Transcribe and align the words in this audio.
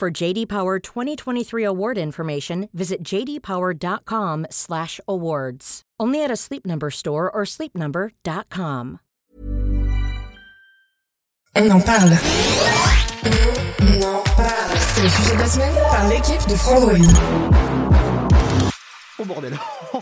For 0.00 0.10
JD 0.10 0.48
Power 0.48 0.78
2023 0.78 1.62
award 1.62 1.98
information, 1.98 2.70
visit 2.72 3.02
jdpower.com/awards. 3.04 5.82
Only 6.00 6.24
at 6.24 6.30
a 6.30 6.36
Sleep 6.36 6.64
Number 6.64 6.90
store 6.90 7.30
or 7.30 7.42
sleepnumber.com. 7.44 9.00
On 11.54 11.70
en 11.70 11.80
parle. 11.82 12.16
On 13.82 14.02
en 14.02 14.22
parle. 14.22 14.78
C'est 14.78 15.02
le 15.02 15.08
sujet 15.10 15.34
de 15.34 15.38
la 15.38 15.46
semaine 15.46 15.74
par 15.90 16.08
l'équipe 16.08 16.48
de 16.48 16.54
Frandroid. 16.54 16.96
Oh 19.18 19.24
bordel 19.26 19.58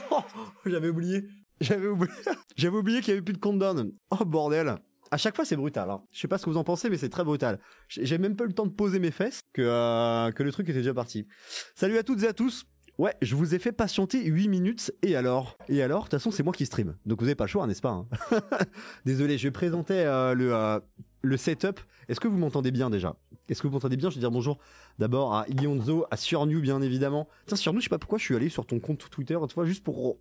J'avais 0.64 0.90
oublié. 0.90 1.24
J'avais 1.60 1.88
oublié. 1.88 2.12
J'avais 2.56 2.76
oublié 2.76 3.00
qu'il 3.00 3.08
y 3.08 3.12
avait 3.14 3.22
plus 3.22 3.34
de 3.34 3.38
countdown. 3.38 3.90
Oh 4.12 4.24
bordel 4.24 4.78
à 5.10 5.16
chaque 5.16 5.36
fois, 5.36 5.44
c'est 5.44 5.56
brutal. 5.56 5.90
Hein. 5.90 6.02
Je 6.12 6.20
sais 6.20 6.28
pas 6.28 6.38
ce 6.38 6.44
que 6.44 6.50
vous 6.50 6.56
en 6.56 6.64
pensez, 6.64 6.90
mais 6.90 6.96
c'est 6.96 7.08
très 7.08 7.24
brutal. 7.24 7.58
J'ai 7.88 8.18
même 8.18 8.36
pas 8.36 8.44
eu 8.44 8.48
le 8.48 8.52
temps 8.52 8.66
de 8.66 8.72
poser 8.72 8.98
mes 8.98 9.10
fesses 9.10 9.42
que, 9.52 9.62
euh, 9.62 10.30
que 10.32 10.42
le 10.42 10.52
truc 10.52 10.68
était 10.68 10.78
déjà 10.78 10.94
parti. 10.94 11.26
Salut 11.74 11.98
à 11.98 12.02
toutes 12.02 12.22
et 12.22 12.28
à 12.28 12.32
tous. 12.32 12.66
Ouais, 12.98 13.14
je 13.22 13.36
vous 13.36 13.54
ai 13.54 13.60
fait 13.60 13.70
patienter 13.70 14.24
8 14.24 14.48
minutes, 14.48 14.92
et 15.02 15.14
alors? 15.14 15.56
Et 15.68 15.82
alors, 15.82 16.00
de 16.00 16.04
toute 16.06 16.12
façon, 16.18 16.32
c'est 16.32 16.42
moi 16.42 16.52
qui 16.52 16.66
stream. 16.66 16.96
Donc 17.06 17.20
vous 17.20 17.26
avez 17.26 17.36
pas 17.36 17.44
le 17.44 17.48
choix, 17.48 17.64
n'est-ce 17.68 17.80
pas 17.80 17.90
hein? 17.90 18.08
Désolé, 19.04 19.38
je 19.38 19.48
présentais 19.50 20.04
euh, 20.04 20.34
le, 20.34 20.52
euh, 20.52 20.80
le 21.22 21.36
setup. 21.36 21.78
Est-ce 22.08 22.18
que 22.18 22.26
vous 22.26 22.38
m'entendez 22.38 22.72
bien 22.72 22.90
déjà? 22.90 23.14
Est-ce 23.48 23.62
que 23.62 23.68
vous 23.68 23.74
m'entendez 23.74 23.96
bien? 23.96 24.10
Je 24.10 24.16
vais 24.16 24.20
dire 24.20 24.32
bonjour 24.32 24.58
d'abord 24.98 25.32
à 25.32 25.46
Ilionzo, 25.48 26.06
à 26.10 26.16
Surnew 26.16 26.60
bien 26.60 26.82
évidemment. 26.82 27.28
Tiens, 27.46 27.56
Surnew, 27.56 27.78
je 27.78 27.84
sais 27.84 27.88
pas 27.88 27.98
pourquoi 27.98 28.18
je 28.18 28.24
suis 28.24 28.34
allé 28.34 28.48
sur 28.48 28.66
ton 28.66 28.80
compte 28.80 29.08
Twitter, 29.10 29.38
juste 29.64 29.84
pour 29.84 30.18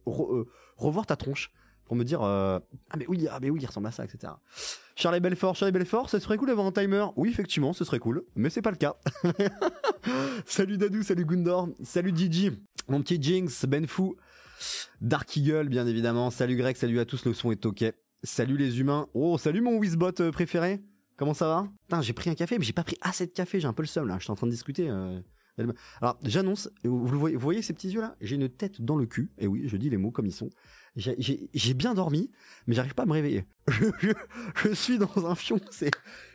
revoir 0.78 1.08
ta 1.08 1.16
tronche 1.16 1.52
pour 1.88 1.96
me 1.96 2.04
dire 2.04 2.22
euh, 2.22 2.60
ah 2.90 2.98
mais 2.98 3.06
oui 3.08 3.28
ah 3.32 3.40
mais 3.42 3.50
oui 3.50 3.60
il 3.62 3.66
ressemble 3.66 3.88
à 3.88 3.92
ça 3.92 4.04
etc 4.04 4.34
Charlie 4.96 5.20
Belfort 5.20 5.56
Charlie 5.56 5.72
Belfort 5.72 6.10
ce 6.10 6.20
serait 6.20 6.38
cool 6.38 6.48
d'avoir 6.50 6.68
un 6.68 6.72
timer. 6.72 7.06
Oui 7.16 7.30
effectivement 7.30 7.74
ce 7.74 7.86
serait 7.86 8.00
cool 8.00 8.24
mais 8.36 8.50
c'est 8.50 8.62
pas 8.62 8.72
le 8.72 8.78
cas. 8.78 8.96
Salut 10.46 10.78
Dadou 10.78 11.04
salut 11.04 11.26
Gundor 11.26 11.70
salut 11.84 12.14
Gigi 12.16 12.52
mon 12.88 13.02
petit 13.02 13.22
Jinx 13.22 13.66
Ben 13.66 13.88
Fou 13.88 14.16
Dark 15.02 15.36
Eagle 15.38 15.70
bien 15.70 15.88
évidemment. 15.88 16.30
Salut 16.30 16.58
Greg 16.58 16.76
salut 16.76 17.00
à 17.00 17.06
tous 17.06 17.26
le 17.26 17.34
son 17.34 17.52
est 17.52 17.66
ok. 17.66 17.86
Salut 18.24 18.58
les 18.58 18.80
humains. 18.80 19.08
Oh 19.14 19.38
salut 19.38 19.62
mon 19.62 19.78
Wizbot 19.78 20.20
euh, 20.20 20.32
préféré. 20.32 20.82
Comment 21.16 21.34
ça 21.34 21.48
va? 21.48 21.68
Putain 21.88 22.02
j'ai 22.02 22.14
pris 22.14 22.30
un 22.30 22.36
café 22.36 22.58
mais 22.58 22.66
j'ai 22.66 22.74
pas 22.74 22.84
pris 22.84 22.98
assez 23.02 23.26
de 23.28 23.32
café 23.32 23.60
j'ai 23.60 23.68
un 23.68 23.74
peu 23.74 23.84
le 23.84 23.88
seum 23.88 24.08
là. 24.08 24.18
Je 24.18 24.24
suis 24.24 24.32
en 24.32 24.36
train 24.36 24.48
de 24.48 24.52
discuter 24.52 24.90
euh. 24.90 25.20
Alors 26.02 26.18
j'annonce 26.24 26.70
vous, 26.84 27.30
voyez, 27.38 27.62
ces 27.62 27.74
petits 27.74 27.90
yeux 27.90 28.02
là 28.02 28.16
j'ai 28.22 28.36
une 28.36 28.50
tête 28.50 28.82
dans 28.82 28.96
le 28.96 29.06
cul 29.06 29.32
et 29.38 29.48
oui 29.48 29.64
je 29.66 29.78
dis 29.78 29.90
les 29.90 29.98
mots 29.98 30.12
comme 30.12 30.28
ils 30.28 30.34
sont 30.34 30.50
j'ai 30.98 31.74
bien 31.74 31.94
dormi, 31.94 32.32
mais 32.66 32.76
j'arrive 32.76 32.96
pas 32.96 33.04
à 33.04 33.06
me 33.06 33.14
réveiller. 33.14 33.46
Je, 34.64 34.74
suis 34.74 34.98
dans 34.98 35.26
un 35.26 35.36
fion, 35.36 35.60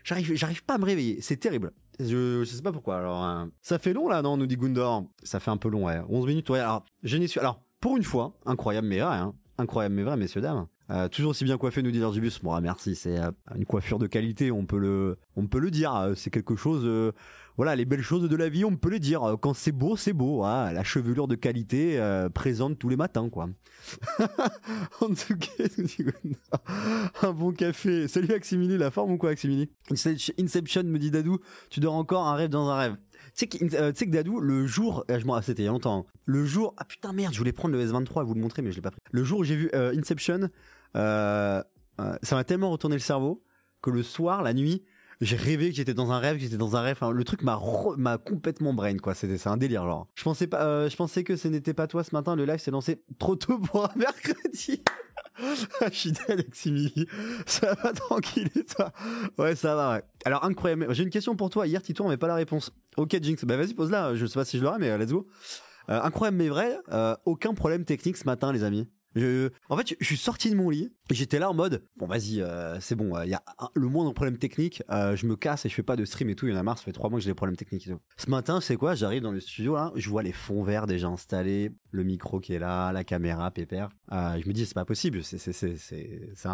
j'arrive, 0.04 0.34
j'arrive 0.34 0.64
pas 0.64 0.74
à 0.74 0.78
me 0.78 0.84
réveiller. 0.84 1.20
C'est 1.20 1.36
terrible. 1.36 1.72
Je, 1.98 2.44
je 2.44 2.44
sais 2.44 2.62
pas 2.62 2.72
pourquoi. 2.72 2.98
Alors, 2.98 3.22
hein. 3.22 3.50
ça 3.60 3.78
fait 3.78 3.92
long 3.92 4.08
là, 4.08 4.22
non 4.22 4.36
Nous 4.36 4.46
dit 4.46 4.56
Gundor? 4.56 5.04
Ça 5.22 5.40
fait 5.40 5.50
un 5.50 5.56
peu 5.56 5.68
long, 5.68 5.86
ouais. 5.86 6.00
11 6.08 6.26
minutes. 6.26 6.50
Alors, 6.50 6.84
je 7.02 7.16
n'ai 7.16 7.26
su. 7.26 7.38
Alors, 7.38 7.62
pour 7.80 7.96
une 7.96 8.04
fois, 8.04 8.38
incroyable 8.46 8.86
mais 8.86 9.00
vrai, 9.00 9.16
hein. 9.16 9.34
Incroyable 9.58 9.94
mais 9.94 10.02
vrai, 10.02 10.16
messieurs 10.16 10.40
dames. 10.40 10.66
Euh, 10.92 11.08
toujours 11.08 11.30
aussi 11.30 11.44
bien 11.44 11.56
coiffé, 11.56 11.82
nous 11.82 11.90
dit 11.90 12.20
bus. 12.20 12.40
Bon, 12.42 12.52
ah, 12.52 12.60
merci, 12.60 12.94
c'est 12.94 13.18
euh, 13.18 13.30
une 13.56 13.64
coiffure 13.64 13.98
de 13.98 14.06
qualité, 14.06 14.50
on 14.50 14.66
peut 14.66 14.78
le, 14.78 15.16
on 15.36 15.46
peut 15.46 15.58
le 15.58 15.70
dire. 15.70 15.94
Euh, 15.94 16.14
c'est 16.14 16.30
quelque 16.30 16.54
chose. 16.54 17.12
voilà, 17.56 17.76
les 17.76 17.84
belles 17.84 18.02
choses 18.02 18.28
de 18.28 18.36
la 18.36 18.48
vie, 18.48 18.64
on 18.64 18.76
peut 18.76 18.90
le 18.90 18.98
dire. 18.98 19.36
Quand 19.40 19.54
c'est 19.54 19.72
beau, 19.72 19.96
c'est 19.96 20.12
beau. 20.12 20.44
Hein. 20.44 20.72
La 20.72 20.84
chevelure 20.84 21.28
de 21.28 21.34
qualité 21.34 21.98
présente 22.34 22.78
tous 22.78 22.88
les 22.88 22.96
matins, 22.96 23.28
quoi. 23.30 23.48
en 25.00 25.08
tout 25.08 25.36
cas, 25.36 25.64
un 27.22 27.32
bon 27.32 27.52
café. 27.52 28.06
Salut 28.06 28.32
Aximili, 28.32 28.76
la 28.76 28.90
forme 28.90 29.12
ou 29.12 29.18
quoi, 29.18 29.30
Aximili 29.30 29.70
Inception 29.90 30.84
me 30.84 30.98
dit 30.98 31.10
Dadou, 31.10 31.38
tu 31.70 31.80
dors 31.80 31.94
encore 31.94 32.26
un 32.26 32.34
rêve 32.34 32.50
dans 32.50 32.68
un 32.68 32.76
rêve. 32.76 32.96
Tu 33.34 33.48
sais 33.48 34.06
que, 34.06 34.10
Dadou, 34.10 34.40
le 34.40 34.66
jour, 34.66 35.04
je 35.08 35.24
m'en, 35.24 35.40
c'était 35.40 35.62
il 35.62 35.64
y 35.64 35.68
a 35.68 35.72
longtemps. 35.72 36.06
Hein. 36.06 36.12
Le 36.26 36.44
jour, 36.44 36.74
ah 36.76 36.84
putain 36.84 37.12
merde, 37.12 37.32
je 37.32 37.38
voulais 37.38 37.52
prendre 37.52 37.74
le 37.74 37.84
S23 37.84 38.22
et 38.22 38.24
vous 38.24 38.34
le 38.34 38.40
montrer, 38.40 38.62
mais 38.62 38.70
je 38.70 38.76
l'ai 38.76 38.82
pas 38.82 38.90
pris. 38.90 39.00
Le 39.10 39.24
jour 39.24 39.40
où 39.40 39.44
j'ai 39.44 39.56
vu 39.56 39.70
Inception, 39.72 40.50
ça 40.94 41.64
m'a 42.36 42.44
tellement 42.44 42.70
retourné 42.70 42.96
le 42.96 43.00
cerveau 43.00 43.44
que 43.80 43.90
le 43.90 44.02
soir, 44.02 44.42
la 44.42 44.54
nuit, 44.54 44.84
j'ai 45.22 45.36
rêvé 45.36 45.70
que 45.70 45.76
j'étais 45.76 45.94
dans 45.94 46.10
un 46.10 46.18
rêve, 46.18 46.36
que 46.36 46.42
j'étais 46.42 46.56
dans 46.56 46.74
un 46.74 46.80
rêve. 46.80 46.98
le 47.12 47.24
truc 47.24 47.42
m'a 47.42 47.60
m'a 47.96 48.18
complètement 48.18 48.74
brain 48.74 48.96
quoi. 48.96 49.14
C'était 49.14 49.38
c'est 49.38 49.48
un 49.48 49.56
délire 49.56 49.84
genre. 49.84 50.08
Je 50.16 50.24
pensais 50.24 50.48
pas, 50.48 50.64
euh, 50.64 50.88
je 50.88 50.96
pensais 50.96 51.22
que 51.22 51.36
ce 51.36 51.46
n'était 51.46 51.74
pas 51.74 51.86
toi 51.86 52.02
ce 52.02 52.12
matin. 52.12 52.34
Le 52.34 52.44
live 52.44 52.58
s'est 52.58 52.72
lancé 52.72 53.04
trop 53.18 53.36
tôt 53.36 53.58
pour 53.58 53.84
un 53.84 53.92
mercredi. 53.96 54.82
je 55.82 55.90
suis 55.96 56.12
Alexis 56.28 57.06
Ça 57.46 57.74
va 57.74 57.92
tranquille 57.92 58.50
toi? 58.76 58.92
Ouais, 59.38 59.54
ça 59.54 59.76
va. 59.76 59.94
Ouais. 59.94 60.02
Alors 60.24 60.44
incroyable. 60.44 60.88
J'ai 60.90 61.04
une 61.04 61.10
question 61.10 61.36
pour 61.36 61.50
toi. 61.50 61.68
Hier, 61.68 61.80
Tito, 61.80 62.02
on 62.02 62.08
n'avait 62.08 62.16
pas 62.18 62.26
la 62.26 62.34
réponse. 62.34 62.72
Ok, 62.96 63.16
Jinx. 63.22 63.44
Bah 63.44 63.56
vas-y, 63.56 63.74
pose-la. 63.74 64.16
Je 64.16 64.26
sais 64.26 64.34
pas 64.34 64.44
si 64.44 64.58
je 64.58 64.64
l'aurai, 64.64 64.78
mais 64.80 64.98
let's 64.98 65.12
go. 65.12 65.28
incroyable 65.86 66.36
mais 66.36 66.48
vrai. 66.48 66.78
aucun 67.26 67.54
problème 67.54 67.84
technique 67.84 68.16
ce 68.16 68.24
matin, 68.24 68.52
les 68.52 68.64
amis. 68.64 68.88
Je, 69.14 69.50
en 69.68 69.76
fait, 69.76 69.94
je, 70.00 70.04
suis 70.04 70.16
sorti 70.16 70.50
de 70.50 70.56
mon 70.56 70.70
lit 70.70 70.92
j'étais 71.10 71.38
là 71.38 71.50
en 71.50 71.54
mode 71.54 71.84
bon 71.96 72.06
vas-y 72.06 72.40
euh, 72.40 72.80
c'est 72.80 72.94
bon 72.94 73.20
il 73.22 73.28
y 73.28 73.34
a 73.34 73.42
le 73.74 73.86
moindre 73.86 74.12
problème 74.12 74.38
technique 74.38 74.82
euh, 74.90 75.14
je 75.16 75.26
me 75.26 75.36
casse 75.36 75.66
et 75.66 75.68
je 75.68 75.74
fais 75.74 75.82
pas 75.82 75.96
de 75.96 76.04
stream 76.04 76.30
et 76.30 76.34
tout 76.34 76.46
il 76.46 76.52
y 76.52 76.56
en 76.56 76.58
a 76.58 76.62
marre 76.62 76.78
ça 76.78 76.84
fait 76.84 76.92
trois 76.92 77.10
mois 77.10 77.18
que 77.18 77.24
j'ai 77.24 77.30
des 77.30 77.34
problèmes 77.34 77.56
techniques 77.56 77.86
et 77.86 77.90
tout. 77.90 78.00
Ce 78.16 78.30
matin 78.30 78.60
c'est 78.60 78.76
quoi? 78.76 78.94
J'arrive 78.94 79.22
dans 79.22 79.32
le 79.32 79.40
studio 79.40 79.74
là 79.74 79.92
je 79.94 80.08
vois 80.08 80.22
les 80.22 80.32
fonds 80.32 80.62
verts 80.62 80.86
déjà 80.86 81.08
installés 81.08 81.72
le 81.90 82.04
micro 82.04 82.40
qui 82.40 82.54
est 82.54 82.58
là 82.58 82.92
la 82.92 83.04
caméra 83.04 83.50
pépère 83.50 83.90
euh, 84.12 84.38
je 84.42 84.48
me 84.48 84.52
dis 84.52 84.64
c'est 84.64 84.74
pas 84.74 84.84
possible 84.84 85.22
c'est 85.22 85.38
c'est 85.38 85.52
c'est 85.52 85.76
c'est 85.76 86.48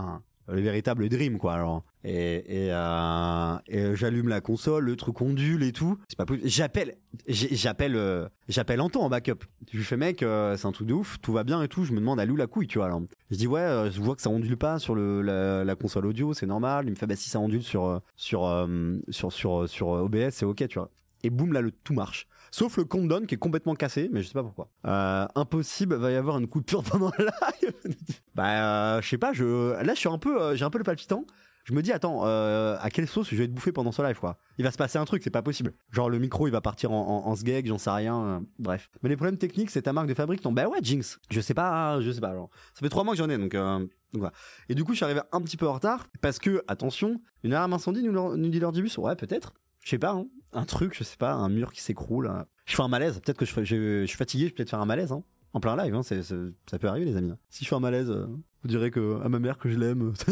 le 0.48 0.60
véritable 0.60 1.08
dream 1.08 1.38
quoi 1.38 1.54
alors. 1.54 1.84
Et 2.04 2.68
euh, 2.70 3.56
et 3.66 3.96
j'allume 3.96 4.28
la 4.28 4.40
console 4.40 4.84
le 4.84 4.96
truc 4.96 5.20
ondule 5.20 5.62
et 5.62 5.72
tout. 5.72 5.98
C'est 6.08 6.16
pas 6.16 6.24
j'appelle 6.44 6.96
j'appelle 7.28 7.96
euh, 7.96 8.28
j'appelle 8.48 8.80
Anton 8.80 9.00
en 9.02 9.08
backup. 9.08 9.44
Je 9.70 9.76
lui 9.76 9.84
fais 9.84 9.96
mec 9.96 10.22
euh, 10.22 10.56
c'est 10.56 10.66
un 10.66 10.72
truc 10.72 10.86
de 10.86 10.94
ouf 10.94 11.18
tout 11.20 11.32
va 11.32 11.44
bien 11.44 11.62
et 11.62 11.68
tout. 11.68 11.84
Je 11.84 11.92
me 11.92 11.98
demande 12.00 12.20
à 12.20 12.24
où 12.24 12.36
la 12.36 12.46
couille 12.46 12.66
tu 12.66 12.78
vois 12.78 12.86
alors. 12.86 13.02
Je 13.30 13.36
dis 13.36 13.46
ouais 13.46 13.60
euh, 13.60 13.90
je 13.90 14.00
vois 14.00 14.16
que 14.16 14.22
ça 14.22 14.30
ondule 14.30 14.56
pas 14.56 14.78
sur 14.78 14.94
le 14.94 15.22
la, 15.22 15.64
la 15.64 15.74
console 15.74 16.06
audio 16.06 16.32
c'est 16.34 16.46
normal. 16.46 16.86
Il 16.86 16.90
me 16.90 16.96
fait 16.96 17.06
bah 17.06 17.16
si 17.16 17.28
ça 17.28 17.40
ondule 17.40 17.62
sur 17.62 18.00
sur 18.16 18.68
sur 19.10 19.32
sur 19.32 19.68
sur 19.68 19.88
OBS 19.88 20.30
c'est 20.30 20.46
ok 20.46 20.66
tu 20.68 20.78
vois. 20.78 20.90
Et 21.24 21.30
boum 21.30 21.52
là 21.52 21.60
le 21.60 21.72
tout 21.72 21.94
marche 21.94 22.26
Sauf 22.50 22.76
le 22.76 22.84
countdown 22.84 23.26
qui 23.26 23.34
est 23.34 23.38
complètement 23.38 23.74
cassé, 23.74 24.08
mais 24.12 24.22
je 24.22 24.28
sais 24.28 24.34
pas 24.34 24.42
pourquoi. 24.42 24.70
Euh, 24.86 25.26
impossible, 25.34 25.96
va 25.96 26.10
y 26.10 26.16
avoir 26.16 26.38
une 26.38 26.48
coupure 26.48 26.82
pendant 26.82 27.12
le 27.18 27.26
live. 27.26 27.74
bah, 28.34 28.96
euh, 28.96 29.02
je 29.02 29.08
sais 29.08 29.18
pas, 29.18 29.32
je, 29.32 29.82
là, 29.82 29.94
je 29.94 29.98
suis 29.98 30.08
un 30.08 30.18
peu, 30.18 30.40
euh, 30.40 30.56
j'ai 30.56 30.64
un 30.64 30.70
peu 30.70 30.78
le 30.78 30.84
palpitant. 30.84 31.24
Je 31.64 31.74
me 31.74 31.82
dis, 31.82 31.92
attends, 31.92 32.24
à 32.24 32.88
quelle 32.90 33.06
sauce 33.06 33.28
je 33.28 33.36
vais 33.36 33.44
être 33.44 33.52
bouffé 33.52 33.72
pendant 33.72 33.92
ce 33.92 34.00
live, 34.00 34.18
quoi? 34.18 34.38
Il 34.56 34.64
va 34.64 34.70
se 34.70 34.78
passer 34.78 34.96
un 34.96 35.04
truc, 35.04 35.22
c'est 35.22 35.28
pas 35.28 35.42
possible. 35.42 35.74
Genre, 35.90 36.08
le 36.08 36.18
micro, 36.18 36.48
il 36.48 36.50
va 36.50 36.62
partir 36.62 36.92
en, 36.92 37.26
en, 37.26 37.36
sgeg, 37.36 37.66
j'en 37.66 37.76
sais 37.76 37.90
rien, 37.90 38.42
bref. 38.58 38.88
Mais 39.02 39.10
les 39.10 39.16
problèmes 39.16 39.36
techniques, 39.36 39.68
c'est 39.68 39.82
ta 39.82 39.92
marque 39.92 40.08
de 40.08 40.14
fabrique, 40.14 40.42
non? 40.46 40.52
Bah 40.52 40.66
ouais, 40.66 40.78
Jinx. 40.80 41.18
Je 41.30 41.42
sais 41.42 41.52
pas, 41.52 42.00
je 42.00 42.10
sais 42.10 42.22
pas. 42.22 42.32
Ça 42.72 42.80
fait 42.80 42.88
trois 42.88 43.04
mois 43.04 43.12
que 43.12 43.18
j'en 43.18 43.28
ai, 43.28 43.36
donc, 43.36 43.52
donc 43.52 43.90
voilà. 44.14 44.32
Et 44.70 44.74
du 44.74 44.82
coup, 44.82 44.92
je 44.92 44.96
suis 44.96 45.04
arrivé 45.04 45.20
un 45.30 45.42
petit 45.42 45.58
peu 45.58 45.68
en 45.68 45.74
retard, 45.74 46.06
parce 46.22 46.38
que, 46.38 46.64
attention, 46.68 47.20
une 47.44 47.52
alarme 47.52 47.74
incendie, 47.74 48.02
nous, 48.02 48.12
nous 48.12 48.48
dit 48.48 48.60
bus 48.80 48.96
Ouais, 48.96 49.14
peut-être. 49.14 49.52
Je 49.88 49.92
sais 49.92 49.98
pas, 49.98 50.10
hein 50.10 50.26
un 50.52 50.66
truc, 50.66 50.94
je 50.94 51.02
sais 51.02 51.16
pas, 51.16 51.32
un 51.32 51.48
mur 51.48 51.72
qui 51.72 51.80
s'écroule. 51.80 52.30
Je 52.66 52.76
fais 52.76 52.82
un 52.82 52.88
malaise. 52.88 53.18
Peut-être 53.20 53.38
que 53.38 53.46
je, 53.46 53.64
je, 53.64 54.04
suis 54.04 54.18
fatigué, 54.18 54.44
je 54.44 54.48
vais 54.50 54.54
peut-être 54.56 54.68
faire 54.68 54.82
un 54.82 54.86
malaise. 54.86 55.12
Hein. 55.12 55.24
En 55.54 55.60
plein 55.60 55.82
live, 55.82 55.94
hein, 55.94 56.02
ça 56.02 56.78
peut 56.78 56.88
arriver, 56.88 57.06
les 57.06 57.16
amis. 57.16 57.32
Si 57.48 57.64
je 57.64 57.70
fais 57.70 57.74
un 57.74 57.80
malaise, 57.80 58.10
euh, 58.10 58.26
vous 58.26 58.68
direz 58.68 58.90
que 58.90 59.18
à 59.22 59.30
ma 59.30 59.38
mère 59.38 59.56
que 59.56 59.70
je 59.70 59.78
l'aime, 59.78 60.12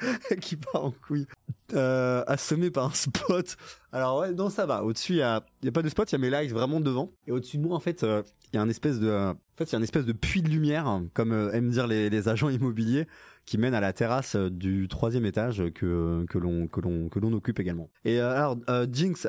qui 0.40 0.56
part 0.56 0.84
en 0.84 0.90
couille, 0.90 1.26
euh, 1.74 2.22
assommé 2.26 2.70
par 2.70 2.86
un 2.86 2.94
spot. 2.94 3.56
Alors 3.92 4.20
ouais, 4.20 4.32
non, 4.32 4.50
ça 4.50 4.66
va. 4.66 4.84
Au-dessus, 4.84 5.14
il 5.14 5.18
y 5.18 5.22
a, 5.22 5.42
pas 5.72 5.82
de 5.82 5.88
spot, 5.88 6.10
il 6.10 6.14
y 6.14 6.16
a 6.16 6.18
mes 6.18 6.30
lights 6.30 6.52
vraiment 6.52 6.80
devant. 6.80 7.12
Et 7.26 7.32
au-dessus 7.32 7.58
de 7.58 7.62
moi, 7.62 7.76
en 7.76 7.80
fait, 7.80 8.02
euh, 8.02 8.22
il 8.52 8.56
y 8.56 8.58
a 8.58 8.62
un 8.62 8.68
espèce 8.68 8.98
de, 8.98 10.12
puits 10.12 10.42
de 10.42 10.48
lumière, 10.48 11.02
comme 11.14 11.32
euh, 11.32 11.52
aiment 11.52 11.70
dire 11.70 11.86
les, 11.86 12.28
agents 12.28 12.48
immobiliers, 12.50 13.06
qui 13.46 13.58
mène 13.58 13.74
à 13.74 13.80
la 13.80 13.92
terrasse 13.92 14.36
du 14.36 14.86
troisième 14.88 15.26
étage 15.26 15.62
que 15.74 16.26
l'on 16.34 17.32
occupe 17.32 17.58
également. 17.58 17.90
Et 18.04 18.20
alors 18.20 18.58
Jinx, 18.90 19.26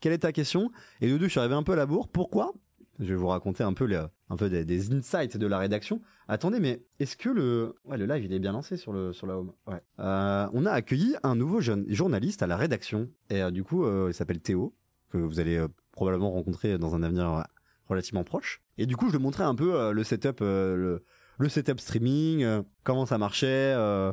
quelle 0.00 0.12
est 0.12 0.18
ta 0.18 0.32
question? 0.32 0.70
Et 1.00 1.10
de 1.10 1.18
deux, 1.18 1.26
je 1.26 1.32
suis 1.32 1.40
arrivé 1.40 1.54
un 1.54 1.62
peu 1.62 1.72
à 1.72 1.76
la 1.76 1.86
bourre. 1.86 2.08
Pourquoi 2.08 2.54
Je 2.98 3.06
vais 3.06 3.14
vous 3.14 3.26
raconter 3.28 3.62
un 3.62 3.72
peu 3.72 3.84
les, 3.84 4.02
un 4.30 4.36
peu 4.36 4.48
des, 4.48 4.92
insights 4.92 5.36
de 5.36 5.46
la 5.46 5.58
rédaction. 5.58 6.00
Attendez, 6.28 6.60
mais 6.60 6.82
est-ce 6.98 7.16
que 7.16 7.28
le 7.28 7.74
ouais 7.84 7.98
le 7.98 8.06
live 8.06 8.24
il 8.24 8.32
est 8.32 8.38
bien 8.38 8.52
lancé 8.52 8.76
sur 8.76 8.92
le 8.92 9.12
sur 9.12 9.26
la 9.26 9.38
home? 9.38 9.52
Ouais. 9.66 9.80
on 9.98 10.66
a 10.66 10.70
accueilli 10.70 11.14
un 11.22 11.36
nouveau 11.36 11.60
jeune 11.60 11.84
journaliste 11.88 12.42
à 12.42 12.46
la 12.46 12.56
rédaction 12.56 13.08
et 13.30 13.50
du 13.50 13.64
coup 13.64 13.86
il 14.08 14.14
s'appelle 14.14 14.40
Théo. 14.40 14.74
que 15.10 15.18
vous 15.18 15.40
allez 15.40 15.56
euh, 15.56 15.68
probablement 15.92 16.30
rencontrer 16.30 16.78
dans 16.78 16.94
un 16.94 17.02
avenir 17.02 17.32
euh, 17.32 17.42
relativement 17.88 18.24
proche. 18.24 18.62
Et 18.78 18.86
du 18.86 18.96
coup, 18.96 19.08
je 19.08 19.16
lui 19.16 19.22
montrais 19.22 19.44
un 19.44 19.54
peu 19.54 19.74
euh, 19.74 19.92
le 19.92 20.04
setup, 20.04 20.38
euh, 20.42 20.76
le, 20.76 21.04
le 21.38 21.48
setup 21.48 21.80
streaming, 21.80 22.44
euh, 22.44 22.62
comment 22.84 23.06
ça 23.06 23.18
marchait, 23.18 23.72
euh, 23.74 24.12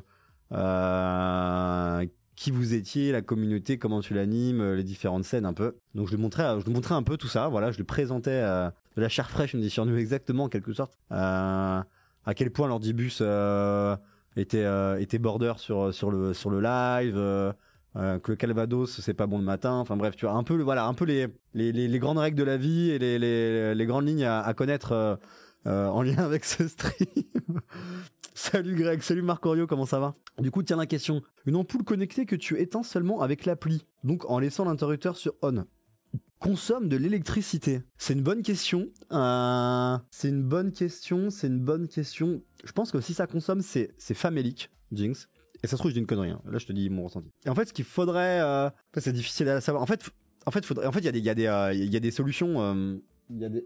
euh, 0.54 2.06
qui 2.36 2.52
vous 2.52 2.74
étiez, 2.74 3.12
la 3.12 3.22
communauté, 3.22 3.78
comment 3.78 4.02
tu 4.02 4.14
l'animes, 4.14 4.62
euh, 4.62 4.76
les 4.76 4.84
différentes 4.84 5.24
scènes 5.24 5.46
un 5.46 5.54
peu. 5.54 5.76
Donc 5.96 6.08
je 6.08 6.16
lui 6.16 6.22
montrais, 6.22 6.44
euh, 6.44 6.60
je 6.60 6.66
lui 6.66 6.74
montrais 6.74 6.96
un 6.96 7.04
peu 7.04 7.18
tout 7.18 7.28
ça. 7.28 7.48
Voilà, 7.48 7.72
je 7.72 7.78
lui 7.78 7.84
présentais 7.84 8.32
euh, 8.32 8.70
de 8.96 9.02
la 9.02 9.10
chair 9.10 9.30
fraîche, 9.30 9.54
une 9.54 9.62
dit 9.62 9.70
sur 9.70 9.86
nous 9.86 9.98
exactement 9.98 10.46
en 10.46 10.50
quelque 10.50 10.74
sorte, 10.74 10.98
à 11.10 11.86
quel 12.36 12.52
point 12.52 12.68
l'ordibus 12.68 13.22
était 14.36 14.66
était 15.00 15.20
border 15.20 15.54
sur 15.58 15.94
sur 15.94 16.10
le 16.12 16.34
sur 16.34 16.50
le 16.50 16.62
live. 16.62 17.16
que 17.96 18.32
le 18.32 18.36
Calvados 18.36 19.00
c'est 19.02 19.14
pas 19.14 19.28
bon 19.28 19.38
le 19.38 19.44
matin 19.44 19.74
enfin 19.74 19.98
bref 19.98 20.16
tu 20.16 20.26
vois 20.26 20.36
un 20.36 20.44
peu 20.44 20.56
le- 20.56 20.64
voilà 20.64 20.86
un 20.86 20.94
peu 20.94 21.06
les 21.06 21.28
les, 21.54 21.72
les, 21.72 22.00
grandes 22.00 22.18
règles 22.18 22.38
de 22.38 22.44
la 22.44 22.58
vie 22.58 22.90
et 22.92 22.98
les, 22.98 23.20
les, 23.20 23.76
les 23.76 23.86
grandes 23.86 24.08
lignes 24.08 24.26
à, 24.26 24.54
connaître 24.54 25.20
en 25.66 26.02
lien 26.02 26.18
avec 26.18 26.46
ce 26.46 26.68
stream 26.68 27.60
salut 28.36 28.76
Greg 28.76 29.02
salut 29.02 29.22
Marc 29.22 29.46
Orio 29.46 29.68
comment 29.68 29.86
ça 29.86 30.00
va? 30.00 30.14
Du 30.40 30.52
coup 30.52 30.64
tiens 30.64 30.78
la 30.78 30.86
question 30.86 31.22
une 31.46 31.56
ampoule 31.56 31.84
connectée 31.84 32.26
que 32.26 32.36
tu 32.36 32.60
éteins 32.60 32.84
seulement 32.84 33.22
avec 33.22 33.46
l'appli 33.46 33.86
donc 34.04 34.30
en 34.30 34.40
laissant 34.40 34.66
l'interrupteur 34.66 35.18
sur 35.18 35.34
on 35.42 35.66
consomme 36.40 36.90
de 36.90 36.98
l'électricité 36.98 37.84
C'est 37.98 38.14
une 38.14 38.22
bonne 38.22 38.42
question. 38.42 38.90
Euh, 39.14 39.98
c'est 40.12 40.28
une 40.28 40.44
bonne 40.44 40.74
question. 40.74 41.30
C'est 41.30 41.48
une 41.48 41.60
bonne 41.62 41.88
question. 41.88 42.42
Je 42.66 42.72
pense 42.74 42.92
que 42.92 43.00
si 43.00 43.14
ça 43.14 43.28
consomme, 43.28 43.62
c'est 43.62 43.94
c'est 43.98 44.14
famélique, 44.14 44.70
Jinx. 44.92 45.30
Et 45.64 45.68
ça 45.68 45.78
se 45.78 45.82
trouve, 45.82 45.92
je 45.92 45.94
dis 45.94 46.02
une 46.02 46.06
connerie. 46.06 46.32
hein. 46.32 46.42
Là, 46.46 46.58
je 46.58 46.66
te 46.66 46.74
dis 46.74 46.90
mon 46.90 47.06
ressenti. 47.06 47.30
Et 47.46 47.50
en 47.50 47.56
fait, 47.56 47.70
ce 47.70 47.74
qu'il 47.74 47.86
faudrait, 47.86 48.42
euh, 48.42 48.70
c'est 48.98 49.14
difficile 49.14 49.48
à 49.48 49.62
savoir. 49.62 49.84
En 49.84 49.86
fait, 49.86 50.12
il 50.70 51.06
y 51.06 51.08
a 51.08 51.12
des, 51.14 51.22
des, 51.34 51.46
euh, 51.48 51.74
il 51.74 51.94
y 51.94 51.96
a 51.96 52.02
des 52.02 52.12
solutions. 52.12 53.00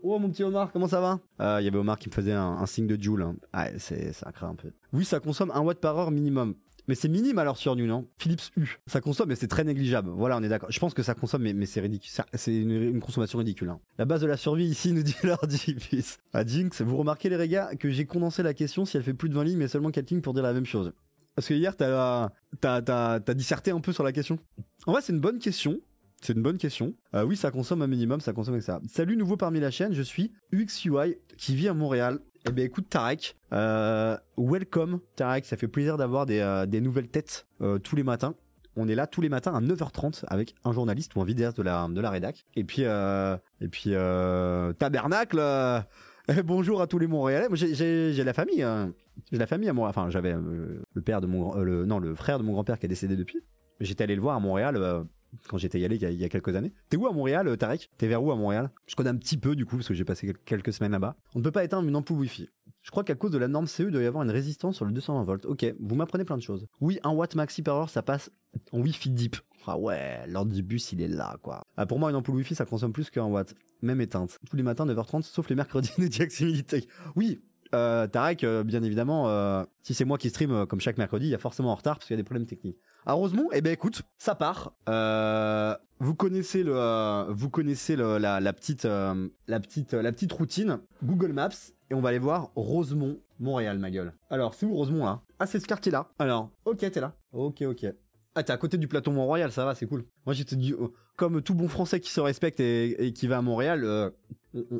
Oh 0.04 0.19
mon 0.19 0.30
petit 0.30 0.44
Omar, 0.44 0.72
comment 0.72 0.88
ça 0.88 1.02
va? 1.02 1.19
Euh, 1.42 1.58
Il 1.62 1.66
y 1.66 1.68
avait 1.68 1.78
Omar 1.78 1.98
qui 2.00 2.10
me 2.10 2.14
faisait 2.14 2.31
un, 2.34 2.66
signe 2.66 2.88
de 2.88 3.02
Joule. 3.02 3.22
hein. 3.24 3.36
Ah, 3.54 3.68
c'est 3.78 4.14
ça 4.14 4.31
craint 4.31 4.50
un 4.50 4.56
peu. 4.56 4.72
Oui, 4.94 5.06
ça 5.06 5.19
consomme 5.19 5.52
un 5.54 5.62
watt 5.62 5.80
par 5.80 5.98
heure 5.98 6.12
minimum. 6.12 6.56
Mais 6.88 6.96
c'est 6.96 7.10
minime 7.10 7.38
alors 7.38 7.58
sur 7.58 7.75
Nul, 7.75 7.90
non 7.90 8.08
Philips 8.18 8.50
U. 8.56 8.78
Ça 8.88 9.02
consomme, 9.02 9.28
mais 9.28 9.36
c'est 9.36 9.50
très 9.50 9.66
négligeable. 9.66 10.10
Voilà, 10.10 10.38
on 10.38 10.44
est 10.44 10.48
d'accord. 10.48 10.72
Je 10.72 10.80
pense 10.80 10.94
que 10.94 11.04
ça 11.04 11.16
consomme, 11.16 11.42
mais, 11.42 11.52
mais 11.54 11.66
c'est 11.66 11.81
ridicule. 11.81 12.10
C'est 12.34 12.56
une, 12.56 13.02
consommation 13.02 13.40
ridicule. 13.40 13.68
hein. 13.69 13.80
La 13.98 14.06
base 14.06 14.22
de 14.22 14.28
la 14.28 14.38
survie 14.38 14.66
ici, 14.68 14.94
nous 14.94 15.04
dit 15.04 15.16
l'ordibus. 15.24 16.18
À 16.31 16.46
Jinx, 16.46 16.81
vous 16.81 16.96
remarquez 16.96 17.28
les 17.28 17.48
gars 17.50 17.72
que 17.75 17.90
j'ai 17.90 18.06
condensé 18.06 18.42
la 18.42 18.54
question 18.54 18.86
si 18.86 18.96
elle 18.96 19.04
fait 19.04 19.14
plus 19.14 19.28
de 19.28 19.34
20 19.34 19.44
lignes, 19.44 19.58
mais 19.58 19.68
seulement 19.68 19.92
4 19.92 20.10
lignes 20.12 20.22
pour 20.22 20.34
dire 20.34 20.44
la 20.44 20.54
même 20.54 20.66
chose. 20.66 20.94
Parce 21.36 21.48
que 21.50 21.54
hier, 21.54 21.75
t'as 21.75 22.30
t'as 22.62 22.81
t'as 22.81 23.19
t'as 23.19 23.34
disserté 23.34 23.72
un 23.72 23.81
peu 23.81 23.92
sur 23.92 24.04
la 24.06 24.14
question. 24.14 24.40
En 24.86 24.94
vrai, 24.94 25.02
c'est 25.02 25.12
une 25.14 25.19
bonne 25.19 25.40
question. 25.40 25.78
C'est 26.22 26.34
une 26.34 26.42
bonne 26.42 26.58
question. 26.58 26.94
Euh, 27.14 27.24
oui, 27.24 27.38
ça 27.38 27.52
consomme 27.52 27.81
un 27.81 27.88
minimum, 27.88 28.19
ça 28.22 28.34
consomme 28.34 28.60
ça. 28.60 28.80
Salut, 28.88 29.16
nouveau 29.18 29.38
parmi 29.38 29.60
la 29.60 29.72
chaîne, 29.72 29.94
je 29.94 30.02
suis 30.02 30.31
UXUI 30.52 31.18
qui 31.38 31.56
vit 31.56 31.68
à 31.68 31.74
Montréal. 31.74 32.19
Eh 32.48 32.52
ben 32.52 32.66
écoute 32.66 32.88
Tarek, 32.90 33.36
euh, 33.54 34.18
welcome 34.38 35.00
Tarek, 35.16 35.46
ça 35.46 35.58
fait 35.58 35.68
plaisir 35.68 35.98
d'avoir 35.98 36.25
des, 36.25 36.40
euh, 36.40 36.66
nouvelles 36.81 37.10
têtes 37.10 37.46
tous 37.84 37.96
les 37.96 38.04
matins. 38.04 38.36
On 38.75 38.88
est 38.88 38.96
là 38.96 39.06
tous 39.08 39.22
les 39.22 39.30
matins 39.30 39.54
à 39.54 39.60
9h30 39.60 40.24
avec 40.28 40.56
un 40.64 40.72
journaliste 40.72 41.16
ou 41.16 41.22
un 41.22 41.25
vidéaste 41.25 41.58
de 41.58 41.64
la, 41.64 41.88
de 41.90 42.00
la 42.00 42.10
rédac. 42.10 42.46
Et 42.56 42.64
puis, 42.64 42.84
et 42.84 43.68
puis 43.69 43.92
Tabernacle, 44.80 45.40
eh, 46.30 46.44
bonjour 46.44 46.81
à 46.81 46.88
tous 46.88 47.00
les 47.00 47.08
Montréalais. 47.08 47.48
Moi, 47.48 47.58
j'ai- 47.58 48.24
la 48.24 48.34
famille, 48.34 48.64
euh, 48.64 48.86
j'ai 49.31 49.38
la 49.40 49.48
famille 49.48 49.69
à 49.69 49.74
Montréal. 49.74 49.94
Enfin, 49.98 50.10
j'avais 50.10 50.34
le 50.34 51.02
père 51.02 51.22
de 51.22 51.28
mon, 51.28 51.56
le, 51.56 51.86
non, 51.86 52.00
le 52.00 52.16
frère 52.16 52.38
de 52.40 52.44
mon 52.44 52.54
grand-père 52.54 52.80
qui 52.80 52.86
est 52.86 52.90
décédé 52.90 53.16
depuis. 53.16 53.40
J'étais 53.80 54.04
allé 54.04 54.16
le 54.16 54.22
voir 54.22 54.36
à 54.36 54.40
Montréal 54.40 54.78
quand 55.48 55.58
j'étais 55.58 55.80
y 55.80 55.86
allé 55.86 55.96
il 55.96 56.14
y, 56.14 56.26
a, 56.26 56.30
quelques 56.30 56.56
années. 56.56 56.74
T'es 56.90 56.98
où 56.98 57.08
à 57.08 57.12
Montréal, 57.14 57.48
euh, 57.48 57.56
Tarek? 57.56 57.90
T'es 57.98 58.08
vers 58.08 58.24
où 58.24 58.32
à 58.32 58.36
Montréal? 58.36 58.72
Je 58.88 58.96
connais 58.96 59.10
un 59.10 59.16
petit 59.16 59.38
peu 59.38 59.56
du 59.56 59.66
coup 59.66 59.76
parce 59.78 59.88
que 59.88 59.94
j'ai 59.94 60.06
passé 60.06 60.28
quel- 60.28 60.38
quelques 60.38 60.74
semaines 60.74 60.92
là-bas. 60.92 61.16
On 61.36 61.40
ne 61.40 61.44
peut 61.44 61.52
pas 61.52 61.64
éteindre 61.64 61.88
une 61.88 61.96
ampoule 61.96 62.20
Wi-Fi. 62.20 62.50
Je 62.82 62.92
crois 62.92 63.04
qu'à 63.04 63.16
cause 63.16 63.32
de 63.32 63.38
la 63.38 63.48
norme 63.48 63.68
CE, 63.68 63.84
il 63.84 63.92
doit 63.92 64.02
y 64.02 64.06
avoir 64.06 64.24
une 64.24 64.32
résistance 64.32 64.78
sur 64.78 64.86
le 64.86 64.92
220 64.92 65.24
volts. 65.24 65.46
Ok, 65.46 65.66
vous 65.80 65.96
m'apprenez 65.96 66.24
plein 66.24 66.38
de 66.38 66.42
choses. 66.42 66.68
Oui, 66.80 67.00
un 67.04 67.12
watt 67.12 67.36
maxi 67.36 67.62
par 67.62 67.76
heure, 67.76 67.90
ça 67.90 68.02
passe 68.02 68.32
en 68.72 68.80
Wi-Fi 68.80 69.10
deep. 69.10 69.36
Ah 69.66 69.78
ouais, 69.78 70.26
l'ordibus 70.28 70.94
il 70.94 71.02
est 71.02 71.10
là 71.10 71.36
quoi. 71.42 71.62
Ah, 71.76 71.86
pour 71.86 72.00
moi, 72.00 72.10
une 72.10 72.16
ampoule 72.16 72.36
Wi-Fi 72.36 72.56
ça 72.56 72.66
consomme 72.66 72.94
plus 72.94 73.10
qu'un 73.10 73.26
watt, 73.26 73.54
même 73.82 74.00
éteinte. 74.00 74.38
Tous 74.50 74.56
les 74.56 74.64
matins 74.64 74.86
9h30, 74.86 75.24
sauf 75.24 75.50
les 75.50 75.56
mercredis, 75.56 75.92
nous 75.98 76.08
dit. 76.08 76.88
Oui, 77.16 77.42
euh, 77.74 78.08
Tarek, 78.08 78.44
euh, 78.44 78.64
bien 78.64 78.84
évidemment, 78.84 79.30
euh, 79.30 79.64
si 79.81 79.94
c'est 79.94 80.06
moi 80.06 80.18
qui 80.18 80.30
stream 80.30 80.52
euh, 80.52 80.66
comme 80.66 80.80
chaque 80.80 80.98
mercredi, 80.98 81.28
il 81.28 81.31
y 81.31 81.36
a 81.36 81.40
forcément 81.40 81.72
en 81.72 81.75
retard 81.75 81.96
parce 81.96 82.08
qu'il 82.08 82.14
y 82.14 82.19
a 82.19 82.22
des 82.22 82.25
problèmes 82.25 82.46
techniques. 82.46 82.78
À 83.06 83.14
Rosemont, 83.14 83.50
eh 83.54 83.62
ben 83.62 83.72
écoute, 83.72 84.02
ça 84.18 84.36
part. 84.36 84.74
Vous 86.00 86.14
connaissez 86.16 86.64
la, 86.64 87.28
petite, 88.54 88.84
la 88.86 89.60
petite, 89.60 90.31
routine 90.34 90.80
Google 91.04 91.34
Maps 91.34 91.50
et 91.90 91.94
on 91.94 92.02
va 92.02 92.10
aller 92.10 92.19
voir 92.19 92.52
Rosemont, 92.56 93.19
Montréal, 93.40 93.80
ma 93.80 93.92
gueule. 93.92 94.14
Alors 94.30 94.54
c'est 94.54 94.66
où 94.66 94.74
Rosemont 94.74 95.06
là? 95.06 95.22
Ah 95.40 95.46
c'est 95.46 95.60
ce 95.60 95.68
quartier-là. 95.68 96.10
Alors, 96.19 96.50
ok 96.66 96.80
t'es 96.80 97.00
là. 97.00 97.14
Ok 97.31 97.62
ok. 97.62 97.86
Ah 98.36 98.44
t'es 98.44 98.52
à 98.52 98.58
côté 98.58 98.78
du 98.78 98.88
plateau 98.88 99.12
Mont-Royal, 99.12 99.52
ça 99.52 99.64
va, 99.64 99.74
c'est 99.74 99.88
cool. 99.88 100.06
Moi 100.25 100.34
j'étais 100.34 100.58
oh, 100.78 100.94
comme 101.18 101.42
tout 101.42 101.56
bon 101.56 101.68
Français 101.68 102.00
qui 102.00 102.12
se 102.12 102.22
respecte 102.22 102.60
et, 102.60 103.12
qui 103.14 103.28
va 103.28 103.40
à 103.40 103.42
Montréal, 103.42 103.84
euh, 103.84 104.10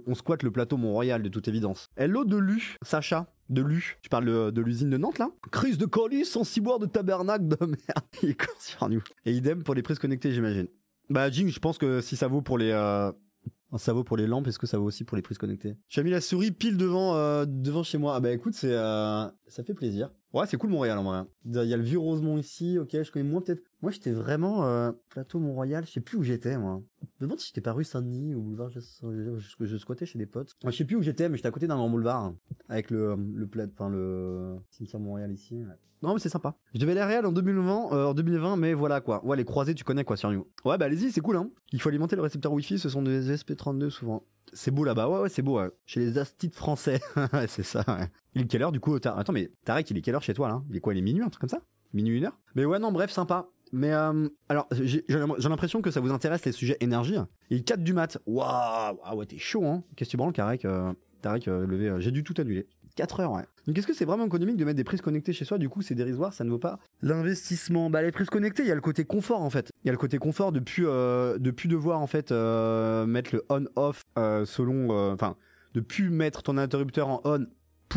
on, 0.06 0.16
squatte 0.16 0.44
le 0.44 0.52
plateau 0.52 0.78
Mont-Royal 0.78 1.22
de 1.22 1.30
toute 1.30 1.48
évidence. 1.48 1.90
Hello 1.98 2.24
de 2.24 2.38
Lu, 2.38 2.78
Sacha, 2.84 3.34
de 3.50 3.62
Lu. 3.62 3.98
Tu 4.02 4.10
parles 4.10 4.26
de, 4.26 4.52
de 4.52 4.62
l'usine 4.62 4.90
de 4.90 4.98
Nantes 4.98 5.18
là? 5.18 5.30
Crise 5.52 5.78
de 5.78 5.86
colis 5.86 6.26
sans 6.26 6.44
ciboire 6.44 6.80
de 6.80 6.86
tabernacle 6.86 7.48
de 7.48 7.58
merde. 7.66 7.78
Il 8.24 8.30
est 8.30 8.38
sur 8.60 8.88
nous. 8.88 9.04
Et 9.26 9.34
idem 9.34 9.64
pour 9.64 9.74
les 9.76 9.82
prises 9.82 10.00
connectées, 10.00 10.32
j'imagine. 10.32 10.68
Bah 11.10 11.30
Jing, 11.30 11.50
je 11.50 11.60
pense 11.60 11.78
que 11.78 12.02
si 12.02 12.16
ça 12.16 12.28
vaut 12.28 12.42
pour 12.42 12.58
les... 12.58 12.70
euh, 12.72 13.12
Ça 13.78 13.94
vaut 13.94 14.04
pour 14.04 14.18
les 14.18 14.28
lampes, 14.28 14.48
est-ce 14.48 14.60
que 14.60 14.68
ça 14.68 14.78
vaut 14.78 14.86
aussi 14.86 15.06
pour 15.06 15.16
les 15.18 15.24
prises 15.24 15.40
connectées? 15.40 15.76
J'ai 15.90 16.04
mis 16.04 16.12
la 16.12 16.22
souris 16.22 16.52
pile 16.52 16.78
devant 16.78 17.16
euh, 17.16 17.46
devant 17.48 17.82
chez 17.84 17.98
moi. 17.98 18.16
Ah 18.16 18.20
bah 18.20 18.32
écoute, 18.32 18.54
c'est 18.54 18.74
euh, 18.74 19.26
ça 19.48 19.64
fait 19.64 19.74
plaisir. 19.74 20.12
Ouais, 20.34 20.46
c'est 20.46 20.58
cool 20.58 20.70
Montréal 20.70 21.00
en 21.00 21.04
vrai. 21.04 21.24
Il 21.46 21.64
y 21.70 21.74
a 21.74 21.78
le 21.78 21.84
vieux 21.84 21.98
Rosemont 21.98 22.38
ici, 22.38 22.78
ok, 22.78 22.90
je 22.92 23.12
connais 23.12 23.28
moins 23.28 23.42
peut-être. 23.42 23.64
Moi 23.82 23.92
j'étais 23.92 24.12
vraiment 24.12 24.66
euh, 24.66 24.92
plateau 25.10 25.40
Mont-Royal, 25.40 25.86
je 25.86 25.92
sais 25.92 26.02
plus 26.02 26.18
où 26.18 26.24
j'étais 26.24 26.58
moi. 26.58 26.82
Je 27.02 27.06
me 27.24 27.28
demande 27.28 27.40
si 27.40 27.48
j'étais 27.48 27.62
pas 27.62 27.74
rue 27.74 27.84
Saint-Denis 27.84 28.34
ou 28.34 28.42
boulevard, 28.42 28.70
je, 28.72 28.80
je, 28.80 29.66
je- 29.66 29.78
squattais 29.78 30.06
chez 30.08 30.18
des 30.18 30.26
potes. 30.26 30.56
Ouais, 30.64 30.72
je 30.72 30.78
sais 30.78 30.86
plus 30.86 30.96
où 30.96 31.02
j'étais, 31.04 31.30
mais 31.30 31.38
j'étais 31.38 31.48
à 31.48 31.52
côté 31.52 31.68
d'un 31.68 31.76
grand 31.76 31.90
boulevard 31.90 32.34
avec 32.70 32.90
le 32.90 33.16
le 33.16 33.48
enfin 33.72 33.90
le 33.90 34.56
cimetière 34.72 35.00
Montréal 35.00 35.32
ici. 35.32 35.64
Non 36.02 36.14
mais 36.14 36.20
c'est 36.20 36.30
sympa. 36.30 36.56
Je 36.74 36.80
devais 36.80 36.92
aller 36.94 37.02
à 37.02 37.08
Réal 37.08 37.26
en 37.26 37.32
2020, 37.32 37.92
euh, 37.92 38.06
en 38.08 38.14
2020, 38.14 38.56
mais 38.58 38.74
voilà 38.74 39.02
quoi. 39.02 39.24
Ouais, 39.26 39.38
les 39.38 39.46
croisés, 39.46 39.74
tu 39.76 39.84
connais 39.84 40.04
quoi 40.04 40.16
sur. 40.18 40.30
Ouais, 40.30 40.78
bah 40.78 40.86
allez-y, 40.86 41.12
c'est 41.12 41.22
cool 41.22 41.38
hein. 41.38 41.50
Il 41.72 41.82
faut 41.82 41.90
alimenter 41.90 42.16
le 42.16 42.22
récepteur 42.24 42.52
Wi-Fi, 42.54 42.80
ce 42.80 42.90
sont 42.90 43.02
des 43.02 43.32
SP32 43.36 43.90
souvent. 43.90 44.24
C'est 44.54 44.72
beau 44.72 44.84
là-bas, 44.86 45.10
ouais, 45.10 45.20
ouais, 45.22 45.30
c'est 45.30 45.42
beau, 45.42 45.60
ouais. 45.60 45.70
Chez 45.86 46.00
les 46.00 46.18
astites 46.18 46.56
français. 46.56 47.02
C'est 47.48 47.64
ça, 47.64 47.84
ouais. 47.88 48.10
Il 48.34 48.44
est 48.44 48.48
quelle 48.48 48.64
heure 48.64 48.72
du 48.72 48.80
coup 48.80 48.96
Attends, 48.96 49.34
mais 49.34 49.52
Tarek, 49.66 49.92
il 49.92 49.98
est 49.98 50.02
quelle 50.02 50.16
heure 50.16 50.22
chez 50.24 50.34
toi 50.34 50.48
là? 50.48 50.64
Il 50.70 50.78
est 50.78 50.80
quoi 50.80 50.94
Il 50.94 50.98
est 50.98 51.02
minuit, 51.02 51.22
un 51.22 51.28
truc 51.30 51.42
comme 51.42 51.50
ça? 51.50 51.62
Minuit, 51.94 52.18
une 52.20 52.26
heure? 52.26 52.40
Mais 52.56 52.64
ouais, 52.64 52.80
non, 52.80 52.94
bref, 52.94 53.12
sympa. 53.12 53.50
Mais 53.72 53.94
euh, 53.94 54.28
alors, 54.50 54.68
j'ai 54.72 55.04
l'impression 55.10 55.82
que 55.82 55.92
ça 55.92 56.00
vous 56.00 56.12
intéresse 56.12 56.46
les 56.46 56.52
sujets 56.52 56.78
énergie. 56.80 57.16
Il 57.50 57.58
est 57.58 57.62
4 57.62 57.84
du 57.84 57.94
mat. 57.94 58.18
Waouh 58.26 59.00
Ah 59.04 59.16
ouais, 59.16 59.26
t'es 59.26 59.38
chaud, 59.38 59.66
hein 59.66 59.84
Qu'est-ce 59.96 60.10
que 60.10 60.12
tu 60.12 60.18
branles, 60.18 60.34
Tarek 60.34 60.66
euh, 60.66 60.94
euh, 61.26 61.66
levé, 61.66 61.90
euh, 61.90 62.00
j'ai 62.00 62.12
dû 62.12 62.24
tout 62.24 62.34
annuler. 62.38 62.68
4 62.96 63.20
heures, 63.20 63.32
ouais. 63.34 63.44
Donc 63.68 63.78
est-ce 63.78 63.86
que 63.86 63.94
c'est 63.94 64.06
vraiment 64.06 64.26
économique 64.26 64.58
de 64.58 64.66
mettre 64.66 64.78
des 64.78 64.84
prises 64.84 65.02
connectées 65.02 65.34
chez 65.34 65.46
soi? 65.46 65.60
Du 65.60 65.70
coup, 65.70 65.82
c'est 65.84 65.94
dérisoire, 65.94 66.34
ça 66.34 66.44
ne 66.44 66.50
vaut 66.50 66.58
pas 66.58 66.80
l'investissement. 67.02 67.92
Bah 67.92 68.02
les 68.02 68.12
prises 68.12 68.30
connectées, 68.30 68.64
il 68.64 68.70
y 68.70 68.72
a 68.72 68.76
le 68.76 68.82
côté 68.82 69.06
confort 69.06 69.42
en 69.42 69.52
fait. 69.52 69.72
Il 69.84 69.88
y 69.88 69.90
a 69.90 69.92
le 69.92 70.00
côté 70.00 70.18
confort 70.18 70.52
de 70.52 70.60
plus, 70.60 70.86
de 70.86 71.52
plus 71.52 71.68
devoir 71.68 72.00
en 72.02 72.08
fait 72.08 72.32
mettre 72.32 73.36
le 73.36 73.46
on/off 73.50 74.04
selon, 74.16 75.12
enfin, 75.14 75.36
de 75.76 75.80
plus 75.80 76.10
mettre 76.10 76.42
ton 76.42 76.58
interrupteur 76.58 77.08
en 77.08 77.22
on 77.24 77.46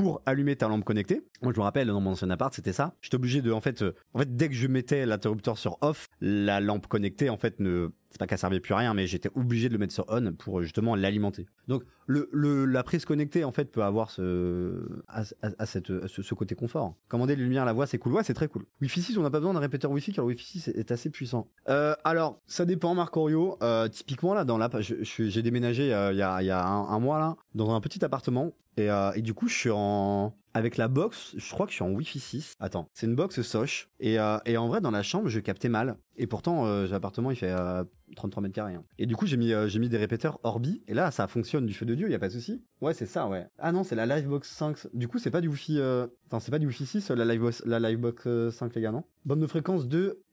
pour 0.00 0.22
allumer 0.26 0.56
ta 0.56 0.68
lampe 0.68 0.84
connectée. 0.84 1.22
Moi, 1.42 1.52
je 1.54 1.58
me 1.58 1.64
rappelle 1.64 1.88
dans 1.88 2.00
mon 2.00 2.12
ancien 2.12 2.30
appart, 2.30 2.52
c'était 2.54 2.72
ça. 2.72 2.94
J'étais 3.02 3.16
obligé 3.16 3.42
de, 3.42 3.52
en 3.52 3.60
fait, 3.60 3.82
euh, 3.82 3.94
en 4.14 4.18
fait, 4.18 4.36
dès 4.36 4.48
que 4.48 4.54
je 4.54 4.66
mettais 4.66 5.06
l'interrupteur 5.06 5.58
sur 5.58 5.78
off, 5.80 6.08
la 6.20 6.60
lampe 6.60 6.86
connectée, 6.86 7.30
en 7.30 7.36
fait, 7.36 7.60
ne, 7.60 7.90
c'est 8.10 8.18
pas 8.18 8.26
qu'elle 8.26 8.38
servait 8.38 8.60
plus 8.60 8.74
à 8.74 8.78
rien, 8.78 8.94
mais 8.94 9.06
j'étais 9.06 9.30
obligé 9.34 9.68
de 9.68 9.74
le 9.74 9.78
mettre 9.78 9.92
sur 9.92 10.04
on 10.08 10.32
pour 10.32 10.58
euh, 10.58 10.62
justement 10.62 10.96
l'alimenter. 10.96 11.46
Donc, 11.68 11.84
le, 12.06 12.28
le, 12.32 12.64
la 12.64 12.82
prise 12.82 13.04
connectée, 13.04 13.44
en 13.44 13.52
fait, 13.52 13.66
peut 13.66 13.84
avoir 13.84 14.10
ce, 14.10 14.84
à, 15.06 15.24
cette, 15.66 15.90
à 15.90 16.08
ce, 16.08 16.34
côté 16.34 16.54
confort. 16.54 16.96
Commander 17.08 17.36
les 17.36 17.42
lumières 17.44 17.62
à 17.62 17.66
la 17.66 17.72
voix, 17.72 17.86
c'est 17.86 17.98
cool. 17.98 18.12
Ouais, 18.14 18.24
c'est 18.24 18.34
très 18.34 18.48
cool. 18.48 18.64
Wi-Fi 18.80 19.00
6, 19.00 19.18
on 19.18 19.22
n'a 19.22 19.30
pas 19.30 19.38
besoin 19.38 19.54
d'un 19.54 19.60
répéteur 19.60 19.90
Wi-Fi 19.92 20.12
car 20.12 20.24
le 20.24 20.30
Wi-Fi 20.32 20.60
6 20.60 20.68
est 20.68 20.90
assez 20.90 21.10
puissant. 21.10 21.48
Euh, 21.68 21.94
alors, 22.02 22.40
ça 22.46 22.64
dépend, 22.64 22.94
Marc 22.94 23.16
Orio. 23.16 23.58
Euh, 23.62 23.86
typiquement, 23.88 24.34
là, 24.34 24.44
dans 24.44 24.58
la, 24.58 24.68
j'ai 24.80 25.42
déménagé 25.42 25.94
euh, 25.94 26.12
il 26.12 26.18
y 26.18 26.22
a, 26.22 26.42
y 26.42 26.50
a 26.50 26.66
un, 26.66 26.88
un 26.88 26.98
mois, 26.98 27.20
là, 27.20 27.36
dans 27.54 27.72
un 27.72 27.80
petit 27.80 28.04
appartement. 28.04 28.52
Et, 28.80 28.90
euh, 28.90 29.12
et 29.14 29.22
du 29.22 29.34
coup, 29.34 29.48
je 29.48 29.54
suis 29.54 29.70
en. 29.72 30.34
Avec 30.52 30.76
la 30.76 30.88
box, 30.88 31.34
je 31.36 31.50
crois 31.52 31.64
que 31.66 31.70
je 31.70 31.76
suis 31.76 31.84
en 31.84 31.90
Wi-Fi 31.90 32.18
6. 32.18 32.54
Attends, 32.58 32.88
c'est 32.92 33.06
une 33.06 33.14
box 33.14 33.40
Soch. 33.40 33.88
Et, 34.00 34.18
euh, 34.18 34.36
et 34.46 34.56
en 34.56 34.66
vrai, 34.66 34.80
dans 34.80 34.90
la 34.90 35.04
chambre, 35.04 35.28
je 35.28 35.38
captais 35.38 35.68
mal. 35.68 35.96
Et 36.16 36.26
pourtant, 36.26 36.66
euh, 36.66 36.88
l'appartement, 36.88 37.30
il 37.30 37.36
fait 37.36 37.52
euh, 37.52 37.84
33 38.16 38.42
mètres 38.42 38.54
carrés. 38.54 38.74
hein. 38.74 38.84
Et 38.98 39.06
du 39.06 39.16
coup, 39.16 39.26
j'ai 39.26 39.36
mis, 39.36 39.52
euh, 39.52 39.68
mis 39.78 39.88
des 39.88 39.96
répéteurs 39.98 40.38
Orbi. 40.42 40.82
Et 40.88 40.94
là, 40.94 41.10
ça 41.10 41.26
fonctionne 41.26 41.66
du 41.66 41.74
feu 41.74 41.86
de 41.86 41.94
Dieu, 41.94 42.08
y 42.10 42.14
a 42.14 42.18
pas 42.18 42.28
de 42.28 42.32
souci. 42.32 42.62
Ouais, 42.80 42.94
c'est 42.94 43.06
ça, 43.06 43.28
ouais. 43.28 43.46
Ah 43.58 43.72
non, 43.72 43.84
c'est 43.84 43.94
la 43.94 44.06
Livebox 44.06 44.48
5. 44.50 44.76
Du 44.94 45.08
coup, 45.08 45.18
c'est 45.18 45.30
pas 45.30 45.40
du 45.40 45.48
Wi-Fi. 45.48 45.78
Euh... 45.80 46.06
C'est 46.38 46.50
pas 46.52 46.58
du 46.60 46.66
Wi-Fi 46.66 46.86
6, 46.86 47.10
la 47.10 47.24
Livebox, 47.24 47.62
la 47.66 47.80
Livebox 47.80 48.22
euh, 48.26 48.50
5, 48.52 48.74
les 48.76 48.80
gars, 48.82 48.92
non? 48.92 49.02
Bande 49.24 49.40
de 49.40 49.46
fréquence 49.48 49.86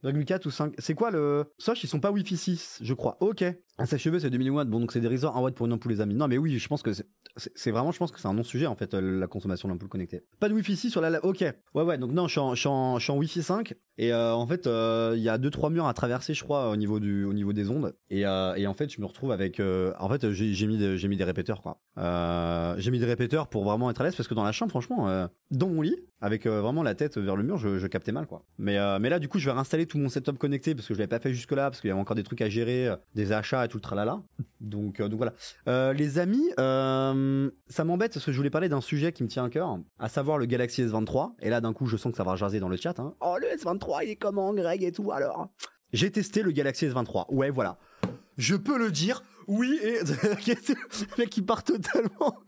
2,4 0.04 0.48
ou 0.48 0.52
5. 0.52 0.74
C'est 0.78 0.94
quoi 0.94 1.12
le. 1.12 1.46
Soch, 1.58 1.84
ils 1.84 1.88
sont 1.88 2.00
pas 2.00 2.12
Wi-Fi 2.12 2.38
6, 2.38 2.80
je 2.84 2.94
crois. 2.94 3.18
Ok. 3.20 3.44
Un 3.80 3.86
sèche-cheveux, 3.86 4.20
c'est 4.20 4.30
2000 4.30 4.52
watts. 4.52 4.70
Bon, 4.70 4.80
donc 4.80 4.92
c'est 4.92 5.00
dérisoire. 5.02 5.36
1 5.38 5.42
watt 5.42 5.56
pour 5.56 5.66
une 5.66 5.74
ampoule, 5.74 5.92
les 5.92 6.02
amis. 6.02 6.16
Non, 6.16 6.28
mais 6.28 6.38
oui, 6.38 6.58
je 6.60 6.68
pense 6.68 6.82
que 6.84 6.92
c'est. 6.94 7.72
Vraiment, 7.72 7.92
je 7.92 7.98
pense 8.00 8.12
que 8.12 8.20
c'est 8.20 8.28
un 8.28 8.34
non-sujet 8.34 8.66
en 8.66 8.76
fait, 8.76 8.94
euh, 8.94 9.20
la 9.20 9.28
consommation 9.28 9.68
d'ampoule 9.70 9.90
connectée. 9.90 10.24
Pas 10.40 10.50
de 10.50 10.54
Wi-Fi 10.54 10.76
6 10.76 10.90
sur 10.92 11.02
la. 11.02 11.10
la- 11.10 11.24
Ok. 11.26 11.42
Ouais, 11.74 11.84
ouais. 11.84 11.98
Donc 11.98 12.12
non, 12.12 12.28
je 12.28 12.32
suis 12.32 12.40
en, 12.40 12.56
je 12.56 12.60
suis 12.60 12.70
en, 12.70 12.98
je 13.00 13.04
suis 13.04 13.12
en 13.12 13.18
Wi-Fi 13.18 13.44
5 13.44 13.74
et 14.00 14.14
euh, 14.14 14.34
en 14.34 14.46
fait, 14.48 14.68
euh, 14.68 15.14
il 15.18 15.22
y 15.24 15.30
a 15.30 15.38
deux 15.40 15.50
trois 15.50 15.70
murs 15.72 15.88
à 15.88 15.94
traverser, 15.94 16.34
je 16.36 16.44
crois, 16.44 16.70
au 16.70 16.76
niveau 16.76 17.00
du, 17.00 17.24
au 17.26 17.34
niveau 17.34 17.54
des 17.54 17.67
ondes. 17.70 17.96
Et, 18.10 18.26
euh, 18.26 18.56
et 18.56 18.68
en 18.68 18.74
fait, 18.74 18.92
je 18.92 19.02
me 19.02 19.06
retrouve 19.06 19.32
avec. 19.32 19.60
euh, 19.60 19.94
en 20.00 20.10
fait, 20.10 20.32
j'ai 20.32 20.68
mis, 20.68 20.78
des- 20.78 21.24
répéteurs 21.24 21.62
quoi. 21.62 21.80
Euh, 21.98 22.76
j'ai 22.78 22.92
mis 22.92 23.00
des 23.00 23.06
répéteurs 23.06 23.48
pour 23.48 23.64
vraiment 23.64 23.90
être 23.90 24.02
à 24.02 24.04
l'aise 24.04 24.16
parce 24.16 24.28
que 24.28 24.34
dans 24.34 24.44
la 24.44 24.52
chambre, 24.52 24.70
franchement, 24.70 25.28
dans 25.52 25.68
mon 25.68 25.82
lit, 25.82 25.96
avec 26.22 26.48
vraiment 26.48 26.84
la 26.84 26.96
tête 26.96 27.18
vers 27.18 27.36
le 27.36 27.44
mur, 27.44 27.58
je, 27.58 27.86
captais 27.88 28.12
mal 28.12 28.28
quoi. 28.28 28.44
Mais 28.58 28.78
mais 29.00 29.10
là, 29.10 29.20
du 29.20 29.28
coup, 29.28 29.40
je 29.40 29.46
vais 29.46 29.54
réinstaller 29.54 29.86
tout 29.86 29.98
mon 29.98 30.10
setup 30.10 30.38
connecté 30.38 30.76
parce 30.76 30.88
que 30.88 30.94
je 30.94 31.00
l'avais 31.00 31.08
pas 31.08 31.20
fait 31.20 31.34
jusque 31.34 31.52
là 31.52 31.70
parce 31.70 31.82
qu'il 31.82 31.88
y 31.90 31.92
avait 31.92 32.00
encore 32.00 32.16
des 32.16 32.24
trucs 32.24 32.42
à 32.42 32.50
gérer, 32.50 32.90
des 33.16 33.32
achats 33.32 33.66
et 33.66 33.68
tout 33.68 33.78
le 33.78 33.82
tralala. 33.82 34.22
Donc 34.62 35.02
donc 35.02 35.20
voilà. 35.20 35.94
Les 35.94 36.20
amis, 36.20 36.50
ça 36.58 37.84
m'embête 37.84 38.14
parce 38.14 38.26
que 38.26 38.32
je 38.32 38.38
voulais 38.38 38.50
parler 38.50 38.70
d'un 38.70 38.82
sujet 38.82 39.12
qui 39.12 39.24
me 39.24 39.28
tient 39.28 39.46
à 39.46 39.50
cœur, 39.50 39.80
à 40.00 40.10
savoir 40.10 40.38
le 40.38 40.46
Galaxy 40.46 40.84
S23. 40.84 41.34
Et 41.42 41.50
là, 41.50 41.62
d'un 41.62 41.74
coup, 41.74 41.86
je 41.88 41.98
sens 41.98 42.12
que 42.12 42.18
ça 42.18 42.24
va 42.24 42.36
jaser 42.36 42.60
dans 42.60 42.70
le 42.70 42.78
chat. 42.78 43.00
Hein. 43.00 43.14
Oh, 43.22 43.36
le 43.40 43.48
S23, 43.48 44.00
il 44.04 44.10
est 44.12 44.16
comment, 44.16 44.54
Greg 44.54 44.84
et 44.84 44.92
tout 44.92 45.12
alors? 45.12 45.50
J'ai 45.94 46.12
testé 46.12 46.44
le 46.44 46.52
Galaxy 46.52 46.86
S23. 46.86 47.34
Ouais, 47.34 47.50
voilà. 47.50 47.78
Je 48.38 48.56
peux 48.56 48.78
le 48.78 48.92
dire. 48.92 49.24
Oui, 49.48 49.80
et 49.82 50.00
le 50.04 51.18
mec 51.18 51.30
qui 51.30 51.42
part 51.42 51.64
totalement. 51.64 52.44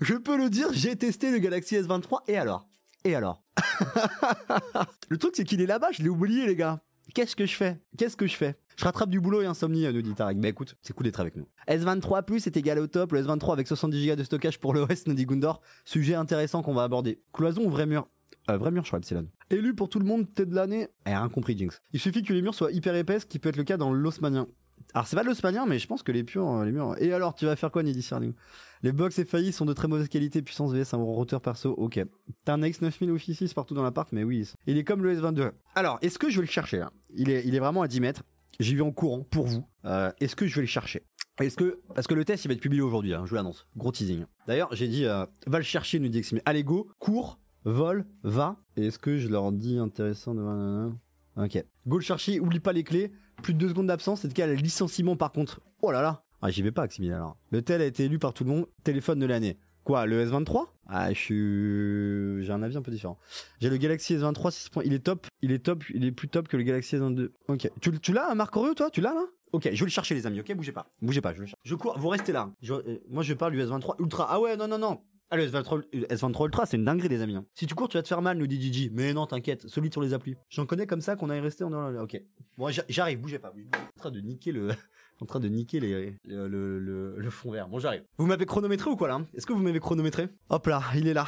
Je 0.00 0.14
peux 0.14 0.38
le 0.38 0.48
dire, 0.48 0.68
j'ai 0.72 0.96
testé 0.96 1.30
le 1.30 1.38
Galaxy 1.38 1.76
S23 1.76 2.20
et 2.28 2.38
alors? 2.38 2.66
Et 3.04 3.14
alors? 3.14 3.42
Le 5.08 5.16
truc 5.16 5.34
c'est 5.36 5.44
qu'il 5.44 5.60
est 5.60 5.66
là-bas, 5.66 5.88
je 5.92 6.02
l'ai 6.02 6.08
oublié 6.08 6.46
les 6.46 6.56
gars. 6.56 6.82
Qu'est-ce 7.14 7.34
que 7.34 7.46
je 7.46 7.54
fais? 7.54 7.80
Qu'est-ce 7.98 8.16
que 8.16 8.26
je 8.26 8.36
fais? 8.36 8.56
Je 8.76 8.84
rattrape 8.84 9.10
du 9.10 9.20
boulot 9.20 9.42
et 9.42 9.46
insomnie, 9.46 9.86
nous 9.92 10.02
dit 10.02 10.14
Tarek. 10.14 10.38
Bah 10.38 10.48
écoute, 10.48 10.76
c'est 10.80 10.94
cool 10.94 11.04
d'être 11.04 11.20
avec 11.20 11.36
nous. 11.36 11.46
S23 11.68 12.24
Plus 12.24 12.46
est 12.46 12.56
égal 12.56 12.78
au 12.78 12.86
top, 12.86 13.12
le 13.12 13.22
S23 13.22 13.52
avec 13.52 13.66
70 13.66 14.06
Go 14.06 14.16
de 14.16 14.24
stockage 14.24 14.58
pour 14.58 14.72
le 14.72 14.82
reste, 14.82 15.08
nous 15.08 15.14
dit 15.14 15.26
Gundor. 15.26 15.60
Sujet 15.84 16.14
intéressant 16.14 16.62
qu'on 16.62 16.74
va 16.74 16.84
aborder. 16.84 17.20
Cloison 17.32 17.64
ou 17.64 17.70
vrai 17.70 17.86
mur? 17.86 18.08
Euh, 18.48 18.56
vrai 18.56 18.70
mur, 18.70 18.84
je 18.84 18.88
crois, 18.88 18.98
Epsilon. 18.98 19.26
Élu 19.50 19.74
pour 19.74 19.88
tout 19.88 19.98
le 19.98 20.04
monde, 20.04 20.32
tête 20.32 20.48
de 20.48 20.54
l'année. 20.54 20.88
Eh, 21.06 21.10
rien 21.10 21.28
compris, 21.28 21.56
Jinx. 21.56 21.80
Il 21.92 22.00
suffit 22.00 22.22
que 22.22 22.32
les 22.32 22.42
murs 22.42 22.54
soient 22.54 22.72
hyper 22.72 22.94
épaisses, 22.94 23.22
ce 23.22 23.26
qui 23.26 23.38
peut 23.38 23.48
être 23.48 23.56
le 23.56 23.64
cas 23.64 23.76
dans 23.76 23.92
l'osmanien. 23.92 24.46
Alors, 24.94 25.06
c'est 25.06 25.16
pas 25.16 25.22
de 25.22 25.28
l'osmanien, 25.28 25.66
mais 25.66 25.78
je 25.78 25.86
pense 25.86 26.02
que 26.02 26.10
les 26.10 26.24
purs, 26.24 26.48
euh, 26.48 26.64
les 26.64 26.72
murs. 26.72 26.96
Et 26.98 27.12
alors, 27.12 27.34
tu 27.34 27.44
vas 27.44 27.54
faire 27.54 27.70
quoi, 27.70 27.82
Nidhi 27.82 28.02
Sarniou 28.02 28.34
Les 28.82 28.92
box 28.92 29.22
FAI 29.22 29.52
sont 29.52 29.66
de 29.66 29.72
très 29.72 29.88
mauvaise 29.88 30.08
qualité, 30.08 30.42
puissance 30.42 30.72
VS, 30.72 30.94
un 30.94 30.98
routeur 30.98 31.40
perso, 31.40 31.70
ok. 31.70 32.00
T'as 32.44 32.54
un 32.54 32.60
X9000 32.60 33.10
Wi-Fi 33.10 33.34
6 33.34 33.54
partout 33.54 33.74
dans 33.74 33.82
l'appart, 33.82 34.10
mais 34.12 34.24
oui. 34.24 34.48
Il 34.66 34.78
est 34.78 34.84
comme 34.84 35.02
le 35.02 35.14
S22. 35.14 35.52
Alors, 35.74 35.98
est-ce 36.02 36.18
que 36.18 36.30
je 36.30 36.36
vais 36.36 36.46
le 36.46 36.50
chercher 36.50 36.80
hein? 36.80 36.90
Il, 37.14 37.30
est, 37.30 37.46
il 37.46 37.54
est 37.54 37.60
vraiment 37.60 37.82
à 37.82 37.88
10 37.88 38.00
mètres. 38.00 38.22
J'y 38.58 38.74
vais 38.74 38.82
en 38.82 38.90
courant 38.90 39.22
pour 39.22 39.46
vous. 39.46 39.64
Euh, 39.84 40.10
est-ce 40.20 40.34
que 40.36 40.46
je 40.46 40.54
vais 40.56 40.60
le 40.62 40.66
chercher? 40.66 41.02
Est-ce 41.40 41.56
que 41.56 41.80
parce 41.94 42.06
que 42.06 42.14
le 42.14 42.24
test 42.26 42.44
il 42.44 42.48
va 42.48 42.54
être 42.54 42.60
publié 42.60 42.82
aujourd'hui, 42.82 43.14
hein, 43.14 43.22
je 43.24 43.30
vous 43.30 43.36
l'annonce, 43.36 43.66
gros 43.74 43.92
teasing. 43.92 44.26
D'ailleurs 44.46 44.68
j'ai 44.74 44.88
dit 44.88 45.06
euh, 45.06 45.24
va 45.46 45.56
le 45.56 45.64
chercher, 45.64 45.98
nous 45.98 46.08
dit. 46.08 46.22
Allez 46.44 46.62
go, 46.62 46.90
cours, 46.98 47.38
vol, 47.64 48.04
va. 48.22 48.56
Est-ce 48.76 48.98
que 48.98 49.18
je 49.18 49.28
leur 49.28 49.52
dis 49.52 49.78
intéressant 49.78 50.34
de 50.34 50.90
Ok. 51.36 51.64
Go 51.86 51.98
le 51.98 52.02
chercher, 52.02 52.40
oublie 52.40 52.60
pas 52.60 52.72
les 52.72 52.84
clés. 52.84 53.12
Plus 53.42 53.54
de 53.54 53.58
deux 53.58 53.68
secondes 53.68 53.86
d'absence, 53.86 54.20
c'est 54.20 54.28
le 54.28 54.34
cas 54.34 54.46
le 54.46 54.54
licenciement 54.54 55.16
par 55.16 55.32
contre. 55.32 55.60
Oh 55.82 55.90
là 55.90 56.02
là. 56.02 56.22
Ah 56.42 56.50
j'y 56.50 56.62
vais 56.62 56.72
pas 56.72 56.84
Eximi 56.84 57.12
alors. 57.12 57.36
Le 57.50 57.62
tel 57.62 57.80
a 57.82 57.86
été 57.86 58.04
élu 58.04 58.18
par 58.18 58.32
tout 58.34 58.44
le 58.44 58.50
monde, 58.50 58.66
téléphone 58.84 59.18
de 59.18 59.26
l'année. 59.26 59.58
Quoi, 59.84 60.06
le 60.06 60.26
S23? 60.26 60.66
Ah, 60.88 61.12
je 61.12 61.18
suis. 61.18 62.44
J'ai 62.44 62.52
un 62.52 62.62
avis 62.62 62.76
un 62.76 62.82
peu 62.82 62.90
différent. 62.90 63.18
J'ai 63.60 63.70
le 63.70 63.76
Galaxy 63.76 64.14
S23 64.16 64.50
6. 64.50 64.70
Il 64.84 64.92
est 64.92 64.98
top, 64.98 65.26
il 65.40 65.52
est 65.52 65.60
top, 65.60 65.84
il 65.94 66.04
est 66.04 66.12
plus 66.12 66.28
top 66.28 66.48
que 66.48 66.56
le 66.56 66.62
Galaxy 66.64 66.96
S22. 66.96 67.30
Ok. 67.48 67.70
Tu, 67.80 67.98
tu 68.00 68.12
l'as, 68.12 68.34
Marc 68.34 68.54
Aurélio, 68.56 68.74
toi? 68.74 68.90
Tu 68.90 69.00
l'as 69.00 69.14
là? 69.14 69.24
Ok, 69.52 69.68
je 69.72 69.80
vais 69.80 69.86
le 69.86 69.90
chercher, 69.90 70.14
les 70.14 70.26
amis, 70.26 70.40
ok? 70.40 70.54
Bougez 70.54 70.72
pas. 70.72 70.86
Bougez 71.02 71.20
pas, 71.20 71.32
je, 71.34 71.40
le 71.40 71.46
cherche. 71.46 71.60
je 71.64 71.74
cours, 71.74 71.98
vous 71.98 72.08
restez 72.08 72.32
là. 72.32 72.50
Euh, 72.68 72.98
moi, 73.08 73.22
je 73.22 73.34
parle 73.34 73.52
du 73.52 73.60
S23 73.60 73.96
Ultra. 74.00 74.26
Ah 74.30 74.40
ouais, 74.40 74.56
non, 74.56 74.68
non, 74.68 74.78
non. 74.78 75.00
Ah, 75.30 75.36
le 75.36 75.46
S23, 75.46 75.82
euh, 75.94 76.06
S23 76.10 76.44
Ultra, 76.46 76.66
c'est 76.66 76.76
une 76.76 76.84
dinguerie, 76.84 77.08
les 77.08 77.22
amis. 77.22 77.36
hein. 77.36 77.44
Si 77.54 77.66
tu 77.66 77.74
cours, 77.74 77.88
tu 77.88 77.96
vas 77.96 78.02
te 78.02 78.08
faire 78.08 78.20
mal, 78.22 78.36
nous 78.36 78.46
dit 78.48 78.60
Gigi. 78.60 78.90
Mais 78.92 79.12
non, 79.12 79.26
t'inquiète, 79.26 79.68
celui 79.68 79.90
sur 79.92 80.00
les 80.02 80.12
applis. 80.12 80.34
J'en 80.48 80.66
connais 80.66 80.86
comme 80.86 81.00
ça 81.00 81.14
qu'on 81.16 81.30
est 81.30 81.38
resté 81.40 81.62
en. 81.64 81.72
Ok. 81.96 82.20
Bon, 82.58 82.68
j'a- 82.70 82.82
j'arrive, 82.88 83.20
bougez 83.20 83.38
pas. 83.38 83.52
En 83.96 84.00
train 84.00 84.10
de 84.10 84.20
niquer 84.20 84.52
le. 84.52 84.68
En 85.22 85.26
train 85.26 85.38
de 85.38 85.48
niquer 85.48 85.80
les, 85.80 86.16
le, 86.24 86.48
le, 86.48 87.14
le- 87.18 87.30
fond 87.30 87.50
vert. 87.50 87.68
Bon, 87.68 87.78
j'arrive. 87.78 88.02
Vous 88.16 88.24
m'avez 88.24 88.46
chronométré 88.46 88.88
ou 88.88 88.96
quoi 88.96 89.06
là? 89.06 89.20
Est-ce 89.34 89.44
que 89.44 89.52
vous 89.52 89.60
m'avez 89.62 89.78
chronométré? 89.78 90.28
Hop 90.48 90.66
là, 90.66 90.80
il 90.96 91.06
est 91.08 91.12
là. 91.12 91.26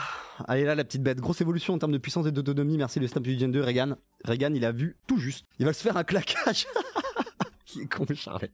Allez 0.49 0.65
là, 0.65 0.75
la 0.75 0.83
petite 0.85 1.03
bête. 1.03 1.21
Grosse 1.21 1.43
évolution 1.43 1.75
en 1.75 1.79
termes 1.79 1.93
de 1.93 1.99
puissance 1.99 2.27
et 2.27 2.33
d'autonomie. 2.33 2.79
Merci 2.79 3.01
le 3.01 3.07
snap 3.07 3.23
du 3.23 3.39
Gen 3.39 3.53
2, 3.53 3.61
Regan. 3.63 3.99
Regan, 4.25 4.57
il 4.57 4.65
a 4.65 4.73
vu 4.73 4.97
tout 5.07 5.19
juste. 5.19 5.45
Il 5.59 5.67
va 5.67 5.75
se 5.75 5.83
faire 5.83 5.99
un 5.99 6.05
claquage. 6.05 6.67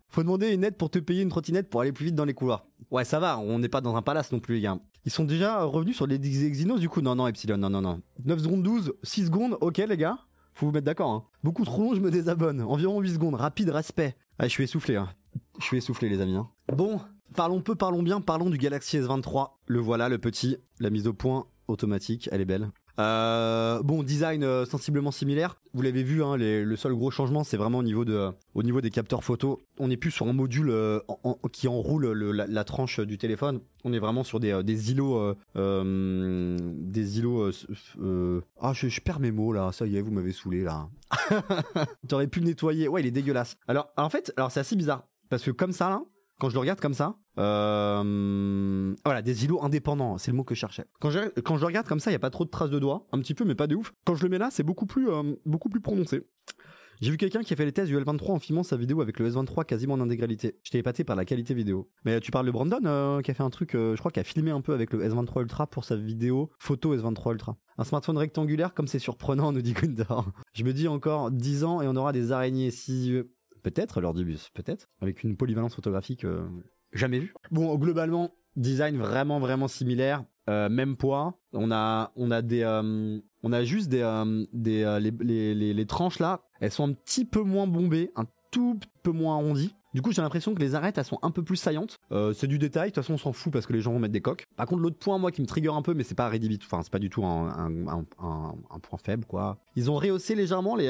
Faut 0.08 0.22
demander 0.22 0.52
une 0.52 0.64
aide 0.64 0.76
pour 0.76 0.90
te 0.90 0.98
payer 0.98 1.22
une 1.22 1.28
trottinette 1.28 1.68
pour 1.70 1.80
aller 1.80 1.92
plus 1.92 2.06
vite 2.06 2.14
dans 2.14 2.24
les 2.24 2.34
couloirs. 2.34 2.66
Ouais, 2.90 3.04
ça 3.04 3.18
va, 3.20 3.38
on 3.38 3.58
n'est 3.58 3.68
pas 3.68 3.80
dans 3.80 3.96
un 3.96 4.02
palace 4.02 4.32
non 4.32 4.40
plus, 4.40 4.56
les 4.56 4.60
gars. 4.62 4.78
Ils 5.04 5.10
sont 5.12 5.24
déjà 5.24 5.62
revenus 5.64 5.96
sur 5.96 6.06
les 6.06 6.16
Exynos, 6.46 6.80
du 6.80 6.88
coup. 6.88 7.00
Non, 7.00 7.14
non, 7.14 7.26
Epsilon, 7.26 7.56
non, 7.56 7.70
non, 7.70 7.80
non. 7.80 8.00
9 8.24 8.40
secondes 8.40 8.62
12, 8.62 8.94
6 9.02 9.26
secondes, 9.26 9.56
ok, 9.60 9.78
les 9.78 9.96
gars. 9.96 10.18
Faut 10.54 10.66
vous 10.66 10.72
mettre 10.72 10.86
d'accord, 10.86 11.10
hein. 11.10 11.24
Beaucoup 11.44 11.64
trop 11.64 11.82
long, 11.82 11.94
je 11.94 12.00
me 12.00 12.10
désabonne. 12.10 12.60
Environ 12.62 13.00
8 13.00 13.14
secondes, 13.14 13.34
rapide 13.36 13.70
respect. 13.70 14.16
Ah, 14.38 14.44
je 14.44 14.50
suis 14.52 14.64
essoufflé, 14.64 14.96
hein. 14.96 15.08
Je 15.60 15.64
suis 15.64 15.76
essoufflé, 15.78 16.08
les 16.08 16.20
amis. 16.20 16.34
hein. 16.36 16.48
Bon, 16.74 17.00
parlons 17.36 17.60
peu, 17.60 17.74
parlons 17.74 18.02
bien, 18.02 18.20
parlons 18.20 18.50
du 18.50 18.58
Galaxy 18.58 18.98
S23. 18.98 19.50
Le 19.66 19.80
voilà, 19.80 20.08
le 20.08 20.18
petit. 20.18 20.56
La 20.80 20.90
mise 20.90 21.06
au 21.06 21.12
point 21.12 21.46
automatique, 21.68 22.28
elle 22.32 22.40
est 22.40 22.44
belle. 22.46 22.70
Euh, 22.98 23.80
bon, 23.82 24.02
design 24.02 24.42
euh, 24.42 24.64
sensiblement 24.64 25.10
similaire. 25.12 25.56
Vous 25.72 25.82
l'avez 25.82 26.02
vu, 26.02 26.24
hein, 26.24 26.36
le 26.36 26.76
seul 26.76 26.94
gros 26.94 27.10
changement, 27.10 27.44
c'est 27.44 27.56
vraiment 27.56 27.78
au 27.78 27.82
niveau, 27.84 28.04
de, 28.04 28.30
au 28.54 28.62
niveau 28.62 28.80
des 28.80 28.90
capteurs 28.90 29.22
photo. 29.22 29.60
On 29.78 29.88
n'est 29.88 29.96
plus 29.96 30.10
sur 30.10 30.26
un 30.26 30.32
module 30.32 30.70
euh, 30.70 30.98
qui 31.52 31.68
enroule 31.68 32.10
le- 32.10 32.32
la, 32.32 32.64
tranche 32.64 32.98
du 33.00 33.16
téléphone. 33.18 33.60
On 33.84 33.92
est 33.92 33.98
vraiment 34.00 34.24
sur 34.24 34.40
des, 34.40 34.62
des 34.64 34.90
îlots, 34.90 35.34
des 35.54 37.18
îlots. 37.18 37.50
ah, 38.60 38.72
je, 38.72 38.88
je 38.88 39.00
perds 39.00 39.20
mes 39.20 39.30
mots 39.30 39.52
là. 39.52 39.70
Ça 39.72 39.86
y 39.86 39.96
est, 39.96 40.00
vous 40.00 40.10
m'avez 40.10 40.32
saoulé 40.32 40.62
là. 40.62 40.88
T'aurais 42.08 42.26
pu 42.26 42.40
le 42.40 42.46
nettoyer. 42.46 42.88
Ouais, 42.88 43.00
il 43.02 43.06
est 43.06 43.12
dégueulasse. 43.12 43.56
Alors, 43.68 43.88
en 43.96 44.10
fait, 44.10 44.32
alors 44.36 44.50
c'est 44.50 44.60
assez 44.60 44.76
bizarre 44.76 45.04
parce 45.28 45.44
que 45.44 45.50
comme 45.50 45.72
ça 45.72 45.88
là, 45.90 46.02
quand 46.38 46.48
je 46.48 46.54
le 46.54 46.60
regarde 46.60 46.80
comme 46.80 46.94
ça, 46.94 47.16
euh, 47.38 48.94
voilà, 49.04 49.22
des 49.22 49.44
îlots 49.44 49.62
indépendants, 49.62 50.18
c'est 50.18 50.30
le 50.30 50.36
mot 50.36 50.44
que 50.44 50.54
je 50.54 50.60
cherchais. 50.60 50.84
Quand 51.00 51.10
je, 51.10 51.18
le 51.20 51.64
regarde 51.64 51.86
comme 51.86 52.00
ça, 52.00 52.10
il 52.10 52.14
y 52.14 52.16
a 52.16 52.20
pas 52.20 52.30
trop 52.30 52.44
de 52.44 52.50
traces 52.50 52.70
de 52.70 52.78
doigts, 52.78 53.06
un 53.12 53.18
petit 53.20 53.34
peu, 53.34 53.44
mais 53.44 53.54
pas 53.54 53.66
de 53.66 53.74
ouf. 53.74 53.92
Quand 54.04 54.14
je 54.14 54.22
le 54.22 54.28
mets 54.28 54.38
là, 54.38 54.48
c'est 54.50 54.62
beaucoup 54.62 54.86
plus, 54.86 55.10
euh, 55.10 55.34
beaucoup 55.44 55.68
plus 55.68 55.80
prononcé. 55.80 56.22
J'ai 57.00 57.12
vu 57.12 57.16
quelqu'un 57.16 57.42
qui 57.42 57.52
a 57.52 57.56
fait 57.56 57.64
les 57.64 57.72
tests 57.72 57.88
du 57.88 57.96
L23 57.96 58.32
en 58.32 58.38
filmant 58.40 58.64
sa 58.64 58.76
vidéo 58.76 59.00
avec 59.00 59.20
le 59.20 59.30
S23 59.30 59.64
quasiment 59.64 59.94
en 59.94 60.00
intégralité. 60.00 60.58
J'étais 60.64 60.78
épaté 60.78 61.04
par 61.04 61.14
la 61.14 61.24
qualité 61.24 61.54
vidéo. 61.54 61.88
Mais 62.04 62.18
tu 62.18 62.32
parles 62.32 62.46
de 62.46 62.50
Brandon 62.50 62.80
euh, 62.84 63.20
qui 63.20 63.30
a 63.30 63.34
fait 63.34 63.44
un 63.44 63.50
truc, 63.50 63.76
euh, 63.76 63.94
je 63.94 64.00
crois, 64.00 64.10
qui 64.10 64.18
a 64.18 64.24
filmé 64.24 64.50
un 64.50 64.60
peu 64.60 64.74
avec 64.74 64.92
le 64.92 65.08
S23 65.08 65.42
Ultra 65.42 65.68
pour 65.68 65.84
sa 65.84 65.94
vidéo 65.94 66.50
photo 66.58 66.96
S23 66.96 67.32
Ultra. 67.34 67.56
Un 67.76 67.84
smartphone 67.84 68.18
rectangulaire 68.18 68.74
comme 68.74 68.88
c'est 68.88 68.98
surprenant, 68.98 69.52
nous 69.52 69.62
dit 69.62 69.74
Gundor. 69.74 70.32
Je 70.54 70.64
me 70.64 70.72
dis 70.72 70.88
encore 70.88 71.30
10 71.30 71.62
ans 71.62 71.82
et 71.82 71.86
on 71.86 71.94
aura 71.94 72.12
des 72.12 72.32
araignées 72.32 72.72
si. 72.72 73.16
Peut-être 73.68 74.00
lors 74.00 74.14
du 74.14 74.24
peut-être. 74.54 74.88
Avec 75.02 75.22
une 75.24 75.36
polyvalence 75.36 75.74
photographique 75.74 76.24
euh, 76.24 76.46
jamais 76.94 77.18
vue. 77.18 77.34
Bon, 77.50 77.74
globalement, 77.76 78.30
design 78.56 78.96
vraiment 78.96 79.40
vraiment 79.40 79.68
similaire. 79.68 80.24
Euh, 80.48 80.70
même 80.70 80.96
poids. 80.96 81.34
On 81.52 81.70
a 81.70 82.12
on 82.16 82.30
a 82.30 82.40
des 82.40 82.62
euh, 82.62 83.18
on 83.42 83.52
a 83.52 83.64
juste 83.64 83.90
des 83.90 84.02
des 84.54 84.98
les, 85.00 85.54
les, 85.54 85.74
les, 85.74 85.86
tranches 85.86 86.18
là, 86.18 86.40
elles 86.60 86.70
sont 86.70 86.88
un 86.88 86.94
petit 86.94 87.26
peu 87.26 87.42
moins 87.42 87.66
bombées, 87.66 88.10
un 88.16 88.24
tout 88.50 88.80
peu 89.02 89.10
moins 89.10 89.34
arrondies. 89.34 89.74
Du 89.92 90.00
coup, 90.00 90.12
j'ai 90.12 90.22
l'impression 90.22 90.54
que 90.54 90.60
les 90.60 90.74
arêtes, 90.74 90.96
elles 90.96 91.04
sont 91.04 91.18
un 91.20 91.30
peu 91.30 91.42
plus 91.42 91.56
saillantes. 91.56 91.98
C'est 92.34 92.46
du 92.46 92.58
détail, 92.58 92.90
de 92.90 92.94
toute 92.94 93.02
façon, 93.04 93.14
on 93.14 93.18
s'en 93.18 93.32
fout 93.34 93.52
parce 93.52 93.66
que 93.66 93.74
les 93.74 93.82
gens 93.82 93.92
vont 93.92 93.98
mettre 93.98 94.12
des 94.12 94.20
coques. 94.22 94.46
Par 94.56 94.66
contre, 94.66 94.82
l'autre 94.82 94.98
point, 94.98 95.18
moi, 95.18 95.30
qui 95.32 95.42
me 95.42 95.46
trigger 95.46 95.70
un 95.70 95.82
peu, 95.82 95.92
mais 95.92 96.04
c'est 96.04 96.14
pas 96.14 96.28
rédhibitoire, 96.28 96.68
enfin, 96.72 96.82
c'est 96.82 96.92
pas 96.92 96.98
du 96.98 97.10
tout 97.10 97.24
un, 97.24 97.86
un, 97.88 98.78
point 98.80 98.98
faible, 99.02 99.24
quoi. 99.26 99.58
Ils 99.76 99.90
ont 99.90 99.96
rehaussé 99.96 100.34
légèrement 100.34 100.76
les, 100.76 100.88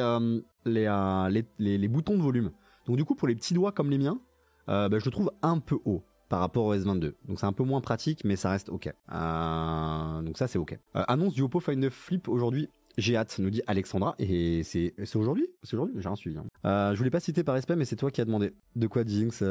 les, 0.64 1.42
les, 1.58 1.78
les 1.78 1.88
boutons 1.88 2.16
de 2.16 2.23
volume. 2.23 2.50
Donc, 2.88 2.97
du 2.97 3.04
coup, 3.04 3.14
pour 3.14 3.28
les 3.28 3.37
petits 3.37 3.54
doigts 3.54 3.71
comme 3.71 3.90
les 3.90 3.99
miens, 3.99 4.18
euh, 4.68 4.88
bah, 4.88 4.99
je 4.99 5.04
le 5.04 5.11
trouve 5.12 5.30
un 5.42 5.59
peu 5.61 5.78
haut 5.85 6.02
par 6.28 6.40
rapport 6.40 6.64
au 6.66 6.75
S22. 6.75 7.14
Donc 7.26 7.40
c'est 7.40 7.47
un 7.47 7.52
peu 7.54 7.64
moins 7.64 7.80
pratique, 7.80 8.23
mais 8.25 8.37
ça 8.37 8.50
reste 8.50 8.68
ok. 8.68 8.92
Euh, 9.12 10.23
donc 10.23 10.37
ça 10.37 10.47
c'est 10.47 10.59
ok. 10.59 10.78
Euh, 10.97 11.02
annonce 11.09 11.33
du 11.35 11.42
Oppo 11.42 11.59
Find 11.61 11.78
9 11.78 11.92
Flip 11.92 12.28
aujourd'hui. 12.28 12.68
J'ai 12.99 13.16
hâte, 13.16 13.38
nous 13.38 13.49
dit 13.50 13.62
Alexandra. 13.66 14.14
Et 14.18 14.62
c'est 14.64 14.92
aujourd'hui? 15.14 15.47
C'est 15.62 15.75
aujourd'hui? 15.76 15.95
J'ai 15.99 16.09
rien 16.09 16.16
suivi. 16.16 16.37
hein. 16.37 16.45
Euh, 16.66 16.92
je 16.92 16.99
voulais 16.99 17.11
pas 17.11 17.21
citer 17.21 17.45
par 17.45 17.54
respect, 17.54 17.76
mais 17.76 17.85
c'est 17.85 17.97
toi 17.97 18.11
qui 18.11 18.21
as 18.21 18.25
demandé. 18.25 18.52
De 18.76 18.87
quoi 18.88 19.04
Jinx 19.07 19.42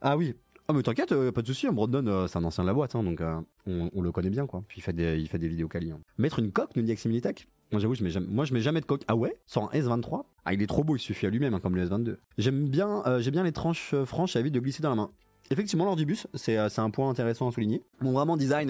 Ah 0.00 0.16
oui. 0.16 0.34
Ah 0.66 0.72
mais 0.74 0.82
t'inquiète, 0.82 1.14
pas 1.30 1.42
de 1.42 1.46
souci. 1.46 1.66
hein, 1.66 1.72
Brandon, 1.72 2.26
c'est 2.26 2.36
un 2.38 2.44
ancien 2.44 2.62
de 2.64 2.68
la 2.68 2.74
boîte, 2.74 2.94
hein, 2.94 3.02
donc 3.02 3.22
on, 3.66 3.88
on 3.94 4.02
le 4.02 4.10
connaît 4.12 4.28
bien 4.30 4.46
quoi. 4.46 4.62
Puis 4.68 4.78
il 4.78 4.82
fait 4.82 4.92
des, 4.92 5.18
il 5.18 5.26
fait 5.28 5.38
des 5.38 5.48
vidéos 5.48 5.68
quali. 5.68 5.90
hein. 5.92 6.00
Mettre 6.18 6.40
une 6.40 6.50
coque, 6.52 6.74
nous 6.76 6.82
dit 6.82 6.92
Aximilitech 6.92 7.48
Moi 7.70 7.80
j'avoue, 7.80 7.94
je 7.94 8.02
mets 8.02 8.10
jamais, 8.10 8.26
moi 8.28 8.44
je 8.44 8.54
mets 8.54 8.60
jamais 8.60 8.80
de 8.80 8.86
coque. 8.86 9.02
Ah 9.08 9.16
ouais? 9.16 9.36
Sur 9.46 9.64
un 9.64 9.68
S23 9.78 10.24
Ah 10.46 10.54
il 10.54 10.62
est 10.62 10.66
trop 10.66 10.84
beau, 10.84 10.96
il 10.96 11.00
suffit 11.00 11.26
à 11.26 11.30
lui-même 11.30 11.52
hein, 11.54 11.60
comme 11.60 11.76
le 11.76 11.86
S22. 11.86 12.16
J'aime 12.38 12.68
bien, 12.68 13.02
euh, 13.06 13.22
bien 13.30 13.42
les 13.42 13.52
tranches 13.52 13.92
euh, 13.94 14.04
franches 14.06 14.36
à 14.36 14.42
vite 14.42 14.54
de 14.54 14.60
glisser 14.60 14.82
dans 14.82 14.90
la 14.90 14.96
main. 14.96 15.10
Effectivement, 15.50 15.84
lors 15.86 15.96
du 15.96 16.04
bus, 16.06 16.26
c'est 16.34 16.58
euh, 16.58 16.68
un 16.78 16.90
point 16.90 17.08
intéressant 17.10 17.48
à 17.48 17.52
souligner. 17.52 17.82
Bon, 18.00 18.12
vraiment 18.12 18.36
design, 18.36 18.68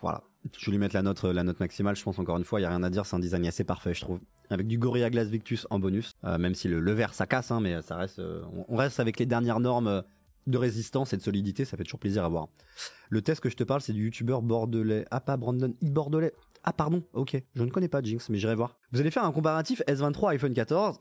voilà. 0.00 0.22
Je 0.58 0.66
vais 0.66 0.72
lui 0.72 0.78
mettre 0.78 0.94
la 0.94 1.02
note, 1.02 1.22
la 1.24 1.42
note 1.42 1.58
maximale. 1.60 1.96
Je 1.96 2.02
pense 2.02 2.18
encore 2.18 2.36
une 2.36 2.44
fois, 2.44 2.60
il 2.60 2.64
y 2.64 2.66
a 2.66 2.68
rien 2.68 2.82
à 2.82 2.90
dire. 2.90 3.06
C'est 3.06 3.16
un 3.16 3.20
design 3.20 3.46
assez 3.46 3.64
parfait, 3.64 3.94
je 3.94 4.02
trouve. 4.02 4.20
Avec 4.50 4.66
du 4.66 4.76
Gorilla 4.76 5.08
Glass 5.08 5.28
Victus 5.28 5.66
en 5.70 5.78
bonus, 5.78 6.12
même 6.22 6.54
si 6.54 6.68
le, 6.68 6.80
le 6.80 6.92
verre 6.92 7.14
ça 7.14 7.26
casse, 7.26 7.50
hein, 7.50 7.60
mais 7.60 7.80
ça 7.80 7.96
reste, 7.96 8.20
on- 8.68 8.76
reste 8.76 9.00
avec 9.00 9.18
les 9.18 9.24
dernières 9.24 9.60
normes 9.60 10.02
de 10.46 10.58
résistance 10.58 11.14
et 11.14 11.16
de 11.16 11.22
solidité. 11.22 11.64
Ça 11.64 11.78
fait 11.78 11.84
toujours 11.84 12.00
plaisir 12.00 12.24
à 12.24 12.28
voir. 12.28 12.48
Le 13.08 13.22
test 13.22 13.40
que 13.40 13.48
je 13.48 13.56
te 13.56 13.64
parle, 13.64 13.80
c'est 13.80 13.94
du 13.94 14.04
youtubeur 14.04 14.42
bordelais. 14.42 15.06
Ah, 15.10 15.20
pas 15.20 15.38
Brandon 15.38 15.72
I. 15.80 15.90
Bordelais. 15.90 16.34
Ah, 16.64 16.72
pardon. 16.72 17.02
Ok. 17.12 17.36
Je 17.54 17.62
ne 17.62 17.70
connais 17.70 17.88
pas 17.88 18.02
Jinx, 18.02 18.30
mais 18.30 18.38
j'irai 18.38 18.54
voir. 18.54 18.78
Vous 18.90 19.00
allez 19.00 19.10
faire 19.10 19.24
un 19.24 19.32
comparatif 19.32 19.82
S23 19.86 20.30
iPhone 20.30 20.54
14. 20.54 20.98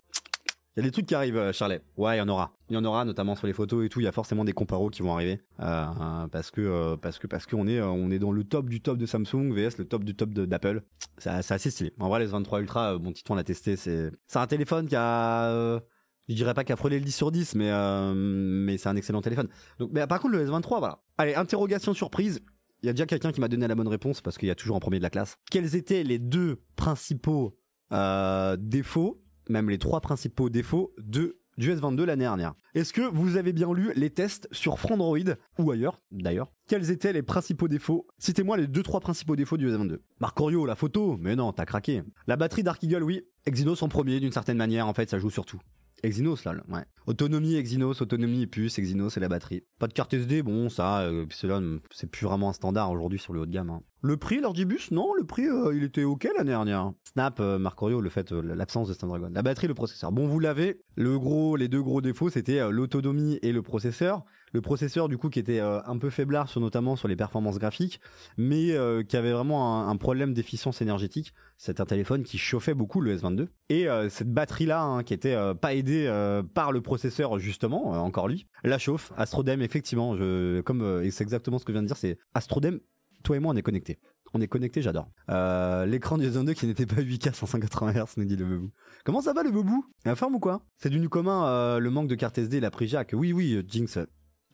Il 0.75 0.79
y 0.79 0.81
a 0.81 0.83
des 0.83 0.91
trucs 0.91 1.05
qui 1.05 1.15
arrivent, 1.15 1.37
euh, 1.37 1.53
Charlet. 1.53 1.81
Ouais, 1.97 2.15
il 2.15 2.17
y 2.17 2.21
en 2.21 2.27
aura. 2.27 2.51
Il 2.69 2.73
y 2.73 2.77
en 2.77 2.83
aura, 2.83 3.05
notamment 3.05 3.35
sur 3.35 3.47
les 3.47 3.53
photos 3.53 3.85
et 3.85 3.89
tout. 3.89 4.01
Il 4.01 4.03
y 4.03 4.07
a 4.07 4.11
forcément 4.11 4.43
des 4.43 4.51
comparos 4.53 4.89
qui 4.89 5.03
vont 5.03 5.13
arriver. 5.13 5.39
Euh, 5.61 5.85
euh, 6.01 6.27
parce 6.27 6.51
que, 6.51 6.95
parce 6.95 7.17
que, 7.17 7.27
parce 7.27 7.45
qu'on 7.45 7.67
est, 7.67 7.79
on 7.79 8.11
est 8.11 8.19
dans 8.19 8.31
le 8.31 8.43
top 8.43 8.67
du 8.67 8.81
top 8.81 8.97
de 8.97 9.05
Samsung 9.05 9.53
vs 9.53 9.77
le 9.77 9.85
top 9.85 10.03
du 10.03 10.15
top 10.15 10.31
d'Apple. 10.31 10.81
C'est 11.17 11.29
assez 11.29 11.69
stylé. 11.69 11.93
En 11.99 12.09
vrai, 12.09 12.19
les 12.19 12.25
23 12.25 12.59
Ultra, 12.59 12.97
bon, 12.97 13.13
Titon 13.13 13.35
l'a 13.35 13.43
testé. 13.43 13.77
C'est, 13.77 14.11
c'est 14.27 14.39
un 14.39 14.47
téléphone 14.47 14.87
qui 14.87 14.95
a, 14.97 15.79
je 16.27 16.33
dirais 16.33 16.55
pas 16.55 16.63
qu'il 16.63 16.73
a 16.73 16.77
frôlé 16.77 16.99
le 16.99 17.05
10 17.05 17.11
sur 17.15 17.31
10, 17.31 17.55
mais, 17.55 17.71
mais 18.15 18.77
c'est 18.77 18.89
un 18.89 18.95
excellent 18.95 19.21
téléphone. 19.21 19.47
Donc, 19.79 19.91
mais 19.93 20.05
par 20.07 20.19
contre, 20.19 20.33
le 20.33 20.45
S23, 20.45 20.79
voilà. 20.79 21.03
Allez, 21.19 21.35
interrogation 21.35 21.93
surprise. 21.93 22.41
Il 22.83 22.87
y 22.87 22.89
a 22.89 22.93
déjà 22.93 23.05
quelqu'un 23.05 23.31
qui 23.31 23.39
m'a 23.39 23.47
donné 23.47 23.65
la 23.65 23.75
bonne 23.75 23.87
réponse 23.87 24.19
parce 24.19 24.37
qu'il 24.37 24.49
y 24.49 24.51
a 24.51 24.55
toujours 24.55 24.75
un 24.75 24.81
premier 24.81 24.97
de 24.97 25.03
la 25.03 25.09
classe. 25.09 25.37
Quels 25.49 25.77
étaient 25.77 26.03
les 26.03 26.19
deux 26.19 26.61
principaux 26.75 27.57
euh, 27.93 28.57
défauts, 28.59 29.23
même 29.49 29.69
les 29.69 29.77
trois 29.77 30.01
principaux 30.01 30.49
défauts 30.49 30.93
de 30.97 31.39
du 31.55 31.71
S22 31.71 32.03
l'année 32.03 32.25
dernière? 32.25 32.55
Est-ce 32.75 32.91
que 32.91 33.01
vous 33.01 33.37
avez 33.37 33.53
bien 33.53 33.71
lu 33.73 33.93
les 33.95 34.09
tests 34.09 34.49
sur 34.51 34.79
Frandroid 34.79 35.17
ou 35.59 35.71
ailleurs? 35.71 36.01
D'ailleurs 36.11 36.51
Quels 36.67 36.91
étaient 36.91 37.13
les 37.13 37.23
principaux 37.23 37.69
défauts? 37.69 38.05
Citez-moi 38.17 38.57
les 38.57 38.67
deux 38.67 38.83
trois 38.83 38.99
principaux 38.99 39.37
défauts 39.37 39.55
du 39.55 39.69
S22. 39.69 39.99
Marcorio, 40.19 40.65
la 40.65 40.75
photo? 40.75 41.15
Mais 41.17 41.37
non, 41.37 41.53
t'as 41.53 41.65
craqué. 41.65 42.03
La 42.27 42.35
batterie 42.35 42.63
Dark 42.63 42.83
Eagle, 42.83 43.03
oui. 43.03 43.21
Exynos 43.45 43.81
en 43.81 43.87
premier 43.87 44.19
d'une 44.19 44.33
certaine 44.33 44.57
manière, 44.57 44.87
en 44.89 44.93
fait, 44.93 45.09
ça 45.09 45.19
joue 45.19 45.29
surtout. 45.29 45.61
Exynos 46.03 46.43
là, 46.43 46.53
ouais. 46.67 46.83
Autonomie 47.05 47.55
Exynos, 47.55 48.01
autonomie 48.01 48.43
et 48.43 48.47
puce, 48.47 48.79
Exynos 48.79 49.17
et 49.17 49.19
la 49.19 49.27
batterie. 49.27 49.63
Pas 49.79 49.87
de 49.87 49.93
carte 49.93 50.13
SD, 50.13 50.41
bon 50.41 50.69
ça, 50.69 51.01
euh, 51.01 51.25
c'est 51.31 51.47
là, 51.47 51.59
c'est 51.91 52.09
plus 52.09 52.25
vraiment 52.25 52.49
un 52.49 52.53
standard 52.53 52.91
aujourd'hui 52.91 53.19
sur 53.19 53.33
le 53.33 53.41
haut 53.41 53.45
de 53.45 53.51
gamme. 53.51 53.69
hein. 53.69 53.81
Le 54.01 54.17
prix, 54.17 54.41
l'Orgibus, 54.41 54.91
non, 54.91 55.13
le 55.13 55.25
prix, 55.25 55.47
euh, 55.47 55.73
il 55.75 55.83
était 55.83 56.03
ok 56.03 56.27
l'année 56.37 56.49
dernière. 56.49 56.91
Snap, 57.13 57.39
euh, 57.39 57.57
Marcorio, 57.57 58.01
le 58.01 58.09
fait, 58.09 58.33
euh, 58.33 58.41
l'absence 58.41 58.89
de 58.89 58.93
Snapdragon. 58.93 59.29
La 59.33 59.41
batterie, 59.41 59.67
le 59.67 59.73
processeur. 59.73 60.11
Bon, 60.11 60.27
vous 60.27 60.39
l'avez. 60.39 60.81
Le 60.95 61.17
gros, 61.17 61.55
les 61.55 61.69
deux 61.69 61.81
gros 61.81 62.01
défauts, 62.01 62.29
c'était 62.29 62.59
euh, 62.59 62.69
l'autonomie 62.69 63.39
et 63.41 63.53
le 63.53 63.61
processeur. 63.61 64.25
Le 64.51 64.61
processeur, 64.61 65.07
du 65.09 65.17
coup, 65.17 65.29
qui 65.29 65.39
était 65.39 65.59
euh, 65.59 65.79
un 65.85 65.97
peu 65.97 66.09
faiblard, 66.11 66.47
sur, 66.47 66.61
notamment 66.61 66.95
sur 66.95 67.07
les 67.07 67.15
performances 67.15 67.57
graphiques, 67.57 67.99
mais 68.37 68.73
euh, 68.73 69.03
qui 69.03 69.17
avait 69.17 69.31
vraiment 69.31 69.89
un, 69.89 69.95
problème 69.95 70.33
d'efficience 70.33 70.81
énergétique. 70.81 71.33
C'est 71.57 71.79
un 71.79 71.85
téléphone 71.85 72.23
qui 72.23 72.37
chauffait 72.37 72.73
beaucoup 72.75 73.01
le 73.01 73.15
S22. 73.17 73.47
Et 73.69 73.87
euh, 73.87 74.09
cette 74.09 74.31
batterie-là, 74.31 74.83
hein, 74.83 75.03
qui 75.03 75.13
était 75.13 75.33
euh, 75.33 75.53
pas 75.53 75.73
aidée 75.73 76.05
euh, 76.07 76.43
par 76.43 76.71
le 76.71 76.81
processeur, 76.81 76.92
justement, 77.37 77.95
euh, 77.95 77.97
encore 77.97 78.27
lui, 78.27 78.47
la 78.63 78.77
chauffe. 78.77 79.11
Astrodem, 79.17 79.61
effectivement, 79.61 80.15
je, 80.15 80.61
comme 80.61 80.81
euh, 80.81 81.09
c'est 81.11 81.23
exactement 81.23 81.59
ce 81.59 81.65
que 81.65 81.71
je 81.71 81.75
viens 81.75 81.83
de 81.83 81.87
dire, 81.87 81.97
c'est 81.97 82.17
Astrodem, 82.33 82.79
toi 83.23 83.35
et 83.37 83.39
moi, 83.39 83.53
on 83.53 83.57
est 83.57 83.61
connectés. 83.61 83.99
On 84.33 84.41
est 84.41 84.47
connectés, 84.47 84.81
j'adore. 84.81 85.09
Euh, 85.29 85.85
L'écran 85.85 86.17
du 86.17 86.27
S22 86.27 86.55
qui 86.55 86.65
n'était 86.65 86.87
pas 86.87 87.01
8K 87.01 87.33
180 87.33 87.93
Hz, 87.93 88.13
nous 88.17 88.25
dit 88.25 88.35
le 88.35 88.45
bebou. 88.45 88.71
Comment 89.05 89.21
ça 89.21 89.33
va 89.33 89.43
le 89.43 89.51
bebou? 89.51 89.85
La 90.05 90.15
forme 90.15 90.35
ou 90.35 90.39
quoi? 90.39 90.65
C'est 90.77 90.89
du 90.89 90.99
nu 90.99 91.07
commun 91.07 91.77
le 91.77 91.89
manque 91.91 92.07
de 92.07 92.15
carte 92.15 92.39
SD 92.39 92.59
la 92.59 92.71
prise 92.71 92.89
jack. 92.89 93.11
Oui, 93.13 93.31
oui, 93.31 93.63
Jinx. 93.67 93.99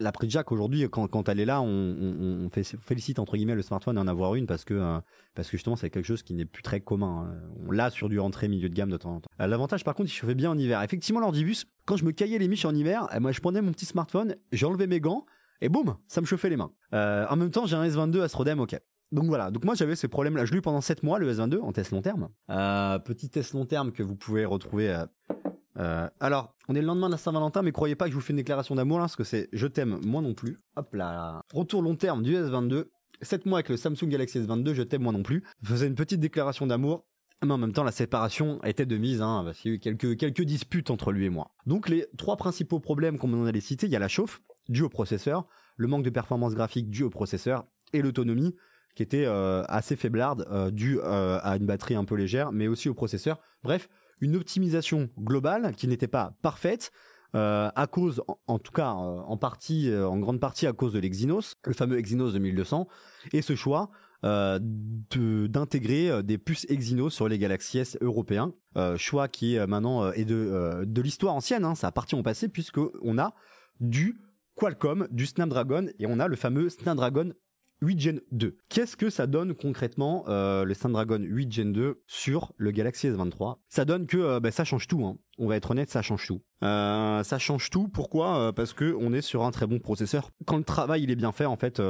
La 0.01 0.13
prise 0.13 0.29
jack 0.29 0.53
aujourd'hui, 0.53 0.88
quand, 0.89 1.27
elle 1.27 1.41
est 1.41 1.46
là, 1.46 1.62
on, 1.62 2.50
félicite 2.82 3.20
entre 3.20 3.36
guillemets 3.36 3.56
le 3.56 3.62
smartphone 3.62 3.96
d'en 3.98 4.08
avoir 4.08 4.36
une 4.36 4.48
parce 4.48 4.63
que 4.63 4.74
euh, 4.74 5.00
parce 5.36 5.50
que 5.50 5.58
justement 5.58 5.75
c'est 5.75 5.89
quelque 5.89 6.06
chose 6.06 6.24
qui 6.24 6.34
n'est 6.34 6.46
plus 6.46 6.63
très 6.63 6.79
commun. 6.79 7.27
hein. 7.29 7.39
On 7.68 7.72
l'a 7.72 7.89
sur 7.89 8.08
du 8.08 8.18
rentrée 8.18 8.48
milieu 8.48 8.70
de 8.70 8.74
gamme 8.74 8.89
de 8.89 8.96
temps 8.96 9.15
en 9.15 9.20
temps. 9.20 9.29
Euh, 9.41 9.48
L'avantage 9.48 9.84
par 9.84 9.96
contre, 9.96 10.10
il 10.10 10.13
chauffait 10.13 10.36
bien 10.36 10.51
en 10.51 10.58
hiver. 10.58 10.82
Effectivement, 10.84 11.20
l'Ordibus, 11.20 11.65
quand 11.86 11.98
je 11.98 12.06
me 12.06 12.12
caillais 12.12 12.38
les 12.38 12.48
miches 12.48 12.63
en 12.63 12.74
hiver, 12.74 13.10
eh, 13.13 13.20
moi 13.20 13.34
je 13.34 13.41
prenais 13.41 13.62
mon 13.62 13.74
petit 13.74 13.86
smartphone, 13.86 14.38
j'enlevais 14.53 14.88
mes 14.88 15.01
gants 15.01 15.25
et 15.60 15.68
boum, 15.68 15.98
ça 16.08 16.22
me 16.22 16.25
chauffait 16.25 16.50
les 16.50 16.56
mains. 16.56 16.72
Euh, 16.94 17.25
en 17.29 17.36
même 17.36 17.51
temps, 17.51 17.65
j'ai 17.65 17.75
un 17.75 17.86
S22 17.86 18.22
Astrodem, 18.22 18.62
ok. 18.62 18.79
Donc 19.12 19.26
voilà, 19.26 19.52
donc 19.52 19.65
moi 19.65 19.76
j'avais 19.76 19.97
ces 19.97 20.08
problèmes-là. 20.08 20.45
Je 20.45 20.54
l'ai 20.54 20.60
eu 20.60 20.62
pendant 20.62 20.82
7 20.82 21.04
mois, 21.04 21.19
le 21.19 21.34
S22, 21.34 21.60
en 21.60 21.74
test 21.74 21.91
long 21.91 22.02
terme. 22.02 22.30
Petit 22.47 23.30
test 23.30 23.54
long 23.54 23.65
terme 23.65 23.91
que 23.91 24.04
vous 24.04 24.15
pouvez 24.15 24.45
retrouver. 24.45 25.04
Euh, 25.80 26.10
alors, 26.20 26.56
on 26.68 26.76
est 26.76 26.82
le 26.82 26.88
lendemain 26.88 27.08
de 27.08 27.13
la 27.13 27.18
Saint-Valentin, 27.18 27.62
mais 27.62 27.72
croyez 27.72 27.96
pas 27.96 28.06
que 28.06 28.12
je 28.12 28.15
vous 28.15 28.22
fais 28.22 28.34
une 28.34 28.38
déclaration 28.38 28.76
d'amour 28.76 28.98
là, 28.98 29.04
parce 29.04 29.15
que 29.15 29.24
c'est 29.24 29.50
je 29.54 29.68
t'aime, 29.68 30.00
moi 30.04 30.22
non 30.22 30.34
plus. 30.34 30.60
Hop 30.76 30.94
là. 30.94 31.42
Retour 31.54 31.82
long 31.82 31.96
terme 31.96 32.24
du 32.24 32.36
S22. 32.36 32.86
7 33.22 33.46
mois 33.46 33.60
avec 33.60 33.70
le 33.70 33.78
Samsung 33.78 34.08
Galaxy 34.08 34.39
S22, 34.39 34.74
je 34.74 34.84
t'aime, 34.84 35.04
moi 35.04 35.13
non 35.13 35.24
plus. 35.24 35.44
Je 35.62 35.70
faisais 35.70 35.88
une 35.88 35.96
petite 35.96 36.20
déclaration 36.20 36.68
d'amour. 36.68 37.06
Mais 37.42 37.54
en 37.54 37.58
même 37.58 37.72
temps, 37.72 37.86
la 37.86 37.94
séparation 37.94 38.62
était 38.65 38.86
de 38.86 38.98
mise, 38.98 39.22
hein, 39.22 39.44
parce 39.46 39.60
qu'il 39.60 39.72
y 39.72 39.74
a 39.74 39.76
eu 39.76 39.80
quelques, 39.80 40.18
quelques 40.18 40.42
disputes 40.42 40.92
entre 40.92 41.13
lui 41.13 41.26
et 41.26 41.30
moi. 41.30 41.52
Donc 41.65 41.88
les 41.88 42.06
trois 42.18 42.36
principaux 42.36 42.82
problèmes 42.82 43.18
qu'on 43.18 43.30
m'en 43.30 43.46
allait 43.46 43.62
citer, 43.62 43.88
il 43.88 43.94
y 43.94 43.96
a 43.96 44.00
la 44.00 44.10
chauffe, 44.10 44.42
due 44.68 44.82
au 44.82 44.89
processeur, 44.89 45.48
le 45.78 45.88
manque 45.88 46.04
de 46.04 46.10
performance 46.10 46.54
graphique 46.54 46.89
dû 46.89 47.04
au 47.04 47.10
processeur, 47.10 47.65
et 47.94 48.02
l'autonomie, 48.02 48.56
qui 48.96 49.04
était 49.04 49.26
euh, 49.26 49.63
assez 49.70 49.96
faiblarde, 49.96 50.46
euh, 50.52 50.72
due 50.72 51.00
euh, 51.00 51.39
à 51.42 51.56
une 51.56 51.65
batterie 51.65 51.96
un 51.96 52.04
peu 52.04 52.15
légère, 52.15 52.52
mais 52.52 52.68
aussi 52.68 52.89
au 52.89 52.94
processeur. 52.94 53.39
Bref, 53.63 53.88
une 54.21 54.36
optimisation 54.36 55.10
globale 55.19 55.73
qui 55.75 55.88
n'était 55.88 56.08
pas 56.08 56.34
parfaite, 56.41 56.91
euh, 57.36 57.69
à 57.75 57.86
cause, 57.88 58.23
en, 58.47 58.58
tout 58.58 58.71
cas 58.71 58.89
euh, 58.89 59.19
en 59.21 59.38
partie, 59.38 59.89
euh, 59.89 60.08
en 60.08 60.17
grande 60.17 60.39
partie 60.39 60.65
à 60.65 60.73
cause 60.73 60.93
de 60.93 60.99
l'Exynos, 60.99 61.55
le 61.65 61.73
fameux 61.73 61.97
Exynos 61.99 62.34
2200, 62.34 62.88
et 63.34 63.41
ce 63.41 63.55
choix 63.55 63.89
de- 64.23 65.47
d'intégrer 65.47 66.23
des 66.23 66.38
puces 66.38 66.65
Exynos 66.69 67.13
sur 67.13 67.29
les 67.29 67.38
Galaxy 67.38 67.77
S 67.79 67.97
européens, 68.01 68.53
choix 68.97 69.27
qui 69.27 69.58
euh, 69.58 69.65
maintenant 69.67 70.12
est 70.12 70.25
de, 70.25 70.84
de 70.86 71.01
l'histoire 71.01 71.36
ancienne, 71.36 71.63
hein, 71.63 71.75
ça 71.75 71.88
appartient 71.88 72.15
au 72.15 72.23
passé 72.23 72.49
puisque 72.49 72.79
on 73.01 73.17
a 73.17 73.34
du 73.79 74.19
Qualcomm, 74.55 75.08
du 75.12 75.25
Snapdragon 75.25 75.88
et 75.99 76.05
on 76.05 76.19
a 76.19 76.27
le 76.27 76.36
fameux 76.36 76.67
Snapdragon 76.69 77.32
8 77.82 78.00
Gen 78.00 78.22
2. 78.32 78.58
Qu'est-ce 78.68 78.98
que 78.98 79.10
ça 79.10 79.26
donne 79.28 79.54
concrètement 79.54 80.26
euh, 80.28 80.65
le 80.65 80.74
Snapdragon 80.74 81.20
8 81.22 81.52
Gen 81.52 81.72
2 81.74 82.02
sur 82.08 82.54
le 82.58 82.72
Galaxy 82.72 83.08
S23 83.08 83.58
Ça 83.70 83.86
donne 83.86 84.06
que 84.06 84.18
euh, 84.18 84.39
bah, 84.39 84.52
ça 84.52 84.65
change 84.65 84.88
tout. 84.88 85.06
hein. 85.06 85.18
On 85.38 85.48
va 85.48 85.56
être 85.56 85.72
honnête, 85.72 85.89
ça 85.89 86.02
change 86.02 86.28
tout. 86.28 86.42
Euh, 86.63 87.24
ça 87.24 87.39
change 87.39 87.70
tout. 87.70 87.88
Pourquoi? 87.88 88.38
Euh, 88.38 88.52
Parce 88.52 88.74
que 88.74 88.96
on 89.00 89.13
est 89.13 89.22
sur 89.22 89.44
un 89.46 89.52
très 89.52 89.68
bon 89.68 89.80
processeur. 89.80 90.32
Quand 90.46 90.58
le 90.58 90.63
travail 90.63 91.04
il 91.04 91.12
est 91.12 91.15
bien 91.15 91.32
fait, 91.32 91.46
en 91.46 91.56
fait, 91.56 91.82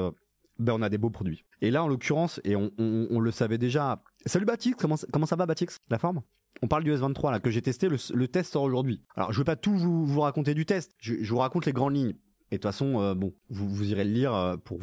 ben 0.59 0.73
on 0.73 0.81
a 0.81 0.89
des 0.89 0.97
beaux 0.97 1.09
produits. 1.09 1.45
Et 1.61 1.71
là, 1.71 1.83
en 1.83 1.87
l'occurrence, 1.87 2.39
et 2.43 2.55
on, 2.55 2.71
le 3.19 3.31
savait 3.31 3.57
déjà. 3.57 4.03
Salut 4.25 4.45
Batix, 4.45 4.75
comment, 4.77 4.97
ça- 4.97 5.35
va 5.35 5.45
Batix 5.45 5.79
La 5.89 5.97
forme? 5.97 6.21
On 6.61 6.67
parle 6.67 6.83
du 6.83 6.91
S23 6.93 7.31
là 7.31 7.39
que 7.39 7.49
j'ai 7.49 7.61
testé, 7.61 7.87
le, 7.87 8.27
test 8.27 8.53
sort 8.53 8.63
aujourd'hui. 8.63 9.01
Alors 9.15 9.31
je 9.31 9.37
vais 9.39 9.45
pas 9.45 9.55
tout 9.55 9.75
vous, 9.77 10.19
raconter 10.19 10.53
du 10.53 10.65
test, 10.65 10.93
je 10.99 11.15
vous 11.29 11.37
raconte 11.37 11.65
les 11.65 11.71
grandes 11.71 11.95
lignes. 11.95 12.15
Et 12.51 12.55
de 12.55 12.61
toute 12.61 12.71
façon, 12.71 12.99
euh, 12.99 13.13
bon, 13.13 13.33
vous, 13.49 13.89
irez 13.89 14.03
le 14.03 14.11
lire 14.11 14.33
euh, 14.33 14.57
pour, 14.57 14.79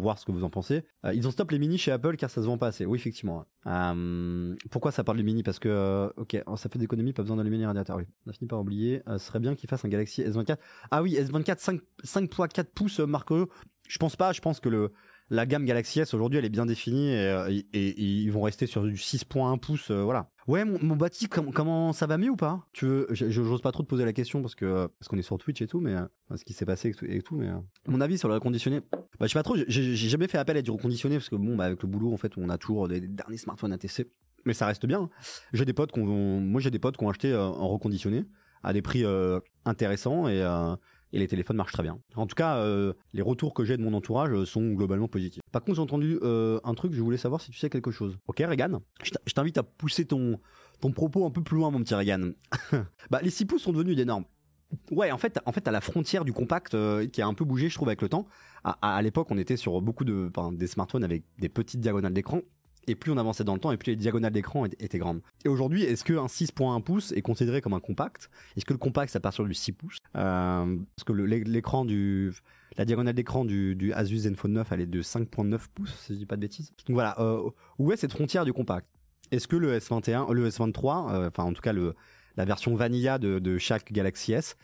voir 0.00 0.18
ce 0.18 0.24
que 0.24 0.32
vous 0.32 0.42
en 0.42 0.50
pensez. 0.50 0.84
Euh, 1.04 1.14
ils 1.14 1.28
ont 1.28 1.30
stop 1.30 1.50
les 1.52 1.58
mini 1.58 1.78
chez 1.78 1.92
Apple 1.92 2.16
car 2.16 2.30
ça 2.30 2.42
se 2.42 2.46
vend 2.46 2.58
pas 2.58 2.66
assez. 2.66 2.84
Oui, 2.84 2.98
effectivement. 2.98 3.44
Euh, 3.66 4.56
pourquoi 4.70 4.90
ça 4.90 5.04
parle 5.04 5.18
du 5.18 5.24
mini 5.24 5.42
Parce 5.44 5.60
que, 5.60 6.12
ok, 6.16 6.34
alors, 6.34 6.58
ça 6.58 6.68
fait 6.68 6.78
d'économie, 6.80 7.12
pas 7.12 7.22
besoin 7.22 7.36
d'allumer 7.36 7.58
les 7.58 7.66
radiateurs. 7.66 7.96
Oui, 7.96 8.04
on 8.26 8.30
a 8.30 8.32
fini 8.32 8.48
par 8.48 8.60
oublier. 8.60 9.02
Ce 9.06 9.18
serait 9.18 9.40
bien 9.40 9.54
qu'ils 9.54 9.68
fassent 9.68 9.84
un 9.84 9.88
Galaxy 9.88 10.22
S24. 10.22 10.56
Ah 10.90 11.02
oui, 11.02 11.14
S24 11.14 11.58
5 11.58 11.80
5.4 12.04 12.64
pouces, 12.74 13.00
euh, 13.00 13.06
Marco. 13.06 13.48
Je 13.88 13.98
pense 13.98 14.16
pas. 14.16 14.32
Je 14.32 14.40
pense 14.40 14.60
que 14.60 14.68
le 14.68 14.92
la 15.30 15.46
gamme 15.46 15.64
Galaxy 15.64 16.00
S 16.00 16.12
aujourd'hui 16.12 16.38
elle 16.38 16.44
est 16.44 16.48
bien 16.50 16.66
définie 16.66 17.08
et, 17.12 17.28
euh, 17.28 17.62
ils 17.72 18.28
vont 18.30 18.42
rester 18.42 18.66
sur 18.66 18.82
du 18.82 18.94
6.1 18.96 19.58
pouces. 19.58 19.90
euh, 19.90 20.02
voilà. 20.02 20.28
Ouais, 20.48 20.64
mon, 20.64 20.78
mon 20.82 20.96
bâti, 20.96 21.28
com- 21.28 21.52
comment 21.54 21.92
ça 21.92 22.06
va 22.08 22.18
mieux 22.18 22.30
ou 22.30 22.36
pas? 22.36 22.66
Tu 22.72 22.84
veux 22.86 23.06
J'ose 23.12 23.60
pas 23.62 23.70
trop 23.70 23.82
te 23.84 23.88
poser 23.88 24.04
la 24.04 24.12
question 24.12 24.42
parce 24.42 24.54
que 24.56 24.64
euh, 24.64 24.88
parce 24.98 25.08
qu'on 25.08 25.16
est 25.18 25.22
sur 25.22 25.38
Twitch 25.38 25.62
et 25.62 25.66
tout, 25.68 25.80
mais 25.80 25.94
euh, 25.94 26.06
ce 26.36 26.44
qui 26.44 26.52
s'est 26.52 26.66
passé 26.66 26.88
et 26.88 26.94
tout, 26.94 27.04
et 27.06 27.22
tout, 27.22 27.36
mais 27.36 27.48
mon 27.86 28.00
avis 28.00 28.18
sur 28.18 28.28
le 28.28 28.34
reconditionné. 28.34 28.80
Bah, 28.92 29.26
je 29.26 29.28
sais 29.28 29.38
pas 29.38 29.42
trop. 29.44 29.56
j'ai- 29.68 29.94
jamais 29.96 30.26
fait 30.26 30.38
appel 30.38 30.56
à 30.56 30.62
du 30.62 30.70
reconditionné 30.72 31.16
parce 31.16 31.28
que 31.28 31.36
bon, 31.36 31.54
bah, 31.56 31.64
avec 31.64 31.80
le 31.82 31.88
boulot 31.88 32.12
en 32.12 32.16
fait, 32.16 32.32
on 32.36 32.48
a 32.48 32.58
toujours 32.58 32.88
des, 32.88 33.00
derniers 33.00 33.36
smartphones 33.38 33.76
tester. 33.78 34.10
Mais 34.46 34.54
ça 34.54 34.66
reste 34.66 34.86
bien. 34.86 35.08
J'ai 35.52 35.64
des 35.66 35.74
potes 35.74 35.92
qui 35.92 36.00
ont, 36.00 36.40
moi 36.40 36.60
j'ai 36.60 36.70
des 36.70 36.78
potes 36.80 36.96
qui 36.96 37.04
ont 37.04 37.10
acheté 37.10 37.30
euh, 37.30 37.42
en 37.44 37.68
reconditionné 37.68 38.24
à 38.62 38.72
des 38.72 38.82
prix 38.82 39.04
intéressants 39.64 40.28
et 40.28 40.42
et 41.12 41.18
les 41.18 41.26
téléphones 41.28 41.56
marchent 41.56 41.72
très 41.72 41.82
bien. 41.82 41.98
En 42.14 42.26
tout 42.26 42.34
cas, 42.34 42.56
euh, 42.58 42.92
les 43.12 43.22
retours 43.22 43.52
que 43.54 43.64
j'ai 43.64 43.76
de 43.76 43.82
mon 43.82 43.94
entourage 43.94 44.30
euh, 44.32 44.44
sont 44.44 44.72
globalement 44.72 45.08
positifs. 45.08 45.42
Par 45.52 45.62
contre, 45.62 45.76
j'ai 45.76 45.82
entendu 45.82 46.18
euh, 46.22 46.60
un 46.64 46.74
truc, 46.74 46.92
je 46.92 47.00
voulais 47.02 47.16
savoir 47.16 47.40
si 47.40 47.50
tu 47.50 47.58
sais 47.58 47.70
quelque 47.70 47.90
chose. 47.90 48.18
Ok, 48.26 48.38
Regan? 48.46 48.80
Je 49.02 49.32
t'invite 49.32 49.58
à 49.58 49.62
pousser 49.62 50.04
ton, 50.04 50.38
ton 50.80 50.92
propos 50.92 51.26
un 51.26 51.30
peu 51.30 51.42
plus 51.42 51.56
loin, 51.56 51.70
mon 51.70 51.80
petit 51.80 51.94
Regan. 51.94 52.32
bah, 53.10 53.20
les 53.22 53.30
6 53.30 53.46
pouces 53.46 53.62
sont 53.62 53.72
devenus 53.72 53.96
des 53.96 54.04
normes. 54.04 54.24
Ouais, 54.92 55.10
en 55.10 55.18
fait, 55.18 55.40
en 55.46 55.52
fait, 55.52 55.66
à 55.66 55.72
la 55.72 55.80
frontière 55.80 56.24
du 56.24 56.32
compact 56.32 56.74
euh, 56.74 57.04
qui 57.08 57.20
a 57.22 57.26
un 57.26 57.34
peu 57.34 57.44
bougé, 57.44 57.68
je 57.68 57.74
trouve, 57.74 57.88
avec 57.88 58.02
le 58.02 58.08
temps. 58.08 58.26
À, 58.62 58.78
à- 58.82 58.96
à 58.96 59.02
l'époque, 59.02 59.26
on 59.30 59.38
était 59.38 59.56
sur 59.56 59.80
beaucoup 59.82 60.04
de 60.04 60.30
enfin, 60.34 60.52
des 60.52 60.68
smartphones 60.68 61.02
avec 61.02 61.24
des 61.40 61.48
petites 61.48 61.80
diagonales 61.80 62.12
d'écran. 62.12 62.40
Et 62.86 62.94
plus 62.94 63.12
on 63.12 63.16
avançait 63.18 63.44
dans 63.44 63.54
le 63.54 63.60
temps, 63.60 63.72
et 63.72 63.76
plus 63.76 63.90
les 63.90 63.96
diagonales 63.96 64.32
d'écran 64.32 64.64
étaient, 64.64 64.98
grandes. 64.98 65.20
Et 65.44 65.48
aujourd'hui, 65.48 65.82
est-ce 65.82 66.04
qu'un 66.04 66.26
6.1 66.26 66.82
pouces 66.82 67.12
est 67.12 67.22
considéré 67.22 67.60
comme 67.60 67.74
un 67.74 67.80
compact? 67.80 68.30
Est-ce 68.56 68.64
que 68.64 68.72
le 68.72 68.78
compact, 68.78 69.12
ça 69.12 69.20
part 69.20 69.32
sur 69.32 69.44
du 69.44 69.54
6 69.54 69.72
pouces? 69.72 69.98
Euh, 70.16 70.76
Parce 70.96 71.04
que 71.04 71.12
l'écran 71.12 71.84
du... 71.84 72.32
La 72.76 72.84
diagonale 72.84 73.14
d'écran 73.14 73.44
du, 73.44 73.92
Asus 73.94 74.20
Zenfone 74.20 74.52
9, 74.52 74.72
elle 74.72 74.80
est 74.80 74.86
de 74.86 75.02
5.9 75.02 75.58
pouces, 75.74 75.94
si 76.06 76.14
je 76.14 76.18
dis 76.18 76.26
pas 76.26 76.36
de 76.36 76.40
bêtises. 76.40 76.72
Donc 76.86 76.94
voilà, 76.94 77.20
euh, 77.20 77.50
où 77.78 77.92
est 77.92 77.96
cette 77.96 78.12
frontière 78.12 78.44
du 78.44 78.52
compact? 78.52 78.86
Est-ce 79.30 79.48
que 79.48 79.56
le 79.56 79.76
S21, 79.76 80.32
le 80.32 80.48
S23, 80.48 81.12
euh, 81.12 81.28
enfin 81.28 81.44
en 81.44 81.52
tout 81.52 81.60
cas 81.60 81.72
le, 81.72 81.94
la 82.36 82.44
version 82.44 82.74
vanilla 82.74 83.18
de, 83.18 83.58
chaque 83.58 83.92
Galaxy 83.92 84.32
S 84.32 84.56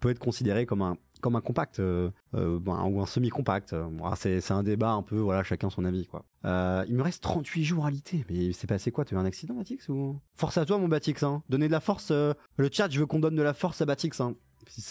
peut 0.00 0.10
être 0.10 0.18
considéré 0.18 0.66
comme 0.66 0.82
un 0.82 0.96
comme 1.24 1.36
un 1.36 1.40
compact 1.40 1.80
euh, 1.80 2.10
euh, 2.34 2.58
bon, 2.60 2.78
ou 2.90 3.00
un 3.00 3.06
semi-compact. 3.06 3.72
Euh, 3.72 3.88
ah, 4.04 4.12
c'est 4.14 4.50
un 4.50 4.62
débat 4.62 4.90
un 4.90 5.00
peu, 5.00 5.16
voilà, 5.16 5.42
chacun 5.42 5.70
son 5.70 5.86
avis 5.86 6.06
quoi. 6.06 6.26
Il 6.44 6.94
me 6.94 7.02
reste 7.02 7.22
38 7.22 7.64
jours 7.64 7.86
à 7.86 7.90
l'ité, 7.90 8.26
mais 8.28 8.52
c'est 8.52 8.66
passé 8.66 8.92
quoi? 8.92 9.06
Tu 9.06 9.14
as 9.14 9.18
eu 9.18 9.20
un 9.22 9.24
accident, 9.24 9.54
Batix 9.54 9.88
ou? 9.88 10.20
Force 10.34 10.58
à 10.58 10.66
toi, 10.66 10.76
mon 10.76 10.86
Batix. 10.86 11.22
Hein. 11.22 11.42
Donner 11.48 11.66
de 11.66 11.72
la 11.72 11.80
force. 11.80 12.10
le 12.10 12.68
chat, 12.70 12.90
je 12.90 13.00
veux 13.00 13.06
qu'on 13.06 13.20
donne 13.20 13.36
de 13.36 13.42
la 13.42 13.54
force 13.54 13.80
à 13.80 13.86
Batix. 13.86 14.20
Hein. 14.20 14.34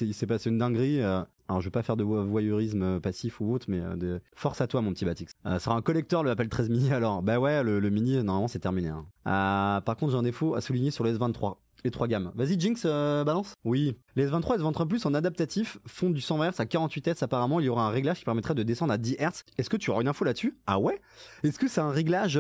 Il 0.02 0.15
s'est 0.15 0.26
passé 0.26 0.50
une 0.50 0.58
dinguerie. 0.58 1.02
Alors, 1.50 1.62
je 1.62 1.68
vais 1.68 1.72
pas 1.72 1.84
faire 1.84 1.98
de 1.98 2.04
vo- 2.04 2.26
voyeurisme 2.26 2.82
euh, 2.84 3.00
passif 3.00 3.42
ou 3.42 3.54
autre, 3.54 3.66
mais 3.70 3.80
euh, 3.82 3.96
de... 3.96 4.22
force 4.36 4.62
à 4.62 4.68
toi, 4.68 4.82
mon 4.82 4.92
petit 4.94 5.06
Batix. 5.06 5.32
Euh, 5.46 5.60
sera 5.60 5.76
un 5.76 5.82
collecteur 5.82 6.24
le 6.24 6.32
Apple 6.32 6.48
13 6.48 6.70
mini 6.70 6.92
alors. 6.94 7.22
Bah 7.22 7.40
ouais, 7.40 7.64
le, 7.64 7.80
le 7.80 7.90
mini, 7.90 8.16
normalement, 8.24 8.48
c'est 8.48 8.60
terminé. 8.60 8.90
hein. 8.90 9.06
Euh, 9.28 9.82
par 9.82 9.96
contre, 9.98 10.12
j'ai 10.14 10.18
un 10.18 10.24
défaut 10.24 10.56
à 10.56 10.62
souligner 10.62 10.92
sur 10.92 11.04
le 11.04 11.14
S23. 11.14 11.56
Les 11.86 11.92
trois 11.92 12.08
gammes. 12.08 12.32
Vas-y, 12.36 12.58
Jinx, 12.58 12.84
euh, 12.86 13.26
balance. 13.26 13.56
Oui. 13.66 13.98
Les 14.16 14.30
S23 14.30 14.56
et 14.56 14.60
S23 14.64 14.88
Plus 14.88 15.06
en 15.06 15.14
adaptatif 15.14 15.80
font 15.86 16.10
du 16.10 16.22
120 16.22 16.52
Hz 16.52 16.60
à 16.62 16.66
48 16.66 17.08
Hz. 17.10 17.24
Apparemment, 17.24 17.60
il 17.60 17.66
y 17.66 17.70
aura 17.70 17.86
un 17.86 17.90
réglage 17.90 18.20
qui 18.20 18.24
permettrait 18.24 18.56
de 18.56 18.64
descendre 18.64 18.94
à 18.94 18.98
10 18.98 19.18
Hz. 19.20 19.44
Est-ce 19.58 19.70
que 19.70 19.76
tu 19.76 19.92
auras 19.92 20.00
une 20.02 20.08
info 20.08 20.24
là-dessus? 20.24 20.58
Ah 20.66 20.80
ouais? 20.80 21.02
Est-ce 21.44 21.60
que 21.60 21.68
c'est 21.68 21.82
un 21.82 21.90
réglage 21.90 22.40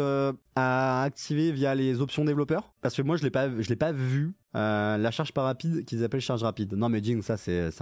à 0.55 1.03
activer 1.03 1.51
via 1.51 1.75
les 1.75 1.99
options 1.99 2.23
développeurs? 2.23 2.71
Parce 2.81 2.95
que 2.95 3.01
moi, 3.01 3.17
je 3.17 3.23
l'ai 3.23 3.31
pas, 3.31 3.49
je 3.49 3.67
l'ai 3.67 3.75
pas 3.75 3.91
vu. 3.91 4.33
La 4.53 5.11
charge 5.11 5.33
pas 5.33 5.41
rapide 5.43 5.83
qu'ils 5.83 6.03
appellent 6.05 6.21
charge 6.21 6.43
rapide. 6.43 6.73
Non 6.75 6.87
mais 6.87 7.03
Jinx, 7.03 7.25
ça 7.25 7.35
c'est 7.37 7.71
c'est 7.71 7.81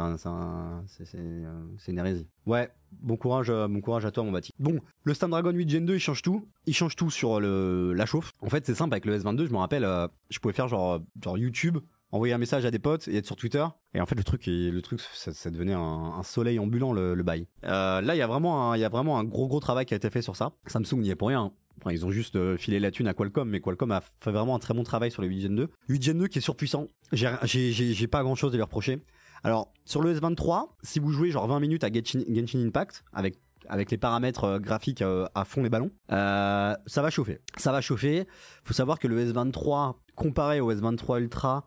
euh, 1.19 1.63
c'est 1.77 1.91
une 1.91 1.99
hérésie. 1.99 2.27
Ouais, 2.45 2.69
bon 2.91 3.17
courage, 3.17 3.49
euh, 3.49 3.67
bon 3.67 3.81
courage 3.81 4.05
à 4.05 4.11
toi 4.11 4.23
mon 4.23 4.31
Bati. 4.31 4.53
Bon, 4.59 4.79
le 5.03 5.13
Snapdragon 5.13 5.51
8 5.51 5.69
Gen 5.69 5.85
2 5.85 5.95
il 5.95 5.99
change 5.99 6.21
tout. 6.21 6.47
Il 6.65 6.73
change 6.73 6.95
tout 6.95 7.09
sur 7.09 7.39
le 7.39 7.93
la 7.93 8.05
chauffe. 8.05 8.31
En 8.41 8.49
fait 8.49 8.65
c'est 8.65 8.75
simple 8.75 8.93
avec 8.93 9.05
le 9.05 9.17
S22, 9.17 9.47
je 9.47 9.51
me 9.51 9.57
rappelle, 9.57 9.83
euh, 9.83 10.07
je 10.29 10.39
pouvais 10.39 10.53
faire 10.53 10.67
genre 10.67 11.01
genre 11.21 11.37
YouTube 11.37 11.77
envoyer 12.11 12.33
un 12.33 12.37
message 12.37 12.65
à 12.65 12.71
des 12.71 12.79
potes 12.79 13.07
et 13.07 13.17
être 13.17 13.25
sur 13.25 13.35
Twitter. 13.35 13.65
Et 13.93 14.01
en 14.01 14.05
fait, 14.05 14.15
le 14.15 14.23
truc, 14.23 14.43
le 14.47 14.79
truc, 14.81 14.99
ça, 15.13 15.49
devenait 15.49 15.73
un, 15.73 16.21
soleil 16.23 16.59
ambulant 16.59 16.93
le, 16.93 17.13
le 17.13 17.23
bail. 17.23 17.47
Euh, 17.63 18.01
là, 18.01 18.15
il 18.15 18.17
y 18.17 18.21
a 18.21 18.27
vraiment, 18.27 18.71
un, 18.71 18.77
y 18.77 18.83
a 18.83 18.89
vraiment 18.89 19.17
un 19.17 19.23
gros 19.23 19.47
gros 19.47 19.59
travail 19.59 19.85
qui 19.85 19.93
a 19.93 19.97
été 19.97 20.09
fait 20.09 20.21
sur 20.21 20.35
ça. 20.35 20.51
Samsung 20.67 20.99
n'y 20.99 21.09
est 21.09 21.15
pour 21.15 21.29
rien. 21.29 21.51
Ils 21.89 22.05
ont 22.05 22.11
juste 22.11 22.35
euh, 22.35 22.57
filé 22.57 22.79
la 22.79 22.91
thune 22.91 23.07
à 23.07 23.13
Qualcomm, 23.13 23.49
mais 23.49 23.59
Qualcomm 23.59 23.91
a 23.91 24.01
fait 24.01 24.31
vraiment 24.31 24.55
un 24.55 24.59
très 24.59 24.73
bon 24.73 24.83
travail 24.83 25.09
sur 25.09 25.21
le 25.21 25.27
8 25.29 25.41
Gen 25.41 25.55
2. 25.55 25.69
8 25.89 26.03
Gen 26.03 26.17
2 26.19 26.27
qui 26.27 26.37
est 26.37 26.41
surpuissant. 26.41 26.87
J'ai 27.11 28.07
pas 28.07 28.21
grand 28.21 28.35
chose 28.35 28.53
à 28.53 28.55
lui 28.55 28.61
reprocher. 28.61 29.01
Alors, 29.43 29.71
sur 29.85 30.01
le 30.01 30.13
S23, 30.13 30.69
si 30.83 30.99
vous 30.99 31.11
jouez 31.11 31.31
genre 31.31 31.47
20 31.47 31.59
minutes 31.59 31.83
à 31.83 31.91
Genshin, 31.91 32.21
Impact, 32.65 33.03
avec 33.13 33.39
avec 33.69 33.91
les 33.91 33.97
paramètres 33.97 34.43
euh, 34.43 34.59
graphiques 34.59 35.01
euh, 35.01 35.27
à 35.35 35.45
fond 35.45 35.63
les 35.63 35.69
ballons, 35.69 35.91
euh, 36.11 36.75
ça 36.85 37.01
va 37.01 37.09
chauffer. 37.09 37.39
Ça 37.57 37.71
va 37.71 37.79
chauffer. 37.79 38.27
Faut 38.63 38.73
savoir 38.73 38.99
que 38.99 39.07
le 39.07 39.31
S23 39.31 39.95
comparé 40.15 40.59
au 40.59 40.73
S23 40.73 41.21
Ultra, 41.21 41.65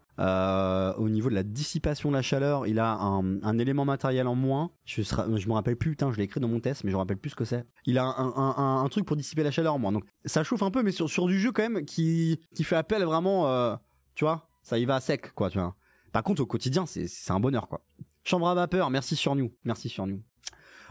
au 0.98 1.08
niveau 1.08 1.30
de 1.30 1.34
la 1.34 1.42
dissipation 1.42 2.10
de 2.10 2.14
la 2.14 2.22
chaleur, 2.22 2.66
il 2.66 2.78
a 2.78 2.92
un, 2.92 3.58
élément 3.58 3.84
matériel 3.84 4.28
en 4.28 4.34
moins. 4.34 4.70
Je, 4.84 5.00
me 5.00 5.52
rappelle 5.52 5.76
plus, 5.76 5.96
je 5.98 6.16
l'ai 6.16 6.24
écrit 6.24 6.40
dans 6.40 6.48
mon 6.48 6.60
test, 6.60 6.84
mais 6.84 6.90
je 6.90 6.94
me 6.94 7.00
rappelle 7.00 7.16
plus 7.16 7.30
ce 7.30 7.37
que 7.37 7.44
c'est. 7.44 7.64
Il 7.87 7.98
a 7.98 8.04
un, 8.04 8.88
truc 8.90 9.06
pour 9.06 9.16
dissiper 9.16 9.42
la 9.42 9.50
chaleur 9.50 9.74
en 9.74 9.78
moins. 9.78 9.92
Donc 9.92 10.04
ça 10.24 10.44
chauffe 10.44 10.62
un 10.62 10.70
peu, 10.70 10.82
mais 10.82 10.92
sur, 10.92 11.26
du 11.26 11.40
jeu 11.40 11.50
quand 11.52 11.62
même 11.68 11.84
qui, 11.84 12.38
qui 12.54 12.64
fait 12.64 12.76
appel 12.76 13.02
vraiment, 13.02 13.78
tu 14.14 14.24
vois, 14.24 14.48
ça 14.62 14.78
y 14.78 14.84
va 14.84 14.96
à 14.96 15.00
sec, 15.00 15.32
quoi, 15.34 15.50
tu 15.50 15.58
vois. 15.58 15.74
Par 16.14 16.22
contre, 16.22 16.42
au 16.42 16.46
quotidien, 16.46 16.87
c'est 16.87 17.09
un 17.31 17.40
bonheur, 17.40 17.66
quoi. 17.66 17.81
Chambre 18.22 18.46
à 18.48 18.55
vapeur, 18.55 18.88
merci 18.88 19.16
sur 19.16 19.35
nous. 19.35 19.50
Merci 19.64 19.88
sur 19.88 20.07
nous. 20.07 20.22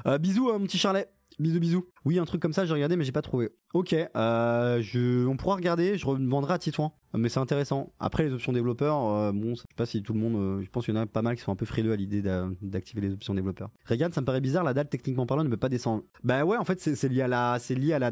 Euh, 0.06 0.18
bisous, 0.18 0.50
euh, 0.50 0.60
mon 0.60 0.66
petit 0.66 0.78
Charlet. 0.78 1.08
Bisous, 1.40 1.62
bisous. 1.62 1.86
Oui, 2.04 2.20
un 2.20 2.26
truc 2.26 2.42
comme 2.42 2.52
ça, 2.52 2.66
j'ai 2.66 2.74
regardé, 2.74 2.98
mais 2.98 3.06
j'ai 3.06 3.14
pas 3.14 3.22
trouvé. 3.22 3.50
Ok, 3.74 3.94
euh, 3.94 5.26
on 5.28 5.38
pourra 5.38 5.56
regarder, 5.56 5.98
je 5.98 6.06
revendrai 6.06 6.54
à 6.56 6.60
Titouan. 6.60 6.94
Mais 7.14 7.30
c'est 7.30 7.40
intéressant. 7.40 7.94
Après, 8.02 8.26
les 8.26 8.34
options 8.34 8.52
développeurs, 8.52 9.32
bon, 9.32 9.56
je 9.56 9.62
sais 9.62 9.68
pas 9.78 9.86
si 9.86 10.04
tout 10.04 10.12
le 10.12 10.20
monde, 10.20 10.62
je 10.62 10.70
pense 10.70 10.84
qu'il 10.84 10.94
y 10.94 10.98
en 10.98 11.02
a 11.02 11.06
pas 11.06 11.22
mal 11.22 11.38
qui 11.38 11.42
sont 11.42 11.54
un 11.54 11.56
peu 11.56 11.66
frileux 11.66 11.94
à 11.94 11.96
l'idée 11.96 12.22
d'a- 12.22 12.50
d'activer 12.62 13.00
les 13.00 13.14
options 13.14 13.34
développeurs. 13.34 13.70
Regarde, 13.88 14.14
ça 14.14 14.20
me 14.20 14.26
paraît 14.26 14.42
bizarre, 14.42 14.66
la 14.66 14.74
dalle, 14.74 14.90
techniquement 14.90 15.26
parlant, 15.26 15.46
ne 15.46 15.50
peut 15.50 15.56
pas 15.58 15.70
descendre. 15.70 16.04
Bah 16.26 16.44
ouais, 16.44 16.58
en 16.58 16.66
fait, 16.66 16.82
c'est 16.82 17.08
lié 17.10 17.22
à 17.22 17.28
la, 17.30 17.58
c'est 17.60 17.76
lié 17.76 17.94
à 17.94 18.00
la, 18.00 18.12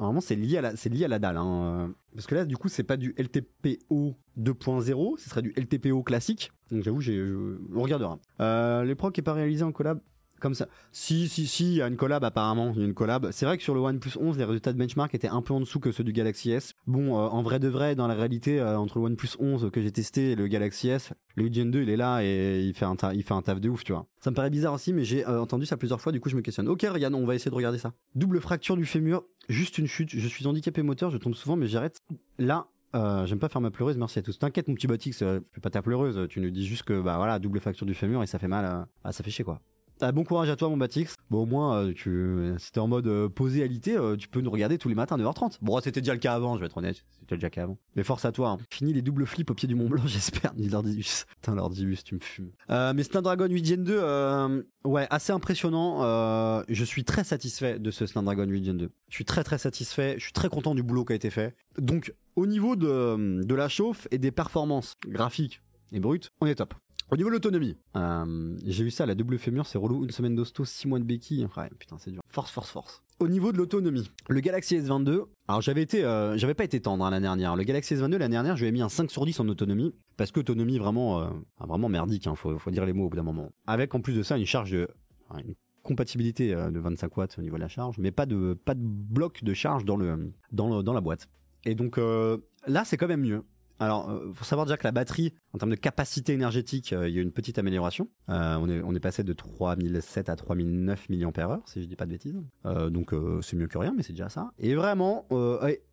Normalement, 0.00 0.22
c'est 0.22 0.34
lié 0.34 0.56
à 0.56 1.08
la, 1.08 1.18
dalle, 1.18 1.36
hein. 1.36 1.62
euh, 1.64 1.88
Parce 2.14 2.26
que 2.26 2.34
là, 2.34 2.46
du 2.46 2.56
coup, 2.56 2.68
c'est 2.68 2.84
pas 2.84 2.96
du 2.96 3.14
LTPO 3.18 4.16
2.0, 4.38 5.18
ce 5.18 5.28
serait 5.28 5.42
du 5.42 5.52
LTPO 5.54 6.02
classique. 6.02 6.50
Donc, 6.70 6.82
j'avoue, 6.82 7.02
j'ai, 7.02 7.22
on 7.74 7.82
regardera. 7.82 8.18
Euh, 8.40 8.82
les 8.84 8.94
procs 8.94 9.18
est 9.18 9.22
pas 9.22 9.34
réalisé 9.34 9.62
en 9.62 9.72
collab 9.72 10.00
comme 10.40 10.54
ça. 10.54 10.66
Si, 10.92 11.28
si, 11.28 11.46
si, 11.46 11.64
il 11.72 11.76
y 11.76 11.82
a 11.82 11.86
une 11.86 11.96
collab 11.96 12.24
apparemment, 12.24 12.72
il 12.74 12.80
y 12.80 12.82
a 12.82 12.86
une 12.86 12.94
collab. 12.94 13.30
C'est 13.30 13.46
vrai 13.46 13.56
que 13.56 13.62
sur 13.62 13.74
le 13.74 13.80
OnePlus 13.80 14.12
11, 14.18 14.38
les 14.38 14.44
résultats 14.44 14.72
de 14.72 14.78
benchmark 14.78 15.14
étaient 15.14 15.28
un 15.28 15.42
peu 15.42 15.54
en 15.54 15.60
dessous 15.60 15.80
que 15.80 15.92
ceux 15.92 16.04
du 16.04 16.12
Galaxy 16.12 16.50
S. 16.50 16.74
Bon, 16.86 17.16
euh, 17.16 17.28
en 17.28 17.42
vrai 17.42 17.58
de 17.58 17.68
vrai, 17.68 17.94
dans 17.94 18.08
la 18.08 18.14
réalité, 18.14 18.60
euh, 18.60 18.78
entre 18.78 18.98
le 18.98 19.04
OnePlus 19.04 19.36
11 19.38 19.70
que 19.72 19.80
j'ai 19.80 19.92
testé 19.92 20.32
et 20.32 20.36
le 20.36 20.48
Galaxy 20.48 20.88
S, 20.88 21.12
le 21.36 21.44
8 21.44 21.54
Gen 21.54 21.70
2, 21.70 21.82
il 21.82 21.90
est 21.90 21.96
là 21.96 22.22
et 22.22 22.62
il 22.62 22.74
fait 22.74 22.84
un, 22.84 22.96
il 23.12 23.24
taf 23.24 23.60
de 23.60 23.68
ouf, 23.68 23.84
tu 23.84 23.92
vois. 23.92 24.06
Ça 24.20 24.30
me 24.30 24.34
paraît 24.36 24.50
bizarre 24.50 24.74
aussi, 24.74 24.92
mais 24.92 25.04
j'ai 25.04 25.26
euh, 25.26 25.40
entendu 25.40 25.66
ça 25.66 25.76
plusieurs 25.76 26.00
fois, 26.00 26.12
du 26.12 26.20
coup 26.20 26.28
je 26.28 26.36
me 26.36 26.42
questionne. 26.42 26.68
Ok, 26.68 26.82
Ryan, 26.82 27.12
on 27.14 27.26
va 27.26 27.34
essayer 27.34 27.50
de 27.50 27.56
regarder 27.56 27.78
ça. 27.78 27.92
Double 28.14 28.40
fracture 28.40 28.76
du 28.76 28.86
fémur, 28.86 29.22
juste 29.48 29.78
une 29.78 29.86
chute. 29.86 30.10
Je 30.10 30.28
suis 30.28 30.46
handicapé 30.46 30.82
moteur, 30.82 31.10
je 31.10 31.18
tombe 31.18 31.34
souvent, 31.34 31.56
mais 31.56 31.66
j'arrête. 31.66 31.98
Là, 32.38 32.66
j'aime 33.26 33.38
pas 33.38 33.48
faire 33.48 33.60
ma 33.60 33.70
pleureuse, 33.70 33.96
merci 33.96 34.18
à 34.18 34.22
tous. 34.22 34.38
T'inquiète, 34.38 34.68
mon 34.68 34.74
petit 34.74 34.86
Batix, 34.86 35.22
euh, 35.22 35.40
fais 35.52 35.60
pas 35.60 35.70
ta 35.70 35.82
pleureuse. 35.82 36.26
Tu 36.28 36.40
nous 36.40 36.50
dis 36.50 36.66
juste 36.66 36.82
que, 36.82 37.00
bah 37.00 37.16
voilà, 37.16 37.38
double 37.38 37.60
fracture 37.60 37.86
du 37.86 37.94
fémur 37.94 38.22
et 38.22 38.26
ça 38.26 38.38
fait 38.38 38.48
mal. 38.48 38.64
euh, 38.64 38.84
ah, 39.04 39.12
ça 39.12 39.22
fait 39.22 39.30
chier 39.30 39.44
quoi. 39.44 39.60
Bon 40.00 40.24
courage 40.24 40.48
à 40.48 40.56
toi, 40.56 40.70
mon 40.70 40.78
Batix. 40.78 41.14
Bon, 41.28 41.42
au 41.42 41.46
moins, 41.46 41.76
euh, 41.76 41.92
tu, 41.92 42.54
si 42.58 42.72
t'es 42.72 42.80
en 42.80 42.88
mode 42.88 43.06
euh, 43.06 43.28
posé 43.28 43.62
à 43.62 43.66
l'ité, 43.66 43.96
euh, 43.96 44.16
tu 44.16 44.28
peux 44.28 44.40
nous 44.40 44.50
regarder 44.50 44.78
tous 44.78 44.88
les 44.88 44.94
matins 44.94 45.16
à 45.16 45.18
9h30. 45.18 45.58
Bon, 45.60 45.78
c'était 45.80 46.00
déjà 46.00 46.14
le 46.14 46.20
cas 46.20 46.32
avant, 46.34 46.54
je 46.54 46.60
vais 46.60 46.66
être 46.66 46.78
honnête. 46.78 47.04
C'était 47.10 47.34
déjà 47.34 47.48
le 47.48 47.50
cas 47.50 47.62
avant. 47.64 47.76
Mais 47.96 48.02
force 48.02 48.24
à 48.24 48.32
toi. 48.32 48.50
Hein. 48.50 48.58
Fini 48.70 48.94
les 48.94 49.02
doubles 49.02 49.26
flips 49.26 49.50
au 49.50 49.54
pied 49.54 49.68
du 49.68 49.74
Mont 49.74 49.88
Blanc, 49.88 50.02
j'espère, 50.06 50.54
dit 50.54 50.70
Lordibus. 50.70 51.26
Putain, 51.28 51.54
Lordibus, 51.54 52.02
tu 52.02 52.14
me 52.14 52.20
fumes. 52.20 52.50
Euh, 52.70 52.94
mais 52.94 53.02
Snapdragon 53.02 53.46
8 53.46 53.66
Gen 53.66 53.84
2, 53.84 53.98
euh, 54.00 54.62
ouais, 54.84 55.06
assez 55.10 55.32
impressionnant. 55.32 56.02
Euh, 56.02 56.62
je 56.68 56.84
suis 56.84 57.04
très 57.04 57.24
satisfait 57.24 57.78
de 57.78 57.90
ce 57.90 58.06
Snapdragon 58.06 58.46
8 58.46 58.64
Gen 58.64 58.78
2. 58.78 58.90
Je 59.10 59.14
suis 59.14 59.26
très 59.26 59.44
très 59.44 59.58
satisfait. 59.58 60.14
Je 60.16 60.24
suis 60.24 60.32
très 60.32 60.48
content 60.48 60.74
du 60.74 60.82
boulot 60.82 61.04
qui 61.04 61.12
a 61.12 61.16
été 61.16 61.28
fait. 61.28 61.54
Donc, 61.78 62.14
au 62.36 62.46
niveau 62.46 62.74
de, 62.74 63.42
de 63.44 63.54
la 63.54 63.68
chauffe 63.68 64.08
et 64.10 64.18
des 64.18 64.30
performances 64.30 64.94
graphiques 65.06 65.60
et 65.92 66.00
brutes, 66.00 66.30
on 66.40 66.46
est 66.46 66.54
top. 66.54 66.74
Au 67.10 67.16
niveau 67.16 67.28
de 67.28 67.34
l'autonomie, 67.34 67.76
euh, 67.96 68.56
j'ai 68.64 68.84
vu 68.84 68.90
ça, 68.90 69.04
la 69.04 69.14
double 69.14 69.38
fémur, 69.38 69.66
c'est 69.66 69.78
relou, 69.78 70.04
une 70.04 70.10
semaine 70.10 70.34
d'hosto, 70.34 70.64
6 70.64 70.86
mois 70.86 70.98
de 71.00 71.04
béquille. 71.04 71.46
Ouais, 71.56 71.68
putain, 71.78 71.96
c'est 71.98 72.10
dur. 72.12 72.22
Force, 72.28 72.50
force, 72.52 72.70
force. 72.70 73.02
Au 73.18 73.28
niveau 73.28 73.52
de 73.52 73.58
l'autonomie, 73.58 74.10
le 74.28 74.40
Galaxy 74.40 74.78
S22, 74.78 75.24
alors 75.48 75.60
j'avais 75.60 75.82
été, 75.82 76.04
euh, 76.04 76.38
j'avais 76.38 76.54
pas 76.54 76.64
été 76.64 76.80
tendre 76.80 77.04
hein, 77.04 77.10
l'année 77.10 77.24
dernière. 77.24 77.56
Le 77.56 77.64
Galaxy 77.64 77.94
S22 77.94 78.16
l'année 78.16 78.34
dernière, 78.34 78.56
je 78.56 78.62
lui 78.62 78.68
ai 78.68 78.72
mis 78.72 78.80
un 78.80 78.88
5 78.88 79.10
sur 79.10 79.26
10 79.26 79.40
en 79.40 79.48
autonomie, 79.48 79.94
parce 80.16 80.30
que 80.30 80.40
autonomie 80.40 80.78
vraiment, 80.78 81.20
euh, 81.20 81.28
vraiment 81.58 81.88
merdique, 81.88 82.26
hein, 82.26 82.34
faut, 82.34 82.58
faut 82.58 82.70
dire 82.70 82.86
les 82.86 82.92
mots 82.92 83.06
au 83.06 83.08
bout 83.08 83.16
d'un 83.16 83.22
moment. 83.24 83.50
Avec 83.66 83.94
en 83.94 84.00
plus 84.00 84.14
de 84.14 84.22
ça 84.22 84.38
une 84.38 84.46
charge 84.46 84.70
de, 84.70 84.88
une 85.36 85.54
compatibilité 85.82 86.54
de 86.54 86.78
25 86.78 87.16
watts 87.16 87.38
au 87.38 87.42
niveau 87.42 87.56
de 87.56 87.62
la 87.62 87.68
charge, 87.68 87.98
mais 87.98 88.12
pas 88.12 88.26
de, 88.26 88.54
pas 88.54 88.74
de 88.74 88.82
bloc 88.82 89.42
de 89.42 89.52
charge 89.52 89.84
dans 89.84 89.96
le, 89.96 90.32
dans 90.52 90.76
le, 90.76 90.82
dans 90.82 90.92
la 90.92 91.00
boîte. 91.00 91.28
Et 91.64 91.74
donc 91.74 91.98
euh, 91.98 92.38
là, 92.66 92.84
c'est 92.84 92.96
quand 92.96 93.08
même 93.08 93.22
mieux. 93.22 93.42
Alors, 93.80 94.10
euh, 94.10 94.30
faut 94.34 94.44
savoir 94.44 94.66
déjà 94.66 94.76
que 94.76 94.86
la 94.86 94.92
batterie, 94.92 95.32
en 95.54 95.58
termes 95.58 95.70
de 95.70 95.76
capacité 95.76 96.34
énergétique, 96.34 96.92
euh, 96.92 97.08
il 97.08 97.14
y 97.14 97.18
a 97.18 97.22
une 97.22 97.32
petite 97.32 97.58
amélioration. 97.58 98.08
Euh, 98.28 98.56
on, 98.60 98.68
est, 98.68 98.82
on 98.82 98.94
est 98.94 99.00
passé 99.00 99.24
de 99.24 99.32
3007 99.32 100.28
à 100.28 100.36
3009 100.36 101.08
mAh, 101.08 101.60
si 101.64 101.82
je 101.82 101.86
dis 101.86 101.96
pas 101.96 102.04
de 102.04 102.10
bêtises. 102.10 102.38
Euh, 102.66 102.90
donc, 102.90 103.14
c'est 103.42 103.56
mieux 103.56 103.66
que 103.66 103.78
rien, 103.78 103.94
mais 103.96 104.02
c'est 104.02 104.12
déjà 104.12 104.28
ça. 104.28 104.52
Et 104.58 104.74
vraiment, 104.74 105.26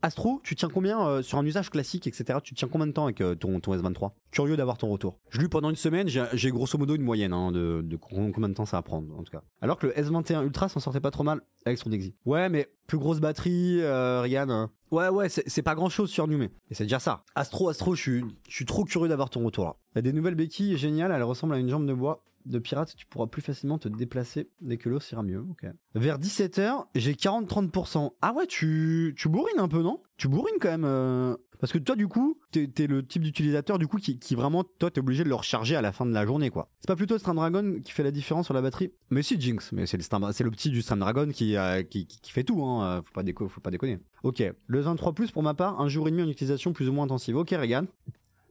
Astro, 0.01 0.41
tu 0.43 0.55
tiens 0.55 0.69
combien 0.69 1.21
sur 1.21 1.37
un 1.37 1.45
usage 1.45 1.69
classique, 1.69 2.07
etc. 2.07 2.39
Tu 2.43 2.53
tiens 2.53 2.67
combien 2.67 2.87
de 2.87 2.91
temps 2.91 3.05
avec 3.05 3.23
ton, 3.39 3.59
ton 3.59 3.75
S23? 3.75 4.11
Curieux 4.31 4.57
d'avoir 4.57 4.77
ton 4.77 4.89
retour. 4.89 5.17
Je 5.29 5.39
l'ai 5.39 5.47
pendant 5.47 5.69
une 5.69 5.75
semaine, 5.77 6.07
j'ai 6.07 6.51
grosso 6.51 6.77
modo 6.77 6.93
une 6.95 7.03
moyenne 7.03 7.31
hein, 7.31 7.51
de, 7.51 7.97
combien 7.99 8.49
de 8.49 8.53
temps 8.53 8.65
ça 8.65 8.77
va 8.77 8.81
prendre, 8.81 9.17
en 9.17 9.23
tout 9.23 9.31
cas. 9.31 9.41
Alors 9.61 9.77
que 9.77 9.87
le 9.87 9.93
S21 9.93 10.43
Ultra 10.43 10.67
s'en 10.67 10.81
sortait 10.81 10.99
pas 10.99 11.11
trop 11.11 11.23
mal 11.23 11.41
avec 11.65 11.77
son 11.79 11.91
Exi. 11.91 12.15
Ouais, 12.25 12.49
mais 12.49 12.69
plus 12.87 12.97
grosse 12.97 13.19
batterie, 13.19 13.81
euh, 13.81 14.21
Ryan. 14.21 14.69
Ouais, 14.91 15.09
ouais, 15.09 15.27
c'est 15.29 15.61
pas 15.61 15.75
grand 15.75 15.89
chose 15.89 16.09
sur 16.09 16.27
Numé. 16.27 16.49
Et 16.69 16.73
c'est 16.73 16.83
déjà 16.83 16.99
ça. 16.99 17.23
Astro, 17.35 17.69
Astro, 17.69 17.95
je 17.95 18.21
suis, 18.47 18.65
trop 18.65 18.85
curieux 18.85 19.09
d'avoir 19.09 19.29
ton 19.29 19.43
retour 19.43 19.65
là. 19.65 19.75
Il 19.93 19.97
y 19.97 19.99
a 19.99 20.01
des 20.03 20.13
nouvelles 20.13 20.35
béquilles 20.35 20.77
géniales, 20.77 21.11
elles 21.11 21.23
ressemblent 21.23 21.53
à 21.55 21.59
une 21.59 21.69
jambe 21.69 21.85
de 21.85 21.93
bois. 21.93 22.23
de 22.45 22.59
pirate, 22.59 22.93
tu 22.95 23.05
pourras 23.05 23.27
plus 23.27 23.41
facilement 23.41 23.77
te 23.77 23.89
déplacer 23.89 24.49
dès 24.61 24.77
que 24.77 24.87
l'eau 24.89 24.99
ira 25.11 25.23
mieux. 25.23 25.43
Ok. 25.49 25.65
Vers 25.95 26.17
17h, 26.19 26.85
j'ai 26.95 27.13
40-30%. 27.13 28.11
Ah 28.21 28.33
ouais, 28.33 28.47
tu, 28.47 29.13
tu 29.17 29.27
bourrines 29.29 29.59
un 29.59 29.67
peu, 29.67 29.81
non? 29.81 30.01
Tu 30.17 30.27
bourrines 30.27 30.55
quand 30.59 30.69
même. 30.69 30.85
euh, 30.85 31.35
Parce 31.59 31.71
que 31.73 31.77
toi, 31.77 31.95
du 31.95 32.07
coup, 32.07 32.39
t'es 32.51 32.69
es 32.79 32.87
le 32.87 33.05
type 33.05 33.21
d'utilisateur 33.23 33.77
du 33.77 33.87
coup 33.87 33.97
qui, 33.97 34.17
qui 34.17 34.33
vraiment, 34.33 34.63
toi, 34.63 34.89
t'es 34.89 34.99
obligé 34.99 35.23
de 35.23 35.29
le 35.29 35.35
recharger 35.35 35.75
à 35.75 35.81
la 35.81 35.91
fin 35.91 36.05
de 36.05 36.11
la 36.13 36.25
journée, 36.25 36.49
quoi. 36.49 36.69
C'est 36.79 36.87
pas 36.87 36.95
plutôt 36.95 37.17
Snapdragon 37.17 37.81
qui 37.83 37.91
fait 37.91 38.03
la 38.03 38.11
différence 38.11 38.45
sur 38.45 38.53
la 38.53 38.61
batterie? 38.61 38.91
Mais 39.11 39.21
si, 39.21 39.39
Jinx, 39.39 39.71
mais 39.73 39.85
c'est 39.85 39.97
le, 39.97 40.43
le 40.45 40.51
petit 40.51 40.69
du 40.71 40.81
Snapdragon 40.81 41.29
qui, 41.31 41.55
euh, 41.55 41.83
qui, 41.83 42.07
qui, 42.07 42.19
qui 42.21 42.31
fait 42.31 42.43
tout, 42.43 42.63
hein. 42.63 42.83
euh, 42.83 43.01
Faut 43.05 43.13
pas, 43.13 43.23
déco 43.23 43.47
faut 43.47 43.61
pas 43.61 43.71
déconner. 43.71 43.99
Ok, 44.23 44.43
le 44.65 44.79
23 44.81 45.13
Plus 45.13 45.31
pour 45.31 45.43
ma 45.43 45.53
part, 45.53 45.79
un 45.79 45.87
jour 45.87 46.07
et 46.07 46.11
demi 46.11 46.23
en 46.23 46.27
utilisation 46.27 46.73
plus 46.73 46.89
ou 46.89 46.93
moins 46.93 47.05
intensive. 47.05 47.35
Ok, 47.35 47.51
Regan. 47.51 47.85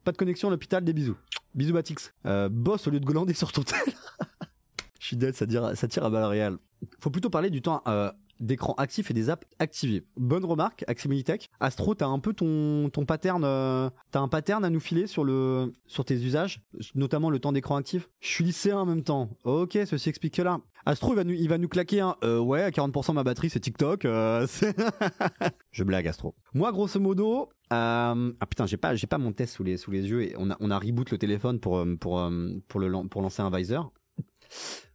Pas 0.05 0.13
de 0.13 0.17
connexion 0.17 0.49
à 0.49 0.51
l'hôpital, 0.51 0.85
des 0.85 0.93
bisous. 0.93 1.17
Bisous 1.55 1.75
Batix. 1.75 2.13
Euh, 2.27 2.49
boss 2.49 2.87
au 2.87 2.91
lieu 2.91 3.01
de 3.01 3.05
glander 3.05 3.35
sur 3.35 3.51
ton 3.51 3.63
tel. 3.63 3.79
Je 5.01 5.07
suis 5.07 5.17
dead, 5.17 5.35
ça 5.35 5.47
tire, 5.47 5.77
ça 5.77 5.89
tire 5.89 6.05
à 6.05 6.11
balles 6.11 6.25
réelles. 6.25 6.57
Faut 7.01 7.11
plutôt 7.11 7.31
parler 7.31 7.51
du 7.51 7.63
temps 7.63 7.83
euh, 7.87 8.11
d'écran 8.41 8.75
actif 8.79 9.11
et 9.11 9.15
des 9.15 9.31
apps 9.31 9.47
activées. 9.59 10.05
Bonne 10.17 10.45
remarque, 10.45 10.85
Aximilitech. 10.87 11.49
Astro, 11.61 11.95
t'as 11.95 12.07
un 12.07 12.19
peu 12.19 12.33
ton, 12.33 12.91
ton 12.91 13.05
pattern, 13.05 13.43
euh, 13.45 13.91
t'as 14.11 14.21
un 14.21 14.29
pattern 14.29 14.65
à 14.65 14.71
nous 14.71 14.81
filer 14.81 15.07
sur 15.07 15.25
le, 15.25 15.73
sur 15.87 16.05
tes 16.05 16.15
usages, 16.15 16.61
notamment 16.95 17.31
le 17.31 17.39
temps 17.39 17.53
d'écran 17.53 17.77
actif? 17.77 18.09
Je 18.21 18.29
suis 18.29 18.45
lycéen 18.45 18.79
en 18.79 18.87
même 18.87 19.03
temps. 19.03 19.31
Ok, 19.45 19.79
ceci 19.87 20.09
explique 20.09 20.37
cela. 20.37 20.61
Astro, 20.87 21.13
il 21.13 21.17
va 21.17 21.25
nous, 21.25 21.35
il 21.35 21.49
va 21.49 21.59
nous 21.59 21.69
claquer 21.69 22.01
un, 22.01 22.17
euh, 22.23 22.39
ouais, 22.39 22.63
à 22.63 22.71
40% 22.71 23.13
ma 23.13 23.25
batterie, 23.25 23.51
c'est 23.51 23.61
TikTok, 23.61 24.05
euh, 24.05 24.47
Je 25.73 25.85
blague, 25.85 26.07
Astro. 26.07 26.35
Moi, 26.55 26.73
grosso 26.73 27.01
modo, 27.01 27.49
euh, 27.73 28.33
ah 28.41 28.47
putain, 28.49 28.67
j'ai 28.67 28.77
pas, 28.77 28.95
j'ai 28.95 29.07
pas 29.07 29.19
mon 29.19 29.33
test 29.33 29.57
sous 29.57 29.65
les, 29.65 29.77
sous 29.77 29.91
les 29.91 30.09
yeux 30.09 30.23
et 30.23 30.35
on 30.39 30.51
a, 30.51 30.57
on 30.61 30.71
a 30.71 30.79
reboot 30.79 31.11
le 31.11 31.19
téléphone 31.19 31.61
pour, 31.61 31.85
pour, 32.01 32.31
pour 32.69 32.81
le, 32.81 33.09
pour 33.09 33.21
lancer 33.21 33.43
un 33.43 33.51
visor. 33.51 33.93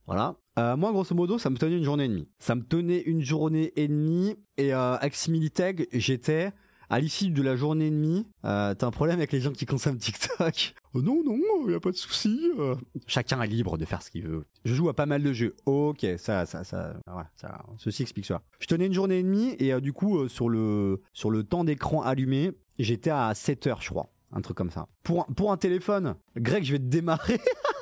Voilà. 0.07 0.35
Euh, 0.59 0.75
moi, 0.75 0.91
grosso 0.91 1.15
modo, 1.15 1.37
ça 1.37 1.49
me 1.49 1.57
tenait 1.57 1.77
une 1.77 1.83
journée 1.83 2.05
et 2.05 2.09
demie. 2.09 2.27
Ça 2.39 2.55
me 2.55 2.63
tenait 2.63 3.01
une 3.01 3.21
journée 3.21 3.71
et 3.75 3.87
demie. 3.87 4.35
Et 4.57 4.73
euh, 4.73 4.97
Aximilitech, 4.97 5.87
j'étais 5.93 6.51
à 6.91 6.99
l'issue 6.99 7.29
de 7.29 7.41
la 7.41 7.55
journée 7.55 7.87
et 7.87 7.91
demie. 7.91 8.27
Euh, 8.45 8.75
T'as 8.75 8.85
un 8.87 8.91
problème 8.91 9.17
avec 9.17 9.31
les 9.31 9.39
gens 9.41 9.51
qui 9.51 9.65
consomment 9.65 9.97
TikTok 9.97 10.73
Oh 10.93 11.01
non, 11.01 11.23
non, 11.25 11.69
y 11.69 11.73
a 11.73 11.79
pas 11.79 11.91
de 11.91 11.95
souci. 11.95 12.51
euh. 12.59 12.75
Chacun 13.07 13.41
est 13.41 13.47
libre 13.47 13.77
de 13.77 13.85
faire 13.85 14.01
ce 14.01 14.11
qu'il 14.11 14.27
veut. 14.27 14.45
Je 14.65 14.73
joue 14.73 14.89
à 14.89 14.93
pas 14.93 15.05
mal 15.05 15.23
de 15.23 15.31
jeux. 15.33 15.55
Ok, 15.65 16.05
ça, 16.17 16.45
ça, 16.45 16.63
ça, 16.63 16.93
ouais, 17.07 17.23
ça. 17.37 17.63
Ceci 17.77 18.01
explique 18.03 18.25
ça. 18.25 18.41
Je 18.59 18.67
tenais 18.67 18.87
une 18.87 18.93
journée 18.93 19.19
et 19.19 19.23
demie 19.23 19.55
et 19.57 19.73
euh, 19.73 19.79
du 19.79 19.93
coup, 19.93 20.27
sur 20.27 20.49
le 20.49 21.01
sur 21.13 21.31
le 21.31 21.43
temps 21.43 21.63
d'écran 21.63 22.01
allumé, 22.01 22.51
j'étais 22.77 23.09
à 23.09 23.33
7 23.33 23.67
heures, 23.67 23.81
je 23.81 23.89
crois. 23.89 24.09
Un 24.33 24.41
truc 24.41 24.55
comme 24.57 24.71
ça. 24.71 24.87
Pour 25.03 25.51
un 25.51 25.57
téléphone, 25.57 26.15
Greg, 26.37 26.63
je 26.63 26.73
vais 26.73 26.79
te 26.79 26.83
démarrer. 26.85 27.39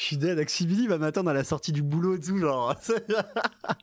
Je 0.00 0.06
suis 0.06 0.16
dead. 0.16 0.38
Axibili 0.38 0.86
va 0.86 0.96
m'attendre 0.96 1.28
à 1.28 1.34
la 1.34 1.44
sortie 1.44 1.72
du 1.72 1.82
boulot 1.82 2.14
et 2.14 2.20
tout, 2.20 2.38
genre. 2.38 2.74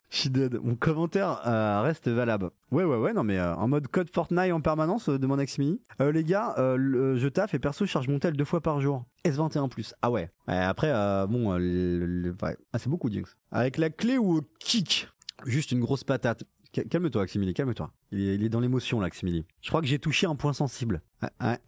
Je 0.09 0.17
suis 0.17 0.29
dead. 0.31 0.59
Mon 0.63 0.73
commentaire 0.75 1.41
euh, 1.45 1.81
reste 1.83 2.07
valable. 2.07 2.49
Ouais, 2.71 2.83
ouais, 2.83 2.97
ouais, 2.97 3.13
non, 3.13 3.23
mais 3.23 3.37
euh, 3.37 3.53
en 3.55 3.67
mode 3.67 3.87
code 3.87 4.09
Fortnite 4.11 4.51
en 4.51 4.59
permanence, 4.59 5.09
euh, 5.09 5.19
demande 5.19 5.39
Aximili. 5.39 5.79
Euh, 6.01 6.11
les 6.11 6.23
gars, 6.23 6.55
je 6.57 7.27
taffe 7.27 7.53
et 7.53 7.59
perso, 7.59 7.85
je 7.85 7.91
charge 7.91 8.07
mon 8.07 8.17
tel 8.17 8.35
deux 8.35 8.45
fois 8.45 8.61
par 8.61 8.81
jour. 8.81 9.05
S21 9.25 9.69
plus. 9.69 9.93
Ah 10.01 10.09
ouais. 10.09 10.31
Après, 10.47 10.91
bon. 11.27 11.51
Ah, 11.53 12.79
c'est 12.79 12.89
beaucoup, 12.89 13.11
Jinx. 13.11 13.37
Avec 13.51 13.77
la 13.77 13.91
clé 13.91 14.17
ou 14.17 14.37
au 14.37 14.41
kick? 14.59 15.07
Juste 15.45 15.71
une 15.71 15.81
grosse 15.81 16.03
patate. 16.03 16.45
Ca- 16.73 16.83
Calme-toi, 16.85 17.21
Aximili, 17.21 17.53
calme-toi. 17.53 17.91
Il 18.11 18.43
est, 18.43 18.49
dans 18.49 18.59
l'émotion, 18.59 18.99
là, 18.99 19.05
Aximili. 19.05 19.45
Je 19.61 19.69
crois 19.69 19.81
que 19.81 19.87
j'ai 19.87 19.99
touché 19.99 20.25
un 20.25 20.35
point 20.35 20.53
sensible. 20.53 21.03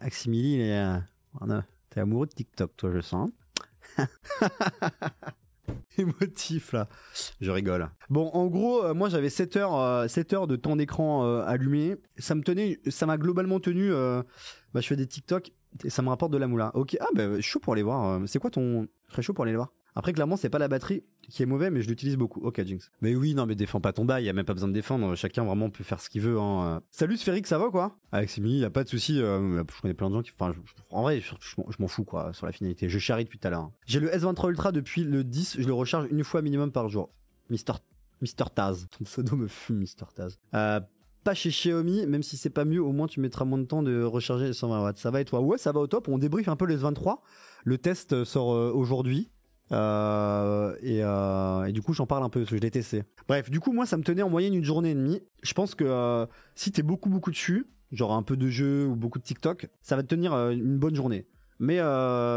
Aximili, 0.00 0.54
il 0.54 0.60
est. 0.62 0.98
T'es 1.90 2.00
amoureux 2.00 2.26
de 2.26 2.32
TikTok, 2.32 2.76
toi, 2.76 2.90
je 2.92 3.00
sens. 3.00 3.30
Émotif 5.98 6.72
là, 6.72 6.88
je 7.40 7.50
rigole. 7.50 7.88
Bon, 8.08 8.28
en 8.32 8.46
gros, 8.46 8.84
euh, 8.84 8.94
moi 8.94 9.08
j'avais 9.08 9.30
7 9.30 9.56
heures, 9.56 9.76
euh, 9.76 10.08
7 10.08 10.32
heures 10.32 10.46
de 10.46 10.56
temps 10.56 10.76
d'écran 10.76 11.24
euh, 11.26 11.42
allumé. 11.46 11.96
Ça 12.18 12.34
me 12.34 12.42
tenait, 12.42 12.80
ça 12.88 13.06
m'a 13.06 13.18
globalement 13.18 13.60
tenu. 13.60 13.92
euh, 13.92 14.22
bah, 14.72 14.80
je 14.80 14.86
fais 14.88 14.96
des 14.96 15.06
TikTok 15.06 15.52
et 15.84 15.90
ça 15.90 16.02
me 16.02 16.08
rapporte 16.08 16.32
de 16.32 16.38
la 16.38 16.46
moula. 16.48 16.70
Ok, 16.74 16.96
ah 17.00 17.06
bah, 17.14 17.40
chaud 17.40 17.60
pour 17.60 17.74
aller 17.74 17.82
voir. 17.82 18.20
C'est 18.26 18.38
quoi 18.38 18.50
ton. 18.50 18.88
Serais 19.10 19.22
chaud 19.22 19.34
pour 19.34 19.44
aller 19.44 19.52
les 19.52 19.56
voir? 19.56 19.72
Après, 19.94 20.12
clairement, 20.12 20.36
c'est 20.36 20.50
pas 20.50 20.58
la 20.58 20.68
batterie 20.68 21.02
qui 21.28 21.42
est 21.42 21.46
mauvais, 21.46 21.70
mais 21.70 21.82
je 21.82 21.88
l'utilise 21.88 22.16
beaucoup. 22.16 22.40
Ok, 22.40 22.62
Jinx. 22.64 22.90
Mais 23.00 23.14
oui, 23.14 23.34
non, 23.34 23.46
mais 23.46 23.54
défends 23.54 23.80
pas 23.80 23.92
ton 23.92 24.04
bail, 24.04 24.24
y 24.24 24.28
a 24.28 24.32
même 24.32 24.44
pas 24.44 24.54
besoin 24.54 24.68
de 24.68 24.72
défendre. 24.74 25.14
Chacun 25.14 25.44
vraiment 25.44 25.70
peut 25.70 25.84
faire 25.84 26.00
ce 26.00 26.08
qu'il 26.10 26.20
veut. 26.22 26.38
Hein. 26.38 26.80
Salut 26.90 27.16
Sphérique, 27.16 27.46
ça 27.46 27.58
va 27.58 27.70
quoi? 27.70 27.96
Avec 28.12 28.30
Simili, 28.30 28.58
y 28.58 28.64
a 28.64 28.70
pas 28.70 28.84
de 28.84 28.88
souci. 28.88 29.20
euh, 29.20 29.62
je 29.74 29.80
connais 29.82 29.94
plein 29.94 30.08
de 30.10 30.14
gens 30.14 30.22
qui. 30.22 30.30
Enfin, 30.38 30.52
je- 30.52 30.60
je- 30.64 30.82
en 30.90 31.02
vrai, 31.02 31.20
je, 31.20 31.34
je 31.40 31.54
m'en- 31.58 31.70
je 31.70 31.76
m'en 31.80 31.88
fous 31.88 32.04
quoi 32.04 32.32
sur 32.32 32.46
la 32.46 32.52
finalité. 32.52 32.88
Je 32.88 32.98
charrie 32.98 33.24
depuis 33.24 33.38
tout 33.38 33.46
à 33.48 33.50
l'heure. 33.50 33.60
hein. 33.62 33.72
J'ai 33.86 34.00
le 34.00 34.08
S23 34.14 34.48
Ultra 34.50 34.72
depuis 34.72 35.04
le 35.04 35.24
10, 35.24 35.56
je 35.60 35.66
le 35.66 35.72
recharge 35.74 36.06
une 36.10 36.24
fois 36.24 36.42
minimum 36.42 36.72
par 36.72 36.88
jour. 36.88 37.10
Mister, 37.48 37.72
Mister 38.20 38.44
Taz. 38.54 38.86
Ton 38.96 39.04
pseudo 39.04 39.36
me 39.36 39.48
fume, 39.48 39.78
Mister 39.78 40.04
Taz. 40.14 40.38
Euh, 40.54 40.80
pas 41.24 41.34
chez 41.34 41.50
Xiaomi, 41.50 42.06
même 42.06 42.22
si 42.22 42.36
c'est 42.36 42.48
pas 42.50 42.64
mieux, 42.64 42.82
au 42.82 42.92
moins 42.92 43.06
tu 43.06 43.20
mettras 43.20 43.44
moins 43.44 43.58
de 43.58 43.64
temps 43.64 43.82
de 43.82 44.02
recharger 44.02 44.46
les 44.46 44.52
120 44.52 44.82
watts. 44.82 44.98
Ça 44.98 45.10
va 45.10 45.20
et 45.20 45.24
toi? 45.24 45.40
Ouais, 45.40 45.58
ça 45.58 45.72
va 45.72 45.80
au 45.80 45.86
top. 45.86 46.08
On 46.08 46.16
débriefe 46.18 46.48
un 46.48 46.56
peu 46.56 46.64
les 46.66 46.76
23. 46.76 47.22
Le 47.64 47.76
test 47.76 48.12
euh, 48.14 48.24
sort 48.24 48.52
euh, 48.54 48.72
aujourd'hui. 48.72 49.30
Euh, 49.72 50.74
et, 50.82 51.00
euh, 51.02 51.64
et 51.64 51.72
du 51.72 51.82
coup, 51.82 51.92
j'en 51.92 52.06
parle 52.06 52.24
un 52.24 52.28
peu 52.28 52.40
parce 52.40 52.50
que 52.50 52.56
je 52.56 52.60
l'ai 52.60 52.70
testé. 52.70 53.04
Bref, 53.28 53.50
du 53.50 53.60
coup, 53.60 53.72
moi, 53.72 53.86
ça 53.86 53.96
me 53.96 54.02
tenait 54.02 54.22
en 54.22 54.30
moyenne 54.30 54.54
une 54.54 54.64
journée 54.64 54.90
et 54.90 54.94
demie. 54.94 55.20
Je 55.42 55.52
pense 55.54 55.74
que 55.74 55.84
euh, 55.84 56.26
si 56.54 56.72
t'es 56.72 56.82
beaucoup, 56.82 57.08
beaucoup 57.08 57.30
dessus, 57.30 57.66
genre 57.92 58.12
un 58.12 58.22
peu 58.22 58.36
de 58.36 58.48
jeux 58.48 58.86
ou 58.86 58.96
beaucoup 58.96 59.18
de 59.18 59.24
TikTok, 59.24 59.68
ça 59.82 59.96
va 59.96 60.02
te 60.02 60.08
tenir 60.08 60.32
une 60.50 60.78
bonne 60.78 60.94
journée. 60.94 61.26
Mais, 61.58 61.78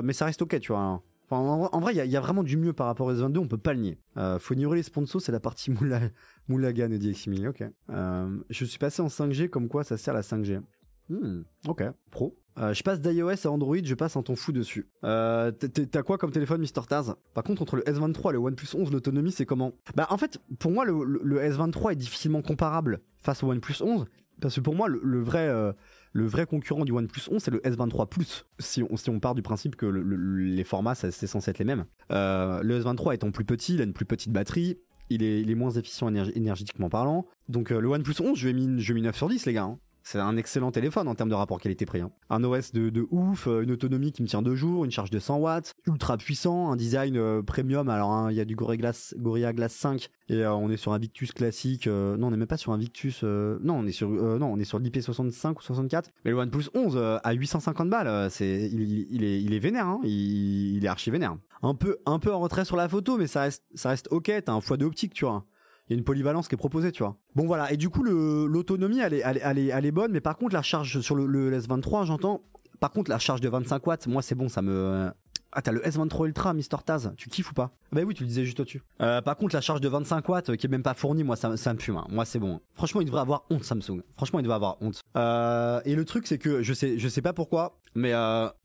mais 0.03 0.13
ça 0.13 0.25
reste 0.25 0.41
ok, 0.41 0.59
tu 0.59 0.71
vois. 0.71 0.81
hein. 0.81 1.01
En, 1.29 1.79
vrai, 1.79 1.95
il 1.95 2.11
y, 2.11 2.17
a- 2.17 2.21
vraiment 2.21 2.43
du 2.43 2.57
mieux 2.57 2.73
par 2.73 2.85
rapport 2.85 3.07
aux 3.07 3.13
S22, 3.13 3.39
on 3.39 3.47
peut 3.47 3.57
pas 3.57 3.73
le 3.73 3.79
nier. 3.79 3.97
Faut 4.39 4.53
ignorer 4.53 4.77
les 4.77 4.83
sponsors, 4.83 5.19
c'est 5.21 5.31
la 5.31 5.39
partie 5.39 5.71
moula, 5.71 6.01
moulaga, 6.47 6.87
nous 6.87 6.97
dit 6.99 7.09
Eximili. 7.09 7.47
Ok. 7.47 7.63
Je 7.89 8.65
suis 8.65 8.77
passé 8.77 9.01
en 9.01 9.07
5G, 9.07 9.49
comme 9.49 9.67
quoi 9.67 9.83
ça 9.83 9.97
sert 9.97 10.13
la 10.13 10.21
5G. 10.21 10.61
Hmm, 11.09 11.41
ok, 11.67 11.83
pro. 12.11 12.35
Euh, 12.59 12.73
je 12.73 12.83
passe 12.83 13.01
d'iOS 13.01 13.47
à 13.47 13.49
Android, 13.49 13.77
je 13.83 13.95
passe 13.95 14.15
un 14.15 14.21
ton 14.21 14.35
fou 14.35 14.51
dessus. 14.51 14.87
Euh, 15.03 15.51
T'as 15.51 16.03
quoi 16.03 16.17
comme 16.17 16.31
téléphone, 16.31 16.61
Mister 16.61 16.81
Taz? 16.87 17.15
Par 17.33 17.43
contre, 17.43 17.61
entre 17.63 17.75
le 17.77 17.83
S23 17.83 18.29
et 18.29 18.33
le 18.33 18.39
OnePlus 18.39 18.67
11, 18.75 18.91
l'autonomie, 18.91 19.31
c'est 19.31 19.45
comment? 19.45 19.73
Bah, 19.95 20.07
en 20.11 20.17
fait, 20.17 20.39
pour 20.59 20.71
moi, 20.71 20.85
le, 20.85 21.03
le- 21.03 21.21
le 21.23 21.39
S23 21.39 21.93
est 21.93 21.95
difficilement 21.95 22.41
comparable 22.41 22.99
face 23.17 23.41
au 23.43 23.47
OnePlus 23.51 23.81
11, 23.81 24.05
parce 24.39 24.55
que 24.55 24.61
pour 24.61 24.75
moi, 24.75 24.87
le, 24.87 25.21
vrai, 25.21 25.47
euh, 25.47 25.73
le 26.11 26.27
vrai 26.27 26.45
concurrent 26.45 26.85
du 26.85 26.91
OnePlus 26.91 27.23
11, 27.31 27.41
c'est 27.41 27.51
le 27.51 27.59
S23 27.61 28.07
Plus. 28.07 28.45
Si 28.59 28.83
on, 28.83 28.97
si 28.97 29.09
on 29.09 29.19
part 29.19 29.33
du 29.33 29.41
principe 29.41 29.75
que 29.75 29.85
le- 29.87 30.03
le- 30.03 30.37
les 30.43 30.63
formats, 30.63 30.93
c'est 30.95 31.11
censé 31.27 31.49
être 31.49 31.59
les 31.59 31.65
mêmes. 31.65 31.85
Le 32.09 32.79
S23 32.79 33.15
étant 33.15 33.31
plus 33.31 33.45
petit, 33.45 33.73
il 33.75 33.81
a 33.81 33.83
une 33.83 33.93
plus 33.93 34.05
petite 34.05 34.31
batterie. 34.31 34.77
Il 35.09 35.21
est, 35.23 35.55
moins 35.55 35.69
efficient 35.71 36.09
énerg- 36.09 36.31
énergétiquement 36.35 36.89
parlant. 36.89 37.25
Donc 37.49 37.71
euh, 37.71 37.79
le 37.81 37.87
OnePlus 37.89 38.15
11, 38.19 38.37
je 38.37 38.47
lui 38.49 38.63
ai 38.63 38.79
je 38.79 38.93
lui 38.93 38.99
ai 38.99 39.01
mis 39.01 39.07
9 39.07 39.15
sur 39.15 39.27
10, 39.27 39.45
les 39.45 39.53
gars. 39.53 39.63
hein. 39.63 39.77
C'est 40.05 40.19
un 40.19 40.35
excellent 40.35 40.71
téléphone 40.71 41.07
en 41.07 41.15
termes 41.15 41.29
de 41.29 41.35
rapport 41.35 41.59
qualité-prix. 41.61 42.01
hein. 42.01 42.11
Un 42.29 42.43
OS 42.43 42.73
de, 42.73 42.89
de 42.89 43.07
ouf, 43.09 43.47
euh, 43.47 43.61
une 43.61 43.71
autonomie 43.71 44.11
qui 44.11 44.21
me 44.21 44.27
tient 44.27 44.41
deux 44.41 44.55
jours, 44.55 44.83
une 44.83 44.91
charge 44.91 45.09
de 45.09 45.17
100 45.19 45.37
watts, 45.37 45.75
ultra 45.87 46.17
puissant, 46.17 46.71
un 46.71 46.75
design 46.75 47.15
euh, 47.15 47.41
premium. 47.41 47.87
Alors 47.87 48.11
hein, 48.11 48.29
il 48.29 48.35
y 48.35 48.41
a 48.41 48.45
du 48.45 48.55
Gorilla 48.55 48.77
Glass, 48.77 49.15
Gorilla 49.17 49.53
Glass 49.53 49.73
5 49.73 50.09
et 50.27 50.43
euh, 50.43 50.53
on 50.53 50.69
est 50.69 50.77
sur 50.77 50.91
un 50.91 50.97
Victus 50.97 51.31
classique. 51.31 51.87
non, 51.87 52.27
on 52.27 52.31
n'est 52.31 52.37
même 52.37 52.47
pas 52.47 52.57
sur 52.57 52.73
un 52.73 52.77
Victus. 52.77 53.23
non, 53.23 53.75
on 53.75 53.85
est 53.85 53.91
sur 53.93 54.09
non, 54.09 54.51
on 54.51 54.59
est 54.59 54.65
sur 54.65 54.79
l'IP65 54.79 55.51
ou 55.57 55.61
64. 55.61 56.09
Mais 56.25 56.31
le 56.31 56.37
OnePlus 56.37 56.65
11 56.73 56.97
euh, 56.97 57.17
à 57.23 57.31
850 57.33 57.89
balles, 57.89 58.29
c'est 58.29 58.69
il, 58.71 59.23
est 59.23 59.41
il 59.41 59.53
est 59.53 59.59
vénère. 59.59 59.87
Hein, 59.87 60.01
il, 60.03 60.83
est 60.83 60.87
archi 60.87 61.11
vénère. 61.11 61.37
Un 61.61 61.75
peu 61.75 61.97
un 62.05 62.19
peu 62.19 62.33
en 62.33 62.39
retrait 62.41 62.65
sur 62.65 62.75
la 62.75 62.89
photo, 62.89 63.17
mais 63.17 63.27
ça 63.27 63.41
reste 63.41 63.63
ça 63.73 63.89
reste 63.89 64.09
ok. 64.11 64.31
T'as 64.45 64.51
un 64.51 64.59
x2 64.59 64.83
optique, 64.83 65.13
tu 65.13 65.23
vois 65.23 65.45
y 65.93 65.97
une 65.97 66.03
polyvalence 66.03 66.47
qui 66.47 66.55
est 66.55 66.57
proposée, 66.57 66.91
tu 66.91 67.03
vois. 67.03 67.17
Bon 67.35 67.45
voilà, 67.45 67.71
et 67.71 67.77
du 67.77 67.89
coup 67.89 68.03
l'autonomie 68.03 68.99
elle 68.99 69.13
est, 69.13 69.23
elle, 69.23 69.91
bonne, 69.91 70.11
mais 70.11 70.21
par 70.21 70.37
contre 70.37 70.53
la 70.53 70.61
charge 70.61 71.01
sur 71.01 71.15
le 71.15 71.59
S23, 71.59 72.05
j'entends. 72.05 72.41
Par 72.79 72.91
contre 72.91 73.09
la 73.09 73.19
charge 73.19 73.39
de 73.39 73.49
25 73.49 73.85
watts, 73.87 74.07
moi 74.07 74.21
c'est 74.21 74.35
bon, 74.35 74.49
ça 74.49 74.61
me. 74.61 75.09
Ah 75.55 75.61
t'as 75.61 75.71
le 75.71 75.81
S23 75.81 76.27
Ultra, 76.27 76.53
Mister 76.53 76.77
Taz, 76.85 77.13
tu 77.15 77.29
kiffes 77.29 77.51
ou 77.51 77.53
pas 77.53 77.71
Bah 77.91 78.01
oui, 78.05 78.13
tu 78.15 78.23
le 78.23 78.27
disais 78.27 78.43
juste 78.43 78.59
au-dessus. 78.59 78.81
Euh, 79.01 79.21
par 79.21 79.37
contre 79.37 79.53
la 79.55 79.61
charge 79.61 79.81
de 79.81 79.87
25 79.87 80.27
watts 80.27 80.49
euh, 80.49 80.55
qui 80.55 80.65
est 80.65 80.69
même 80.69 80.81
pas 80.83 80.93
fournie, 80.95 81.23
moi 81.23 81.35
ça, 81.35 81.55
ça 81.57 81.73
me 81.73 81.79
fume. 81.79 81.97
hein. 81.97 82.07
Moi 82.09 82.25
c'est 82.25 82.39
bon. 82.39 82.59
Franchement 82.73 83.01
il 83.01 83.05
devrait 83.05 83.21
avoir 83.21 83.43
honte 83.51 83.63
Samsung. 83.63 84.01
Franchement 84.15 84.39
il 84.39 84.43
devrait 84.43 84.55
avoir 84.55 84.77
honte. 84.81 85.01
Euh, 85.15 85.79
et 85.85 85.95
le 85.95 86.05
truc 86.05 86.25
c'est 86.27 86.37
que 86.39 86.61
je 86.63 86.73
sais, 86.73 86.97
je 86.97 87.07
sais 87.07 87.21
pas 87.21 87.33
pourquoi, 87.33 87.79
mais 87.95 88.13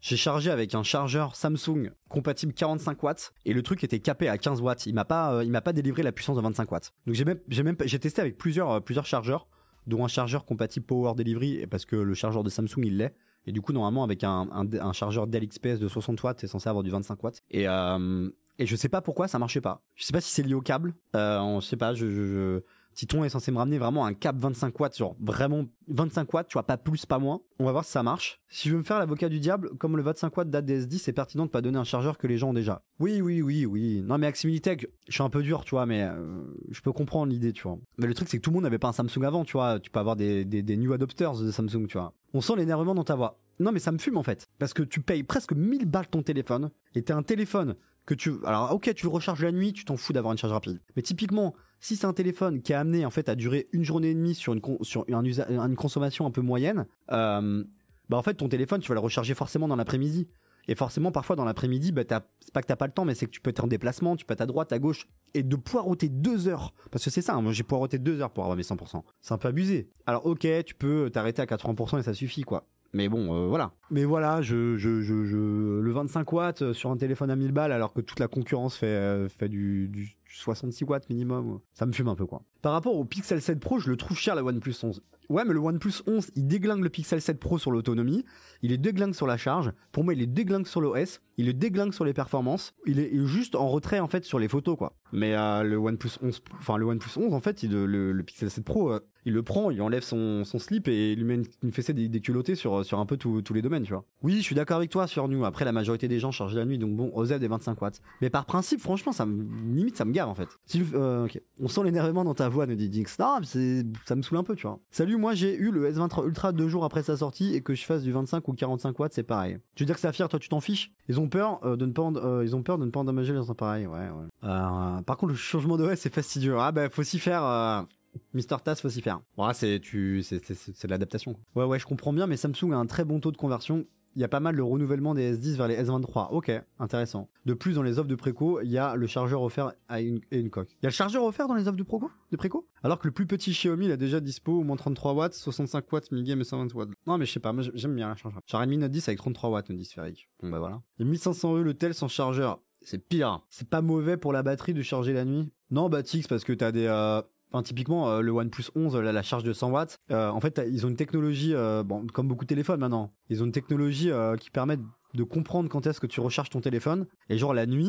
j'ai 0.01 0.17
chargé 0.17 0.51
avec 0.51 0.75
un 0.75 0.83
chargeur 0.83 1.37
Samsung 1.37 1.91
compatible 2.09 2.53
45 2.55 3.03
watts 3.03 3.33
et 3.45 3.53
le 3.53 3.63
truc 3.63 3.85
était 3.85 4.01
capé 4.01 4.29
à 4.29 4.39
15 4.39 4.61
watts. 4.63 4.87
Il 4.87 4.95
m'a 4.95 5.05
pas, 5.05 5.43
il 5.45 5.51
m'a 5.51 5.61
pas 5.61 5.73
délivré 5.75 6.03
la 6.03 6.13
puissance 6.13 6.37
de 6.37 6.43
25 6.43 6.73
watts. 6.73 6.93
Donc 7.07 7.15
j'ai 7.15 7.25
même, 7.25 7.39
j'ai 7.49 7.63
même, 7.63 7.77
pas- 7.77 7.87
j'ai 7.87 7.99
testé 7.99 8.21
avec 8.23 8.39
plusieurs, 8.39 8.83
plusieurs 8.83 9.05
chargeurs, 9.07 9.47
dont 9.87 10.05
un 10.05 10.09
chargeur 10.09 10.45
compatible 10.47 10.87
Power 10.87 11.15
Delivery 11.17 11.67
parce 11.67 11.85
que 11.85 11.97
le 11.97 12.15
chargeur 12.15 12.43
de 12.45 12.51
Samsung 12.51 12.81
il 12.85 12.97
l'est. 12.97 13.15
Et 13.47 13.53
du 13.53 13.61
coup 13.61 13.73
normalement 13.73 14.05
avec 14.05 14.25
un, 14.25 14.49
un, 14.53 14.67
un 14.79 14.93
chargeur 14.93 15.27
Dell 15.27 15.47
XPS 15.49 15.79
de 15.79 15.89
60 15.89 16.23
watts, 16.23 16.41
c'est 16.41 16.47
censé 16.47 16.69
avoir 16.69 16.83
du 16.85 16.91
25 16.91 17.23
watts. 17.23 17.43
Et 17.51 17.69
euh, 17.69 18.31
et 18.59 18.67
je 18.67 18.75
sais 18.77 18.89
pas 18.89 19.01
pourquoi 19.01 19.29
ça 19.29 19.39
marchait 19.39 19.61
pas. 19.61 19.83
Je 19.95 20.05
sais 20.05 20.13
pas 20.13 20.21
si 20.21 20.31
c'est 20.33 20.43
lié 20.43 20.55
au 20.55 20.61
câble. 20.61 20.95
Euh, 21.15 21.61
je 21.61 21.67
sais 21.67 21.77
pas. 21.77 21.95
Je, 21.95 22.11
je, 22.11 22.27
je- 22.27 22.61
Si 22.93 23.07
ton 23.07 23.23
est 23.23 23.29
censé 23.29 23.53
me 23.53 23.59
ramener 23.59 23.79
vraiment 23.79 24.05
un 24.05 24.13
cap 24.15 24.35
25 24.37 24.81
watts, 24.81 24.97
genre 24.99 25.15
vraiment 25.21 25.65
25 25.87 26.35
watts, 26.35 26.49
tu 26.49 26.55
vois, 26.55 26.65
pas 26.67 26.77
plus, 26.77 27.07
pas 27.07 27.21
moins, 27.21 27.41
on 27.61 27.65
va 27.65 27.71
voir 27.71 27.85
si 27.85 27.93
ça 27.93 28.03
marche. 28.03 28.41
Si 28.49 28.69
je 28.69 28.73
veux 28.75 28.81
me 28.81 28.85
faire 28.85 28.99
l'avocat 28.99 29.29
du 29.29 29.39
diable, 29.39 29.71
comme 29.79 29.97
le 29.97 30.03
25 30.03 30.37
watts 30.37 30.51
date 30.51 30.65
des 30.65 30.85
S10, 30.87 30.99
c'est 30.99 31.13
pertinent 31.13 31.47
de 31.47 31.51
pas 31.51 31.61
donner 31.61 31.79
un 31.79 31.85
chargeur 31.85 32.19
que 32.19 32.27
les 32.27 32.37
gens 32.37 32.49
ont 32.51 32.55
déjà. 32.55 32.83
Oui, 32.99 33.21
oui, 33.23 33.41
oui, 33.43 33.65
oui. 33.65 34.03
Non, 34.05 34.19
mais 34.19 34.27
Aximilitech, 34.27 34.89
je 35.07 35.13
suis 35.13 35.23
un 35.23 35.31
peu 35.31 35.45
dur, 35.45 35.65
tu 35.65 35.71
vois, 35.77 35.87
mais 35.87 36.03
euh, 36.03 36.43
je 36.71 36.81
peux 36.81 36.91
comprendre 36.91 37.31
l'idée, 37.31 37.53
tu 37.53 37.63
vois. 37.63 37.79
Mais 37.99 38.09
le 38.09 38.15
truc, 38.15 38.29
c'est 38.29 38.39
que 38.39 38.43
tout 38.43 38.51
le 38.51 38.55
monde 38.55 38.65
n'avait 38.65 38.81
pas 38.81 38.89
un 38.89 38.93
Samsung 38.93 39.23
avant, 39.23 39.45
tu 39.45 39.53
vois. 39.53 39.79
Tu 39.79 39.91
peux 39.93 40.01
avoir 40.01 40.17
des, 40.17 40.45
des, 40.45 40.63
des 40.65 40.77
new 40.77 40.93
adopters 40.93 41.35
de 41.39 41.53
Samsung, 41.53 41.87
tu 41.87 41.97
vois. 41.99 42.13
On 42.35 42.41
sent 42.41 42.55
l'énervement 42.57 42.95
dans 42.95 43.05
ta 43.05 43.15
voix. 43.15 43.39
Non, 43.61 43.73
mais 43.73 43.81
ça 43.81 43.93
me 43.93 43.99
fume 43.99 44.17
en 44.17 44.23
fait. 44.23 44.47
Parce 44.59 44.73
que 44.73 44.83
tu 44.83 45.01
payes 45.01 45.23
presque 45.23 45.53
1000 45.53 45.87
balles 45.87 46.09
ton 46.09 46.23
téléphone, 46.23 46.71
et 46.95 47.03
t'as 47.03 47.17
un 47.17 47.23
téléphone 47.23 47.77
que 48.07 48.15
tu. 48.15 48.33
Alors, 48.45 48.73
ok, 48.73 48.93
tu 48.95 49.07
le 49.07 49.11
recharges 49.11 49.43
la 49.43 49.53
nuit, 49.53 49.73
tu 49.73 49.85
t'en 49.85 49.97
fous 49.97 50.13
d'avoir 50.13 50.33
une 50.33 50.39
charge 50.39 50.53
rapide. 50.53 50.81
Mais 50.97 51.03
typiquement, 51.03 51.55
si 51.81 51.97
c'est 51.97 52.07
un 52.07 52.13
téléphone 52.13 52.63
qui 52.63 52.73
est 52.73 52.77
amené 52.77 53.05
en 53.05 53.11
fait 53.11 53.29
à 53.29 53.35
durer 53.35 53.69
une 53.73 53.85
journée 53.85 54.11
et 54.11 54.15
demie 54.15 54.35
sur 54.35 54.53
une, 54.53 54.63
une 55.11 55.77
consommation 55.77 56.27
un 56.27 56.31
peu 56.31 56.41
moyenne, 56.41 56.87
euh, 57.13 57.65
bah 58.09 58.17
en 58.17 58.23
fait 58.23 58.35
ton 58.35 58.49
téléphone 58.49 58.81
tu 58.81 58.89
vas 58.89 58.95
le 58.95 59.01
recharger 59.01 59.35
forcément 59.35 59.69
dans 59.69 59.77
l'après-midi. 59.77 60.29
Et 60.69 60.75
forcément, 60.75 61.11
parfois 61.11 61.35
dans 61.35 61.47
l'après-midi, 61.47 61.93
bah, 61.93 62.03
c'est 62.41 62.53
pas 62.53 62.61
que 62.61 62.67
t'as 62.67 62.77
pas 62.77 62.87
le 62.87 62.93
temps, 62.93 63.07
mais 63.07 63.15
c'est 63.15 63.27
que 63.27 63.31
tu 63.31 63.41
peux 63.41 63.51
être 63.51 63.65
en 63.65 63.67
déplacement, 63.67 64.17
tu 64.17 64.27
peux 64.27 64.35
être 64.35 64.43
à 64.43 64.47
droite, 64.47 64.73
à 64.73 64.79
gauche, 64.79 65.09
et 65.33 65.43
de 65.43 65.57
poireauter 65.57 66.11
deux 66.11 66.47
heures. 66.47 66.75
Parce 66.91 67.05
que 67.05 67.11
c'est 67.11 67.23
ça, 67.23 67.35
hein, 67.35 67.41
moi 67.41 67.53
j'ai 67.53 67.63
poireauté 67.63 67.99
deux 67.99 68.21
heures 68.21 68.31
pour 68.31 68.45
avoir 68.45 68.57
mes 68.57 68.63
100%. 68.63 69.03
C'est 69.21 69.33
un 69.33 69.39
peu 69.39 69.49
abusé. 69.49 69.91
Alors 70.07 70.27
ok, 70.27 70.47
tu 70.65 70.75
peux 70.75 71.11
t'arrêter 71.11 71.41
à 71.41 71.47
80% 71.47 71.99
et 71.99 72.03
ça 72.03 72.13
suffit, 72.13 72.43
quoi. 72.43 72.69
Mais 72.93 73.09
bon, 73.09 73.35
euh, 73.35 73.47
voilà. 73.47 73.73
Mais 73.91 74.05
voilà, 74.05 74.41
je, 74.43 74.77
je, 74.77 75.03
je, 75.03 75.81
le 75.81 75.93
25 75.93 76.33
watts 76.33 76.73
sur 76.73 76.91
un 76.91 76.97
téléphone 76.97 77.31
à 77.31 77.37
1000 77.37 77.53
balles, 77.53 77.73
alors 77.73 77.93
que 77.93 78.01
toute 78.01 78.21
la 78.21 78.29
concurrence 78.29 78.77
fait, 78.77 78.87
euh, 78.87 79.29
fait 79.29 79.49
du, 79.49 79.89
du 79.89 80.17
66 80.31 80.85
watts 80.85 81.09
minimum. 81.11 81.61
Ça 81.75 81.87
me 81.87 81.93
fume 81.93 82.09
un 82.09 82.15
peu, 82.15 82.27
quoi. 82.27 82.43
Par 82.63 82.73
rapport 82.73 82.97
au 82.97 83.05
Pixel 83.05 83.41
7 83.41 83.61
Pro, 83.61 83.79
je 83.79 83.91
le 83.91 83.97
trouve 83.97 84.17
cher, 84.17 84.35
la 84.35 84.45
OnePlus 84.45 84.75
11. 84.83 85.03
Ouais, 85.29 85.45
mais 85.45 85.53
le 85.53 85.61
OnePlus 85.61 86.03
11, 86.07 86.31
il 86.37 86.47
déglingue 86.47 86.83
le 86.83 86.89
Pixel 86.89 87.21
7 87.21 87.39
Pro 87.39 87.59
sur 87.59 87.71
l'autonomie, 87.71 88.25
il 88.63 88.73
est 88.73 88.79
déglingue 88.79 89.15
sur 89.15 89.27
la 89.27 89.37
charge. 89.37 89.73
Pour 89.93 90.03
moi, 90.05 90.15
il 90.15 90.23
est 90.23 90.27
déglingue 90.27 90.67
sur 90.67 90.81
l'OS, 90.81 91.21
il 91.37 91.49
est 91.49 91.55
déglingue 91.55 91.93
sur 91.93 92.07
les 92.07 92.15
performances, 92.15 92.75
il 92.87 92.99
est, 92.99 93.11
juste 93.27 93.55
en 93.55 93.69
retrait 93.69 94.01
en 94.01 94.09
fait 94.09 94.25
sur 94.25 94.39
les 94.39 94.49
photos, 94.49 94.79
quoi. 94.79 94.95
Mais 95.13 95.35
euh, 95.35 95.63
le 95.63 95.77
OnePlus 95.77 96.13
11, 96.23 96.43
enfin 96.59 96.79
le 96.79 96.87
OnePlus 96.87 97.13
11, 97.19 97.35
en 97.35 97.41
fait, 97.41 97.63
le 97.63 98.23
Pixel 98.23 98.51
7 98.51 98.65
Pro, 98.65 98.99
il 99.29 99.35
le 99.35 99.43
prend, 99.43 99.71
il 99.71 99.81
enlève 99.83 100.03
son, 100.03 100.43
slip 100.45 100.89
et 100.89 101.13
il 101.13 101.19
lui 101.19 101.25
met 101.25 101.43
une, 101.63 101.71
fessée 101.71 101.93
déculottée 101.93 102.55
sur, 102.55 102.85
sur 102.85 102.99
un 102.99 103.05
peu 103.05 103.19
tous 103.19 103.53
les 103.53 103.61
domaines, 103.61 103.83
tu 103.83 103.93
vois. 103.93 104.05
Oui, 104.23 104.37
je 104.39 104.43
suis 104.43 104.55
d'accord 104.55 104.79
avec 104.79 104.89
toi 104.89 105.07
sur 105.07 105.29
nous. 105.29 105.45
Après, 105.45 105.67
la 105.67 105.73
majorité 105.73 106.09
des 106.09 106.19
gens 106.19 106.31
chargent 106.31 106.57
la 106.57 106.65
nuit, 106.65 106.79
donc 106.79 106.97
bon, 106.97 107.13
OZ 107.15 107.35
des 107.35 107.47
25 107.47 107.81
watts. 107.83 108.01
Mais 108.23 108.31
par 108.31 108.47
principe, 108.47 108.81
franchement, 108.81 109.13
ça 109.13 109.27
me, 109.27 109.45
limite, 109.75 109.99
ça 109.99 110.07
me 110.07 110.13
gave 110.13 110.29
en 110.29 110.35
fait. 110.35 110.49
Euh, 110.95 111.29
On 111.61 111.69
sent 111.69 111.85
l'énervement 111.85 112.25
dans 112.25 112.35
ta 112.35 112.49
voix, 112.49 112.67
nous 112.67 112.75
dit 112.75 112.89
Dix. 112.89 113.19
Non, 113.19 113.39
ça 113.43 114.17
me 114.17 114.23
saoule 114.23 114.39
un 114.39 114.43
peu, 114.43 114.57
tu 114.57 114.67
vois. 114.67 114.81
Salut, 114.91 115.19
moi 115.19 115.35
j'ai 115.35 115.55
eu 115.55 115.71
le 115.71 115.93
S23 115.93 116.27
Ultra 116.27 116.53
deux 116.53 116.69
jours 116.69 116.85
après 116.85 117.03
sa 117.03 117.19
sortie 117.19 117.55
et 117.55 117.61
que 117.61 117.75
je 117.75 117.85
fasse 117.85 118.03
du 118.03 118.13
25 118.13 118.49
ou 118.49 118.55
45 118.55 118.99
watts, 118.99 119.13
c'est 119.13 119.23
pareil. 119.23 119.59
Tu 119.75 119.83
veux 119.83 119.87
dire 119.87 119.95
que 119.95 120.01
ça 120.01 120.13
fier, 120.13 120.29
toi 120.29 120.39
tu 120.39 120.49
t'en 120.49 120.61
fiches? 120.61 120.91
Ils 121.09 121.21
ont 121.21 121.29
peur 121.29 121.61
euh, 121.65 121.77
de 121.77 121.85
ne 121.85 121.93
pas, 121.93 122.11
euh, 122.17 122.63
peur 122.65 122.79
de 122.79 122.87
ne 122.87 122.91
pas 122.91 123.01
endommager 123.01 123.35
les 123.35 123.51
appareils, 123.51 123.87
ouais, 123.87 124.09
ouais. 124.09 125.03
par 125.03 125.17
contre, 125.19 125.33
le 125.33 125.39
changement 125.39 125.77
d'OS 125.77 125.97
c'est 125.97 126.13
fastidieux. 126.13 126.57
Ah 126.59 126.73
bah 126.73 126.89
faut 126.89 127.03
s'y 127.03 127.19
faire. 127.19 127.87
Mister 128.35 128.57
Tass 128.63 128.81
faut 128.81 128.89
s'y 128.91 129.03
faire. 129.03 129.21
Ouais, 129.37 129.55
c'est 129.55 129.81
tu, 129.81 130.23
c'est 130.23 130.39
de 130.87 130.89
l'adaptation. 130.91 131.37
Ouais, 131.55 131.65
ouais, 131.65 131.79
je 131.79 131.87
comprends 131.87 132.13
bien, 132.13 132.27
mais 132.27 132.37
Samsung 132.37 132.73
a 132.73 132.77
un 132.77 132.87
très 132.87 133.05
bon 133.05 133.21
taux 133.21 133.33
de 133.33 133.37
conversion. 133.37 133.87
Il 134.17 134.21
y 134.21 134.25
a 134.25 134.29
pas 134.29 134.41
mal 134.41 134.57
le 134.57 134.65
renouvellement 134.65 135.15
des 135.15 135.37
S10 135.37 135.57
vers 135.57 135.69
les 135.69 135.77
S23. 135.81 136.31
Ok, 136.33 136.51
intéressant. 136.81 137.29
De 137.45 137.55
plus, 137.55 137.75
dans 137.75 137.83
les 137.83 137.99
offres 137.99 138.09
de 138.09 138.15
préco, 138.17 138.61
il 138.63 138.71
y 138.71 138.79
a 138.79 138.97
le 138.97 139.07
chargeur 139.07 139.43
offert 139.43 139.73
à 139.87 140.01
une, 140.01 140.21
et 140.33 140.41
une 140.41 140.51
coque. 140.51 140.71
Il 140.81 140.85
y 140.85 140.87
a 140.87 140.89
le 140.89 140.95
chargeur 140.95 141.23
offert 141.23 141.47
dans 141.47 141.55
les 141.55 141.69
offres 141.69 141.77
de 141.77 141.83
préco, 141.85 142.11
de 142.33 142.37
préco? 142.37 142.67
Alors 142.83 142.99
que 142.99 143.07
le 143.07 143.13
plus 143.13 143.27
petit 143.27 143.53
Xiaomi, 143.53 143.85
il 143.85 143.93
a 143.93 143.97
déjà 143.97 144.19
dispo 144.19 144.59
au 144.59 144.65
moins 144.65 144.77
33 144.77 145.13
watts, 145.13 145.35
65 145.35 145.93
watts, 145.93 146.11
1000 146.11 146.25
game 146.25 146.41
et 146.41 146.45
120 146.45 146.75
watts. 146.75 146.89
Non, 147.07 147.19
mais 147.19 147.27
je 147.27 147.33
sais 147.33 147.39
pas, 147.39 147.53
moi 147.53 147.63
j'aime 147.75 147.95
bien 147.95 148.09
la 148.09 148.17
chargeur. 148.17 148.41
Redmi 148.51 148.79
Note 148.79 148.91
10 148.91 149.09
avec 149.09 149.19
33 149.19 149.51
watts, 149.51 149.71
dit 149.71 149.85
sphérique. 149.85 150.29
Bon 150.43 150.51
bah 150.51 150.59
voilà. 150.59 150.83
Il 150.99 151.05
y 151.05 151.09
a 151.09 151.11
1500 151.11 151.55
euros 151.55 151.63
le 151.63 151.75
tel 151.75 151.95
sans 151.95 152.09
chargeur. 152.09 152.61
C'est 152.81 152.99
pire. 152.99 153.45
C'est 153.51 153.69
pas 153.69 153.83
mauvais 153.83 154.17
pour 154.17 154.33
la 154.33 154.43
batterie 154.43 154.75
de 154.75 154.83
charger 154.83 155.13
la 155.13 155.25
nuit? 155.25 155.53
Non, 155.71 155.89
bah 155.89 156.03
Tix, 156.03 156.27
parce 156.27 156.45
que 156.45 156.55
t'as 156.55 156.73
des, 156.73 156.87
euh, 156.87 157.21
Enfin, 157.51 157.63
typiquement, 157.63 158.11
euh, 158.11 158.21
le 158.21 158.31
OnePlus 158.31 158.65
11, 158.75 158.97
la 158.97 159.23
charge 159.23 159.43
de 159.43 159.53
100 159.53 159.71
watts, 159.71 159.99
euh, 160.11 160.29
en 160.29 160.41
fait, 160.41 160.61
ils 160.71 160.85
ont 160.85 160.91
une 160.91 160.97
technologie, 160.97 161.55
euh, 161.55 161.83
comme 162.13 162.29
beaucoup 162.29 162.45
de 162.45 162.49
téléphones 162.49 162.81
maintenant, 162.81 163.13
ils 163.31 163.43
ont 163.43 163.47
une 163.47 163.53
technologie 163.53 164.11
qui 164.41 164.51
permet 164.51 164.77
de 165.15 165.23
comprendre 165.23 165.69
quand 165.69 165.87
est-ce 165.87 166.01
que 166.01 166.07
tu 166.07 166.21
recharges 166.21 166.51
ton 166.51 166.61
téléphone. 166.61 167.07
Et 167.31 167.39
genre 167.39 167.55
la 167.55 167.67
nuit, 167.67 167.89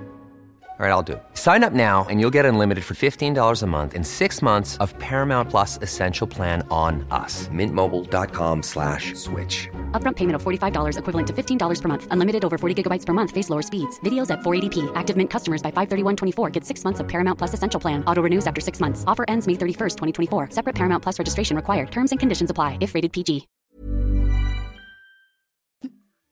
All 0.81 0.87
right, 0.87 0.93
I'll 0.93 1.03
do 1.03 1.13
it. 1.13 1.23
Sign 1.35 1.63
up 1.63 1.73
now 1.73 2.07
and 2.09 2.19
you'll 2.19 2.33
get 2.33 2.43
unlimited 2.43 2.83
for 2.83 2.95
$15 2.95 3.61
a 3.61 3.67
month 3.67 3.93
in 3.93 4.03
six 4.03 4.41
months 4.41 4.77
of 4.77 4.97
Paramount 4.97 5.51
Plus 5.51 5.77
Essential 5.83 6.25
Plan 6.25 6.65
on 6.71 7.05
us. 7.11 7.47
Mintmobile.com 7.49 8.63
slash 8.63 9.13
switch. 9.13 9.69
Upfront 9.91 10.15
payment 10.15 10.37
of 10.37 10.41
$45 10.41 10.97
equivalent 10.97 11.27
to 11.27 11.33
$15 11.33 11.81
per 11.81 11.87
month. 11.87 12.07
Unlimited 12.09 12.43
over 12.43 12.57
40 12.57 12.73
gigabytes 12.73 13.05
per 13.05 13.13
month. 13.13 13.29
Face 13.29 13.51
lower 13.51 13.61
speeds. 13.61 13.99
Videos 13.99 14.31
at 14.31 14.39
480p. 14.39 14.91
Active 14.95 15.15
Mint 15.15 15.29
customers 15.29 15.61
by 15.61 15.69
531.24 15.69 16.51
get 16.51 16.65
six 16.65 16.83
months 16.83 16.99
of 16.99 17.07
Paramount 17.07 17.37
Plus 17.37 17.53
Essential 17.53 17.79
Plan. 17.79 18.03
Auto 18.07 18.23
renews 18.23 18.47
after 18.47 18.59
six 18.59 18.79
months. 18.79 19.03
Offer 19.05 19.25
ends 19.27 19.45
May 19.45 19.53
31st, 19.53 19.97
2024. 20.29 20.49
Separate 20.49 20.73
Paramount 20.73 21.03
Plus 21.03 21.19
registration 21.19 21.55
required. 21.55 21.91
Terms 21.91 22.09
and 22.09 22.19
conditions 22.19 22.49
apply 22.49 22.79
if 22.81 22.95
rated 22.95 23.13
PG. 23.13 23.47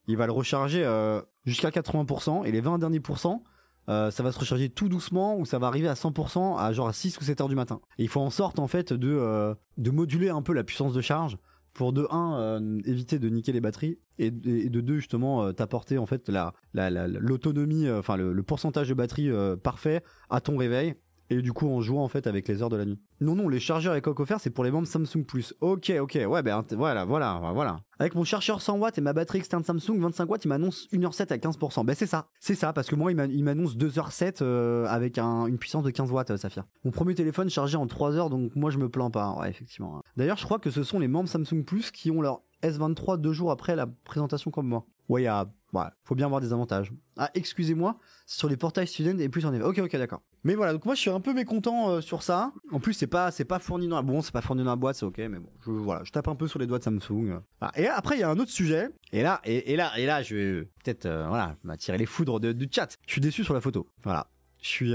Il 0.08 0.18
va 0.18 0.26
le 0.26 0.32
recharger 0.32 0.84
euh, 0.84 1.22
jusqu'à 1.46 1.70
80% 1.70 2.46
et 2.46 2.52
les 2.52 2.62
20 2.62 2.80
derniers 2.80 3.00
pourcents 3.00 3.44
Euh, 3.90 4.12
ça 4.12 4.22
va 4.22 4.32
se 4.32 4.40
recharger 4.40 4.70
tout 4.70 4.88
doucement 4.88 5.38
ou 5.38 5.46
ça 5.46 5.58
va 5.58 5.68
arriver 5.68 5.88
à 5.88 5.96
100% 5.96 6.58
à 6.60 6.72
genre 6.74 6.88
à 6.88 6.94
6 6.94 7.18
ou 7.18 7.24
7 7.24 7.42
heures 7.42 7.50
du 7.50 7.56
matin. 7.56 7.82
Et 7.98 8.04
il 8.04 8.10
faut 8.10 8.22
en 8.22 8.30
sorte 8.30 8.60
en 8.60 8.68
fait 8.68 8.94
de, 8.94 9.10
euh, 9.10 9.56
moduler 9.78 10.30
un 10.30 10.42
peu 10.42 10.54
la 10.54 10.64
puissance 10.64 10.94
de 10.94 11.02
charge 11.02 11.38
pour 11.74 11.92
de 11.94 12.06
1 12.10 12.40
euh, 12.40 12.82
éviter 12.86 13.20
de 13.20 13.30
niquer 13.30 13.52
les 13.52 13.62
batteries 13.62 13.98
et, 14.20 14.32
de 14.32 14.82
2 14.82 14.96
justement 14.98 15.52
t'apporter 15.54 15.98
en 15.98 16.06
fait 16.06 16.30
la 16.30 16.54
l'autonomie 16.74 17.90
enfin 17.90 18.18
le, 18.18 18.34
le, 18.34 18.44
pourcentage 18.44 18.90
de 18.90 18.94
batterie 18.94 19.30
parfait 19.64 20.04
à 20.30 20.42
ton 20.42 20.58
réveil 20.58 20.96
et 21.30 21.42
du 21.42 21.54
coup 21.54 21.70
en 21.70 21.82
jouant 21.82 22.04
en 22.04 22.08
fait 22.08 22.28
avec 22.28 22.48
les 22.48 22.62
heures 22.62 22.70
de 22.70 22.78
la 22.78 22.86
nuit. 22.86 23.00
Non 23.22 23.36
non, 23.36 23.50
les 23.50 23.60
chargeurs 23.60 23.96
et 23.96 24.02
coques 24.02 24.20
offerts 24.20 24.40
c'est 24.40 24.50
pour 24.50 24.64
les 24.64 24.72
membres 24.72 24.88
Samsung 24.88 25.26
Plus. 25.26 25.54
OK, 25.62 25.92
OK. 26.00 26.20
Ouais 26.28 26.42
ben 26.42 26.64
voilà, 26.72 27.06
voilà, 27.06 27.40
voilà. 27.54 27.80
Avec 28.00 28.16
mon 28.16 28.24
chargeur 28.24 28.62
100 28.62 28.78
watts 28.80 28.98
et 28.98 29.02
ma 29.02 29.14
batterie 29.14 29.40
externe 29.40 29.64
Samsung 29.64 30.00
25 30.00 30.30
watts, 30.30 30.46
il 30.46 30.48
m'annonce 30.48 30.88
1h07 30.94 31.34
à 31.34 31.38
15%. 31.38 31.86
Ben 31.86 31.96
c'est 31.96 32.06
ça. 32.06 32.28
C'est 32.40 32.56
ça 32.56 32.74
parce 32.74 32.88
que 32.88 32.96
moi 32.96 33.12
il 33.12 33.44
m'annonce 33.44 33.76
2h07 33.76 34.38
euh, 34.42 34.86
avec 34.88 35.20
une 35.20 35.58
puissance 35.58 35.84
de 35.84 35.92
15 35.92 36.12
watts 36.12 36.32
euh, 36.32 36.38
Saphir. 36.38 36.66
Mon 36.84 36.92
premier 36.92 37.16
téléphone 37.16 37.50
chargé 37.50 37.78
en 37.78 37.88
3 37.88 38.16
heures 38.16 38.30
donc 38.30 38.56
moi 38.56 38.72
je 38.72 38.78
me 38.78 38.90
plains 38.90 39.12
pas. 39.12 39.36
Ouais, 39.40 39.50
effectivement. 39.50 40.02
D'ailleurs, 40.18 40.38
je 40.38 40.46
crois 40.46 40.60
que 40.60 40.72
ce 40.72 40.84
sont 40.84 41.00
les 41.00 41.08
membres 41.08 41.30
Samsung 41.30 41.64
Plus 41.66 41.92
qui 41.92 42.12
ont 42.12 42.22
leur 42.22 42.42
S23 42.64 43.18
deux 43.18 43.34
jours 43.34 43.52
après 43.52 43.76
la 43.76 43.88
présentation 43.88 44.52
comme 44.52 44.68
moi. 44.68 44.86
Ouais, 45.08 45.22
il 45.22 45.26
y 45.26 45.28
a 45.28 45.50
Ouais, 45.74 45.84
faut 46.04 46.16
bien 46.16 46.26
avoir 46.26 46.42
des 46.42 46.52
avantages. 46.52 46.92
Ah, 47.18 47.30
excusez-moi, 47.36 48.00
sur 48.26 48.50
les 48.50 48.58
portails 48.58 48.88
student 48.88 49.20
et 49.20 49.30
plus 49.30 49.46
en 49.46 49.54
est. 49.54 49.62
Ok, 49.62 49.80
ok, 49.80 49.96
d'accord. 49.98 50.22
Mais 50.44 50.56
voilà, 50.56 50.74
donc 50.74 50.86
moi 50.86 50.96
je 50.96 51.02
suis 51.02 51.10
un 51.10 51.20
peu 51.20 51.34
mécontent 51.34 51.90
euh, 51.92 52.02
sur 52.02 52.24
ça. 52.24 52.52
En 52.72 52.80
plus, 52.80 52.94
c'est 52.94 53.08
pas, 53.08 53.30
c'est 53.30 53.46
pas 53.46 53.60
fourni 53.60 53.88
dans 53.88 53.98
la, 53.98 54.02
bon, 54.02 54.22
c'est 54.22 54.32
pas 54.32 54.42
fourni 54.42 54.64
dans 54.64 54.72
la 54.72 54.76
boîte, 54.76 54.96
c'est 54.96 55.06
ok, 55.06 55.18
mais 55.18 55.40
bon, 55.40 55.50
je, 55.66 55.72
voilà, 55.72 56.04
je 56.04 56.12
tape 56.12 56.28
un 56.28 56.36
peu 56.36 56.48
sur 56.48 56.60
les 56.60 56.66
doigts 56.66 56.80
de 56.80 56.84
Samsung. 56.84 57.40
Ah, 57.62 57.72
et 57.76 57.88
après, 57.88 58.18
il 58.18 58.22
y 58.22 58.24
a 58.24 58.30
un 58.30 58.40
autre 58.40 58.52
sujet. 58.52 58.90
Et 59.12 59.22
là, 59.22 59.42
et, 59.44 59.76
là, 59.76 59.92
et 59.98 60.06
là, 60.06 60.24
je 60.24 60.36
vais 60.36 60.62
peut-être, 60.84 61.06
euh, 61.06 61.28
voilà, 61.28 61.56
m'attirer 61.64 61.98
les 61.98 62.06
foudres 62.06 62.40
du 62.40 62.70
chat. 62.72 62.98
Je 63.06 63.12
suis 63.12 63.22
déçu 63.22 63.44
sur 63.44 63.54
la 63.54 63.62
photo. 63.62 63.88
Voilà. 64.04 64.28
Je 64.62 64.68
suis, 64.68 64.92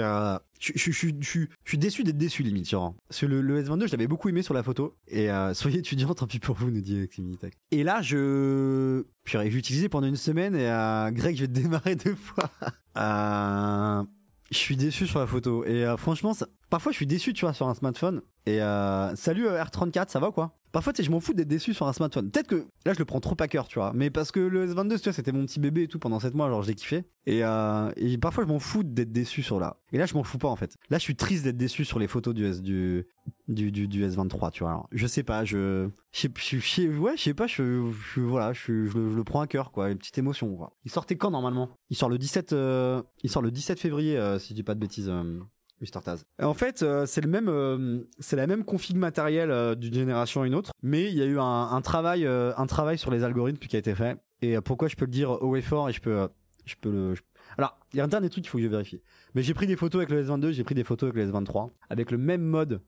je, 0.60 0.90
suis 1.64 1.78
déçu 1.78 2.04
d'être 2.04 2.18
déçu 2.18 2.42
limite, 2.42 2.68
genre. 2.68 2.94
Parce 3.08 3.20
que 3.20 3.26
le, 3.26 3.40
le 3.40 3.62
S22, 3.62 3.86
je 3.86 3.92
l'avais 3.92 4.06
beaucoup 4.06 4.28
aimé 4.28 4.42
sur 4.42 4.52
la 4.54 4.62
photo. 4.62 4.96
Et 5.08 5.30
euh, 5.30 5.54
soyez 5.54 5.78
étudiant, 5.78 6.14
tant 6.14 6.26
pis 6.26 6.38
pour 6.38 6.54
vous, 6.56 6.70
nous 6.70 6.80
dit 6.80 7.08
Tech. 7.40 7.52
Et 7.70 7.82
là, 7.82 8.02
je, 8.02 9.04
purée, 9.24 9.48
utilisé 9.48 9.88
pendant 9.88 10.06
une 10.06 10.16
semaine 10.16 10.54
et 10.54 10.68
euh, 10.68 11.10
Greg, 11.10 11.36
je 11.36 11.42
vais 11.42 11.48
te 11.48 11.52
démarrer 11.60 11.96
deux 11.96 12.14
fois. 12.14 12.50
euh, 12.98 14.02
je 14.50 14.58
suis 14.58 14.76
déçu 14.76 15.06
sur 15.06 15.18
la 15.18 15.26
photo. 15.26 15.64
Et 15.64 15.84
euh, 15.84 15.96
franchement, 15.96 16.34
ça- 16.34 16.48
parfois 16.74 16.90
je 16.90 16.96
suis 16.96 17.06
déçu, 17.06 17.32
tu 17.32 17.44
vois, 17.44 17.54
sur 17.54 17.68
un 17.68 17.74
smartphone. 17.74 18.20
Et 18.46 18.60
euh, 18.60 19.14
salut 19.14 19.46
euh, 19.46 19.62
R34, 19.62 20.08
ça 20.10 20.18
va 20.18 20.32
quoi? 20.32 20.56
Parfois, 20.72 20.92
tu 20.92 20.96
sais, 20.96 21.06
je 21.06 21.10
m'en 21.12 21.20
fous 21.20 21.34
d'être 21.34 21.46
déçu 21.46 21.72
sur 21.72 21.86
un 21.86 21.92
smartphone. 21.92 22.32
Peut-être 22.32 22.48
que 22.48 22.66
là, 22.84 22.94
je 22.94 22.98
le 22.98 23.04
prends 23.04 23.20
trop 23.20 23.36
à 23.38 23.46
cœur, 23.46 23.68
tu 23.68 23.78
vois. 23.78 23.92
Mais 23.94 24.10
parce 24.10 24.32
que 24.32 24.40
le 24.40 24.66
S22, 24.66 24.96
tu 24.98 25.04
vois, 25.04 25.12
c'était 25.12 25.30
mon 25.30 25.46
petit 25.46 25.60
bébé 25.60 25.84
et 25.84 25.86
tout 25.88 26.00
pendant 26.00 26.18
7 26.18 26.34
mois, 26.34 26.48
genre 26.48 26.64
j'ai 26.64 26.74
kiffé. 26.74 27.04
Et, 27.26 27.44
euh, 27.44 27.92
et 27.96 28.18
parfois, 28.18 28.42
je 28.42 28.48
m'en 28.48 28.58
fous 28.58 28.82
d'être 28.82 29.12
déçu 29.12 29.44
sur 29.44 29.60
là. 29.60 29.76
Et 29.92 29.98
là, 29.98 30.06
je 30.06 30.14
m'en 30.14 30.24
fous 30.24 30.36
pas 30.38 30.48
en 30.48 30.56
fait. 30.56 30.76
Là, 30.90 30.98
je 30.98 31.04
suis 31.04 31.14
triste 31.14 31.44
d'être 31.44 31.56
déçu 31.56 31.84
sur 31.84 32.00
les 32.00 32.08
photos 32.08 32.34
du 32.34 32.44
S 32.44 32.60
du 32.60 33.06
du, 33.46 33.70
du, 33.70 33.86
du 33.86 34.04
S23, 34.04 34.50
tu 34.50 34.64
vois. 34.64 34.84
Je 34.90 35.06
sais 35.06 35.22
pas, 35.22 35.44
je, 35.44 35.88
je, 36.10 36.26
je, 36.36 36.58
je- 36.58 36.98
ouais, 36.98 37.16
je 37.16 37.22
sais 37.22 37.34
pas, 37.34 37.46
je, 37.46 37.88
je 38.16 38.20
voilà, 38.20 38.52
je, 38.52 38.84
je, 38.86 38.98
le- 38.98 39.12
je 39.16 39.20
prends 39.22 39.42
à 39.42 39.46
cœur, 39.46 39.70
quoi, 39.70 39.90
une 39.92 39.98
petite 39.98 40.18
émotion. 40.18 40.56
Quoi. 40.56 40.72
Il 40.84 40.90
sortait 40.90 41.14
quand 41.14 41.30
normalement? 41.30 41.70
Il 41.90 41.96
sort 41.96 42.08
le 42.08 42.18
17, 42.18 42.52
euh, 42.52 43.00
il 43.22 43.30
sort 43.30 43.42
le 43.42 43.52
17 43.52 43.78
février, 43.78 44.20
si 44.40 44.48
je 44.48 44.54
dis 44.54 44.64
pas 44.64 44.74
de 44.74 44.80
bêtises. 44.80 45.12
Mr. 45.80 46.02
Taz. 46.02 46.24
En 46.42 46.54
fait, 46.54 46.82
euh, 46.82 47.04
euh, 47.06 48.00
c'est 48.18 48.36
la 48.36 48.46
même 48.46 48.64
config 48.64 48.96
matériel 48.96 49.50
euh, 49.50 49.74
d'une 49.74 49.94
génération 49.94 50.42
à 50.42 50.46
une 50.46 50.54
autre, 50.54 50.70
mais 50.82 51.10
il 51.10 51.16
y 51.16 51.22
a 51.22 51.26
eu 51.26 51.38
un, 51.38 51.82
euh, 51.82 52.66
travail 52.66 52.98
sur 52.98 53.10
les 53.10 53.24
algorithmes 53.24 53.58
qui 53.58 53.76
a 53.76 53.78
été 53.78 53.94
fait. 53.94 54.16
Et 54.42 54.60
pourquoi 54.60 54.88
je 54.88 54.96
peux 54.96 55.04
le 55.06 55.10
dire 55.10 55.38
et 55.56 55.62
fort 55.62 55.88
et 55.88 55.92
je 55.92 56.00
peux, 56.00 56.28
je 56.64 56.74
peux 56.80 56.90
le. 56.90 57.14
Alors, 57.56 57.78
il 57.92 57.98
y 57.98 58.00
a 58.00 58.04
un 58.04 58.08
dernier 58.08 58.28
truc 58.28 58.44
qu'il 58.44 58.50
faut 58.50 58.58
que 58.58 58.64
je 58.64 58.68
vérifie. 58.68 59.00
Mais 59.34 59.42
j'ai 59.42 59.54
pris 59.54 59.66
des 59.66 59.76
photos 59.76 60.00
avec 60.00 60.10
le 60.10 60.24
S22, 60.24 60.52
j'ai 60.52 60.64
pris 60.64 60.74
des 60.74 60.84
photos 60.84 61.10
avec 61.10 61.24
le 61.24 61.32
S23, 61.32 61.70
avec 61.88 62.10
le 62.10 62.18
même 62.18 62.42
mode 62.42 62.80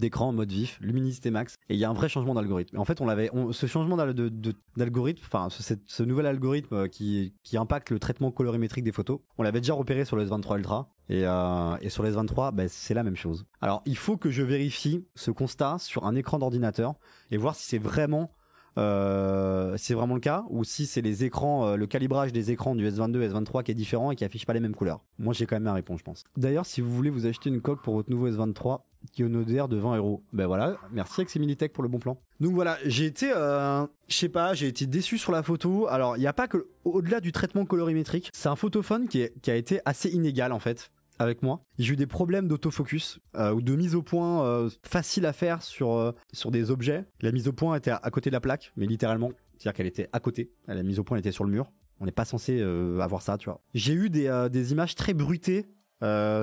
d'écran, 0.00 0.32
mode 0.32 0.50
vif, 0.50 0.78
luminosité 0.80 1.30
max, 1.30 1.56
et 1.68 1.74
il 1.74 1.80
y 1.80 1.84
a 1.84 1.90
un 1.90 1.94
vrai 1.94 2.08
changement 2.08 2.34
d'algorithme. 2.34 2.78
En 2.78 2.84
fait, 2.84 3.00
on 3.00 3.06
l'avait, 3.06 3.30
ce 3.52 3.66
changement 3.66 3.96
d'algorithme, 3.96 5.22
enfin, 5.24 5.48
ce, 5.50 6.02
nouvel 6.02 6.26
algorithme 6.26 6.74
euh, 6.74 6.88
qui, 6.88 7.32
impacte 7.54 7.90
le 7.90 7.98
traitement 7.98 8.30
colorimétrique 8.30 8.84
des 8.84 8.92
photos, 8.92 9.20
on 9.38 9.42
l'avait 9.42 9.60
déjà 9.60 9.74
repéré 9.74 10.04
sur 10.04 10.16
le 10.16 10.26
S23 10.26 10.58
Ultra, 10.58 10.90
et, 11.08 11.22
euh, 11.24 11.76
et 11.80 11.90
sur 11.90 12.02
le 12.02 12.12
S23, 12.12 12.52
ben, 12.52 12.68
c'est 12.68 12.94
la 12.94 13.02
même 13.02 13.16
chose. 13.16 13.44
Alors, 13.60 13.82
il 13.84 13.96
faut 13.96 14.16
que 14.16 14.30
je 14.30 14.42
vérifie 14.42 15.06
ce 15.14 15.30
constat 15.30 15.76
sur 15.78 16.06
un 16.06 16.14
écran 16.14 16.38
d'ordinateur 16.38 16.94
et 17.30 17.36
voir 17.36 17.54
si 17.54 17.66
c'est 17.66 17.78
vraiment 17.78 18.30
euh, 18.78 19.76
le 19.76 20.18
cas 20.20 20.44
ou 20.48 20.64
si 20.64 20.86
c'est 20.86 21.02
les 21.02 21.24
écrans, 21.24 21.76
le 21.76 21.86
calibrage 21.86 22.32
des 22.32 22.50
écrans 22.50 22.74
du 22.74 22.88
S22 22.88 23.20
et 23.22 23.28
S23 23.28 23.62
qui 23.64 23.72
est 23.72 23.74
différent 23.74 24.10
et 24.10 24.16
qui 24.16 24.24
affiche 24.24 24.46
pas 24.46 24.52
les 24.52 24.60
mêmes 24.60 24.74
couleurs. 24.74 25.04
Moi 25.18 25.34
j'ai 25.34 25.46
quand 25.46 25.56
même 25.56 25.64
ma 25.64 25.74
réponse 25.74 25.98
je 25.98 26.04
pense. 26.04 26.24
D'ailleurs 26.36 26.66
si 26.66 26.80
vous 26.80 26.90
voulez 26.90 27.10
vous 27.10 27.26
acheter 27.26 27.50
une 27.50 27.60
coque 27.60 27.82
pour 27.82 27.94
votre 27.94 28.10
nouveau 28.10 28.30
S23 28.30 28.82
qui 29.12 29.22
est 29.22 29.26
une 29.26 29.36
ODR 29.36 29.68
de 29.68 29.76
20 29.76 29.96
euros. 29.96 30.22
Ben 30.32 30.46
voilà, 30.46 30.76
merci 30.92 31.20
Eximilitech 31.20 31.72
pour 31.72 31.82
le 31.82 31.88
bon 31.88 31.98
plan. 31.98 32.18
Donc 32.40 32.52
voilà, 32.54 32.78
j'ai 32.84 33.06
été, 33.06 33.32
euh, 33.34 33.86
je 34.08 34.16
sais 34.16 34.28
pas, 34.28 34.54
j'ai 34.54 34.68
été 34.68 34.86
déçu 34.86 35.18
sur 35.18 35.32
la 35.32 35.42
photo. 35.42 35.86
Alors 35.88 36.16
il 36.16 36.20
n'y 36.20 36.26
a 36.26 36.32
pas 36.32 36.48
que, 36.48 36.68
au-delà 36.84 37.20
du 37.20 37.32
traitement 37.32 37.64
colorimétrique, 37.64 38.30
c'est 38.32 38.48
un 38.48 38.56
photophone 38.56 39.08
qui, 39.08 39.22
a 39.22 39.54
été 39.54 39.80
assez 39.84 40.10
inégal 40.10 40.52
en 40.52 40.58
fait 40.58 40.90
avec 41.18 41.42
moi. 41.42 41.62
J'ai 41.78 41.92
eu 41.92 41.96
des 41.96 42.06
problèmes 42.06 42.48
d'autofocus 42.48 43.20
euh, 43.36 43.52
ou 43.52 43.60
de 43.60 43.74
mise 43.74 43.94
au 43.94 44.02
point 44.02 44.44
euh, 44.44 44.70
facile 44.82 45.26
à 45.26 45.32
faire 45.32 45.62
sur 45.62 46.14
sur 46.32 46.50
des 46.50 46.70
objets. 46.70 47.04
La 47.20 47.32
mise 47.32 47.48
au 47.48 47.52
point 47.52 47.76
était 47.76 47.90
à, 47.90 48.10
côté 48.10 48.30
de 48.30 48.34
la 48.34 48.40
plaque, 48.40 48.72
mais 48.76 48.86
littéralement, 48.86 49.32
c'est-à-dire 49.58 49.76
qu'elle 49.76 49.86
était 49.86 50.08
à 50.12 50.20
côté. 50.20 50.50
La 50.66 50.82
mise 50.82 50.98
au 50.98 51.04
point 51.04 51.16
elle 51.16 51.20
était 51.20 51.32
sur 51.32 51.44
le 51.44 51.50
mur. 51.50 51.70
On 52.02 52.06
n'est 52.06 52.12
pas 52.12 52.24
censé 52.24 52.62
avoir 52.62 53.20
ça, 53.20 53.36
tu 53.36 53.50
vois. 53.50 53.60
J'ai 53.74 53.92
eu 53.92 54.08
des, 54.08 54.48
des 54.50 54.72
images 54.72 54.94
très 54.94 55.12
bruitées 55.12 55.66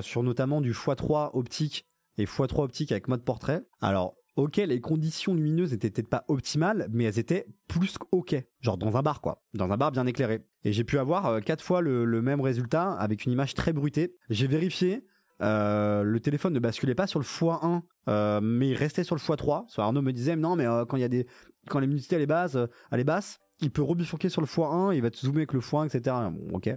sur 0.02 0.22
notamment 0.22 0.62
du 0.62 0.74
x3 0.74 1.32
optique 1.34 1.88
et 2.18 2.26
x3 2.26 2.64
optique 2.64 2.92
avec 2.92 3.08
mode 3.08 3.24
portrait. 3.24 3.64
Alors 3.82 4.16
Ok, 4.38 4.58
les 4.58 4.80
conditions 4.80 5.34
lumineuses 5.34 5.74
étaient 5.74 5.90
peut-être 5.90 6.10
pas 6.10 6.24
optimales, 6.28 6.88
mais 6.92 7.06
elles 7.06 7.18
étaient 7.18 7.48
plus 7.68 7.98
qu'ok. 7.98 8.36
Genre 8.62 8.78
dans 8.78 8.96
un 8.96 9.02
bar, 9.02 9.20
quoi. 9.20 9.42
Dans 9.56 9.72
un 9.72 9.78
bar 9.78 9.92
bien 9.92 10.06
éclairé. 10.06 10.46
Et 10.64 10.74
j'ai 10.74 10.84
pu 10.84 11.00
avoir 11.00 11.26
euh, 11.26 11.40
quatre 11.40 11.64
fois 11.64 11.82
le, 11.82 12.22
même 12.22 12.40
résultat 12.40 12.92
avec 12.92 13.26
une 13.26 13.32
image 13.32 13.56
très 13.56 13.74
bruitée. 13.74 14.16
J'ai 14.30 14.46
vérifié. 14.46 15.04
euh, 15.42 16.04
le 16.04 16.20
téléphone 16.20 16.54
ne 16.54 16.60
basculait 16.60 16.94
pas 16.94 17.08
sur 17.08 17.18
le 17.18 17.26
x1, 17.26 17.82
euh, 18.10 18.40
mais 18.40 18.70
il 18.70 18.76
restait 18.76 19.04
sur 19.04 19.16
le 19.16 19.20
x3. 19.20 19.70
Soit 19.70 19.84
Arnaud 19.84 20.04
me 20.04 20.14
disait, 20.14 20.36
non, 20.36 20.56
mais 20.56 20.66
quand 20.88 20.98
il 20.98 21.02
y 21.02 21.04
a 21.04 21.10
des, 21.10 21.26
quand 21.68 21.82
elle 21.82 22.22
est 22.22 22.28
basse, 22.28 23.40
il 23.60 23.72
peut 23.72 23.82
rebifurquer 23.82 24.30
sur 24.30 24.42
le 24.42 24.48
x1, 24.48 24.96
il 24.96 25.02
va 25.02 25.10
te 25.10 25.18
zoomer 25.18 25.40
avec 25.40 25.54
le 25.54 25.62
x1, 25.62 25.88
etc. 25.88 26.16
Bon, 26.32 26.58
ok. 26.58 26.70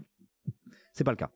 C'est 0.94 1.04
pas 1.04 1.12
le 1.12 1.18
cas. 1.18 1.30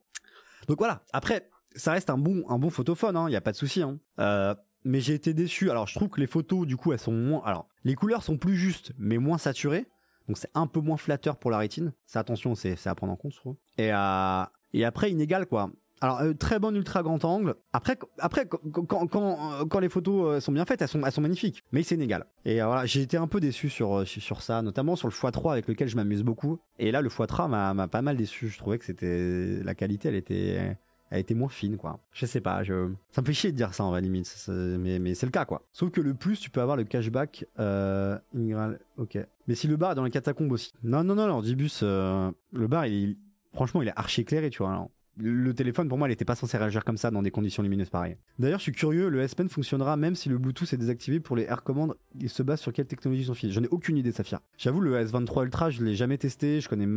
Donc 0.67 0.79
voilà. 0.79 1.03
Après, 1.13 1.51
ça 1.75 1.91
reste 1.91 2.09
un 2.09 2.17
bon, 2.17 2.43
un 2.49 2.57
bon 2.57 2.69
photophone, 2.69 3.17
il 3.27 3.29
n'y 3.29 3.35
a 3.35 3.41
pas 3.41 3.51
de 3.51 3.57
souci. 3.57 3.81
Hein. 3.81 3.99
Euh, 4.19 4.55
mais 4.85 5.01
j'ai 5.01 5.15
été 5.15 5.33
déçu. 5.33 5.69
Alors, 5.71 5.87
je 5.87 5.95
trouve 5.95 6.09
que 6.09 6.21
les 6.21 6.27
photos, 6.27 6.65
du 6.65 6.77
coup, 6.77 6.93
elles 6.93 6.99
sont 6.99 7.11
moins. 7.11 7.41
Alors, 7.43 7.67
les 7.83 7.95
couleurs 7.95 8.23
sont 8.23 8.37
plus 8.37 8.55
justes, 8.55 8.93
mais 8.97 9.17
moins 9.17 9.37
saturées. 9.37 9.87
Donc, 10.27 10.37
c'est 10.37 10.51
un 10.53 10.67
peu 10.67 10.79
moins 10.79 10.97
flatteur 10.97 11.37
pour 11.37 11.51
la 11.51 11.57
rétine. 11.57 11.91
Ça, 12.05 12.19
attention, 12.19 12.55
c'est 12.55 12.87
à 12.87 12.95
prendre 12.95 13.11
en 13.11 13.15
compte, 13.15 13.33
je 13.33 13.37
trouve. 13.37 13.55
Et, 13.77 13.91
euh, 13.91 14.43
et 14.73 14.85
après, 14.85 15.11
inégal, 15.11 15.47
quoi. 15.47 15.71
Alors, 16.01 16.19
euh, 16.21 16.33
très 16.33 16.59
bon 16.59 16.75
ultra 16.75 17.03
grand 17.03 17.23
angle. 17.23 17.55
Après, 17.71 17.97
après 18.19 18.45
quand, 18.45 19.07
quand, 19.07 19.61
euh, 19.61 19.65
quand 19.65 19.79
les 19.79 19.87
photos 19.89 20.43
sont 20.43 20.51
bien 20.51 20.65
faites, 20.65 20.81
elles 20.81 20.89
sont, 20.89 21.01
elles 21.03 21.11
sont 21.11 21.21
magnifiques. 21.21 21.63
Mais 21.71 21.83
c'est 21.83 21.95
inégal. 21.95 22.25
Et 22.43 22.61
voilà, 22.61 22.85
j'ai 22.85 23.01
été 23.01 23.17
un 23.17 23.27
peu 23.27 23.39
déçu 23.39 23.69
sur, 23.69 24.05
sur 24.05 24.41
ça, 24.41 24.61
notamment 24.61 24.95
sur 24.95 25.07
le 25.07 25.13
x3 25.13 25.53
avec 25.53 25.67
lequel 25.67 25.87
je 25.87 25.95
m'amuse 25.95 26.23
beaucoup. 26.23 26.59
Et 26.79 26.91
là, 26.91 27.01
le 27.01 27.09
x3 27.09 27.47
m'a 27.47 27.73
m'a 27.73 27.87
pas 27.87 28.01
mal 28.01 28.17
déçu. 28.17 28.49
Je 28.49 28.57
trouvais 28.57 28.77
que 28.77 28.85
c'était. 28.85 29.63
La 29.63 29.73
qualité, 29.73 30.09
elle 30.09 30.15
était 30.15 30.77
elle 31.11 31.19
était 31.19 31.33
moins 31.33 31.49
fine 31.49 31.77
quoi. 31.77 31.99
Je 32.11 32.25
sais 32.25 32.41
pas, 32.41 32.63
je 32.63 32.89
ça 33.11 33.21
me 33.21 33.25
fait 33.27 33.33
chier 33.33 33.51
de 33.51 33.57
dire 33.57 33.73
ça 33.73 33.83
en 33.83 33.91
vrai 33.91 34.01
limite, 34.01 34.33
mais 34.47 34.99
mais 34.99 35.13
c'est 35.13 35.25
le 35.25 35.31
cas 35.31 35.45
quoi. 35.45 35.61
Sauf 35.71 35.91
que 35.91 36.01
le 36.01 36.13
plus 36.13 36.39
tu 36.39 36.49
peux 36.49 36.61
avoir 36.61 36.77
le 36.77 36.83
cashback 36.83 37.45
euh 37.59 38.17
Ingral, 38.35 38.79
OK. 38.97 39.17
Mais 39.47 39.55
si 39.55 39.67
le 39.67 39.77
bar 39.77 39.91
est 39.91 39.95
dans 39.95 40.03
les 40.03 40.11
catacombes 40.11 40.51
aussi. 40.51 40.73
Non 40.83 41.03
non 41.03 41.15
non, 41.15 41.27
non 41.27 41.41
Dibus 41.41 41.81
euh, 41.83 42.31
le 42.53 42.67
bar 42.67 42.87
il 42.87 43.17
franchement, 43.55 43.81
il 43.81 43.87
est 43.87 43.93
archi 43.95 44.21
éclairé, 44.21 44.49
tu 44.51 44.59
vois. 44.59 44.87
Le 45.17 45.53
téléphone, 45.53 45.87
pour 45.87 45.97
moi, 45.97 46.09
il 46.09 46.11
était 46.11 46.25
pas 46.25 46.35
censé 46.35 46.57
réagir 46.57 46.83
comme 46.83 46.97
ça 46.97 47.09
dans 47.09 47.23
des 47.23 47.31
conditions 47.31 47.63
lumineuses 47.63 47.89
pareilles. 47.89 48.17
D'ailleurs, 48.37 48.59
je 48.59 48.63
suis 48.63 48.73
curieux, 48.73 49.07
le 49.07 49.21
S 49.21 49.33
Pen 49.33 49.47
fonctionnera 49.47 49.95
même 49.95 50.13
si 50.13 50.27
le 50.27 50.37
Bluetooth 50.37 50.73
est 50.73 50.77
désactivé 50.77 51.21
pour 51.21 51.37
les 51.37 51.43
Air 51.43 51.63
Commands. 51.63 51.93
Il 52.19 52.29
se 52.29 52.43
base 52.43 52.59
sur 52.59 52.73
quelle 52.73 52.85
technologie 52.85 53.23
sont 53.23 53.33
filés 53.33 53.53
J'en 53.53 53.63
ai 53.63 53.69
aucune 53.69 53.95
idée, 53.95 54.11
Saphir. 54.11 54.39
J'avoue, 54.57 54.81
le 54.81 55.01
S23 55.01 55.45
Ultra, 55.45 55.69
je 55.69 55.83
l'ai 55.83 55.95
jamais 55.95 56.17
testé. 56.17 56.59
Je 56.59 56.67
connais 56.67 56.87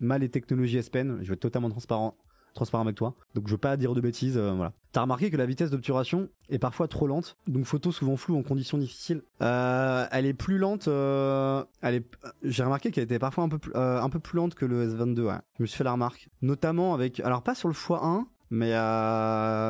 mal 0.00 0.22
les 0.22 0.30
technologies 0.30 0.78
S 0.78 0.88
Pen. 0.88 1.18
Je 1.20 1.28
vais 1.28 1.34
être 1.34 1.40
totalement 1.40 1.68
transparent 1.68 2.16
transparent 2.54 2.84
avec 2.84 2.96
toi. 2.96 3.14
Donc 3.34 3.46
je 3.46 3.52
veux 3.52 3.58
pas 3.58 3.76
dire 3.76 3.94
de 3.94 4.00
bêtises, 4.00 4.36
euh, 4.36 4.52
voilà. 4.52 4.72
T'as 4.92 5.02
remarqué 5.02 5.30
que 5.30 5.36
la 5.36 5.46
vitesse 5.46 5.70
d'obturation 5.70 6.28
est 6.48 6.58
parfois 6.58 6.88
trop 6.88 7.06
lente, 7.06 7.36
donc 7.46 7.64
photo 7.64 7.92
souvent 7.92 8.16
floue 8.16 8.36
en 8.36 8.42
conditions 8.42 8.76
difficiles. 8.78 9.22
Euh, 9.40 10.06
elle 10.10 10.26
est 10.26 10.34
plus 10.34 10.58
lente. 10.58 10.88
euh, 10.88 11.64
elle 11.80 11.94
est. 11.96 12.06
J'ai 12.42 12.64
remarqué 12.64 12.90
qu'elle 12.90 13.04
était 13.04 13.18
parfois 13.18 13.44
un 13.44 13.48
peu 13.48 13.58
plus, 13.58 13.72
un 13.74 14.08
peu 14.08 14.18
plus 14.18 14.36
lente 14.36 14.54
que 14.54 14.66
le 14.66 14.88
S22. 14.88 15.20
Ouais. 15.20 15.34
Je 15.58 15.62
me 15.62 15.66
suis 15.66 15.78
fait 15.78 15.84
la 15.84 15.92
remarque, 15.92 16.28
notamment 16.42 16.92
avec. 16.94 17.20
Alors 17.20 17.42
pas 17.42 17.54
sur 17.54 17.68
le 17.68 17.74
x1, 17.74 18.24
mais 18.50 18.72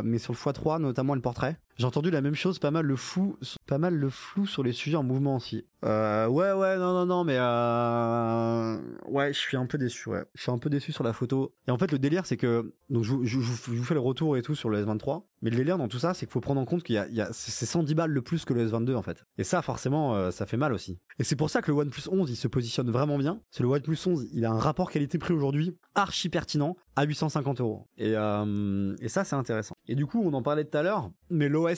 mais 0.02 0.18
sur 0.18 0.32
le 0.32 0.38
x3, 0.38 0.80
notamment 0.80 1.14
le 1.14 1.20
portrait. 1.20 1.58
J'ai 1.80 1.86
entendu 1.86 2.10
la 2.10 2.20
même 2.20 2.34
chose, 2.34 2.58
pas 2.58 2.70
mal 2.70 2.84
le 2.84 2.94
flou, 2.94 3.38
pas 3.66 3.78
mal 3.78 3.94
le 3.94 4.10
flou 4.10 4.46
sur 4.46 4.62
les 4.62 4.72
sujets 4.72 4.98
en 4.98 5.02
mouvement 5.02 5.36
aussi. 5.36 5.64
Euh, 5.82 6.26
ouais, 6.28 6.52
ouais, 6.52 6.76
non, 6.76 6.92
non, 6.92 7.06
non, 7.06 7.24
mais 7.24 7.36
euh, 7.38 8.78
ouais, 9.06 9.32
je 9.32 9.38
suis 9.38 9.56
un 9.56 9.64
peu 9.64 9.78
déçu, 9.78 10.10
ouais. 10.10 10.22
Je 10.34 10.42
suis 10.42 10.50
un 10.52 10.58
peu 10.58 10.68
déçu 10.68 10.92
sur 10.92 11.04
la 11.04 11.14
photo. 11.14 11.54
Et 11.66 11.70
en 11.70 11.78
fait, 11.78 11.90
le 11.90 11.98
délire, 11.98 12.26
c'est 12.26 12.36
que, 12.36 12.74
donc, 12.90 13.04
je, 13.04 13.12
vous- 13.12 13.24
je, 13.24 13.38
vous- 13.38 13.72
je 13.72 13.78
vous 13.78 13.84
fais 13.84 13.94
le 13.94 14.00
retour 14.00 14.36
et 14.36 14.42
tout 14.42 14.54
sur 14.54 14.68
le 14.68 14.84
S23. 14.84 15.22
Mais 15.42 15.48
le 15.48 15.56
délire 15.56 15.78
dans 15.78 15.88
tout 15.88 15.98
ça, 15.98 16.12
c'est 16.12 16.26
qu'il 16.26 16.32
faut 16.34 16.40
prendre 16.42 16.60
en 16.60 16.66
compte 16.66 16.82
qu'il 16.82 16.96
y 16.96 16.98
a, 16.98 17.08
il 17.08 17.14
y 17.14 17.22
a 17.22 17.30
c'est 17.32 17.50
c'est 17.50 17.64
110 17.64 17.94
balles 17.94 18.12
de 18.12 18.20
plus 18.20 18.44
que 18.44 18.52
le 18.52 18.68
S22, 18.68 18.94
en 18.94 19.00
fait. 19.00 19.24
Et 19.38 19.44
ça, 19.44 19.62
forcément, 19.62 20.14
euh, 20.14 20.30
ça 20.30 20.44
fait 20.44 20.58
mal 20.58 20.74
aussi. 20.74 20.98
Et 21.18 21.24
c'est 21.24 21.36
pour 21.36 21.48
ça 21.48 21.62
que 21.62 21.70
le 21.70 21.78
OnePlus 21.78 22.02
11, 22.10 22.28
il 22.30 22.36
se 22.36 22.46
positionne 22.46 22.90
vraiment 22.90 23.16
bien. 23.16 23.40
C'est 23.50 23.62
le 23.62 23.70
OnePlus 23.70 23.96
11, 24.06 24.26
il 24.34 24.44
a 24.44 24.50
un 24.50 24.58
rapport 24.58 24.90
qualité-prix 24.90 25.32
aujourd'hui 25.32 25.78
archi 25.94 26.28
pertinent 26.28 26.76
à 26.94 27.04
850 27.04 27.60
euros. 27.62 27.86
Et, 27.96 28.10
et 28.12 29.08
ça, 29.08 29.24
c'est 29.24 29.34
intéressant. 29.36 29.74
Et 29.88 29.94
du 29.94 30.04
coup, 30.06 30.22
on 30.22 30.32
en 30.34 30.42
parlait 30.42 30.64
tout 30.64 30.76
à 30.76 30.82
l'heure, 30.82 31.10
mais 31.30 31.48
l'OS 31.48 31.69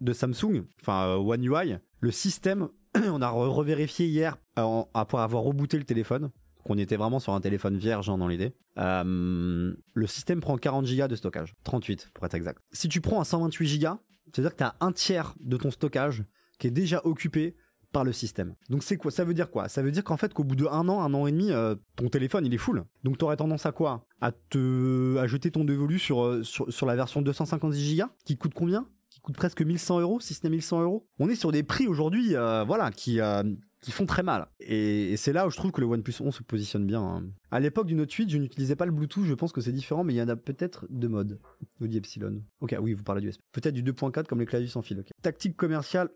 de 0.00 0.12
Samsung, 0.12 0.64
enfin 0.82 1.06
euh, 1.08 1.16
One 1.16 1.42
UI, 1.44 1.76
le 2.00 2.10
système, 2.10 2.68
on 2.96 3.22
a 3.22 3.28
re- 3.30 3.48
revérifié 3.48 4.06
hier 4.06 4.36
euh, 4.58 4.82
après 4.94 5.18
avoir 5.18 5.42
rebooté 5.42 5.78
le 5.78 5.84
téléphone, 5.84 6.30
qu'on 6.64 6.78
était 6.78 6.96
vraiment 6.96 7.18
sur 7.18 7.32
un 7.32 7.40
téléphone 7.40 7.76
vierge 7.78 8.10
hein, 8.10 8.18
dans 8.18 8.28
l'idée. 8.28 8.52
Euh, 8.78 9.72
le 9.94 10.06
système 10.06 10.40
prend 10.40 10.56
40 10.58 10.84
Go 10.86 11.06
de 11.08 11.16
stockage, 11.16 11.54
38 11.64 12.10
pour 12.12 12.26
être 12.26 12.34
exact. 12.34 12.58
Si 12.72 12.88
tu 12.88 13.00
prends 13.00 13.20
un 13.20 13.24
128 13.24 13.78
Go, 13.78 13.88
c'est-à-dire 14.32 14.52
que 14.52 14.58
tu 14.58 14.64
as 14.64 14.74
un 14.80 14.92
tiers 14.92 15.34
de 15.40 15.56
ton 15.56 15.70
stockage 15.70 16.24
qui 16.58 16.66
est 16.66 16.70
déjà 16.72 17.00
occupé 17.04 17.56
par 17.92 18.04
le 18.04 18.12
système. 18.12 18.54
Donc 18.68 18.82
c'est 18.82 18.98
quoi 18.98 19.10
Ça 19.10 19.24
veut 19.24 19.32
dire 19.32 19.50
quoi? 19.50 19.68
Ça 19.68 19.80
veut 19.80 19.92
dire 19.92 20.04
qu'en 20.04 20.16
fait 20.18 20.34
qu'au 20.34 20.44
bout 20.44 20.56
de 20.56 20.66
un 20.66 20.88
an, 20.88 21.00
un 21.00 21.14
an 21.14 21.26
et 21.26 21.32
demi, 21.32 21.50
ton 21.94 22.08
téléphone 22.08 22.44
il 22.44 22.52
est 22.52 22.58
full. 22.58 22.84
Donc 23.04 23.16
t'aurais 23.16 23.36
tendance 23.36 23.64
à 23.64 23.72
quoi? 23.72 24.04
À 24.20 24.32
te 24.32 25.16
à 25.16 25.26
jeter 25.26 25.50
ton 25.50 25.64
dévolu 25.64 25.98
sur, 25.98 26.44
sur 26.44 26.70
sur 26.70 26.84
la 26.84 26.96
version 26.96 27.22
256 27.22 27.96
Go 27.96 28.04
qui 28.24 28.36
coûte 28.36 28.52
combien? 28.54 28.86
Qui 29.16 29.22
coûte 29.22 29.36
presque 29.36 29.62
1100 29.62 30.00
euros, 30.00 30.20
si 30.20 30.34
ce 30.34 30.40
n'est 30.44 30.50
1100 30.50 30.82
euros. 30.82 31.08
On 31.18 31.30
est 31.30 31.36
sur 31.36 31.50
des 31.50 31.62
prix 31.62 31.88
aujourd'hui, 31.88 32.36
euh, 32.36 32.64
voilà, 32.64 32.90
qui 32.90 33.18
euh, 33.22 33.42
qui 33.80 33.90
font 33.90 34.04
très 34.04 34.22
mal. 34.22 34.46
Et, 34.60 35.16
c'est 35.16 35.32
là 35.32 35.46
où 35.46 35.50
je 35.50 35.56
trouve 35.56 35.72
que 35.72 35.80
le 35.80 35.86
OnePlus 35.86 36.12
11 36.20 36.34
se 36.34 36.42
positionne 36.42 36.86
bien. 36.86 37.00
hein. 37.00 37.24
À 37.50 37.58
l'époque 37.58 37.86
du 37.86 37.94
Note 37.94 38.12
8, 38.12 38.28
je 38.28 38.36
n'utilisais 38.36 38.76
pas 38.76 38.84
le 38.84 38.92
Bluetooth, 38.92 39.24
je 39.24 39.32
pense 39.32 39.52
que 39.52 39.62
c'est 39.62 39.72
différent, 39.72 40.04
mais 40.04 40.12
il 40.12 40.18
y 40.18 40.22
en 40.22 40.28
a 40.28 40.36
peut-être 40.36 40.84
deux 40.90 41.08
modes. 41.08 41.40
Nous 41.80 41.96
Epsilon. 41.96 42.42
Ok, 42.60 42.76
oui, 42.78 42.92
vous 42.92 43.04
parlez 43.04 43.22
du 43.22 43.28
USB. 43.28 43.40
Peut-être 43.52 43.72
du 43.72 43.82
2.4 43.82 44.26
comme 44.26 44.40
les 44.40 44.44
claviers 44.46 44.68
sans 44.68 44.82
fil. 44.82 45.00
ok. 45.00 45.08
Tactique 45.22 45.56
commerciale 45.56 46.10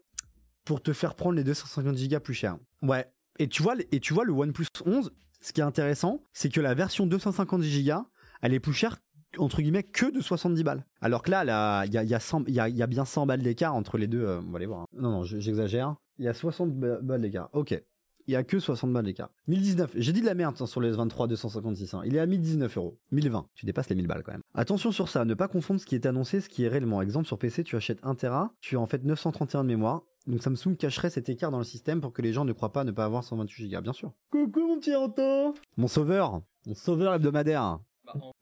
pour 0.66 0.82
te 0.82 0.92
faire 0.92 1.14
prendre 1.14 1.36
les 1.36 1.44
250 1.44 1.96
Go 1.96 2.20
plus 2.20 2.34
cher. 2.34 2.58
Ouais. 2.82 3.10
Et 3.38 3.48
tu 3.48 3.62
vois, 3.62 3.76
et 3.90 4.00
tu 4.00 4.12
vois 4.12 4.26
le 4.26 4.34
OnePlus 4.34 4.66
11, 4.84 5.10
ce 5.40 5.52
qui 5.54 5.62
est 5.62 5.64
intéressant, 5.64 6.22
c'est 6.34 6.50
que 6.50 6.60
la 6.60 6.74
version 6.74 7.06
250 7.06 7.62
Go, 7.62 7.94
elle 8.42 8.52
est 8.52 8.60
plus 8.60 8.74
chère 8.74 8.98
entre 9.38 9.62
guillemets 9.62 9.82
que 9.82 10.10
de 10.14 10.20
70 10.20 10.62
balles. 10.64 10.84
Alors 11.00 11.22
que 11.22 11.30
là, 11.30 11.84
il 11.86 11.92
y 11.94 11.98
a, 11.98 12.02
y, 12.04 12.14
a 12.14 12.20
100 12.20 12.44
il 12.48 12.54
y, 12.54 12.60
a, 12.60 12.68
il 12.68 12.76
y 12.76 12.82
a 12.82 12.86
bien 12.86 13.04
100 13.04 13.26
balles 13.26 13.42
d'écart 13.42 13.74
entre 13.74 13.98
les 13.98 14.06
deux. 14.06 14.22
euh, 14.24 14.40
on 14.46 14.50
va 14.50 14.56
aller 14.56 14.66
voir. 14.66 14.82
hein. 14.82 14.86
Non, 14.92 15.10
non, 15.10 15.22
je- 15.24 15.38
j'exagère. 15.38 15.96
Il 16.18 16.24
y 16.24 16.28
a 16.28 16.34
60 16.34 16.72
ba- 16.74 17.00
balles 17.00 17.20
d'écart. 17.22 17.48
Ok. 17.52 17.80
Il 18.26 18.32
y 18.32 18.36
a 18.36 18.44
que 18.44 18.60
60 18.60 18.92
balles 18.92 19.06
d'écart. 19.06 19.30
1019. 19.48 19.92
J'ai 19.96 20.12
dit 20.12 20.20
de 20.20 20.26
la 20.26 20.34
merde 20.34 20.54
hein, 20.60 20.66
sur 20.66 20.80
le 20.80 20.92
S23 20.94 21.26
256. 21.26 21.94
hein. 21.94 22.02
Il 22.04 22.14
est 22.14 22.20
à 22.20 22.26
1019 22.26 22.76
euros. 22.76 22.98
1020. 23.12 23.46
Tu 23.54 23.66
dépasses 23.66 23.88
les 23.88 23.96
1000 23.96 24.06
balles 24.06 24.22
quand 24.22 24.32
même. 24.32 24.42
Attention 24.54 24.92
sur 24.92 25.08
ça. 25.08 25.24
Ne 25.24 25.34
pas 25.34 25.48
confondre 25.48 25.80
ce 25.80 25.86
qui 25.86 25.94
est 25.94 26.06
annoncé, 26.06 26.40
ce 26.40 26.48
qui 26.48 26.64
est 26.64 26.68
réellement. 26.68 27.02
Exemple 27.02 27.26
sur 27.26 27.38
PC, 27.38 27.64
tu 27.64 27.74
achètes 27.76 27.98
1 28.02 28.14
Tera, 28.14 28.52
tu 28.60 28.76
as 28.76 28.80
en 28.80 28.86
fait 28.86 29.04
931 29.04 29.62
de 29.64 29.68
mémoire. 29.68 30.02
Donc 30.26 30.42
Samsung 30.42 30.76
cacherait 30.78 31.08
cet 31.10 31.30
écart 31.30 31.50
dans 31.50 31.58
le 31.58 31.64
système 31.64 32.00
pour 32.02 32.12
que 32.12 32.20
les 32.20 32.32
gens 32.34 32.44
ne 32.44 32.52
croient 32.52 32.72
pas 32.74 32.84
ne 32.84 32.90
pas 32.92 33.06
avoir 33.06 33.24
128 33.24 33.70
Go, 33.70 33.80
bien 33.80 33.94
sûr. 33.94 34.12
Coucou 34.30 34.60
mon 34.60 34.78
petit 34.78 34.94
Anto 34.94 35.54
Mon 35.78 35.88
sauveur 35.88 36.42
Mon 36.66 36.74
sauveur 36.74 37.14
hebdomadaire 37.14 37.80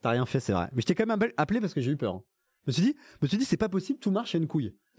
T'as 0.03 0.11
rien 0.11 0.27
fait, 0.27 0.41
c'est 0.41 0.53
vrai. 0.53 0.69
Mais 0.73 0.83
je 0.83 0.87
t'ai 0.87 0.95
quand 0.95 1.07
même 1.07 1.19
appelé- 1.19 1.61
parce 1.61 1.75
que 1.75 1.81
j'ai 1.81 1.91
eu 1.93 1.97
peur. 1.97 2.21
Je 2.67 2.71
me 2.71 2.73
suis 2.73 2.83
dit, 2.83 2.95
je 3.13 3.19
me 3.23 3.29
suis 3.29 3.39
dit, 3.39 3.45
c'est 3.45 3.57
pas 3.57 3.69
possible, 3.69 3.99
tout 3.99 4.11
marche, 4.11 4.35
a 4.35 4.39
une 4.39 4.47
couille. 4.47 4.75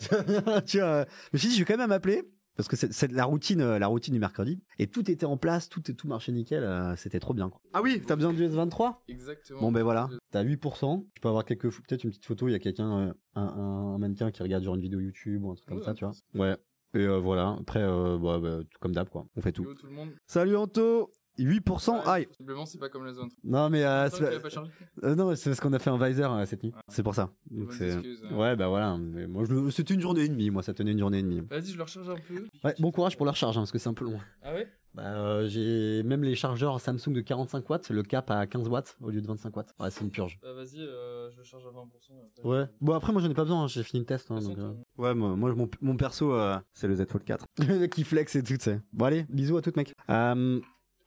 tu 0.65 0.78
vois, 0.80 0.88
euh, 0.88 1.05
je 1.05 1.30
me 1.34 1.38
suis 1.38 1.49
dit, 1.49 1.53
je 1.55 1.59
vais 1.59 1.65
quand 1.65 1.78
même 1.78 1.91
appeler 1.91 2.24
parce 2.55 2.67
que 2.67 2.76
c'est 2.76 3.11
la 3.13 3.24
routine, 3.24 3.61
euh, 3.61 3.80
la 3.80 3.88
routine 3.88 4.13
du 4.13 4.20
mercredi. 4.20 4.61
Et 4.80 4.88
tout 4.88 5.09
était 5.09 5.26
en 5.26 5.38
place, 5.38 5.70
tout, 5.70 5.82
tout 5.82 6.07
marchait 6.07 6.32
nickel, 6.34 6.63
euh, 6.63 6.95
c'était 6.97 7.20
trop 7.20 7.34
bien. 7.34 7.49
quoi. 7.49 7.61
Ah 7.74 7.82
oui, 7.82 8.01
t'as 8.05 8.15
besoin 8.17 8.34
du 8.34 8.43
S23 8.45 8.95
Exactement. 9.07 9.61
Bon 9.61 9.72
ben 9.72 9.82
voilà, 9.84 10.09
t'as 10.32 10.43
8%. 10.43 11.05
Tu 11.13 11.22
peux 11.22 11.30
avoir 11.30 11.45
quelques, 11.45 11.70
peut-être 11.70 12.03
une 12.03 12.09
petite 12.09 12.26
photo, 12.26 12.47
il 12.49 12.51
y 12.51 12.55
a 12.55 12.59
quelqu'un, 12.59 13.07
euh, 13.09 13.13
un, 13.36 13.43
un 13.43 13.97
mannequin 13.97 14.32
qui 14.32 14.43
regarde 14.43 14.63
genre 14.63 14.76
une 14.76 14.82
vidéo 14.82 14.99
YouTube 14.99 15.43
ou 15.45 15.51
un 15.51 15.55
truc 15.55 15.70
comme 15.70 15.78
Ouais, 15.78 15.84
ça, 15.86 15.93
tu 15.93 16.03
vois. 16.05 16.13
Ouais. 16.36 16.57
Et 16.95 17.05
euh, 17.05 17.20
voilà, 17.20 17.55
après, 17.61 17.82
bah, 17.84 18.39
bah, 18.39 18.59
tout 18.70 18.80
comme 18.82 18.93
d'hab 18.93 19.07
quoi, 19.09 19.26
on 19.36 19.41
fait 19.41 19.51
tout 19.51 19.63
le 19.63 19.91
monde. 19.91 20.09
Salut 20.26 20.55
Anto 20.57 21.11
8% 21.43 22.01
Aïe 22.05 22.27
Visiblement, 22.31 22.65
c'est 22.65 22.77
pas 22.77 22.89
comme 22.89 23.05
les 23.05 23.17
autres. 23.17 23.35
Non 23.43 23.69
mais 23.69 23.83
euh, 23.83 24.09
c'est- 24.09 24.39
pas 24.41 24.61
euh, 25.03 25.15
non, 25.15 25.35
c'est 25.35 25.49
parce 25.49 25.59
qu'on 25.59 25.73
a 25.73 25.79
fait 25.79 25.89
un 25.89 25.97
visor 25.97 26.33
euh, 26.33 26.45
cette 26.45 26.63
nuit. 26.63 26.73
C'est 26.87 27.03
pour 27.03 27.15
ça. 27.15 27.29
Donc 27.51 27.69
excuse. 27.81 28.23
Ouais, 28.31 28.55
bah 28.55 28.67
voilà. 28.67 28.97
Mais 28.97 29.27
moi, 29.27 29.43
je 29.47 29.69
c'était 29.69 29.93
une 29.93 30.01
journée 30.01 30.21
et 30.21 30.29
demie. 30.29 30.49
Moi, 30.49 30.63
ça 30.63 30.73
tenait 30.73 30.91
une 30.91 30.99
journée 30.99 31.19
et 31.19 31.23
demie. 31.23 31.41
Vas-y, 31.49 31.67
je 31.71 31.77
le 31.77 31.83
recharge 31.83 32.09
un 32.09 32.15
peu. 32.15 32.47
Ouais, 32.63 32.75
bon 32.79 32.91
courage 32.91 33.17
pour 33.17 33.25
la 33.25 33.31
recharge, 33.31 33.57
hein, 33.57 33.61
parce 33.61 33.71
que 33.71 33.77
c'est 33.79 33.89
un 33.89 33.93
peu 33.93 34.05
long. 34.05 34.19
Ah 34.43 34.53
ouais? 34.53 34.67
Bah, 34.95 35.45
j'ai 35.47 36.01
même 36.03 36.23
les 36.23 36.33
chargeurs 36.33 36.81
Samsung 36.81 37.13
de 37.13 37.21
45 37.21 37.69
watts, 37.69 37.89
le 37.91 38.01
cap 38.01 38.31
à 38.31 38.47
15 38.47 38.67
watts 38.69 38.97
au 39.01 39.11
lieu 39.11 39.21
de 39.21 39.27
25 39.27 39.55
watts. 39.55 39.73
Ouais, 39.79 39.91
c'est 39.91 40.03
une 40.03 40.09
purge. 40.09 40.39
Bah 40.41 40.51
vas-y, 40.53 40.77
je 40.79 41.37
le 41.37 41.43
charge 41.43 41.63
à 41.67 41.69
20%. 41.69 42.15
et 42.15 42.39
après, 42.39 42.49
Ouais. 42.49 42.65
Bon, 42.81 42.93
après, 42.93 43.13
moi, 43.13 43.21
j'en 43.21 43.29
ai 43.29 43.33
pas 43.35 43.43
besoin. 43.43 43.63
hein, 43.63 43.67
J'ai 43.67 43.83
fini 43.83 43.99
le 43.99 44.05
test. 44.07 44.31
hein, 44.31 44.39
donc, 44.39 44.57
Ouais, 44.97 45.13
moi, 45.13 45.35
moi, 45.35 45.53
mon, 45.53 45.69
mon 45.81 45.95
perso, 45.95 46.33
c'est 46.73 46.87
le 46.87 46.95
Z 46.95 47.05
Fold 47.07 47.23
4. 47.23 47.45
le 47.67 47.79
mec 47.79 47.91
qui 47.93 48.03
flex 48.03 48.35
et 48.35 48.41
tout, 48.41 48.57
tu 48.57 48.63
sais. 48.63 48.81
Bon, 48.91 49.05
allez, 49.05 49.25
bisous 49.29 49.57
à 49.57 49.61
toutes, 49.61 49.77
mec. 49.77 49.93
Euh, 50.09 50.59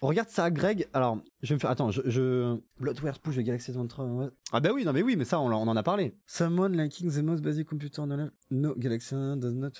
regarde 0.08 0.28
ça, 0.28 0.50
Greg. 0.50 0.88
Alors, 0.92 1.18
je 1.42 1.48
vais 1.50 1.54
me 1.56 1.60
faire. 1.60 1.70
Attends, 1.70 1.90
je. 1.90 2.02
je... 2.06 2.56
Bloodware 2.80 3.18
push 3.20 3.36
de 3.36 3.42
Galaxy 3.42 3.72
S23. 3.72 4.10
ouais. 4.12 4.28
Ah, 4.52 4.60
bah 4.60 4.70
oui, 4.74 4.84
non, 4.84 4.92
mais 4.92 5.02
oui, 5.02 5.16
mais 5.16 5.24
ça, 5.24 5.40
on, 5.40 5.46
en- 5.52 5.62
on 5.62 5.68
en 5.68 5.76
a 5.76 5.82
parlé. 5.82 6.14
Someone 6.26 6.76
liking 6.76 7.10
the 7.10 7.22
most 7.22 7.42
basic 7.42 7.66
computer 7.68 8.02
knowledge. 8.04 8.30
No, 8.50 8.74
Galaxy 8.76 9.14
does 9.36 9.52
not. 9.54 9.70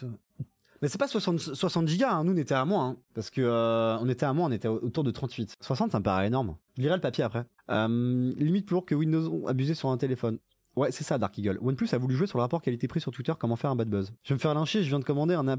Mais 0.80 0.88
c'est 0.88 0.98
pas 0.98 1.06
60, 1.06 1.38
60 1.38 1.86
gigas, 1.86 2.10
hein. 2.12 2.24
nous 2.24 2.32
on 2.32 2.36
était 2.36 2.54
à 2.54 2.64
moins, 2.64 2.88
hein. 2.88 2.96
parce 3.14 3.30
que 3.30 3.40
euh, 3.40 3.96
on 4.00 4.08
était 4.08 4.26
à 4.26 4.32
moins, 4.32 4.48
on 4.48 4.50
était 4.50 4.66
au- 4.66 4.80
autour 4.84 5.04
de 5.04 5.12
38. 5.12 5.54
60 5.60 5.92
ça 5.92 6.00
me 6.00 6.02
paraît 6.02 6.26
énorme. 6.26 6.56
Je 6.76 6.82
lirai 6.82 6.96
le 6.96 7.00
papier 7.00 7.22
après. 7.22 7.44
Euh, 7.70 8.32
limite 8.36 8.66
plus 8.66 8.74
lourd 8.74 8.84
que 8.84 8.96
Windows 8.96 9.28
ont 9.32 9.46
abusé 9.46 9.74
sur 9.74 9.90
un 9.90 9.96
téléphone. 9.96 10.38
Ouais, 10.74 10.90
c'est 10.90 11.04
ça, 11.04 11.18
Dark 11.18 11.36
Eagle. 11.36 11.58
OnePlus 11.60 11.88
a 11.92 11.98
voulu 11.98 12.14
jouer 12.16 12.26
sur 12.26 12.38
le 12.38 12.42
rapport 12.42 12.62
qualité-prix 12.62 13.00
sur 13.00 13.12
Twitter, 13.12 13.32
comment 13.38 13.56
faire 13.56 13.70
un 13.70 13.76
bad 13.76 13.88
buzz. 13.90 14.12
Je 14.22 14.30
vais 14.30 14.36
me 14.36 14.40
faire 14.40 14.54
lyncher, 14.54 14.82
je 14.82 14.88
viens 14.88 14.98
de 15.00 15.04
commander 15.04 15.34
un, 15.34 15.46
un- 15.48 15.58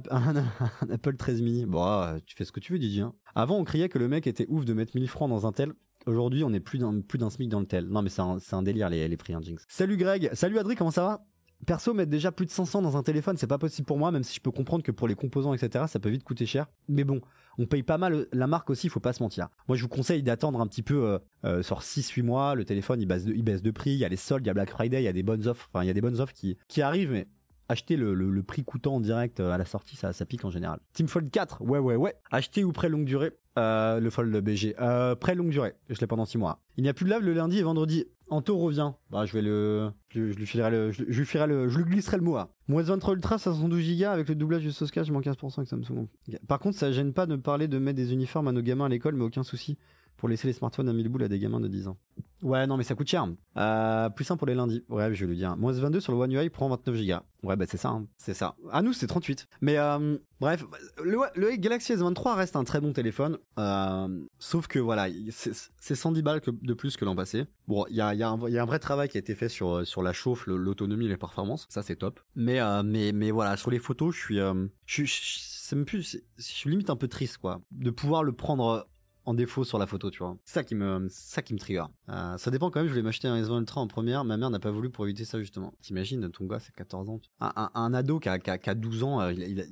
Apple 0.90 1.16
13 1.18 1.42
mini. 1.42 1.66
Bon, 1.68 1.84
ah, 1.84 2.16
tu 2.26 2.36
fais 2.36 2.46
ce 2.46 2.52
que 2.52 2.60
tu 2.60 2.74
veux, 2.74 2.80
Didier. 2.80 3.02
hein. 3.04 3.14
Avant, 3.36 3.58
on 3.58 3.64
criait 3.64 3.90
que 3.90 4.00
le 4.00 4.08
mec 4.08 4.26
était 4.26 4.48
ouf 4.50 4.66
de 4.66 4.74
mettre 4.74 4.96
1000 4.96 5.08
francs 5.08 5.30
dans 5.30 5.46
un 5.46 5.52
tel. 5.52 5.74
Aujourd'hui, 6.08 6.44
on 6.44 6.52
est 6.52 6.60
plus 6.60 6.80
d'un 6.80 7.00
plus 7.02 7.18
d'un 7.20 7.30
SMIC 7.30 7.48
dans 7.50 7.60
le 7.62 7.66
tel. 7.66 7.86
Non, 7.88 8.02
mais 8.02 8.10
c'est 8.10 8.22
un, 8.22 8.38
c'est 8.40 8.56
un 8.56 8.64
délire, 8.64 8.90
les, 8.90 9.08
les 9.08 9.18
prix, 9.18 9.34
hein, 9.34 9.40
Jinx. 9.42 9.64
Salut 9.70 9.96
Greg. 9.98 10.30
Salut 10.34 10.58
Adri, 10.60 10.76
comment 10.76 10.92
ça 10.92 11.04
va? 11.04 11.26
Perso, 11.64 11.94
mettre 11.94 12.12
déjà 12.12 12.32
plus 12.32 12.46
de 12.46 12.52
500 12.52 12.82
dans 12.82 12.98
un 12.98 13.04
téléphone, 13.04 13.38
c'est 13.38 13.48
pas 13.48 13.58
possible 13.58 13.86
pour 13.86 13.98
moi, 13.98 14.12
même 14.12 14.24
si 14.24 14.36
je 14.36 14.42
peux 14.42 14.52
comprendre 14.52 14.84
que 14.84 14.92
pour 14.92 15.08
les 15.08 15.16
composants, 15.16 15.54
etc., 15.54 15.86
ça 15.88 16.00
peut 16.00 16.10
vite 16.10 16.24
coûter 16.24 16.46
cher. 16.46 16.68
Mais 16.88 17.04
bon, 17.04 17.22
on 17.58 17.66
paye 17.66 17.84
pas 17.84 17.98
mal 17.98 18.28
la 18.32 18.48
marque 18.48 18.70
aussi, 18.70 18.90
faut 18.90 19.00
pas 19.00 19.14
se 19.14 19.22
mentir. 19.22 19.50
Moi, 19.68 19.78
je 19.78 19.84
vous 19.84 19.90
conseille 19.90 20.24
d'attendre 20.24 20.60
un 20.62 20.68
petit 20.68 20.84
peu, 20.84 21.06
euh, 21.06 21.20
euh, 21.46 21.64
sur 21.64 21.82
6-8 21.82 22.24
mois, 22.24 22.56
le 22.56 22.66
téléphone, 22.66 23.02
il 23.02 23.08
baisse, 23.08 23.26
de, 23.26 23.34
il 23.34 23.74
prix, 23.74 23.92
il 23.92 23.98
y 23.98 24.06
a 24.06 24.10
les 24.10 24.18
soldes, 24.18 24.46
il 24.46 24.48
y 24.48 24.52
a 24.52 24.54
Black 24.54 24.70
Friday, 24.70 25.02
il 25.02 25.06
y 25.06 25.08
a 25.08 25.14
des 25.14 25.24
bonnes 25.24 25.48
offres, 25.48 25.70
enfin, 25.72 25.84
il 25.84 25.88
y 25.88 25.92
a 25.92 25.94
des 25.94 26.02
bonnes 26.02 26.20
offres 26.20 26.34
qui, 26.34 26.82
arrivent, 26.82 27.12
mais 27.12 27.28
acheter 27.70 27.96
le 27.98 28.44
prix 28.44 28.64
coûtant 28.64 28.96
en 28.96 29.00
direct 29.00 29.40
euh, 29.40 29.52
à 29.52 29.58
la 29.58 29.66
sortie, 29.66 29.96
ça, 29.96 30.14
ça 30.14 30.26
pique 30.26 30.46
en 30.46 30.52
général. 30.52 30.80
Team 30.94 31.08
Fold 31.08 31.30
4, 31.30 31.62
ouais, 31.62 31.80
ouais, 31.80 31.96
ouais. 31.96 32.16
Acheter 32.32 32.64
ou 32.64 32.72
prêt 32.72 32.90
longue 32.90 33.06
durée 33.06 33.32
euh, 33.58 34.00
Le 34.00 34.10
Fold 34.10 34.36
BG. 34.36 34.76
Euh, 34.80 35.16
prêt 35.16 35.36
longue 35.36 35.50
durée, 35.50 35.74
je 35.90 36.00
l'ai 36.00 36.08
pendant 36.08 36.26
6 36.26 36.38
mois. 36.38 36.60
Il 36.78 36.84
n'y 36.84 36.90
a 36.90 36.94
plus 36.94 37.06
de 37.06 37.10
lave 37.10 37.22
le 37.22 37.34
lundi 37.34 37.60
et 37.60 37.64
vendredi. 37.64 38.06
Anto 38.30 38.58
revient. 38.58 38.92
Bah, 39.12 39.26
je 39.26 39.34
vais 39.34 39.42
le. 39.42 39.92
Je, 40.10 40.22
lui 40.22 40.46
filerai 40.46 40.72
le. 40.72 40.92
Je, 40.92 41.04
lui 41.04 41.26
ferai 41.26 41.48
le. 41.48 41.68
Je 41.70 41.78
lui 41.78 41.86
glisserai 41.86 42.18
le 42.18 42.24
mot. 42.24 42.38
hein. 42.38 42.50
Mon 42.68 42.82
S23 42.82 43.14
Ultra 43.14 43.38
512 43.38 44.00
Go 44.00 44.06
avec 44.06 44.30
le 44.30 44.36
doublage 44.36 44.62
du 44.62 44.72
Soska, 44.72 45.04
je 45.04 45.12
manque 45.12 45.26
15% 45.26 45.58
avec 45.58 45.70
Samsung. 45.70 46.08
Par 46.48 46.60
contre, 46.60 46.78
ça 46.78 46.92
gêne 46.92 47.14
pas 47.14 47.26
de 47.26 47.36
parler 47.36 47.68
de 47.68 47.78
mettre 47.78 47.98
des 47.98 48.14
uniformes 48.14 48.48
à 48.48 48.52
nos 48.52 48.62
gamins 48.62 48.86
à 48.86 48.90
l'école, 48.90 49.16
mais 49.16 49.24
aucun 49.26 49.44
souci 49.44 49.78
pour 50.18 50.30
laisser 50.30 50.48
les 50.48 50.54
smartphones 50.54 50.88
à 50.90 50.94
1000 50.94 51.10
boules 51.10 51.24
à 51.24 51.28
des 51.28 51.40
gamins 51.40 51.60
de 51.60 51.68
10 51.68 51.88
ans. 51.88 51.98
Ouais, 52.42 52.68
non, 52.68 52.76
mais 52.78 52.84
ça 52.84 52.94
coûte 52.96 53.08
cher. 53.08 53.26
Euh, 53.58 54.10
plus 54.10 54.26
simple 54.26 54.40
pour 54.40 54.48
les 54.48 54.56
lundis. 54.56 54.84
Ouais, 54.90 55.14
je 55.14 55.22
vais 55.26 55.30
lui 55.32 55.38
dire. 55.38 55.56
Mon 55.56 55.72
S22 55.72 56.02
sur 56.02 56.12
le 56.12 56.18
One 56.20 56.32
UI 56.34 56.50
prend 56.50 56.68
29 56.70 56.96
Go. 56.96 57.14
Ouais, 57.48 57.56
bah 57.56 57.66
c'est 57.68 57.78
ça, 57.78 57.90
hein. 57.90 58.06
c'est 58.18 58.34
ça. 58.34 58.56
À 58.72 58.82
nous, 58.82 58.92
c'est 58.94 59.08
38. 59.08 59.48
Mais 59.62 59.78
euh, 59.78 60.18
bref, 60.42 60.66
le, 61.02 61.56
Galaxy 61.56 61.94
S23 61.94 62.36
reste 62.36 62.56
un 62.58 62.64
très 62.66 62.82
bon 62.82 62.92
téléphone. 62.92 63.38
Euh, 63.60 64.26
sauf 64.40 64.68
que 64.68 64.80
voilà, 64.80 65.08
il- 65.08 65.32
c'est 65.32 65.52
c'est 65.80 65.96
110 65.96 66.22
balles 66.22 66.42
de 66.62 66.74
plus 66.74 66.98
que 66.98 67.06
l'an 67.06 67.16
passé. 67.16 67.46
Bon, 67.68 67.86
il 67.90 67.96
y 67.96 68.02
a, 68.02 68.10
un- 68.30 68.66
vrai 68.66 68.80
travail 68.80 69.08
qui 69.10 69.18
a 69.18 69.20
été 69.22 69.36
fait 69.36 69.50
sur, 69.50 69.84
la 70.02 70.14
chauffe, 70.14 70.46
l'autonomie, 70.48 71.08
les 71.08 71.18
performances. 71.18 71.66
Ça, 71.70 71.82
c'est 71.82 71.96
top. 71.96 72.20
Mais, 72.36 72.60
mais, 72.84 73.14
mais 73.14 73.32
voilà, 73.32 73.56
sur 73.58 73.72
les 73.72 73.80
photos, 73.80 74.14
je 74.16 74.20
suis. 74.20 74.40
Je, 74.86 75.04
je 75.06 76.42
suis 76.44 76.70
limite 76.70 76.90
un 76.90 76.96
peu 76.98 77.08
triste, 77.08 77.38
quoi. 77.38 77.62
De 77.72 77.90
pouvoir 77.90 78.24
le 78.24 78.34
prendre 78.34 78.88
en 79.26 79.34
défaut 79.34 79.64
sur 79.64 79.78
la 79.78 79.86
photo, 79.88 80.12
tu 80.12 80.20
vois. 80.20 80.38
Ça 80.46 80.64
qui 80.64 80.76
me, 80.76 81.08
ça 81.10 81.42
qui 81.42 81.54
me 81.54 81.60
trigger. 81.60 81.84
Euh, 82.10 82.38
ça 82.38 82.52
dépend 82.52 82.70
quand 82.70 82.80
même, 82.80 82.88
je 82.88 82.92
voulais 82.92 83.04
m'acheter 83.04 83.28
un 83.28 83.42
S20 83.42 83.60
Ultra 83.60 83.82
en 83.82 83.88
première, 83.88 84.24
ma 84.26 84.38
mère 84.38 84.50
n'a 84.50 84.60
pas 84.60 84.72
voulu 84.72 84.90
pour 84.90 85.06
éviter 85.06 85.26
ça 85.26 85.40
justement. 85.40 85.74
T'imagines, 85.82 86.30
ton 86.30 86.46
gars 86.46 86.60
c'est 86.60 86.76
14 86.76 87.10
ans. 87.10 87.20
Un, 87.40 87.94
ado 87.94 88.20
qui 88.20 88.30
a, 88.30 88.40
qui 88.40 88.50
a, 88.50 88.58
qui 88.58 88.70
a 88.70 88.76
12 88.76 89.04
ans, 89.04 89.22
euh, 89.22 89.32
il 89.34 89.62
a- 89.62 89.64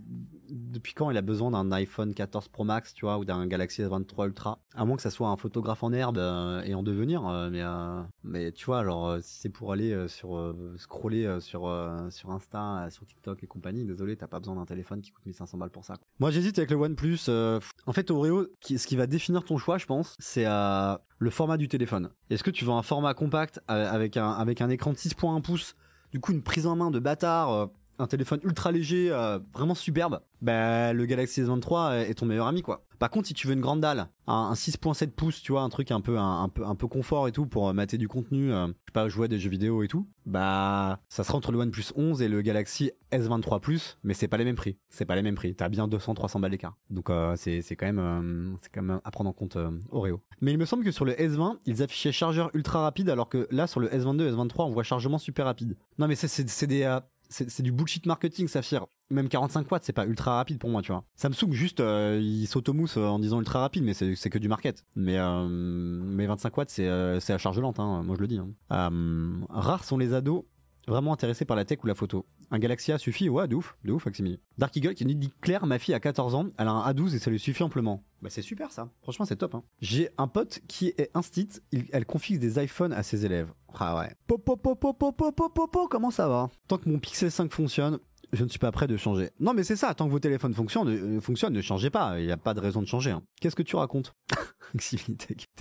depuis 0.51 0.93
quand 0.93 1.09
il 1.09 1.17
a 1.17 1.21
besoin 1.21 1.51
d'un 1.51 1.71
iPhone 1.71 2.13
14 2.13 2.49
Pro 2.49 2.63
Max, 2.63 2.93
tu 2.93 3.05
vois, 3.05 3.17
ou 3.17 3.25
d'un 3.25 3.47
Galaxy 3.47 3.81
S23 3.81 4.27
Ultra? 4.27 4.59
À 4.75 4.85
moins 4.85 4.95
que 4.95 5.01
ça 5.01 5.09
soit 5.09 5.29
un 5.29 5.37
photographe 5.37 5.83
en 5.83 5.93
herbe 5.93 6.17
euh, 6.17 6.61
et 6.63 6.75
en 6.75 6.83
devenir, 6.83 7.25
euh, 7.27 7.49
mais, 7.49 7.61
euh, 7.61 8.01
mais 8.23 8.51
tu 8.51 8.65
vois, 8.65 8.83
genre, 8.83 9.17
c'est 9.21 9.49
pour 9.49 9.71
aller 9.71 10.07
sur, 10.07 10.55
scroller 10.77 11.39
sur, 11.39 11.61
sur 12.09 12.31
Insta, 12.31 12.89
sur 12.89 13.05
TikTok 13.05 13.43
et 13.43 13.47
compagnie, 13.47 13.85
désolé, 13.85 14.15
t'as 14.15 14.27
pas 14.27 14.39
besoin 14.39 14.55
d'un 14.55 14.65
téléphone 14.65 15.01
qui 15.01 15.11
coûte 15.11 15.25
1500 15.25 15.57
balles 15.57 15.69
pour 15.69 15.85
ça. 15.85 15.95
Moi 16.19 16.31
j'hésite 16.31 16.57
avec 16.57 16.71
le 16.71 16.77
OnePlus. 16.77 17.29
en 17.85 17.93
fait, 17.93 18.11
Oreo, 18.11 18.47
ce 18.63 18.85
qui 18.87 18.95
va 18.95 19.07
définir 19.07 19.43
ton 19.43 19.57
choix, 19.57 19.77
je 19.77 19.85
pense, 19.85 20.15
c'est 20.19 20.45
le 20.45 21.29
format 21.29 21.57
du 21.57 21.67
téléphone. 21.67 22.09
Est-ce 22.29 22.43
que 22.43 22.51
tu 22.51 22.65
veux 22.65 22.71
un 22.71 22.83
format 22.83 23.13
compact 23.13 23.61
avec 23.67 24.17
un, 24.17 24.31
avec 24.31 24.61
un 24.61 24.69
écran 24.69 24.91
de 24.91 24.97
6.1 24.97 25.41
pouces, 25.41 25.75
du 26.11 26.19
coup 26.19 26.31
une 26.31 26.43
prise 26.43 26.67
en 26.67 26.75
main 26.75 26.91
de 26.91 26.99
bâtard, 26.99 27.69
un 28.01 28.07
téléphone 28.07 28.39
ultra 28.43 28.71
léger, 28.71 29.09
euh, 29.11 29.39
vraiment 29.53 29.75
superbe 29.75 30.21
Bah 30.41 30.91
le 30.93 31.05
Galaxy 31.05 31.41
S23 31.41 32.05
est 32.09 32.15
ton 32.15 32.25
meilleur 32.25 32.47
ami 32.47 32.61
quoi. 32.61 32.85
Par 32.99 33.09
contre, 33.09 33.27
si 33.27 33.33
tu 33.33 33.47
veux 33.47 33.53
une 33.53 33.61
grande 33.61 33.81
dalle, 33.81 34.09
un, 34.27 34.33
un 34.51 34.53
6.7 34.53 35.09
pouces, 35.09 35.41
tu 35.41 35.53
vois, 35.53 35.61
un 35.61 35.69
truc 35.69 35.89
un 35.89 36.01
peu 36.01 36.19
un, 36.19 36.49
peu 36.49 36.63
un 36.63 36.75
peu 36.75 36.87
confort 36.87 37.27
et 37.27 37.31
tout 37.31 37.47
pour 37.47 37.67
euh, 37.67 37.73
mater 37.73 37.97
du 37.97 38.07
contenu, 38.07 38.53
euh, 38.53 38.67
je 38.67 38.71
sais 38.71 38.93
pas, 38.93 39.09
jouer 39.09 39.25
à 39.25 39.27
des 39.27 39.39
jeux 39.39 39.49
vidéo 39.49 39.81
et 39.81 39.87
tout, 39.87 40.07
bah 40.27 40.99
ça 41.09 41.23
sera 41.23 41.37
entre 41.37 41.51
le 41.51 41.57
OnePlus 41.57 41.93
11 41.95 42.21
et 42.21 42.27
le 42.27 42.41
Galaxy 42.41 42.91
S23 43.11 43.59
Plus, 43.59 43.97
mais 44.03 44.13
c'est 44.13 44.27
pas 44.27 44.37
les 44.37 44.45
mêmes 44.45 44.55
prix. 44.55 44.77
C'est 44.89 45.05
pas 45.05 45.15
les 45.15 45.23
mêmes 45.23 45.35
prix. 45.35 45.55
T'as 45.55 45.69
bien 45.69 45.87
200-300 45.87 46.41
balles 46.41 46.51
d'écart. 46.51 46.77
Donc 46.89 47.09
c'est 47.37 47.61
c'est 47.61 47.75
quand 47.75 47.91
même 47.91 48.55
c'est 48.61 48.71
quand 48.71 48.83
même 48.83 49.01
à 49.03 49.11
prendre 49.11 49.29
en 49.29 49.33
compte 49.33 49.55
euh, 49.55 49.71
Oreo. 49.91 50.21
Mais 50.41 50.51
il 50.51 50.59
me 50.59 50.65
semble 50.65 50.83
que 50.83 50.91
sur 50.91 51.05
le 51.05 51.13
S20, 51.13 51.57
ils 51.65 51.81
affichaient 51.81 52.11
chargeur 52.11 52.51
ultra 52.53 52.81
rapide, 52.81 53.09
alors 53.09 53.29
que 53.29 53.47
là 53.51 53.65
sur 53.65 53.79
le 53.79 53.87
S22 53.87 54.27
et 54.27 54.31
S23, 54.31 54.63
on 54.63 54.71
voit 54.71 54.83
chargement 54.83 55.17
super 55.17 55.45
rapide. 55.45 55.75
Non 55.97 56.07
mais 56.07 56.15
c'est 56.15 56.67
des 56.67 56.83
c'est 57.31 57.63
du 57.63 57.71
bullshit 57.71 58.05
marketing, 58.05 58.47
Saphir. 58.47 58.85
même 59.09 59.29
45 59.29 59.71
watts, 59.71 59.83
c'est 59.83 59.93
pas 59.93 60.05
ultra 60.05 60.35
rapide 60.35 60.59
pour 60.59 60.69
moi, 60.69 60.81
tu 60.81 60.91
vois. 60.91 61.03
Samsung, 61.15 61.51
juste, 61.53 61.79
euh, 61.79 62.19
il 62.21 62.45
s'automousse 62.47 62.97
en 62.97 63.19
disant 63.19 63.39
ultra 63.39 63.59
rapide, 63.59 63.83
mais 63.83 63.93
c'est 63.93 64.29
que 64.29 64.37
du 64.37 64.47
market. 64.47 64.85
Mais, 64.95 65.17
euh, 65.17 65.47
mais 65.49 66.27
25 66.27 66.55
watts, 66.57 66.69
c'est 66.69 66.87
euh, 66.87 67.19
c'est 67.19 67.33
à 67.33 67.37
charge 67.37 67.59
lente, 67.59 67.79
hein, 67.79 68.03
moi 68.03 68.15
je 68.15 68.21
le 68.21 68.27
dis. 68.27 68.37
hein. 68.37 68.49
Euh, 68.71 69.45
rares 69.49 69.83
sont 69.83 69.97
les 69.97 70.13
ados 70.13 70.43
vraiment 70.91 71.13
intéressés 71.13 71.45
par 71.45 71.55
la 71.57 71.65
tech 71.65 71.79
ou 71.83 71.87
la 71.87 71.95
photo. 71.95 72.25
Un 72.51 72.59
Galaxy 72.59 72.91
A 72.91 72.97
suffit 72.97 73.29
Ouais, 73.29 73.47
de 73.47 73.55
ouf, 73.55 73.75
de 73.85 73.91
ouf, 73.93 74.05
Maximili. 74.05 74.39
Dark 74.57 74.75
Eagle 74.75 74.93
qui 74.93 75.05
nous 75.05 75.13
dit 75.13 75.31
Claire, 75.41 75.65
ma 75.65 75.79
fille 75.79 75.93
a 75.93 75.99
14 75.99 76.35
ans, 76.35 76.47
elle 76.57 76.67
a 76.67 76.71
un 76.71 76.91
A12 76.91 77.15
et 77.15 77.19
ça 77.19 77.31
lui 77.31 77.39
suffit 77.39 77.63
amplement. 77.63 78.03
Bah 78.21 78.29
c'est 78.29 78.41
super 78.41 78.71
ça, 78.71 78.89
franchement 79.01 79.25
c'est 79.25 79.37
top. 79.37 79.55
Hein. 79.55 79.63
J'ai 79.79 80.09
un 80.17 80.27
pote 80.27 80.59
qui 80.67 80.89
est 80.97 81.09
instit, 81.15 81.49
elle 81.91 82.05
confie 82.05 82.37
des 82.37 82.63
iPhones 82.63 82.93
à 82.93 83.03
ses 83.03 83.25
élèves. 83.25 83.51
Ah 83.73 83.97
ouais. 83.97 84.13
Popo, 84.27 84.57
popo, 84.57 84.93
popo, 84.93 85.11
popo, 85.31 85.49
popo, 85.49 85.87
comment 85.87 86.11
ça 86.11 86.27
va? 86.27 86.49
Tant 86.67 86.77
que 86.77 86.87
mon 86.89 86.99
Pixel 86.99 87.31
5 87.31 87.51
fonctionne, 87.51 87.97
je 88.33 88.43
ne 88.43 88.49
suis 88.49 88.59
pas 88.59 88.71
prêt 88.71 88.87
de 88.87 88.95
changer. 88.97 89.29
Non 89.39 89.53
mais 89.53 89.63
c'est 89.63 89.75
ça, 89.75 89.93
tant 89.93 90.05
que 90.05 90.11
vos 90.11 90.19
téléphones 90.19 90.53
fonctionnent, 90.53 90.89
euh, 90.89 91.49
ne 91.49 91.61
changez 91.61 91.89
pas, 91.89 92.19
il 92.19 92.25
n'y 92.25 92.31
a 92.31 92.37
pas 92.37 92.53
de 92.53 92.59
raison 92.59 92.81
de 92.81 92.87
changer. 92.87 93.11
hein. 93.11 93.23
Qu'est-ce 93.39 93.55
que 93.55 93.63
tu 93.63 93.75
racontes? 93.75 94.13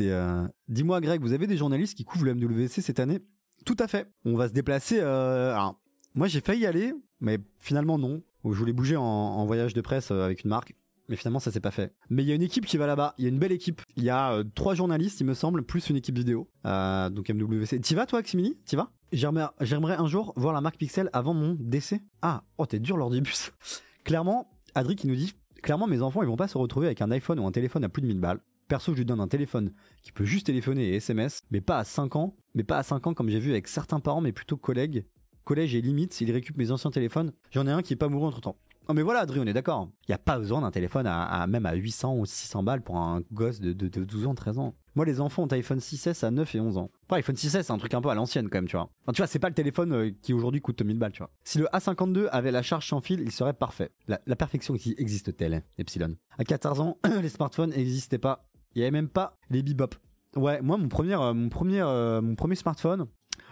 Euh, 0.01 0.47
Dis-moi 0.69 1.01
Greg, 1.01 1.21
vous 1.21 1.33
avez 1.33 1.47
des 1.47 1.57
journalistes 1.57 1.97
qui 1.97 2.05
couvrent 2.05 2.27
le 2.27 2.35
MWC 2.35 2.69
cette 2.81 3.01
année? 3.01 3.19
Tout 3.65 3.77
à 3.79 3.89
fait. 3.89 4.09
On 4.25 4.37
va 4.37 4.49
se 4.49 4.53
déplacer... 4.53 4.99
euh, 5.01 5.55
Alors, 5.55 5.81
moi 6.15 6.27
j'ai 6.27 6.41
failli 6.41 6.63
y 6.63 6.67
aller, 6.67 6.93
mais 7.21 7.39
finalement 7.59 7.99
non. 7.99 8.23
Je 8.45 8.51
voulais 8.51 8.73
bouger 8.73 8.97
en, 8.97 9.45
voyage 9.45 9.75
de 9.75 9.81
presse 9.81 10.11
euh, 10.11 10.25
avec 10.25 10.45
une 10.45 10.51
marque. 10.51 10.75
Mais 11.09 11.17
finalement, 11.17 11.41
ça 11.41 11.51
s'est 11.51 11.61
pas 11.61 11.73
fait. 11.73 11.93
Mais 12.09 12.23
il 12.23 12.29
y 12.29 12.33
a 12.33 12.37
une 12.37 12.43
équipe 12.43 12.65
qui 12.65 12.77
va 12.77 12.87
là-bas. 12.87 13.15
Il 13.19 13.25
y 13.25 13.27
a 13.27 13.31
une 13.31 13.39
belle 13.41 13.51
équipe. 13.51 13.83
Il 13.97 14.05
y 14.05 14.11
a 14.11 14.33
euh, 14.33 14.45
trois 14.55 14.75
journalistes, 14.77 15.21
il 15.21 15.25
me 15.25 15.35
semble, 15.35 15.65
plus 15.65 15.91
une 15.91 15.97
équipe 15.97 16.17
vidéo. 16.17 16.49
Euh, 16.67 17.11
donc 17.11 17.29
MWC. 17.29 17.81
T'y 17.81 17.97
vas, 17.97 18.07
toi, 18.07 18.23
Ximini? 18.23 18.55
T'y 18.65 18.77
vas? 18.77 18.93
J'aimerais 19.13 19.49
j'aimerais 19.61 19.97
un 19.97 20.07
jour 20.07 20.33
voir 20.37 20.55
la 20.55 20.61
marque 20.61 20.77
Pixel 20.77 21.11
avant 21.13 21.35
mon 21.35 21.57
décès. 21.59 22.01
Ah, 22.23 22.45
oh, 22.59 22.67
t'es 22.67 22.79
dur 22.79 22.97
lors 22.97 23.11
du 23.11 23.21
bus. 23.21 23.51
Clairement, 24.05 24.49
Adri 24.77 24.95
qui 24.95 25.09
nous 25.09 25.17
dit 25.17 25.35
Clairement, 25.63 25.89
mes 25.89 26.01
enfants, 26.01 26.23
ils 26.23 26.29
vont 26.29 26.37
pas 26.37 26.49
se 26.49 26.57
retrouver 26.57 26.87
avec 26.87 27.03
un 27.03 27.11
iPhone 27.11 27.41
ou 27.41 27.47
un 27.47 27.53
téléphone 27.53 27.83
à 27.83 27.89
plus 27.89 28.03
de 28.03 28.07
1000 28.07 28.21
balles. 28.21 28.41
Perso, 28.71 28.93
je 28.93 28.99
lui 28.99 29.05
donne 29.05 29.19
un 29.19 29.27
téléphone 29.27 29.73
qui 30.01 30.13
peut 30.13 30.25
juste 30.25 30.47
téléphoner 30.47 30.91
et 30.91 30.95
SMS, 30.95 31.43
mais 31.51 31.61
pas 31.61 31.79
à 31.79 31.85
5 31.85 32.15
ans. 32.15 32.37
Mais 32.55 32.63
pas 32.63 32.79
à 32.79 32.85
5 32.85 33.05
ans 33.09 33.15
comme 33.15 33.29
j'ai 33.29 33.41
vu 33.41 33.51
avec 33.51 33.67
certains 33.67 33.99
parents, 33.99 34.21
mais 34.21 34.31
plutôt 34.31 34.57
collègues. 34.57 35.07
Collège 35.43 35.75
et 35.75 35.81
limite, 35.81 36.13
s'ils 36.13 36.31
récupèrent 36.31 36.65
mes 36.65 36.71
anciens 36.71 36.93
téléphones, 36.93 37.33
j'en 37.51 37.67
ai 37.67 37.73
un 37.73 37.83
qui 37.83 37.95
est 37.95 37.97
pas 37.97 38.09
mouru 38.09 38.27
entre 38.27 38.41
temps. 38.41 38.57
Non 38.89 38.95
mais 38.95 39.03
voilà, 39.03 39.21
Adri, 39.21 39.41
on 39.41 39.47
est 39.47 39.53
d'accord. 39.53 39.91
Il 40.07 40.13
y 40.13 40.15
a 40.15 40.19
pas 40.19 40.39
besoin 40.39 40.61
d'un 40.61 40.71
téléphone 40.71 41.07
à, 41.09 41.45
même 41.49 41.67
à 41.67 41.75
800 41.75 42.17
ou 42.17 42.27
600 42.27 42.63
balles 42.63 42.83
pour 42.83 42.97
un 42.97 43.23
gosse 43.33 43.59
de, 43.59 43.73
de, 43.73 43.89
de 43.89 44.05
12 44.05 44.29
ans, 44.29 44.35
13 44.37 44.59
ans. 44.61 44.77
Moi, 44.97 45.05
les 45.05 45.21
enfants 45.21 45.45
ont 45.45 45.53
iPhone 45.53 45.79
6S 45.79 46.25
à 46.25 46.31
9 46.31 46.55
et 46.57 46.61
11 46.61 46.77
ans. 46.77 46.91
Pas 47.07 47.17
iPhone 47.17 47.37
6S, 47.37 47.63
c'est 47.63 47.71
un 47.71 47.79
truc 47.79 47.95
un 47.95 48.01
peu 48.01 48.09
à 48.09 48.15
l'ancienne 48.15 48.49
quand 48.49 48.59
même, 48.59 48.67
tu 48.67 48.77
vois. 48.77 48.91
Tu 49.13 49.19
vois, 49.19 49.29
c'est 49.29 49.39
pas 49.39 49.49
le 49.49 49.55
téléphone 49.55 49.93
euh, 49.93 50.11
qui 50.23 50.33
aujourd'hui 50.33 50.61
coûte 50.61 50.83
1000 50.83 50.99
balles, 50.99 51.13
tu 51.13 51.19
vois. 51.19 51.31
Si 51.45 51.59
le 51.59 51.67
A52 51.67 52.29
avait 52.33 52.51
la 52.51 52.63
charge 52.63 52.89
sans 52.89 53.01
fil, 53.01 53.21
il 53.21 53.31
serait 53.31 53.53
parfait. 53.53 53.91
La, 54.09 54.19
perfection 54.37 54.75
existe-t-elle, 54.75 55.63
Epsilon 55.79 56.17
À 56.39 56.45
14 56.45 56.81
ans, 56.81 56.99
les 57.23 57.29
smartphones 57.29 57.71
n'existaient 57.71 58.19
pas. 58.19 58.50
Il 58.75 58.81
y 58.81 58.83
avait 58.83 58.91
même 58.91 59.09
pas 59.09 59.37
les 59.51 59.63
bebop. 59.63 59.95
Ouais, 60.37 60.61
moi, 60.63 60.77
mon 60.77 60.89
premier, 60.89 61.15
euh, 61.15 61.35
mon 61.35 61.49
premier, 61.49 61.81
euh, 61.81 62.21
mon 62.21 62.37
premier 62.37 62.55
smartphone, 62.55 63.07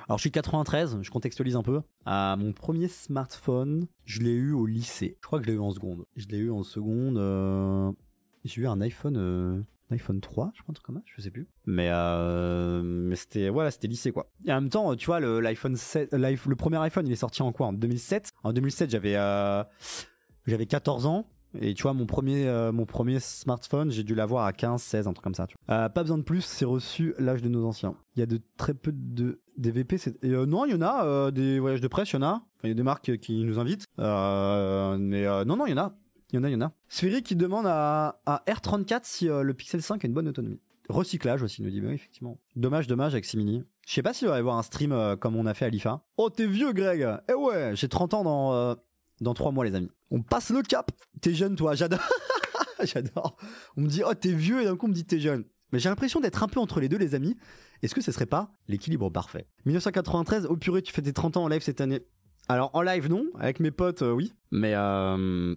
alors 0.07 0.19
je 0.19 0.23
suis 0.23 0.31
93, 0.31 0.99
je 1.03 1.11
contextualise 1.11 1.57
un 1.57 1.63
peu. 1.63 1.81
Ah, 2.07 2.37
mon 2.39 2.53
premier 2.53 2.89
smartphone, 2.89 3.87
je 4.05 4.21
l'ai 4.21 4.31
eu 4.33 4.53
au 4.53 4.65
lycée. 4.67 5.17
Je 5.21 5.27
crois 5.27 5.39
que 5.41 5.45
je 5.47 5.51
l'ai 5.51 5.57
eu 5.57 5.61
en 5.61 5.71
seconde. 5.73 6.05
Je 6.17 6.27
l'ai 6.29 6.39
eu 6.39 6.51
en 6.51 6.63
seconde. 6.63 7.19
euh, 7.19 7.91
J'ai 8.45 8.63
eu 8.63 8.67
un 8.69 8.81
iPhone, 8.81 9.17
euh, 9.19 9.61
iPhone 9.91 10.21
3, 10.21 10.53
je 10.55 10.63
crois, 10.63 10.73
un 10.73 10.75
truc 10.75 10.87
comme 10.87 10.97
ça, 10.97 11.03
je 11.05 11.21
sais 11.21 11.31
plus. 11.31 11.49
Mais, 11.67 11.89
euh, 11.91 12.81
mais 12.83 13.17
c'était 13.17 13.49
voilà, 13.49 13.71
c'était 13.73 13.89
lycée 13.89 14.13
quoi. 14.13 14.31
Et 14.47 14.53
en 14.53 14.61
même 14.61 14.71
temps, 14.71 14.95
tu 14.97 15.07
vois, 15.07 15.19
le, 15.19 15.41
l'iPhone 15.41 15.75
7, 15.77 16.13
l'iPh- 16.15 16.49
le 16.49 16.57
premier 16.57 16.79
iPhone, 16.79 17.07
il 17.07 17.13
est 17.13 17.17
sorti 17.17 17.43
en 17.43 17.53
quoi? 17.53 17.67
En 17.67 17.73
2007. 17.73 18.31
En 18.45 18.53
2007, 18.53 18.91
j'avais 18.91 19.17
euh, 19.17 19.65
j'avais 20.47 20.67
14 20.67 21.07
ans. 21.07 21.29
Et 21.61 21.73
tu 21.75 21.83
vois, 21.83 21.95
mon 21.95 22.07
premier, 22.07 22.47
euh, 22.47 22.73
mon 22.73 22.85
premier 22.85 23.21
smartphone, 23.21 23.91
j'ai 23.91 24.03
dû 24.05 24.15
l'avoir 24.15 24.45
à 24.45 24.53
15, 24.53 24.83
16, 24.83 25.07
un 25.09 25.13
truc 25.13 25.25
comme 25.25 25.35
ça. 25.35 25.47
tu 25.47 25.57
vois. 25.67 25.77
Euh, 25.77 25.89
pas 25.89 26.03
besoin 26.03 26.19
de 26.19 26.23
plus, 26.23 26.43
c'est 26.43 26.65
reçu 26.65 27.15
l'âge 27.19 27.41
de 27.43 27.49
nos 27.49 27.65
anciens. 27.65 27.95
Il 28.17 28.21
y 28.21 28.23
a 28.23 28.27
de 28.27 28.41
très 28.57 28.75
peu 28.75 28.93
de 28.93 29.41
c'est- 29.97 30.23
et, 30.25 30.31
euh, 30.33 30.47
non, 30.47 30.65
il 30.67 30.73
y 30.73 30.75
en 30.75 30.83
a 30.83 31.31
des 31.31 31.59
voyages 31.59 31.81
de 31.81 31.89
presse, 31.89 32.11
il 32.13 32.17
y 32.17 32.19
en 32.19 32.23
a. 32.23 32.43
Il 32.65 32.69
y 32.69 32.73
a 32.73 32.75
des 32.75 32.83
marques 32.83 33.17
qui 33.19 33.45
nous 33.45 33.59
invitent. 33.59 33.87
Mais 33.99 35.25
non, 35.45 35.57
non, 35.57 35.67
il 35.67 35.71
y 35.71 35.75
en 35.75 35.79
a. 35.79 35.95
Il 36.33 36.37
y 36.37 36.39
en 36.39 36.45
a, 36.45 36.49
il 36.51 36.53
y 36.53 36.57
en 36.57 36.61
a. 36.61 36.73
Sphérique 36.89 37.25
qui 37.27 37.37
demande 37.37 37.67
à, 37.67 38.21
à 38.27 38.43
R34 38.47 39.01
si 39.05 39.27
le 39.27 39.53
Pixel 39.55 39.81
5 39.83 40.05
a 40.05 40.09
une 40.09 40.13
bonne 40.15 40.29
autonomie. 40.29 40.61
Recyclage 40.91 41.43
aussi, 41.43 41.63
nous 41.63 41.71
dit. 41.71 41.81
Mais 41.81 41.89
oui, 41.89 41.95
effectivement. 41.95 42.39
Dommage, 42.57 42.87
dommage 42.87 43.15
avec 43.15 43.25
Simini. 43.25 43.65
Je 43.87 43.95
sais 43.95 44.03
pas 44.03 44.13
s'il 44.13 44.29
va 44.29 44.37
y 44.37 44.39
avoir 44.39 44.59
un 44.59 44.63
stream 44.63 44.95
comme 45.21 45.37
on 45.37 45.47
a 45.47 45.55
fait 45.55 45.65
à 45.65 45.71
l'IFA. 45.71 46.03
Oh, 46.19 46.29
t'es 46.31 46.47
vieux, 46.47 46.73
Greg 46.73 47.07
Eh 47.31 47.35
ouais, 47.35 47.73
j'ai 47.75 47.89
30 47.89 48.13
ans 48.15 48.25
dans, 48.25 48.77
dans 49.21 49.35
3 49.35 49.53
mois, 49.53 49.65
les 49.65 49.75
amis. 49.75 49.91
On 50.11 50.23
passe 50.23 50.51
le 50.51 50.63
cap 50.63 50.91
T'es 51.21 51.35
jeune, 51.35 51.57
toi, 51.57 51.75
j'adore 51.75 52.01
J'adore. 52.85 53.37
On 53.77 53.83
me 53.83 53.89
dit, 53.89 54.03
oh, 54.07 54.15
t'es 54.15 54.33
vieux, 54.33 54.63
et 54.63 54.65
d'un 54.65 54.77
coup, 54.77 54.87
on 54.87 54.91
me 54.91 54.95
dit, 54.95 55.05
t'es 55.05 55.21
jeune. 55.21 55.45
Mais 55.73 55.79
j'ai 55.79 55.89
l'impression 55.89 56.21
d'être 56.21 56.43
un 56.43 56.49
peu 56.49 56.61
entre 56.61 56.81
les 56.81 56.89
deux, 56.89 56.97
les 56.97 57.15
amis. 57.15 57.37
Est-ce 57.83 57.95
que 57.95 58.01
ce 58.01 58.13
serait 58.13 58.27
pas 58.27 58.53
l'équilibre 58.69 59.11
parfait? 59.11 59.47
1993, 59.67 60.47
oh 60.49 60.57
purée, 60.57 60.83
tu 60.83 60.93
fais 60.93 61.03
tes 61.03 61.13
30 61.13 61.37
ans 61.37 61.45
en 61.45 61.49
live 61.49 61.63
cette 61.63 61.81
année. 61.81 62.01
Alors, 62.49 62.71
en 62.75 62.83
live, 62.83 63.09
non. 63.09 63.27
Avec 63.39 63.61
mes 63.61 63.71
potes, 63.71 64.03
euh, 64.03 64.13
oui. 64.13 64.33
Mais, 64.51 64.73
euh, 64.75 65.55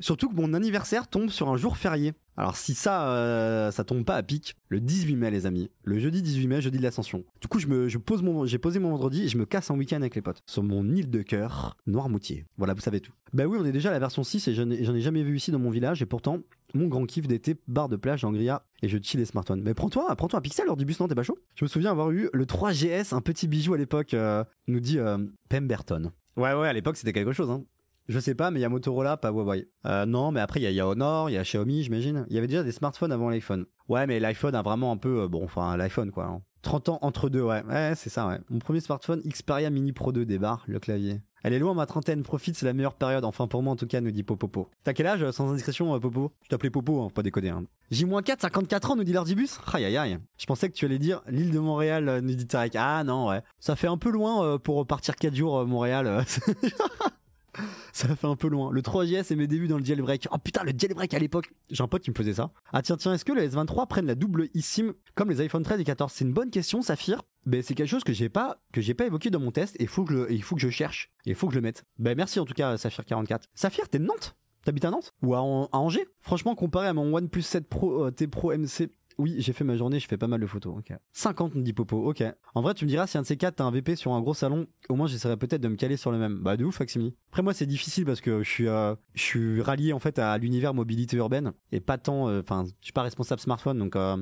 Surtout 0.00 0.28
que 0.28 0.34
mon 0.34 0.54
anniversaire 0.54 1.08
tombe 1.08 1.30
sur 1.30 1.48
un 1.48 1.56
jour 1.56 1.76
férié. 1.76 2.14
Alors 2.36 2.56
si 2.56 2.74
ça, 2.74 3.10
euh, 3.10 3.70
ça 3.70 3.84
tombe 3.84 4.04
pas 4.04 4.16
à 4.16 4.22
pic, 4.22 4.56
le 4.68 4.80
18 4.80 5.16
mai 5.16 5.30
les 5.30 5.46
amis, 5.46 5.70
le 5.84 5.98
jeudi 6.00 6.20
18 6.20 6.46
mai, 6.48 6.60
jeudi 6.60 6.78
de 6.78 6.82
l'ascension. 6.82 7.24
Du 7.40 7.46
coup 7.46 7.60
je 7.60 7.88
je 7.88 7.98
pose 7.98 8.22
mon, 8.22 8.44
j'ai 8.44 8.58
posé 8.58 8.80
mon 8.80 8.90
vendredi 8.90 9.24
et 9.24 9.28
je 9.28 9.38
me 9.38 9.46
casse 9.46 9.70
en 9.70 9.76
week-end 9.76 9.96
avec 9.96 10.16
les 10.16 10.22
potes 10.22 10.42
sur 10.46 10.62
mon 10.62 10.88
île 10.90 11.10
de 11.10 11.22
cœur, 11.22 11.76
Noirmoutier. 11.86 12.44
Voilà, 12.56 12.74
vous 12.74 12.80
savez 12.80 13.00
tout. 13.00 13.12
Bah 13.32 13.46
oui, 13.46 13.58
on 13.60 13.64
est 13.64 13.72
déjà 13.72 13.90
à 13.90 13.92
la 13.92 14.00
version 14.00 14.24
6 14.24 14.48
et 14.48 14.54
j'en 14.54 14.68
ai, 14.70 15.00
jamais 15.00 15.22
vu 15.22 15.36
ici 15.36 15.52
dans 15.52 15.58
mon 15.58 15.70
village 15.70 16.02
et 16.02 16.06
pourtant 16.06 16.40
mon 16.74 16.88
grand 16.88 17.06
kiff 17.06 17.28
d'été, 17.28 17.56
barre 17.68 17.88
de 17.88 17.96
plage 17.96 18.24
en 18.24 18.32
grilla 18.32 18.64
et 18.82 18.88
je 18.88 18.98
chill 19.00 19.20
les 19.20 19.26
smartphones. 19.26 19.62
Mais 19.62 19.74
prends-toi, 19.74 20.14
prends-toi 20.16 20.40
un 20.40 20.42
pixel 20.42 20.66
lors 20.66 20.76
du 20.76 20.84
bus, 20.84 20.98
non 20.98 21.06
t'es 21.06 21.14
pas 21.14 21.22
chaud? 21.22 21.38
Je 21.54 21.64
me 21.64 21.68
souviens 21.68 21.92
avoir 21.92 22.10
eu 22.10 22.28
le 22.32 22.44
3GS, 22.46 23.14
un 23.14 23.20
petit 23.20 23.46
bijou 23.46 23.74
à 23.74 23.78
l'époque, 23.78 24.12
euh, 24.14 24.42
nous 24.66 24.80
dit 24.80 24.98
euh, 24.98 25.18
Pemberton. 25.48 26.10
Ouais 26.36 26.52
ouais, 26.52 26.68
à 26.68 26.72
l'époque 26.72 26.96
c'était 26.96 27.12
quelque 27.12 27.32
chose 27.32 27.50
hein. 27.50 27.62
Je 28.08 28.18
sais 28.18 28.34
pas, 28.34 28.50
mais 28.50 28.60
il 28.60 28.62
y 28.62 28.66
a 28.66 28.68
Motorola, 28.68 29.16
pas 29.16 29.30
Huawei. 29.30 29.66
Euh, 29.86 30.04
non, 30.06 30.30
mais 30.30 30.40
après, 30.40 30.60
il 30.60 30.70
y 30.70 30.80
a, 30.80 30.86
Honor, 30.88 31.30
il 31.30 31.34
y 31.34 31.38
a 31.38 31.42
Xiaomi, 31.42 31.82
j'imagine. 31.82 32.26
Il 32.28 32.34
y 32.34 32.38
avait 32.38 32.46
déjà 32.46 32.62
des 32.62 32.72
smartphones 32.72 33.12
avant 33.12 33.30
l'iPhone. 33.30 33.64
Ouais, 33.88 34.06
mais 34.06 34.20
l'iPhone 34.20 34.54
a 34.54 34.62
vraiment 34.62 34.92
un 34.92 34.96
peu, 34.96 35.22
euh, 35.22 35.28
bon, 35.28 35.44
enfin, 35.44 35.76
l'iPhone, 35.76 36.10
quoi. 36.10 36.24
hein. 36.26 36.42
30 36.62 36.88
ans 36.90 36.98
entre 37.02 37.28
deux, 37.28 37.42
ouais. 37.42 37.62
Ouais, 37.64 37.92
c'est 37.96 38.10
ça, 38.10 38.26
ouais. 38.26 38.38
Mon 38.50 38.58
premier 38.58 38.80
smartphone, 38.80 39.20
Xperia 39.22 39.68
Mini 39.70 39.92
Pro 39.92 40.12
2 40.12 40.24
débarre, 40.24 40.64
le 40.66 40.78
clavier. 40.80 41.20
Elle 41.42 41.52
est 41.52 41.58
loin, 41.58 41.74
ma 41.74 41.84
trentaine. 41.84 42.22
Profite, 42.22 42.56
c'est 42.56 42.64
la 42.64 42.72
meilleure 42.72 42.94
période. 42.94 43.24
Enfin, 43.24 43.46
pour 43.46 43.62
moi, 43.62 43.74
en 43.74 43.76
tout 43.76 43.86
cas, 43.86 44.00
nous 44.00 44.10
dit 44.10 44.22
Popopo. 44.22 44.70
T'as 44.82 44.94
quel 44.94 45.06
âge, 45.06 45.22
euh, 45.22 45.30
sans 45.32 45.50
indiscrétion, 45.50 45.94
euh, 45.94 45.98
Popo? 45.98 46.32
Je 46.42 46.48
t'appelais 46.48 46.70
Popo, 46.70 47.02
hein, 47.02 47.08
pas 47.14 47.22
déconner. 47.22 47.50
Hein. 47.50 47.64
J-4, 47.90 48.40
54 48.40 48.90
ans, 48.92 48.96
nous 48.96 49.04
dit 49.04 49.12
l'Ardibus 49.12 49.60
Aïe, 49.74 49.84
aïe, 49.84 49.96
aïe. 49.98 50.18
Je 50.38 50.46
pensais 50.46 50.70
que 50.70 50.74
tu 50.74 50.86
allais 50.86 50.98
dire 50.98 51.20
l'île 51.28 51.50
de 51.50 51.58
Montréal, 51.58 52.20
nous 52.22 52.34
dit 52.34 52.46
Tarek. 52.46 52.76
Ah 52.76 53.04
non, 53.04 53.28
ouais. 53.28 53.42
Ça 53.58 53.76
fait 53.76 53.88
un 53.88 53.98
peu 53.98 54.10
loin 54.10 54.58
pour 54.58 54.76
repartir 54.76 55.16
4 55.16 55.34
jours, 55.34 55.66
Montréal. 55.66 56.24
Ça 57.92 58.14
fait 58.14 58.26
un 58.26 58.36
peu 58.36 58.48
loin. 58.48 58.70
Le 58.72 58.82
3GS 58.82 59.32
et 59.32 59.36
mes 59.36 59.46
débuts 59.46 59.68
dans 59.68 59.78
le 59.78 59.84
jailbreak. 59.84 60.28
Oh 60.30 60.38
putain, 60.38 60.62
le 60.64 60.72
jailbreak 60.76 61.14
à 61.14 61.18
l'époque. 61.18 61.50
J'ai 61.70 61.82
un 61.82 61.88
pote 61.88 62.02
qui 62.02 62.10
me 62.10 62.14
faisait 62.14 62.34
ça. 62.34 62.50
Ah 62.72 62.82
tiens, 62.82 62.96
tiens, 62.96 63.14
est-ce 63.14 63.24
que 63.24 63.32
les 63.32 63.48
S23 63.50 63.86
prennent 63.86 64.06
la 64.06 64.14
double 64.14 64.48
eSIM 64.54 64.92
comme 65.14 65.30
les 65.30 65.40
iPhone 65.40 65.62
13 65.62 65.80
et 65.80 65.84
14 65.84 66.12
C'est 66.12 66.24
une 66.24 66.32
bonne 66.32 66.50
question, 66.50 66.82
Saphir. 66.82 67.22
Ben, 67.46 67.62
c'est 67.62 67.74
quelque 67.74 67.88
chose 67.88 68.04
que 68.04 68.12
j'ai 68.12 68.28
pas, 68.28 68.58
que 68.72 68.80
j'ai 68.80 68.94
pas 68.94 69.06
évoqué 69.06 69.30
dans 69.30 69.40
mon 69.40 69.50
test 69.50 69.76
et 69.78 69.86
faut 69.86 70.04
que 70.04 70.26
il 70.30 70.42
faut 70.42 70.54
que 70.54 70.62
je 70.62 70.70
cherche. 70.70 71.10
Et 71.26 71.34
faut 71.34 71.46
que 71.46 71.54
je 71.54 71.58
le 71.58 71.62
mette. 71.62 71.84
Ben, 71.98 72.16
merci 72.16 72.40
en 72.40 72.44
tout 72.44 72.54
cas, 72.54 72.76
Saphir44. 72.76 73.42
Saphir, 73.54 73.88
t'es 73.88 73.98
de 73.98 74.04
Nantes? 74.04 74.36
T'habites 74.64 74.86
à 74.86 74.90
Nantes? 74.90 75.12
Ou 75.22 75.34
à 75.34 75.40
Angers? 75.40 76.06
Franchement, 76.20 76.54
comparé 76.54 76.86
à 76.86 76.94
mon 76.94 77.14
OnePlus 77.14 77.42
7 77.42 77.68
Pro, 77.68 78.06
euh, 78.06 78.10
T 78.10 78.26
Pro 78.26 78.50
MC, 78.56 78.90
oui, 79.18 79.36
j'ai 79.38 79.52
fait 79.52 79.64
ma 79.64 79.76
journée, 79.76 79.98
je 80.00 80.06
fais 80.08 80.16
pas 80.16 80.26
mal 80.26 80.40
de 80.40 80.46
photos. 80.46 80.76
Ok. 80.78 80.92
50, 81.12 81.54
me 81.54 81.62
dit 81.62 81.72
Popo. 81.72 82.08
Ok. 82.08 82.22
En 82.54 82.62
vrai, 82.62 82.74
tu 82.74 82.84
me 82.84 82.90
diras 82.90 83.06
si 83.06 83.16
un 83.18 83.22
de 83.22 83.26
ces 83.26 83.36
quatre 83.36 83.56
t'as 83.56 83.64
un 83.64 83.70
VP 83.70 83.96
sur 83.96 84.12
un 84.12 84.20
gros 84.20 84.34
salon, 84.34 84.66
au 84.88 84.96
moins 84.96 85.06
j'essaierai 85.06 85.36
peut-être 85.36 85.60
de 85.62 85.68
me 85.68 85.76
caler 85.76 85.96
sur 85.96 86.10
le 86.12 86.18
même. 86.18 86.38
Bah 86.42 86.56
de 86.56 86.64
ouf, 86.64 86.76
Faximi. 86.76 87.14
Après 87.30 87.42
moi, 87.42 87.54
c'est 87.54 87.66
difficile 87.66 88.04
parce 88.04 88.20
que 88.20 88.42
je 88.42 88.48
suis, 88.48 88.68
euh, 88.68 88.94
je 89.14 89.22
suis 89.22 89.60
rallié 89.62 89.92
en 89.92 89.98
fait 89.98 90.18
à 90.18 90.36
l'univers 90.38 90.74
mobilité 90.74 91.16
urbaine 91.16 91.52
et 91.72 91.80
pas 91.80 91.98
tant. 91.98 92.28
euh, 92.28 92.40
Enfin, 92.40 92.64
je 92.80 92.86
suis 92.86 92.92
pas 92.92 93.02
responsable 93.02 93.40
smartphone, 93.40 93.78
donc. 93.78 93.96
euh, 93.96 94.16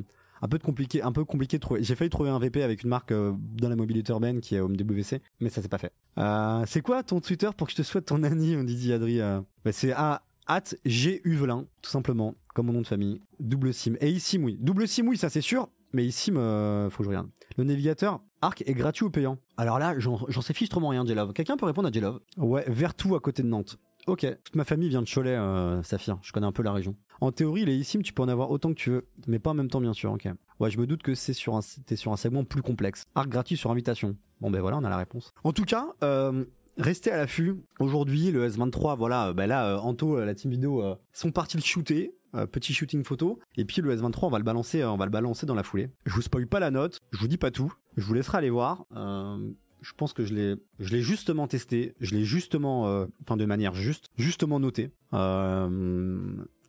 un 0.44 0.48
peu 0.48 0.58
de 0.58 0.64
compliqué, 0.64 1.02
un 1.02 1.12
peu 1.12 1.24
compliqué 1.24 1.56
de 1.56 1.60
trouver. 1.62 1.84
J'ai 1.84 1.94
failli 1.94 2.10
trouver 2.10 2.28
un 2.28 2.38
VP 2.40 2.64
avec 2.64 2.82
une 2.82 2.88
marque 2.88 3.12
euh, 3.12 3.32
dans 3.38 3.68
la 3.68 3.76
mobilité 3.76 4.10
urbaine 4.10 4.40
qui 4.40 4.56
est 4.56 4.60
OMWC, 4.60 5.20
mais 5.38 5.50
ça 5.50 5.62
s'est 5.62 5.68
pas 5.68 5.78
fait. 5.78 5.92
Euh, 6.18 6.64
c'est 6.66 6.80
quoi 6.82 7.04
ton 7.04 7.20
Twitter 7.20 7.48
pour 7.56 7.68
que 7.68 7.72
je 7.72 7.76
te 7.76 7.82
souhaite 7.82 8.06
ton 8.06 8.22
annie, 8.24 8.56
on 8.56 8.64
dit 8.64 8.92
Adri 8.92 9.20
euh 9.20 9.40
Bah, 9.64 9.70
C'est 9.70 9.92
à 9.92 10.22
at 10.46 10.74
Guvelin, 10.84 11.66
tout 11.82 11.90
simplement, 11.90 12.34
comme 12.54 12.66
mon 12.66 12.72
nom 12.74 12.80
de 12.82 12.86
famille. 12.86 13.20
Double 13.40 13.72
SIM. 13.72 13.94
Et 14.00 14.10
eSIM, 14.10 14.42
oui. 14.44 14.58
Double 14.60 14.88
SIM, 14.88 15.06
oui, 15.06 15.16
ça 15.16 15.30
c'est 15.30 15.40
sûr. 15.40 15.68
Mais 15.92 16.06
eSIM, 16.06 16.36
euh, 16.36 16.90
faut 16.90 16.98
que 16.98 17.04
je 17.04 17.08
regarde. 17.10 17.28
Le 17.56 17.64
navigateur 17.64 18.20
Arc 18.40 18.62
est 18.66 18.74
gratuit 18.74 19.04
ou 19.04 19.10
payant? 19.10 19.38
Alors 19.56 19.78
là, 19.78 19.94
j'en 19.98 20.40
sais 20.40 20.52
fichtrement 20.52 20.88
rien, 20.88 21.06
J-Love. 21.06 21.32
Quelqu'un 21.32 21.56
peut 21.56 21.66
répondre 21.66 21.88
à 21.88 21.92
J-Love 21.92 22.20
Ouais, 22.36 22.64
Vertou 22.66 23.14
à 23.14 23.20
côté 23.20 23.42
de 23.42 23.48
Nantes. 23.48 23.78
Ok, 24.08 24.26
toute 24.42 24.56
ma 24.56 24.64
famille 24.64 24.88
vient 24.88 25.00
de 25.00 25.06
Cholet, 25.06 25.36
euh, 25.36 25.80
Saphir. 25.84 26.18
Je 26.22 26.32
connais 26.32 26.46
un 26.46 26.52
peu 26.52 26.64
la 26.64 26.72
région. 26.72 26.96
En 27.20 27.30
théorie, 27.30 27.64
les 27.64 27.78
eSIM, 27.78 28.02
tu 28.02 28.12
peux 28.12 28.22
en 28.22 28.28
avoir 28.28 28.50
autant 28.50 28.70
que 28.70 28.74
tu 28.74 28.90
veux, 28.90 29.06
mais 29.28 29.38
pas 29.38 29.50
en 29.50 29.54
même 29.54 29.70
temps, 29.70 29.80
bien 29.80 29.92
sûr. 29.92 30.10
Ok. 30.10 30.26
Ouais, 30.58 30.70
je 30.70 30.78
me 30.78 30.88
doute 30.88 31.04
que 31.04 31.14
c'est 31.14 31.34
sur 31.34 31.54
un, 31.54 31.60
t'es 31.86 31.94
sur 31.94 32.12
un 32.12 32.16
segment 32.16 32.42
plus 32.42 32.62
complexe. 32.62 33.04
Arc 33.14 33.28
gratuit 33.28 33.56
sur 33.56 33.70
invitation. 33.70 34.16
Bon 34.40 34.50
ben 34.50 34.60
voilà, 34.60 34.78
on 34.78 34.82
a 34.82 34.90
la 34.90 34.96
réponse. 34.96 35.32
En 35.44 35.52
tout 35.52 35.64
cas, 35.64 35.86
euh, 36.02 36.44
restez 36.78 37.10
à 37.10 37.16
l'affût. 37.16 37.56
Aujourd'hui, 37.78 38.30
le 38.30 38.48
S23, 38.48 38.96
voilà, 38.96 39.28
euh, 39.28 39.32
bah 39.32 39.46
là, 39.46 39.66
euh, 39.66 39.78
Anto, 39.78 40.18
euh, 40.18 40.24
la 40.24 40.34
team 40.34 40.50
vidéo, 40.50 40.82
sont 41.12 41.32
partis 41.32 41.56
le 41.56 41.62
shooter. 41.62 42.14
petit 42.50 42.72
shooting 42.72 43.04
photo. 43.04 43.38
Et 43.56 43.64
puis 43.64 43.82
le 43.82 43.94
S23, 43.94 44.26
on 44.26 44.30
va 44.30 44.38
le 44.38 44.44
balancer, 44.44 44.84
on 44.84 44.96
va 44.96 45.04
le 45.04 45.10
balancer 45.10 45.46
dans 45.46 45.54
la 45.54 45.62
foulée. 45.62 45.90
Je 46.06 46.14
vous 46.14 46.22
spoil 46.22 46.46
pas 46.46 46.60
la 46.60 46.70
note, 46.70 47.00
je 47.12 47.18
vous 47.18 47.28
dis 47.28 47.38
pas 47.38 47.50
tout. 47.50 47.72
Je 47.96 48.04
vous 48.04 48.14
laisserai 48.14 48.38
aller 48.38 48.50
voir. 48.50 48.86
Je 48.90 49.92
pense 49.96 50.12
que 50.12 50.24
je 50.24 50.32
l'ai, 50.32 50.54
je 50.78 50.90
l'ai 50.90 51.02
justement 51.02 51.48
testé, 51.48 51.94
je 52.00 52.14
l'ai 52.14 52.24
justement, 52.24 53.06
enfin 53.22 53.36
de 53.36 53.44
manière 53.44 53.74
juste, 53.74 54.10
justement 54.16 54.60
noté. 54.60 54.92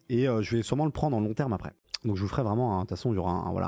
Et 0.09 0.25
je 0.25 0.55
vais 0.55 0.63
sûrement 0.63 0.85
le 0.85 0.91
prendre 0.91 1.15
en 1.15 1.21
long 1.21 1.33
terme 1.33 1.53
après. 1.53 1.73
Donc 2.03 2.17
je 2.17 2.21
vous 2.21 2.27
ferai 2.27 2.43
vraiment, 2.43 2.75
de 2.75 2.81
toute 2.81 2.89
façon, 2.89 3.13
il 3.13 3.15
y 3.15 3.19
aura 3.19 3.31
un, 3.31 3.51
voilà, 3.51 3.67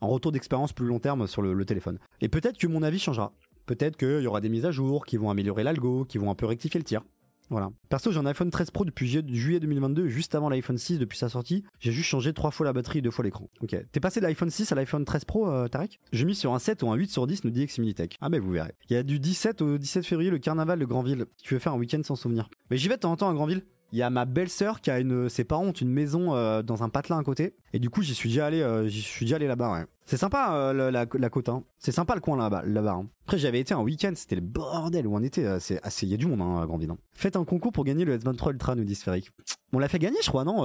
un, 0.00 0.06
retour 0.06 0.32
d'expérience 0.32 0.72
plus 0.72 0.86
long 0.86 1.00
terme 1.00 1.26
sur 1.26 1.42
le 1.42 1.64
téléphone. 1.66 1.98
Et 2.22 2.28
peut-être 2.28 2.56
que 2.56 2.66
mon 2.66 2.82
avis 2.82 2.98
changera. 2.98 3.34
Peut-être 3.66 3.96
qu'il 3.96 4.20
y 4.22 4.26
aura 4.26 4.40
des 4.40 4.48
mises 4.48 4.64
à 4.64 4.70
jour 4.70 5.04
qui 5.06 5.16
vont 5.16 5.30
améliorer 5.30 5.62
l'algo, 5.64 6.04
qui 6.04 6.18
vont 6.18 6.30
un 6.30 6.34
peu 6.34 6.46
rectifier 6.46 6.78
le 6.78 6.84
tir. 6.84 7.02
Voilà. 7.48 7.70
Perso, 7.88 8.10
j'ai 8.10 8.18
un 8.18 8.26
iPhone 8.26 8.50
13 8.50 8.72
Pro 8.72 8.84
depuis 8.84 9.06
ju- 9.06 9.22
juillet 9.28 9.60
2022, 9.60 10.08
juste 10.08 10.34
avant 10.34 10.48
l'iPhone 10.48 10.78
6 10.78 10.98
depuis 10.98 11.16
sa 11.16 11.28
sortie. 11.28 11.62
J'ai 11.78 11.92
juste 11.92 12.08
changé 12.08 12.32
trois 12.32 12.50
fois 12.50 12.66
la 12.66 12.72
batterie 12.72 12.98
et 12.98 13.02
deux 13.02 13.12
fois 13.12 13.24
l'écran. 13.24 13.48
Ok. 13.60 13.76
T'es 13.92 14.00
passé 14.00 14.18
de 14.20 14.26
l'iPhone 14.26 14.50
6 14.50 14.72
à 14.72 14.74
l'iPhone 14.74 15.04
13 15.04 15.24
Pro, 15.26 15.48
euh, 15.48 15.68
Tarek? 15.68 16.00
J'ai 16.12 16.24
mis 16.24 16.34
sur 16.34 16.54
un 16.54 16.58
7 16.58 16.82
ou 16.82 16.90
un 16.90 16.96
8 16.96 17.08
sur 17.08 17.26
10, 17.28 17.44
nous 17.44 17.50
dit 17.50 17.62
Eximilitech. 17.62 18.16
Ah, 18.20 18.30
ben 18.30 18.40
vous 18.40 18.50
verrez. 18.50 18.72
Il 18.90 18.94
y 18.94 18.96
a 18.96 19.04
du 19.04 19.20
17 19.20 19.62
au 19.62 19.78
17 19.78 20.04
février 20.04 20.30
le 20.32 20.38
carnaval 20.38 20.80
de 20.80 20.84
Granville. 20.86 21.26
Tu 21.40 21.54
veux 21.54 21.60
faire 21.60 21.72
un 21.74 21.78
week-end 21.78 22.00
sans 22.02 22.16
souvenir? 22.16 22.48
Mais 22.70 22.78
j'y 22.78 22.88
vais 22.88 22.96
de 22.96 23.00
temps 23.00 23.12
en 23.12 23.16
temps 23.16 23.30
à 23.30 23.34
Granville. 23.34 23.62
Il 23.92 23.98
y 23.98 24.02
a 24.02 24.10
ma 24.10 24.24
belle-sœur 24.24 24.80
qui 24.80 24.90
a 24.90 24.98
une, 24.98 25.28
ses 25.28 25.44
parents 25.44 25.66
ont 25.66 25.72
une 25.72 25.90
maison 25.90 26.34
euh, 26.34 26.62
dans 26.62 26.82
un 26.82 26.88
patelin 26.88 27.18
à 27.18 27.22
côté. 27.22 27.54
Et 27.72 27.78
du 27.78 27.88
coup, 27.88 28.02
j'y 28.02 28.14
suis 28.14 28.28
déjà 28.30 28.46
allé, 28.46 28.60
euh, 28.60 28.88
suis 28.88 29.26
là-bas, 29.26 29.72
ouais. 29.72 29.86
C'est 30.04 30.16
sympa 30.16 30.54
euh, 30.54 30.90
la, 30.90 31.06
la, 31.12 31.30
côte, 31.30 31.48
hein. 31.48 31.64
C'est 31.78 31.92
sympa 31.92 32.14
le 32.14 32.20
coin 32.20 32.36
là-bas, 32.36 32.62
là-bas. 32.64 32.92
hein. 32.92 33.08
Après, 33.24 33.38
j'avais 33.38 33.60
été 33.60 33.74
un 33.74 33.80
week-end, 33.80 34.12
c'était 34.14 34.36
le 34.36 34.40
bordel 34.40 35.06
où 35.06 35.16
on 35.16 35.22
était. 35.22 35.58
C'est 35.60 35.80
assez, 35.82 36.06
il 36.06 36.10
y 36.10 36.14
a 36.14 36.16
du 36.16 36.26
monde 36.26 36.40
hein, 36.42 36.62
à 36.62 36.66
Granville. 36.66 36.90
hein. 36.90 36.98
Faites 37.14 37.36
un 37.36 37.44
concours 37.44 37.72
pour 37.72 37.84
gagner 37.84 38.04
le 38.04 38.16
S23 38.18 38.52
Ultra, 38.52 38.74
nous 38.74 38.84
dit 38.84 38.94
Sphérique. 38.94 39.30
On 39.72 39.78
l'a 39.78 39.88
fait 39.88 39.98
gagner, 39.98 40.18
je 40.22 40.28
crois, 40.28 40.44
non 40.44 40.58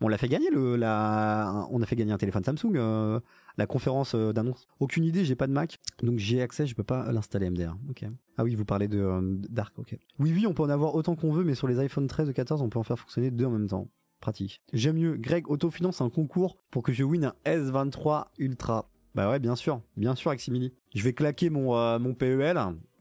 On 0.00 0.08
l'a 0.08 0.18
fait 0.18 0.28
gagner 0.28 0.50
le, 0.50 0.76
la, 0.76 1.66
on 1.70 1.80
a 1.82 1.86
fait 1.86 1.96
gagner 1.96 2.12
un 2.12 2.18
téléphone 2.18 2.44
Samsung, 2.44 3.20
la 3.56 3.66
conférence 3.66 4.14
euh, 4.14 4.32
d'annonce. 4.32 4.66
Aucune 4.78 5.04
idée, 5.04 5.24
j'ai 5.24 5.34
pas 5.34 5.46
de 5.46 5.52
Mac, 5.52 5.78
donc 6.02 6.18
j'ai 6.18 6.42
accès, 6.42 6.66
je 6.66 6.74
peux 6.74 6.84
pas 6.84 7.10
l'installer 7.12 7.50
MDR. 7.50 7.76
Ok. 7.88 8.04
Ah 8.36 8.44
oui, 8.44 8.54
vous 8.54 8.64
parlez 8.64 8.88
de 8.88 8.98
euh, 8.98 9.20
Dark, 9.48 9.78
ok. 9.78 9.96
Oui, 10.18 10.32
oui, 10.34 10.46
on 10.46 10.54
peut 10.54 10.62
en 10.62 10.70
avoir 10.70 10.94
autant 10.94 11.16
qu'on 11.16 11.32
veut, 11.32 11.44
mais 11.44 11.54
sur 11.54 11.68
les 11.68 11.78
iPhone 11.78 12.06
13 12.06 12.28
ou 12.28 12.32
14, 12.32 12.62
on 12.62 12.68
peut 12.68 12.78
en 12.78 12.84
faire 12.84 12.98
fonctionner 12.98 13.30
deux 13.30 13.46
en 13.46 13.50
même 13.50 13.68
temps. 13.68 13.88
Pratique. 14.20 14.60
J'aime 14.74 14.96
mieux. 14.96 15.16
Greg 15.16 15.50
autofinance 15.50 16.02
un 16.02 16.10
concours 16.10 16.58
pour 16.70 16.82
que 16.82 16.92
je 16.92 17.02
win 17.04 17.24
un 17.24 17.34
S23 17.46 18.26
Ultra. 18.38 18.90
Bah 19.14 19.30
ouais, 19.30 19.38
bien 19.38 19.56
sûr, 19.56 19.80
bien 19.96 20.14
sûr, 20.14 20.30
Aximili. 20.30 20.74
Je 20.94 21.02
vais 21.02 21.14
claquer 21.14 21.50
mon, 21.50 21.74
euh, 21.74 21.98
mon 21.98 22.14
PEL 22.14 22.58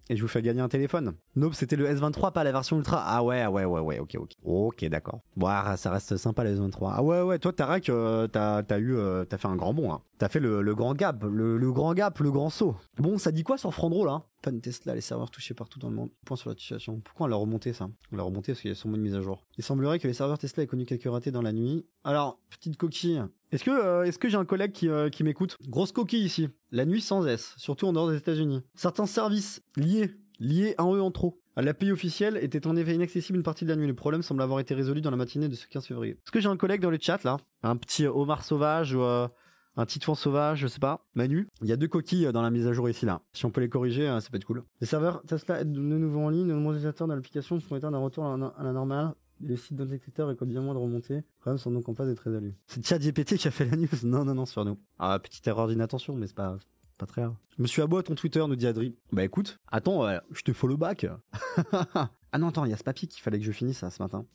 et 0.09 0.15
je 0.15 0.21
vous 0.21 0.27
fais 0.27 0.41
gagner 0.41 0.61
un 0.61 0.69
téléphone. 0.69 1.13
Nope, 1.35 1.53
c'était 1.53 1.75
le 1.75 1.87
S23, 1.87 2.33
pas 2.33 2.43
la 2.43 2.51
version 2.51 2.77
Ultra. 2.77 3.03
Ah 3.05 3.23
ouais, 3.23 3.45
ouais, 3.45 3.65
ouais, 3.65 3.79
ouais, 3.79 3.99
ok, 3.99 4.15
ok. 4.19 4.31
Ok, 4.43 4.85
d'accord. 4.85 5.21
Bon, 5.37 5.47
ah, 5.47 5.77
ça 5.77 5.91
reste 5.91 6.17
sympa 6.17 6.43
le 6.43 6.55
S23. 6.55 6.93
Ah 6.95 7.03
ouais, 7.03 7.21
ouais, 7.21 7.39
toi, 7.39 7.53
Tarek, 7.53 7.89
euh, 7.89 8.27
t'as 8.27 8.79
eu, 8.79 8.95
euh, 8.95 9.23
t'as 9.25 9.37
fait 9.37 9.47
un 9.47 9.55
grand 9.55 9.73
bond, 9.73 9.93
hein. 9.93 10.01
T'as 10.17 10.27
fait 10.27 10.41
le, 10.41 10.75
grand 10.75 10.95
gap, 10.95 11.23
le, 11.23 11.71
grand 11.71 11.93
gap, 11.93 12.19
le 12.19 12.29
grand 12.29 12.49
saut. 12.49 12.75
Bon, 12.97 13.17
ça 13.17 13.31
dit 13.31 13.43
quoi 13.43 13.57
sur 13.57 13.73
Frandro, 13.73 14.05
là 14.05 14.23
Fan 14.43 14.59
Tesla, 14.59 14.93
les 14.95 15.01
serveurs 15.01 15.31
touchés 15.31 15.53
partout 15.53 15.79
dans 15.79 15.89
le 15.89 15.95
monde. 15.95 16.09
Point 16.25 16.35
sur 16.35 16.49
la 16.49 16.57
situation. 16.57 16.99
Pourquoi 16.99 17.27
on 17.27 17.29
l'a 17.29 17.37
remonté, 17.37 17.71
ça? 17.71 17.89
On 18.11 18.17
l'a 18.17 18.23
remonté 18.23 18.51
parce 18.51 18.61
qu'il 18.61 18.71
y 18.71 18.73
a 18.73 18.87
mot 18.89 18.97
de 18.97 19.01
mise 19.01 19.15
à 19.15 19.21
jour. 19.21 19.45
Il 19.57 19.63
semblerait 19.63 19.97
que 19.97 20.07
les 20.07 20.13
serveurs 20.13 20.37
Tesla 20.37 20.63
aient 20.63 20.67
connu 20.67 20.85
quelques 20.85 21.09
ratés 21.09 21.31
dans 21.31 21.41
la 21.41 21.53
nuit. 21.53 21.85
Alors, 22.03 22.37
petite 22.49 22.75
coquille. 22.75 23.23
Est-ce 23.51 23.63
que, 23.63 23.71
euh, 23.71 24.03
est-ce 24.03 24.19
que 24.19 24.29
j'ai 24.29 24.37
un 24.37 24.45
collègue 24.45 24.71
qui, 24.71 24.87
euh, 24.87 25.09
qui 25.09 25.23
m'écoute? 25.23 25.57
Grosse 25.67 25.91
coquille 25.91 26.23
ici. 26.23 26.49
La 26.71 26.85
nuit 26.85 27.01
sans 27.01 27.25
S, 27.25 27.55
surtout 27.57 27.87
en 27.87 27.93
dehors 27.93 28.09
des 28.09 28.17
États-Unis. 28.17 28.61
Certains 28.75 29.07
services 29.07 29.63
liés, 29.75 30.11
liés 30.39 30.75
un 30.77 30.85
E 30.85 31.01
en 31.01 31.09
trop, 31.09 31.41
à 31.55 31.63
l'API 31.63 31.91
officielle 31.91 32.37
étaient 32.37 32.67
en 32.67 32.75
effet 32.75 32.93
inaccessibles 32.93 33.37
une 33.37 33.43
partie 33.43 33.65
de 33.65 33.71
la 33.71 33.75
nuit. 33.75 33.87
Le 33.87 33.95
problème 33.95 34.21
semble 34.21 34.43
avoir 34.43 34.59
été 34.59 34.75
résolu 34.75 35.01
dans 35.01 35.09
la 35.09 35.17
matinée 35.17 35.49
de 35.49 35.55
ce 35.55 35.67
15 35.67 35.87
février. 35.87 36.13
Est-ce 36.13 36.31
que 36.31 36.39
j'ai 36.39 36.47
un 36.47 36.57
collègue 36.57 36.81
dans 36.81 36.91
le 36.91 36.99
chat 37.01 37.23
là? 37.23 37.37
Un 37.63 37.75
petit 37.75 38.05
homard 38.05 38.43
sauvage 38.43 38.93
ou 38.93 39.01
euh, 39.01 39.27
un 39.75 39.85
titouan 39.87 40.13
sauvage, 40.13 40.59
je 40.59 40.67
sais 40.67 40.79
pas. 40.79 41.07
Manu? 41.15 41.47
Il 41.63 41.67
y 41.67 41.73
a 41.73 41.75
deux 41.75 41.87
coquilles 41.87 42.27
euh, 42.27 42.31
dans 42.31 42.43
la 42.43 42.51
mise 42.51 42.67
à 42.67 42.73
jour 42.73 42.87
ici 42.87 43.07
là. 43.07 43.23
Si 43.33 43.45
on 43.45 43.49
peut 43.49 43.61
les 43.61 43.69
corriger, 43.69 44.05
ça 44.21 44.29
peut 44.29 44.37
être 44.37 44.45
cool. 44.45 44.63
Les 44.79 44.85
serveurs 44.85 45.23
Tesla 45.23 45.63
de 45.63 45.79
nouveau 45.79 46.19
en 46.19 46.29
ligne. 46.29 46.47
Le 46.47 46.53
nombre 46.53 46.73
d'utilisateurs 46.73 47.07
dans 47.07 47.15
l'application 47.15 47.59
sont 47.59 47.75
éteints 47.75 47.89
d'un 47.91 47.97
retour 47.97 48.25
à 48.25 48.35
à 48.35 48.63
la 48.63 48.73
normale. 48.73 49.15
Les 49.41 49.57
sites 49.57 49.75
d'indicateurs 49.75 50.27
récoltent 50.27 50.49
bien 50.49 50.61
moins 50.61 50.73
de 50.73 50.79
remontées. 50.79 51.15
Les 51.15 51.23
problèmes 51.39 51.57
sont 51.57 51.71
donc 51.71 51.87
en 51.87 51.93
phase 51.93 52.07
d'être 52.07 52.19
résolus. 52.19 52.53
C'est 52.67 52.85
ChatGPT 52.85 53.37
qui 53.37 53.47
a 53.47 53.51
fait 53.51 53.65
la 53.65 53.77
news. 53.77 53.87
Non, 54.03 54.25
non, 54.25 54.35
non, 54.35 54.45
sur 54.45 54.65
nous. 54.65 54.77
Ah, 54.97 55.17
petite 55.19 55.47
erreur 55.47 55.67
d'inattention, 55.67 56.15
mais 56.15 56.27
c'est 56.27 56.35
pas, 56.35 56.57
pas 56.97 57.05
très 57.05 57.21
grave. 57.21 57.35
Suis 57.65 57.81
abonné 57.81 58.01
à 58.01 58.03
ton 58.03 58.15
Twitter, 58.15 58.43
nous 58.47 58.55
dit 58.55 58.67
Adri. 58.67 58.95
Bah 59.11 59.23
écoute, 59.23 59.59
attends, 59.67 60.07
je 60.31 60.41
te 60.41 60.53
follow 60.53 60.77
back. 60.77 61.07
ah 61.71 62.37
non, 62.37 62.49
attends, 62.49 62.65
il 62.65 62.71
y 62.71 62.73
a 62.73 62.77
ce 62.77 62.83
papier 62.83 63.07
qu'il 63.07 63.21
fallait 63.21 63.39
que 63.39 63.45
je 63.45 63.51
finisse 63.51 63.79
ça 63.79 63.89
ce 63.89 64.01
matin. 64.01 64.25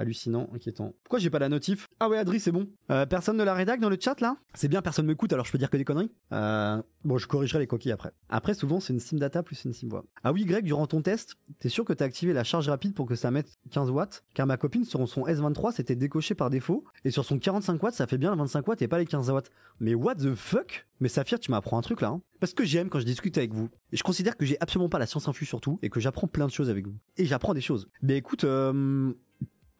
Hallucinant, 0.00 0.48
inquiétant. 0.54 0.94
Pourquoi 1.04 1.18
j'ai 1.18 1.28
pas 1.28 1.38
la 1.38 1.50
notif? 1.50 1.86
Ah 2.00 2.08
ouais, 2.08 2.16
Adri, 2.16 2.40
c'est 2.40 2.52
bon. 2.52 2.66
Euh, 2.90 3.04
personne 3.04 3.36
de 3.36 3.42
la 3.42 3.52
rédac 3.52 3.80
dans 3.80 3.90
le 3.90 3.98
chat 4.00 4.18
là? 4.22 4.38
C'est 4.54 4.68
bien, 4.68 4.80
personne 4.80 5.04
m'écoute, 5.04 5.30
alors 5.34 5.44
je 5.44 5.52
peux 5.52 5.58
dire 5.58 5.68
que 5.68 5.76
des 5.76 5.84
conneries. 5.84 6.10
Euh, 6.32 6.82
bon, 7.04 7.18
je 7.18 7.26
corrigerai 7.26 7.58
les 7.58 7.66
coquilles 7.66 7.92
après. 7.92 8.12
Après, 8.30 8.54
souvent, 8.54 8.80
c'est 8.80 8.94
une 8.94 8.98
sim 8.98 9.18
data 9.18 9.42
plus 9.42 9.62
une 9.66 9.74
sim 9.74 9.88
voix. 9.90 10.06
Ah 10.24 10.32
oui, 10.32 10.46
Greg, 10.46 10.64
durant 10.64 10.86
ton 10.86 11.02
test, 11.02 11.36
t'es 11.58 11.68
sûr 11.68 11.84
que 11.84 11.92
t'as 11.92 12.06
activé 12.06 12.32
la 12.32 12.44
charge 12.44 12.70
rapide 12.70 12.94
pour 12.94 13.04
que 13.04 13.14
ça 13.14 13.30
mette 13.30 13.58
15 13.72 13.90
watts? 13.90 14.24
Car 14.32 14.46
ma 14.46 14.56
copine, 14.56 14.86
sur 14.86 15.06
son 15.06 15.26
S23, 15.26 15.72
c'était 15.72 15.96
décoché 15.96 16.34
par 16.34 16.48
défaut, 16.48 16.82
et 17.04 17.10
sur 17.10 17.26
son 17.26 17.38
45 17.38 17.82
watts, 17.82 17.92
ça 17.92 18.06
fait 18.06 18.16
bien 18.16 18.30
les 18.30 18.38
25 18.38 18.66
watts 18.68 18.80
et 18.80 18.88
pas 18.88 18.98
les 18.98 19.04
15 19.04 19.30
watts. 19.30 19.50
Mais 19.80 19.94
what 19.94 20.14
the 20.14 20.34
fuck? 20.34 20.86
Mais 21.00 21.10
Saphir, 21.10 21.38
tu 21.40 21.50
m'apprends 21.50 21.76
un 21.76 21.82
truc 21.82 22.00
là. 22.00 22.08
Hein 22.08 22.22
Parce 22.40 22.54
que 22.54 22.64
j'aime 22.64 22.88
quand 22.88 23.00
je 23.00 23.04
discute 23.04 23.36
avec 23.36 23.52
vous. 23.52 23.68
Et 23.92 23.98
je 23.98 24.02
considère 24.02 24.38
que 24.38 24.46
j'ai 24.46 24.56
absolument 24.60 24.88
pas 24.88 24.98
la 24.98 25.06
science 25.06 25.28
infuse 25.28 25.48
sur 25.48 25.60
tout, 25.60 25.78
et 25.82 25.90
que 25.90 26.00
j'apprends 26.00 26.26
plein 26.26 26.46
de 26.46 26.52
choses 26.52 26.70
avec 26.70 26.86
vous. 26.86 26.96
Et 27.18 27.26
j'apprends 27.26 27.52
des 27.52 27.60
choses. 27.60 27.86
Mais 28.00 28.16
écoute, 28.16 28.44
euh, 28.44 29.12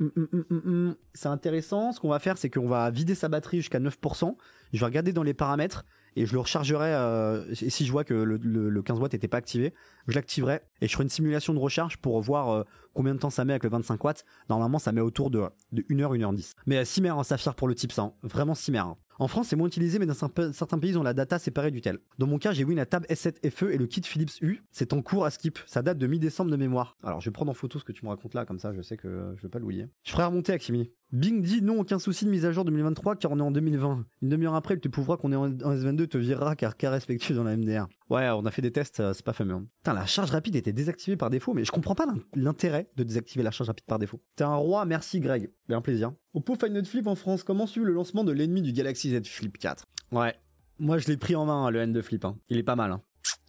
Hum, 0.01 0.11
hum, 0.17 0.45
hum. 0.51 0.97
C'est 1.13 1.29
intéressant. 1.29 1.93
Ce 1.93 2.01
qu'on 2.01 2.09
va 2.09 2.19
faire, 2.19 2.39
c'est 2.39 2.49
qu'on 2.49 2.69
va 2.69 2.91
vider 2.91 3.15
sa 3.15 3.29
batterie 3.29 3.59
jusqu'à 3.59 3.79
9%. 3.81 4.35
Je 4.73 4.79
vais 4.81 4.87
regarder 4.87 5.13
dans 5.13 5.23
les 5.23 5.35
paramètres 5.35 5.85
et 6.17 6.25
je 6.25 6.33
le 6.33 6.41
rechargerai. 6.41 6.95
Euh, 6.95 7.45
et 7.61 7.69
si 7.69 7.85
je 7.85 7.93
vois 7.93 8.05
que 8.05 8.15
le, 8.15 8.39
le- 8.43 8.71
le 8.71 8.83
15 8.83 8.99
watts 8.99 9.13
n'était 9.13 9.29
pas 9.29 9.37
activé, 9.37 9.75
je 10.09 10.15
l'activerai 10.15 10.63
et 10.81 10.89
je 10.89 10.93
ferai 10.93 11.05
une 11.05 11.11
simulation 11.11 11.53
de 11.53 11.59
recharge 11.59 11.99
pour 11.99 12.19
voir 12.23 12.49
euh, 12.51 12.65
combien 12.95 13.15
de 13.15 13.19
temps 13.19 13.29
ça 13.31 13.45
met 13.45 13.53
avec 13.53 13.65
le 13.65 13.71
25 13.71 14.03
watts. 14.03 14.25
Normalement, 14.49 14.79
ça 14.79 14.93
met 14.93 15.03
autour 15.03 15.31
de, 15.31 15.43
de 15.73 15.83
1h, 15.83 16.17
1h10. 16.19 16.55
Mais 16.67 16.79
euh, 16.79 16.85
6 16.87 17.03
mères 17.03 17.19
en 17.19 17.23
saphir 17.23 17.55
pour 17.55 17.69
le 17.69 17.75
type 17.75 17.93
100. 17.93 18.17
Vraiment 18.23 18.55
6 18.55 18.73
mères. 18.73 18.95
En 19.21 19.29
France, 19.29 19.49
c'est 19.49 19.57
moins 19.57 19.69
utilisé, 19.69 19.99
mais 19.99 20.07
dans 20.07 20.15
cer- 20.15 20.53
certains 20.53 20.79
pays, 20.79 20.91
ils 20.91 20.99
ont 20.99 21.03
la 21.03 21.13
data 21.13 21.39
séparée 21.39 21.71
du 21.71 21.83
tel. 21.83 21.99
Dans 22.19 22.27
mon 22.27 22.39
cas, 22.39 22.53
j'ai 22.53 22.65
win 22.65 22.79
la 22.79 22.87
table 22.87 23.07
S7 23.11 23.51
FE 23.51 23.71
et 23.71 23.77
le 23.77 23.87
kit 23.87 24.01
Philips 24.03 24.41
U. 24.41 24.63
C'est 24.73 24.95
en 24.95 25.03
cours 25.03 25.27
à 25.27 25.31
skip. 25.31 25.59
Ça 25.67 25.83
date 25.83 25.99
de 25.99 26.07
mi-décembre 26.07 26.51
de 26.51 26.57
mémoire. 26.57 26.97
Alors, 27.05 27.21
je 27.21 27.29
vais 27.29 27.33
prendre 27.33 27.51
en 27.51 27.55
photo 27.55 27.79
ce 27.79 27.85
que 27.85 27.93
tu 27.93 28.03
me 28.05 28.09
racontes 28.11 28.33
là, 28.35 28.47
comme 28.47 28.59
ça, 28.59 28.73
je 28.73 28.81
sais 28.81 28.97
que 28.97 29.35
je 29.37 29.43
vais 29.43 29.49
pas 29.51 29.59
l'oublier. 29.59 29.89
Je 30.05 30.13
ferai 30.13 30.25
remonter 30.25 30.53
Aximini. 30.53 30.91
Bing 31.13 31.43
dit 31.43 31.61
non, 31.61 31.81
aucun 31.81 31.99
souci 31.99 32.25
de 32.25 32.31
mise 32.31 32.47
à 32.47 32.53
jour 32.53 32.65
2023 32.65 33.17
car 33.17 33.31
on 33.33 33.39
est 33.39 33.43
en 33.43 33.51
2020. 33.51 34.07
Une 34.23 34.29
demi-heure 34.29 34.55
après, 34.55 34.75
il 34.75 34.81
te 34.81 34.89
prouvera 34.89 35.17
qu'on 35.19 35.33
est 35.33 35.37
en 35.37 35.49
S22 35.51 36.07
te 36.07 36.17
virera 36.17 36.57
car 36.57 36.77
cas 36.77 36.91
respectueux 36.91 37.35
dans 37.35 37.45
la 37.45 37.57
MDR. 37.57 37.89
Ouais, 38.11 38.29
on 38.31 38.45
a 38.45 38.51
fait 38.51 38.61
des 38.63 38.73
tests, 38.73 38.99
euh, 39.01 39.13
c'est 39.15 39.25
pas 39.25 39.33
fameux. 39.33 39.55
hein. 39.55 39.67
Putain, 39.79 39.95
la 39.95 40.05
charge 40.05 40.31
rapide 40.33 40.57
était 40.57 40.73
désactivée 40.73 41.17
par 41.17 41.31
défaut, 41.31 41.55
mais 41.55 41.65
je 41.65 41.71
comprends 41.71 41.95
pas 41.95 42.07
l'in- 42.07 42.19
l'intérêt 42.35 42.91
de 42.97 43.05
désactiver 43.05 43.45
la 43.45 43.53
charge 43.53 43.69
rapide 43.69 43.87
par 43.87 43.99
défaut. 44.01 44.21
T'es 44.37 44.43
un 44.45 44.57
roi, 44.57 44.85
merci 44.85 45.21
Greg. 45.21 45.51
Bien 45.69 45.79
un 45.79 45.81
plaisir. 45.81 46.13
Oppo 46.35 46.57
Find 46.57 46.73
Note 46.75 46.89
Flip 46.89 47.07
en 47.07 47.15
France, 47.15 47.45
comment 47.45 47.67
suivre 47.69 47.87
le 47.87 47.93
lancement 47.93 48.25
de 48.25 48.33
l'ennemi 48.33 48.63
du 48.63 48.73
Galaxy 48.73 49.11
Z 49.11 49.27
Flip 49.27 49.57
4 49.57 49.87
Ouais. 50.13 50.35
Moi, 50.81 50.99
je 50.99 51.07
l'ai 51.09 51.17
pris 51.17 51.37
en 51.37 51.45
main, 51.47 51.67
hein, 51.67 51.71
le 51.71 51.81
N2 51.81 52.03
Flip. 52.03 52.25
hein. 52.25 52.37
Il 52.49 52.57
est 52.59 52.63
pas 52.65 52.75
mal. 52.77 52.99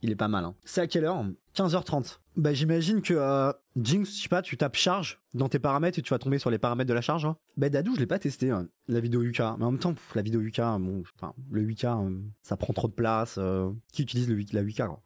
Il 0.02 0.10
est 0.12 0.16
pas 0.16 0.28
mal. 0.28 0.45
hein. 0.45 0.56
C'est 0.64 0.82
à 0.82 0.88
quelle 0.88 1.06
heure? 1.06 1.24
15h30. 1.56 2.18
Bah, 2.38 2.54
j'imagine 2.54 3.02
que 3.02 3.14
euh, 3.14 3.52
Jinx, 3.76 4.16
je 4.18 4.22
sais 4.24 4.30
pas, 4.30 4.41
tu 4.41 4.58
tapes 4.58 4.76
charge 4.78 5.22
dans 5.34 5.49
tes 5.49 5.60
paramètres 5.60 5.99
et 5.99 6.02
tu 6.02 6.10
vas 6.12 6.18
tomber 6.20 6.39
sur 6.39 6.49
les 6.49 6.58
paramètres 6.58 6.88
de 6.89 6.93
la 6.93 7.02
charge. 7.02 7.26
hein. 7.26 7.36
Bah, 7.58 7.70
Dadou, 7.70 7.93
je 7.95 7.99
l'ai 7.99 8.08
pas 8.08 8.20
testé, 8.20 8.49
hein, 8.52 8.68
la 8.88 8.99
vidéo 8.99 9.22
UK. 9.22 9.39
Mais 9.60 9.66
en 9.66 9.72
même 9.72 9.80
temps, 9.80 9.93
pff, 9.93 10.16
la 10.16 10.22
vidéo 10.22 10.41
UK, 10.41 10.58
bon, 10.80 11.04
enfin, 11.18 11.34
le 11.52 11.62
8K, 11.62 11.86
euh, 12.08 12.20
ça 12.41 12.58
prend 12.58 12.74
trop 12.74 12.88
de 12.88 12.93
place. 12.93 13.36
euh, 13.38 13.70
qui 13.91 14.02
utilise 14.04 14.28
le 14.30 14.36
8, 14.36 14.54
la 14.54 14.64
8K, 14.64 14.88
quoi? 14.88 15.02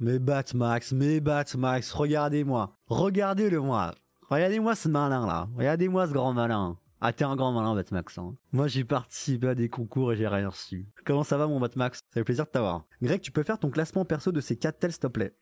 Mais 0.00 0.18
Batmax, 0.18 0.92
mais 0.92 1.20
Batmax, 1.20 1.92
regardez-moi. 1.92 2.76
Regardez-le 2.88 3.60
moi. 3.60 3.94
Regardez-moi 4.28 4.74
ce 4.74 4.88
malin 4.88 5.24
là. 5.26 5.48
Regardez-moi 5.56 6.08
ce 6.08 6.12
grand 6.12 6.32
malin. 6.32 6.78
Ah, 7.04 7.12
t'es 7.12 7.24
un 7.24 7.34
grand 7.34 7.50
malin, 7.50 7.74
Batmax. 7.74 8.16
Hein. 8.18 8.36
Moi, 8.52 8.68
j'ai 8.68 8.84
participé 8.84 9.48
à 9.48 9.54
des 9.56 9.68
concours 9.68 10.12
et 10.12 10.16
j'ai 10.16 10.28
rien 10.28 10.48
reçu. 10.48 10.86
Comment 11.04 11.24
ça 11.24 11.36
va, 11.36 11.48
mon 11.48 11.58
Batmax? 11.58 11.98
Ça 11.98 12.20
fait 12.20 12.22
plaisir 12.22 12.44
de 12.44 12.50
t'avoir. 12.50 12.84
Greg, 13.02 13.20
tu 13.20 13.32
peux 13.32 13.42
faire 13.42 13.58
ton 13.58 13.70
classement 13.70 14.04
perso 14.04 14.30
de 14.30 14.40
ces 14.40 14.56
4 14.56 14.78
tels, 14.78 14.92
s'il 14.92 15.00
te 15.00 15.06
plaît? 15.08 15.34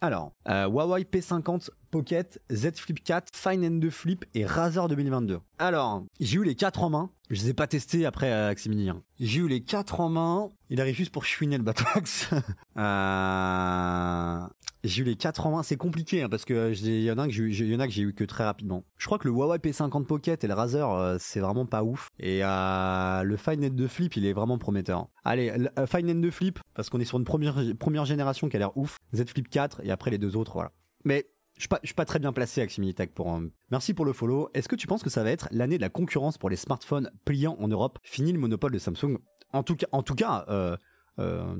Alors, 0.00 0.32
euh, 0.48 0.66
Huawei 0.66 1.04
P50 1.04 1.70
Pocket, 1.92 2.42
Z 2.50 2.72
Flip 2.74 3.04
4, 3.04 3.28
Fine 3.32 3.78
N2 3.78 3.90
Flip 3.90 4.24
et 4.34 4.44
Razer 4.44 4.88
2022. 4.88 5.38
Alors, 5.60 6.02
j'ai 6.18 6.38
eu 6.38 6.42
les 6.42 6.56
4 6.56 6.82
en 6.82 6.90
main. 6.90 7.10
Je 7.30 7.40
les 7.42 7.50
ai 7.50 7.54
pas 7.54 7.68
testés 7.68 8.04
après 8.04 8.32
euh, 8.32 8.48
Aximini. 8.48 8.90
hein. 8.90 9.04
J'ai 9.20 9.38
eu 9.38 9.46
les 9.46 9.62
4 9.62 10.00
en 10.00 10.08
main. 10.08 10.50
Il 10.68 10.80
arrive 10.80 10.96
juste 10.96 11.12
pour 11.12 11.24
chouiner 11.24 11.56
le 11.58 11.62
Batmax. 11.62 12.30
euh... 12.76 14.40
J'ai 14.84 15.02
eu 15.02 15.04
les 15.04 15.14
4 15.16 15.46
en 15.46 15.52
main, 15.52 15.62
c'est 15.62 15.76
compliqué 15.76 16.22
hein, 16.22 16.28
parce 16.28 16.44
que 16.44 16.72
j'ai- 16.72 16.98
il 16.98 17.04
y 17.04 17.10
en 17.12 17.18
a 17.18 17.26
que 17.26 17.32
j'ai 17.32 18.02
eu- 18.02 18.12
que 18.14 18.24
très 18.24 18.44
rapidement. 18.44 18.84
Je 18.98 19.06
crois 19.06 19.18
que 19.18 19.28
le 19.28 19.34
Huawei 19.34 19.58
P50 19.58 20.06
Pocket 20.06 20.42
et 20.42 20.46
le 20.48 20.54
Razer 20.54 20.90
euh, 20.90 21.16
c'est 21.20 21.38
vraiment 21.40 21.66
pas 21.66 21.84
ouf 21.84 22.08
et 22.18 22.40
euh, 22.42 23.22
le 23.22 23.36
Fine 23.36 23.62
N2 23.64 23.86
Flip 23.86 24.16
il 24.16 24.26
est 24.26 24.32
vraiment 24.32 24.58
prometteur. 24.58 25.08
Allez, 25.24 25.56
le- 25.56 25.70
euh, 25.78 25.86
N2 25.86 26.30
Flip 26.32 26.58
parce 26.74 26.90
qu'on 26.90 26.98
est 27.00 27.04
sur 27.04 27.18
une 27.18 27.24
première 27.24 28.04
génération 28.04 28.48
qui 28.48 28.56
a 28.56 28.58
l'air 28.58 28.76
ouf, 28.76 28.96
Z 29.14 29.24
Flip 29.28 29.48
4 29.48 29.80
et 29.84 29.90
après 29.92 30.10
les 30.10 30.18
deux 30.18 30.36
autres 30.36 30.52
voilà. 30.54 30.72
Mais 31.04 31.26
je 31.56 31.60
suis 31.62 31.68
pas, 31.68 31.80
pas 31.94 32.04
très 32.04 32.18
bien 32.18 32.32
placé 32.32 32.60
avec 32.60 32.70
Similitech 32.72 33.14
pour. 33.14 33.32
euh, 33.32 33.40
Merci 33.70 33.94
pour 33.94 34.04
le 34.04 34.12
follow. 34.12 34.50
Est-ce 34.54 34.68
que 34.68 34.74
tu 34.76 34.86
penses 34.88 35.02
que 35.04 35.10
ça 35.10 35.22
va 35.22 35.30
être 35.30 35.46
l'année 35.52 35.76
de 35.76 35.82
la 35.82 35.90
concurrence 35.90 36.38
pour 36.38 36.50
les 36.50 36.56
smartphones 36.56 37.10
pliants 37.24 37.56
en 37.60 37.68
Europe? 37.68 37.98
Fini 38.02 38.32
le 38.32 38.38
monopole 38.40 38.72
de 38.72 38.78
Samsung. 38.78 39.18
En 39.52 39.62
tout 39.62 39.76
cas, 39.76 39.86
en 39.92 40.02
tout 40.02 40.14
cas, 40.14 40.44
euh, 40.48 40.76
euh, 41.18 41.54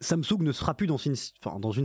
Samsung 0.00 0.38
ne 0.40 0.52
sera 0.52 0.74
plus 0.74 0.86
dans 0.86 0.96
une, 0.96 1.14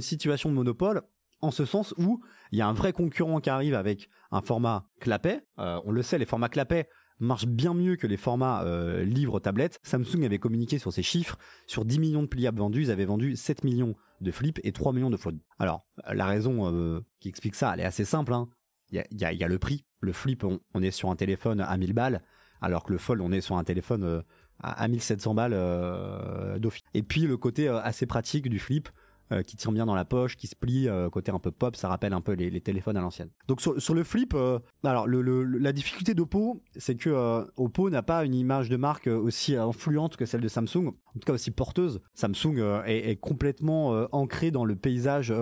situation 0.01 0.49
de 0.49 0.55
monopole. 0.55 1.01
En 1.41 1.51
ce 1.51 1.65
sens 1.65 1.93
où 1.97 2.21
il 2.51 2.57
y 2.57 2.61
a 2.61 2.67
un 2.67 2.73
vrai 2.73 2.93
concurrent 2.93 3.39
qui 3.39 3.49
arrive 3.49 3.75
avec 3.75 4.09
un 4.31 4.41
format 4.41 4.87
clapet. 4.99 5.45
Euh, 5.59 5.79
on 5.85 5.91
le 5.91 6.01
sait, 6.01 6.17
les 6.17 6.25
formats 6.25 6.49
clapet 6.49 6.87
marchent 7.19 7.47
bien 7.47 7.73
mieux 7.73 7.95
que 7.97 8.07
les 8.07 8.17
formats 8.17 8.63
euh, 8.63 9.03
livres 9.03 9.39
tablettes. 9.39 9.79
Samsung 9.83 10.23
avait 10.23 10.39
communiqué 10.39 10.79
sur 10.79 10.91
ces 10.91 11.03
chiffres. 11.03 11.37
Sur 11.67 11.85
10 11.85 11.99
millions 11.99 12.23
de 12.23 12.27
pliables 12.27 12.59
vendus, 12.59 12.83
ils 12.83 12.91
avaient 12.91 13.05
vendu 13.05 13.35
7 13.35 13.63
millions 13.63 13.95
de 14.21 14.31
flips 14.31 14.59
et 14.63 14.71
3 14.71 14.93
millions 14.93 15.09
de 15.09 15.17
flip. 15.17 15.41
Alors, 15.59 15.85
la 16.11 16.25
raison 16.25 16.73
euh, 16.73 17.01
qui 17.19 17.29
explique 17.29 17.55
ça, 17.55 17.73
elle 17.73 17.81
est 17.81 17.85
assez 17.85 18.05
simple. 18.05 18.33
hein. 18.33 18.47
Il 18.91 19.03
y, 19.11 19.43
a, 19.43 19.47
le 19.47 19.59
prix. 19.59 19.85
Le 19.99 20.13
flip, 20.13 20.43
on, 20.43 20.81
est 20.81 20.91
sur 20.91 21.09
un 21.09 21.15
téléphone 21.15 21.59
à 21.59 21.75
1000 21.75 21.93
balles, 21.93 22.21
alors 22.61 22.83
que 22.83 22.93
le 22.93 22.99
fold, 22.99 23.19
on 23.19 23.31
est 23.31 23.41
sur 23.41 23.57
un 23.57 23.63
téléphone 23.63 24.23
à, 24.59 24.83
à 24.83 24.87
1700 24.87 25.33
balles 25.33 25.53
euh. 25.53 26.57
Et 26.93 27.03
puis 27.03 27.21
le 27.21 27.37
côté 27.37 27.67
euh, 27.67 27.79
assez 27.81 28.05
pratique 28.05 28.49
du 28.49 28.59
flip, 28.59 28.89
euh, 29.31 29.41
qui 29.41 29.57
tient 29.57 29.71
bien 29.71 29.87
dans 29.87 29.95
la 29.95 30.05
poche, 30.05 30.37
qui 30.37 30.45
se 30.45 30.55
plie, 30.55 30.87
euh, 30.87 31.09
côté 31.09 31.31
un 31.31 31.39
peu 31.39 31.49
pop, 31.49 31.75
ça 31.75 31.89
rappelle 31.89 32.13
un 32.13 32.21
peu 32.21 32.33
les, 32.33 32.61
téléphones 32.61 32.95
à 32.95 33.01
l'ancienne. 33.01 33.29
Donc 33.47 33.59
sur, 33.59 33.93
le 33.95 34.03
flip, 34.03 34.35
alors 34.83 35.07
la 35.07 35.73
difficulté 35.73 36.13
d'Oppo, 36.13 36.61
c'est 36.75 36.95
que 36.95 37.45
Oppo 37.57 37.89
n'a 37.89 38.03
pas 38.03 38.23
une 38.23 38.35
image 38.35 38.69
de 38.69 38.77
marque 38.77 39.07
aussi 39.07 39.55
influente 39.55 40.15
que 40.15 40.25
celle 40.25 40.41
de 40.41 40.47
Samsung, 40.47 40.87
en 40.89 41.13
tout 41.13 41.25
cas 41.25 41.33
aussi 41.33 41.51
porteuse. 41.51 42.01
Samsung 42.13 42.83
est, 42.85 43.19
complètement 43.19 44.07
ancré 44.11 44.51
dans 44.51 44.65
le 44.65 44.75
paysage 44.75 45.33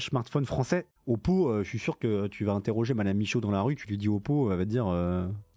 smartphone 0.00 0.44
français. 0.44 0.86
Oppo, 1.06 1.62
je 1.62 1.68
suis 1.68 1.78
sûr 1.78 1.98
que 1.98 2.26
tu 2.26 2.44
vas 2.44 2.52
interroger 2.52 2.92
Madame 2.92 3.16
Michaud 3.16 3.40
dans 3.40 3.50
la 3.50 3.62
rue, 3.62 3.74
tu 3.74 3.86
lui 3.86 3.96
dis 3.96 4.08
Oppo, 4.08 4.52
elle 4.52 4.58
va 4.58 4.64
te 4.64 4.70
dire 4.70 4.86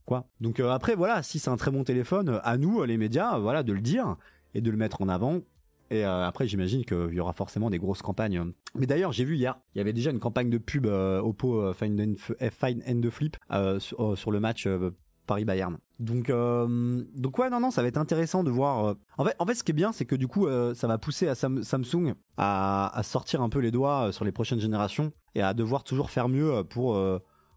quoi. 0.06 0.28
Donc 0.41 0.60
euh, 0.60 0.70
après 0.70 0.95
voilà, 0.95 1.24
si 1.24 1.39
c'est 1.39 1.49
un 1.49 1.58
très 1.58 1.72
bon 1.72 1.84
téléphone, 1.84 2.30
euh, 2.30 2.39
à 2.43 2.58
nous 2.58 2.82
euh, 2.82 2.86
les 2.86 2.97
médias, 2.97 3.38
voilà, 3.38 3.64
de 3.64 3.74
le 3.74 3.82
dire 3.82 4.16
et 4.53 4.62
de 4.62 4.72
le 4.72 4.78
mettre 4.78 5.01
en 5.01 5.10
avant. 5.10 5.41
Et 5.91 6.03
après, 6.03 6.47
j'imagine 6.47 6.84
qu'il 6.84 7.14
y 7.14 7.20
aura 7.20 7.34
forcément 7.34 7.70
des 7.70 7.78
grosses 7.78 8.01
campagnes. 8.01 8.53
Mais 8.74 8.88
d'ailleurs, 8.88 9.12
j'ai 9.12 9.24
vu 9.24 9.36
hier, 9.36 9.60
il 9.76 9.78
y 9.78 9.82
avait 9.82 9.93
déjà 9.93 10.10
une 10.10 10.20
campagne 10.20 10.49
de 10.49 10.58
pub 10.58 10.88
Oppo 10.88 11.74
Find, 11.74 12.01
and, 12.01 12.49
Find 12.49 13.10
Flip 13.12 13.38
sur, 13.78 14.32
le 14.32 14.39
match 14.39 14.66
euh, 14.66 14.89
Paris-Bayern. 15.28 15.78
Donc, 15.99 16.32
donc 16.32 17.38
ouais, 17.38 17.51
non, 17.51 17.60
non, 17.60 17.70
ça 17.70 17.84
va 17.84 17.88
être 17.88 17.99
intéressant 17.99 18.43
de 18.43 18.49
voir. 18.49 18.95
En 19.20 19.26
fait, 19.26 19.36
en 19.38 19.45
fait, 19.45 19.53
ce 19.53 19.64
qui 19.64 19.74
est 19.74 19.76
bien, 19.76 19.91
c'est 19.91 20.06
que 20.06 20.16
du 20.16 20.28
coup, 20.28 20.47
ça 20.74 20.88
va 20.88 20.97
pousser 20.97 21.28
à 21.28 21.36
Sam- 21.36 21.62
Samsung 21.62 22.16
à, 22.38 22.99
sortir 23.03 23.43
un 23.43 23.49
peu 23.49 23.60
les 23.60 23.70
doigts 23.70 24.12
sur 24.12 24.26
les 24.26 24.32
prochaines 24.32 24.60
générations 24.60 25.12
et 25.36 25.43
à 25.43 25.53
devoir 25.53 25.84
toujours 25.84 26.10
faire 26.10 26.30
mieux 26.30 26.64
pour 26.64 26.97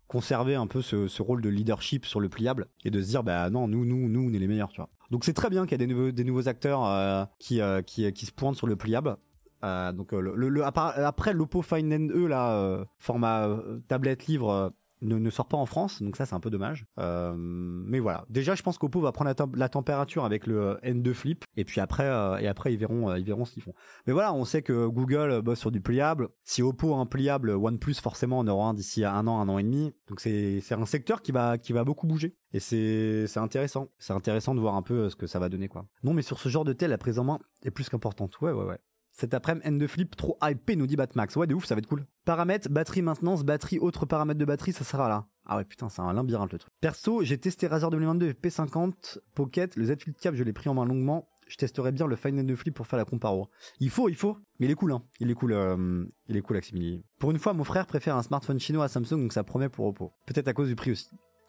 conserver 0.09 0.55
un 0.57 0.67
peu 0.67 0.83
ce, 0.83 1.07
ce 1.07 1.23
rôle 1.23 1.41
de 1.43 1.49
leadership 1.49 2.05
sur 2.07 2.19
le 2.21 2.29
pliable 2.29 2.67
et 2.85 2.91
de 2.91 3.01
se 3.01 3.09
dire, 3.09 3.23
bah 3.23 3.49
non, 3.51 3.69
nous, 3.69 3.85
nous, 3.85 4.09
nous, 4.09 4.29
on 4.29 4.33
est 4.33 4.39
les 4.39 4.49
meilleurs, 4.49 4.71
tu 4.71 4.81
vois. 4.81 4.89
Donc 5.11 5.25
c'est 5.25 5.33
très 5.35 5.49
bien 5.51 5.65
qu'il 5.67 5.73
y 5.81 5.83
ait 5.83 5.87
des 5.87 5.93
nouveaux, 5.95 6.11
des 6.11 6.25
nouveaux 6.25 6.49
acteurs 6.49 6.85
euh, 6.85 7.25
qui, 7.39 7.61
euh, 7.61 7.83
qui, 7.83 8.11
qui 8.13 8.27
se 8.27 8.33
pointent 8.33 8.57
sur 8.57 8.67
le 8.67 8.77
pliable. 8.77 9.17
Euh, 9.65 9.93
donc 9.93 10.13
le, 10.13 10.35
le- 10.35 10.65
après 10.65 11.33
l'Oppo 11.33 11.63
Find 11.63 11.93
N2 11.93 12.27
là, 12.27 12.85
format 12.99 13.59
tablette 13.89 14.27
livre 14.27 14.73
ne, 15.03 15.31
sort 15.31 15.49
pas 15.49 15.57
en 15.57 15.67
France, 15.67 16.03
donc 16.03 16.17
ça 16.17 16.27
c'est 16.27 16.35
un 16.35 16.41
peu 16.41 16.51
dommage. 16.51 16.87
Euh, 16.99 17.35
mais 17.37 17.99
voilà, 18.01 18.25
déjà 18.31 18.55
je 18.55 18.63
pense 18.63 18.79
qu'Oppo 18.79 19.01
va 19.01 19.13
prendre 19.13 19.29
la, 19.29 19.35
tem- 19.35 19.57
la 19.57 19.69
température 19.69 20.25
avec 20.25 20.47
le 20.47 20.61
euh, 20.61 20.75
N2 20.83 21.13
Flip 21.15 21.45
et 21.57 21.65
puis 21.65 21.81
après 21.81 22.05
euh, 22.07 22.39
et 22.39 22.49
après 22.49 22.73
ils 22.73 22.79
verront 22.79 23.15
ils 23.15 23.25
verront 23.25 23.45
ce 23.45 23.53
qu'ils 23.53 23.63
font. 23.63 23.75
Mais 24.07 24.13
voilà, 24.13 24.33
on 24.35 24.45
sait 24.45 24.63
que 24.63 24.87
Google 24.87 25.41
bosse 25.43 25.61
sur 25.61 25.71
du 25.71 25.81
pliable. 25.81 26.29
Si 26.45 26.63
Oppo 26.63 26.95
a 26.95 26.99
un 26.99 27.07
pliable, 27.07 27.51
OnePlus 27.51 27.95
forcément 27.95 28.39
en 28.39 28.47
aura 28.49 28.69
un 28.69 28.75
d'ici 28.75 29.05
un 29.05 29.27
an, 29.27 29.41
un 29.41 29.49
an 29.49 29.59
et 29.59 29.63
demi. 29.63 29.93
Donc 30.09 30.21
c'est 30.21 30.61
c'est 30.61 30.75
un 30.75 30.87
secteur 30.87 31.23
qui 31.23 31.33
va 31.33 31.59
qui 31.59 31.73
va 31.73 31.85
beaucoup 31.85 32.07
bouger 32.07 32.37
et 32.53 32.61
c'est 32.61 33.27
c'est 33.27 33.41
intéressant. 33.41 33.89
C'est 33.99 34.13
intéressant 34.13 34.55
de 34.55 34.61
voir 34.61 34.75
un 34.75 34.83
peu 34.83 35.09
ce 35.11 35.17
que 35.17 35.27
ça 35.27 35.39
va 35.39 35.49
donner 35.49 35.69
quoi. 35.69 35.87
Non, 36.03 36.13
mais 36.15 36.23
sur 36.23 36.39
ce 36.39 36.49
genre 36.49 36.65
de 36.65 36.73
tel, 36.73 36.91
la 36.91 36.99
prise 36.99 37.19
en 37.19 37.25
main 37.25 37.39
est 37.63 37.71
plus 37.71 37.89
qu'importante. 37.89 38.41
Ouais 38.41 38.53
ouais 38.53 38.65
ouais. 38.65 38.79
Cet 39.19 39.35
après-midi, 39.35 39.67
N2 39.67 39.89
Flip, 39.89 40.17
trop 40.17 40.39
hypé, 40.45 40.77
nous 40.77 40.87
dit 40.87 40.95
Batmax. 40.95 41.35
Ouais, 41.35 41.49
de 41.49 41.55
ouf, 41.55 41.65
ça 41.65 41.75
va 41.75 41.81
être 41.81 41.89
cool. 41.89 42.07
Paramètres, 42.25 42.69
batterie 42.71 43.03
maintenance, 43.03 43.43
batterie, 43.43 43.81
autres 43.81 44.07
paramètres 44.07 44.39
de 44.39 44.45
batterie, 44.45 44.73
ça 44.73 44.85
sera 44.85 45.09
là. 45.09 45.27
Ah 45.45 45.57
ouais, 45.57 45.65
putain, 45.65 45.89
c'est 45.89 46.03
un 46.03 46.13
labyrinthe 46.13 46.53
le 46.53 46.59
truc. 46.59 46.73
Perso, 46.81 47.25
j'ai 47.25 47.37
testé 47.37 47.67
Razer 47.67 47.91
2022 47.91 48.31
P50 48.35 49.19
Pocket, 49.35 49.75
le 49.75 49.87
Z 49.87 49.97
Flip 50.01 50.17
Cap, 50.21 50.37
je 50.37 50.45
l'ai 50.45 50.53
pris 50.53 50.69
en 50.69 50.75
main 50.75 50.85
longuement. 50.85 51.29
Je 51.49 51.57
testerai 51.57 51.91
bien 51.91 52.07
le 52.07 52.15
Fine 52.15 52.43
N2 52.43 52.55
Flip 52.55 52.75
pour 52.75 52.87
faire 52.87 52.99
la 52.99 53.05
comparo. 53.05 53.49
Il 53.81 53.91
faut, 53.91 54.09
il 54.09 54.15
faut. 54.15 54.37
Mais 54.61 54.67
il 54.67 54.71
est 54.71 54.77
cool, 54.77 54.93
hein. 54.93 55.03
Il 55.19 55.31
est 55.31 55.35
cool, 55.35 55.53
euh, 55.53 56.05
il 56.29 56.37
est 56.37 56.43
cool, 56.43 56.59
Aximili. 56.59 57.03
Pour 57.19 57.33
une 57.33 57.39
fois, 57.41 57.55
mon 57.55 57.65
frère 57.65 57.87
préfère 57.87 58.15
un 58.15 58.23
smartphone 58.23 58.61
chinois 58.61 58.85
à 58.85 58.89
Samsung, 58.89 59.23
donc 59.23 59.33
ça 59.33 59.43
promet 59.43 59.69
pour 59.69 59.87
Oppo. 59.87 60.13
Peut-être 60.27 60.47
à 60.47 60.53
cause 60.53 60.69
du 60.69 60.77
prix 60.77 60.93
aussi. 60.93 61.09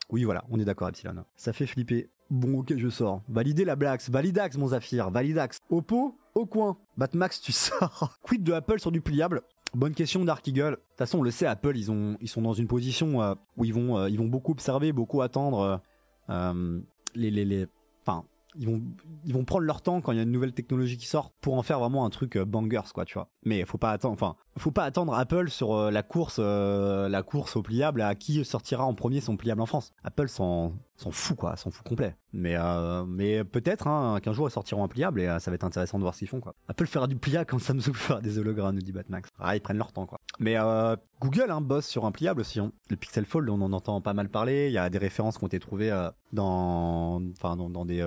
Oui, 0.09 0.23
voilà, 0.23 0.43
on 0.49 0.59
est 0.59 0.65
d'accord, 0.65 0.89
Epsilon. 0.89 1.23
Ça 1.35 1.53
fait 1.53 1.67
flipper. 1.67 2.09
Bon, 2.31 2.59
ok, 2.59 2.73
je 2.77 2.89
sors. 2.89 3.21
Valider 3.27 3.63
la 3.63 3.75
Blax. 3.75 4.09
Validax, 4.09 4.57
mon 4.57 4.67
Zafir. 4.67 5.11
Validax. 5.11 5.59
Oppo, 5.69 6.17
au 6.39 6.45
coin. 6.45 6.77
Batmax, 6.97 7.41
tu 7.41 7.51
sors. 7.53 8.17
Quid 8.23 8.43
de 8.43 8.53
Apple 8.53 8.79
sur 8.79 8.91
du 8.91 9.01
pliable? 9.01 9.41
Bonne 9.73 9.93
question 9.93 10.25
Dark 10.25 10.47
Eagle. 10.47 10.71
De 10.71 10.75
toute 10.75 10.97
façon, 10.97 11.19
on 11.19 11.21
le 11.21 11.31
sait, 11.31 11.45
Apple, 11.45 11.77
ils, 11.77 12.17
ils 12.21 12.27
sont 12.27 12.41
dans 12.41 12.53
une 12.53 12.67
position 12.67 13.21
euh, 13.21 13.35
où 13.57 13.65
ils 13.65 13.73
vont, 13.73 13.97
euh, 13.97 14.09
ils 14.09 14.17
vont 14.17 14.27
beaucoup 14.27 14.51
observer, 14.51 14.91
beaucoup 14.91 15.21
attendre 15.21 15.81
euh, 16.29 16.81
les, 17.13 17.67
enfin, 18.01 18.23
ils 18.55 18.67
vont, 18.67 19.45
prendre 19.45 19.65
leur 19.65 19.81
temps 19.81 20.01
quand 20.01 20.11
il 20.11 20.15
y 20.15 20.19
a 20.19 20.23
une 20.23 20.31
nouvelle 20.31 20.53
technologie 20.53 20.97
qui 20.97 21.05
sort 21.05 21.31
pour 21.41 21.55
en 21.55 21.61
faire 21.61 21.79
vraiment 21.79 22.03
un 22.05 22.09
truc 22.09 22.37
bangers, 22.37 22.91
quoi, 22.93 23.05
tu 23.05 23.13
vois. 23.13 23.29
Mais 23.43 23.63
faut 23.65 23.77
pas 23.77 23.91
attendre, 23.91 24.13
enfin, 24.13 24.35
faut 24.59 24.71
pas 24.71 24.83
attendre 24.83 25.13
Apple 25.13 25.49
sur 25.49 25.73
euh, 25.73 25.91
la 25.91 26.03
course, 26.03 26.37
euh, 26.39 27.09
la 27.09 27.23
course 27.23 27.55
au 27.55 27.61
pliable 27.61 28.01
à 28.01 28.15
qui 28.15 28.43
sortira 28.45 28.85
en 28.85 28.93
premier 28.93 29.21
son 29.21 29.37
pliable 29.37 29.61
en 29.61 29.65
France. 29.65 29.93
Apple 30.03 30.27
s'en, 30.27 30.73
s'en 30.99 31.11
fout, 31.11 31.37
quoi, 31.37 31.55
s'en 31.55 31.71
fout 31.71 31.87
complet. 31.87 32.15
Mais, 32.33 32.55
euh, 32.57 33.05
mais 33.05 33.43
peut-être 33.43 33.87
hein, 33.87 34.19
qu'un 34.21 34.33
jour 34.33 34.49
ils 34.49 34.51
sortiront 34.51 34.83
un 34.83 34.87
pliable 34.87 35.21
et 35.21 35.27
euh, 35.27 35.39
ça 35.39 35.49
va 35.49 35.55
être 35.55 35.63
intéressant 35.63 35.97
de 35.97 36.03
voir 36.03 36.13
ce 36.13 36.19
qu'ils 36.19 36.27
font, 36.27 36.41
quoi. 36.41 36.55
Apple 36.67 36.87
fera 36.87 37.07
du 37.07 37.15
pliable 37.15 37.45
quand 37.45 37.59
Samsung 37.59 37.93
fera 37.93 38.21
des 38.21 38.37
hologrammes, 38.37 38.75
nous 38.75 38.81
dit 38.81 38.91
Batmax. 38.91 39.29
Ah, 39.39 39.55
ils 39.55 39.61
prennent 39.61 39.77
leur 39.77 39.93
temps, 39.93 40.05
quoi. 40.05 40.19
Mais 40.39 40.57
euh, 40.57 40.95
Google 41.21 41.51
hein, 41.51 41.61
bosse 41.61 41.87
sur 41.87 42.05
un 42.05 42.11
pliable 42.11 42.41
aussi. 42.41 42.59
Le 42.89 42.95
Pixel 42.97 43.25
Fold, 43.25 43.49
on 43.49 43.61
en 43.61 43.71
entend 43.71 44.01
pas 44.01 44.13
mal 44.13 44.29
parler. 44.29 44.67
Il 44.67 44.73
y 44.73 44.77
a 44.77 44.89
des 44.89 44.97
références 44.97 45.37
qui 45.37 45.43
ont 45.43 45.47
été 45.47 45.59
trouvées 45.59 45.89
dans, 46.33 47.21
enfin, 47.31 47.55
dans, 47.55 47.85
des, 47.85 48.01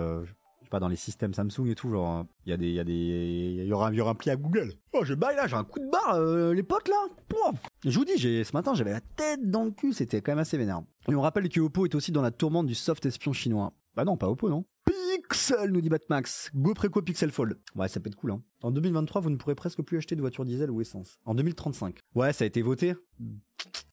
pas, 0.72 0.80
dans 0.80 0.88
les 0.88 0.96
systèmes 0.96 1.34
Samsung 1.34 1.66
et 1.68 1.74
tout. 1.74 1.90
Genre, 1.90 2.20
euh, 2.20 2.22
il 2.46 2.50
y 2.50 2.80
a 2.80 2.84
des, 2.84 2.94
il 2.94 3.66
y 3.66 3.72
aura, 3.72 3.92
il 3.92 3.96
y 3.96 4.00
aura 4.00 4.12
un 4.12 4.14
pliable 4.14 4.42
Google. 4.42 4.72
Oh, 4.92 5.04
je 5.04 5.14
baille 5.14 5.36
là, 5.36 5.46
j'ai 5.46 5.54
un 5.54 5.64
coup 5.64 5.78
de 5.78 5.88
barre, 5.90 6.14
euh, 6.14 6.54
les 6.54 6.62
potes 6.62 6.88
là. 6.88 6.96
Pouah. 7.28 7.52
Je 7.84 7.96
vous 7.96 8.04
dis, 8.04 8.16
j'ai, 8.16 8.42
ce 8.42 8.52
matin, 8.54 8.74
j'avais 8.74 8.92
la 8.92 9.00
tête 9.00 9.48
dans 9.48 9.64
le 9.64 9.70
cul. 9.70 9.92
C'était 9.92 10.20
quand 10.22 10.32
même 10.32 10.38
assez 10.38 10.56
vénère. 10.56 10.82
Et 11.08 11.14
on 11.14 11.20
rappelle 11.20 11.48
que 11.48 11.60
Oppo 11.60 11.84
est 11.84 11.94
aussi 11.94 12.10
dans 12.10 12.22
la 12.22 12.30
tourmente 12.30 12.66
du 12.66 12.74
soft 12.74 13.04
espion 13.06 13.32
chinois. 13.32 13.72
Bah 13.94 14.04
non, 14.04 14.16
pas 14.16 14.28
Oppo, 14.28 14.48
non. 14.48 14.64
Pixel, 14.84 15.70
nous 15.70 15.80
dit 15.80 15.88
Batmax. 15.88 16.50
Go 16.54 16.74
Préco 16.74 17.02
Pixel 17.02 17.30
Fold. 17.30 17.58
Ouais, 17.74 17.88
ça 17.88 18.00
peut 18.00 18.08
être 18.08 18.16
cool, 18.16 18.32
hein. 18.32 18.42
En 18.62 18.70
2023, 18.70 19.20
vous 19.20 19.30
ne 19.30 19.36
pourrez 19.36 19.54
presque 19.54 19.82
plus 19.82 19.98
acheter 19.98 20.16
de 20.16 20.20
voitures 20.20 20.44
diesel 20.44 20.70
ou 20.70 20.80
essence. 20.80 21.18
En 21.24 21.34
2035. 21.34 21.98
Ouais, 22.14 22.32
ça 22.32 22.44
a 22.44 22.46
été 22.46 22.62
voté. 22.62 22.94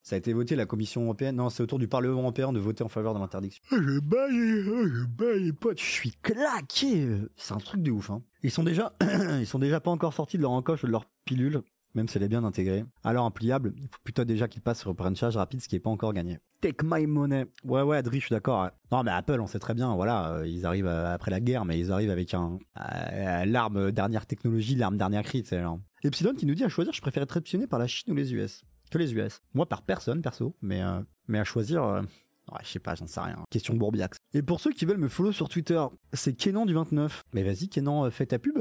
Ça 0.01 0.15
a 0.15 0.17
été 0.17 0.33
voté, 0.33 0.55
la 0.55 0.65
Commission 0.65 1.03
européenne. 1.03 1.35
Non, 1.35 1.49
c'est 1.49 1.61
autour 1.61 1.79
du 1.79 1.87
Parlement 1.87 2.21
européen 2.21 2.51
de 2.51 2.59
voter 2.59 2.83
en 2.83 2.89
faveur 2.89 3.13
de 3.13 3.19
l'interdiction. 3.19 3.63
Oh, 3.71 3.77
je 3.79 3.99
baille, 3.99 4.67
oh, 4.67 4.87
je 4.87 5.05
baille, 5.05 5.51
pote. 5.53 5.79
Je 5.79 5.85
suis 5.85 6.11
claqué. 6.23 7.07
C'est 7.35 7.53
un 7.53 7.57
truc 7.57 7.83
de 7.83 7.91
ouf, 7.91 8.09
hein. 8.09 8.23
Ils 8.43 8.51
sont 8.51 8.63
déjà, 8.63 8.95
ils 9.39 9.47
sont 9.47 9.59
déjà 9.59 9.79
pas 9.79 9.91
encore 9.91 10.13
sortis 10.13 10.37
de 10.37 10.41
leur 10.41 10.51
encoche 10.51 10.81
de 10.83 10.87
leur 10.87 11.05
pilule. 11.25 11.61
Même 11.95 12.07
si 12.07 12.17
elle 12.17 12.23
est 12.23 12.29
bien 12.29 12.43
intégrée. 12.43 12.85
Alors, 13.03 13.25
un 13.25 13.31
pliable, 13.31 13.73
il 13.77 13.83
faut 13.83 13.99
plutôt 14.03 14.23
déjà 14.23 14.47
qu'il 14.47 14.61
passe 14.61 14.79
sur 14.81 14.93
un 14.99 15.15
charge 15.15 15.37
rapide, 15.37 15.61
ce 15.61 15.67
qui 15.67 15.75
est 15.75 15.79
pas 15.79 15.89
encore 15.89 16.13
gagné. 16.13 16.37
Take 16.61 16.83
my 16.83 17.07
money. 17.07 17.45
Ouais, 17.63 17.81
ouais, 17.81 17.97
Adri, 17.97 18.19
je 18.19 18.25
suis 18.27 18.33
d'accord. 18.33 18.63
ouais. 18.63 18.69
Non, 18.91 19.03
mais 19.03 19.11
Apple, 19.11 19.39
on 19.39 19.47
sait 19.47 19.59
très 19.59 19.73
bien, 19.73 19.95
voilà, 19.95 20.33
euh, 20.33 20.47
ils 20.47 20.65
arrivent 20.65 20.85
euh, 20.87 21.13
après 21.13 21.31
la 21.31 21.39
guerre, 21.39 21.65
mais 21.65 21.79
ils 21.79 21.91
arrivent 21.91 22.11
avec 22.11 22.33
un, 22.33 22.59
euh, 22.79 23.45
l'arme 23.45 23.91
dernière 23.91 24.25
technologie, 24.25 24.75
l'arme 24.75 24.97
dernière 24.97 25.23
cri, 25.23 25.41
tu 25.43 25.49
sais. 25.49 25.63
Epsilon 26.03 26.33
qui 26.33 26.45
nous 26.45 26.55
dit 26.55 26.63
à 26.63 26.69
choisir, 26.69 26.93
je 26.93 27.01
préfère 27.01 27.23
être 27.23 27.37
optionné 27.37 27.67
par 27.67 27.79
la 27.79 27.87
Chine 27.87 28.13
ou 28.13 28.15
les 28.15 28.33
US. 28.33 28.63
Que 28.91 28.97
les 28.97 29.13
US. 29.13 29.41
Moi, 29.53 29.67
par 29.67 29.81
personne, 29.81 30.21
perso, 30.21 30.55
mais, 30.61 30.81
euh, 30.81 31.01
mais 31.27 31.39
à 31.39 31.43
choisir, 31.43 31.83
euh, 31.83 32.01
ouais, 32.01 32.59
je 32.63 32.69
sais 32.69 32.79
pas, 32.79 32.95
j'en 32.95 33.07
sais 33.07 33.19
rien. 33.19 33.37
Question 33.49 33.75
Bourbiax. 33.75 34.17
Et 34.33 34.41
pour 34.41 34.59
ceux 34.59 34.71
qui 34.71 34.85
veulent 34.85 34.97
me 34.97 35.09
follow 35.09 35.31
sur 35.31 35.49
Twitter, 35.49 35.83
c'est 36.13 36.33
Kenan 36.33 36.65
du 36.65 36.73
29. 36.73 37.23
Mais 37.33 37.43
vas-y, 37.43 37.67
Kenan, 37.67 38.09
fais 38.11 38.25
ta 38.25 38.39
pub. 38.39 38.57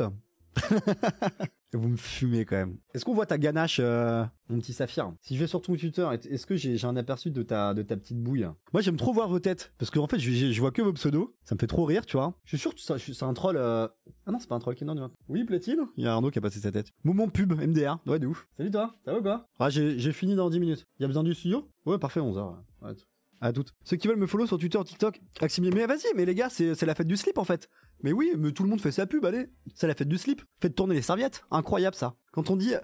Vous 1.74 1.88
me 1.88 1.96
fumez 1.98 2.46
quand 2.46 2.56
même. 2.56 2.78
Est-ce 2.94 3.04
qu'on 3.04 3.12
voit 3.14 3.26
ta 3.26 3.36
ganache, 3.36 3.78
euh, 3.78 4.24
mon 4.48 4.58
petit 4.58 4.72
saphir? 4.72 5.12
Si 5.20 5.34
je 5.34 5.40
vais 5.40 5.46
sur 5.46 5.60
ton 5.60 5.76
Twitter, 5.76 6.08
est-ce 6.30 6.46
que 6.46 6.56
j'ai 6.56 6.82
un 6.86 6.96
aperçu 6.96 7.30
de 7.30 7.42
ta, 7.42 7.74
de 7.74 7.82
ta 7.82 7.96
petite 7.98 8.18
bouille? 8.22 8.48
Moi, 8.72 8.80
j'aime 8.80 8.96
trop 8.96 9.12
voir 9.12 9.28
vos 9.28 9.38
têtes. 9.38 9.72
Parce 9.76 9.90
qu'en 9.90 10.06
fait, 10.06 10.18
je, 10.18 10.30
je- 10.50 10.60
vois 10.60 10.70
que 10.70 10.80
vos 10.80 10.94
pseudos. 10.94 11.34
Ça 11.44 11.54
me 11.54 11.58
fait 11.60 11.66
trop 11.66 11.84
rire, 11.84 12.06
tu 12.06 12.16
vois. 12.16 12.34
Je 12.44 12.56
suis 12.56 12.58
sûr 12.58 12.74
que 12.74 12.80
c'est 12.80 13.22
un 13.22 13.34
troll. 13.34 13.58
euh, 13.58 13.86
Ah 14.26 14.30
non, 14.32 14.38
c'est 14.38 14.48
pas 14.48 14.54
un 14.54 14.60
troll 14.60 14.76
qui 14.76 14.84
est 14.84 14.86
non, 14.86 14.94
du 14.94 15.00
20. 15.02 15.10
Oui, 15.28 15.44
platine? 15.44 15.80
Il 15.98 16.04
y 16.04 16.06
a 16.06 16.14
Arnaud 16.14 16.30
qui 16.30 16.38
a 16.38 16.42
passé 16.42 16.58
sa 16.58 16.72
tête. 16.72 16.88
Moment 17.04 17.28
pub, 17.28 17.52
MDR. 17.52 17.98
Ouais, 18.06 18.18
de 18.18 18.26
ouf. 18.26 18.48
Salut 18.56 18.70
toi, 18.70 18.94
ça 19.04 19.12
va 19.12 19.18
ou 19.18 19.22
quoi? 19.22 19.46
Ah, 19.58 19.68
j'ai 19.68 19.98
j'ai 19.98 20.12
fini 20.12 20.34
dans 20.36 20.48
10 20.48 20.60
minutes. 20.60 20.86
Y 21.00 21.04
a 21.04 21.06
besoin 21.06 21.22
du 21.22 21.34
studio? 21.34 21.68
Ouais, 21.84 21.98
parfait, 21.98 22.20
11h. 22.20 22.54
Ouais. 22.80 22.92
À 23.40 23.52
toutes. 23.52 23.74
Ceux 23.84 23.96
qui 23.96 24.08
veulent 24.08 24.16
me 24.16 24.26
follow 24.26 24.46
sur 24.46 24.58
Twitter, 24.58 24.78
TikTok, 24.84 25.20
Aximier. 25.40 25.70
Mais 25.70 25.86
vas-y, 25.86 26.12
mais 26.16 26.24
les 26.24 26.34
gars, 26.34 26.48
c'est 26.50 26.82
la 26.82 26.94
fête 26.94 27.06
du 27.06 27.16
slip 27.16 27.38
en 27.38 27.44
fait. 27.44 27.68
Mais 28.02 28.12
oui, 28.12 28.32
mais 28.36 28.52
tout 28.52 28.62
le 28.62 28.68
monde 28.68 28.80
fait 28.80 28.92
sa 28.92 29.06
pub, 29.06 29.24
allez. 29.24 29.46
C'est 29.74 29.86
la 29.86 29.94
fête 29.94 30.08
du 30.08 30.18
slip. 30.18 30.42
Faites 30.60 30.74
tourner 30.74 30.94
les 30.94 31.02
serviettes. 31.02 31.44
Incroyable 31.50 31.96
ça. 31.96 32.14
Quand 32.32 32.50
on 32.50 32.56
dit. 32.56 32.74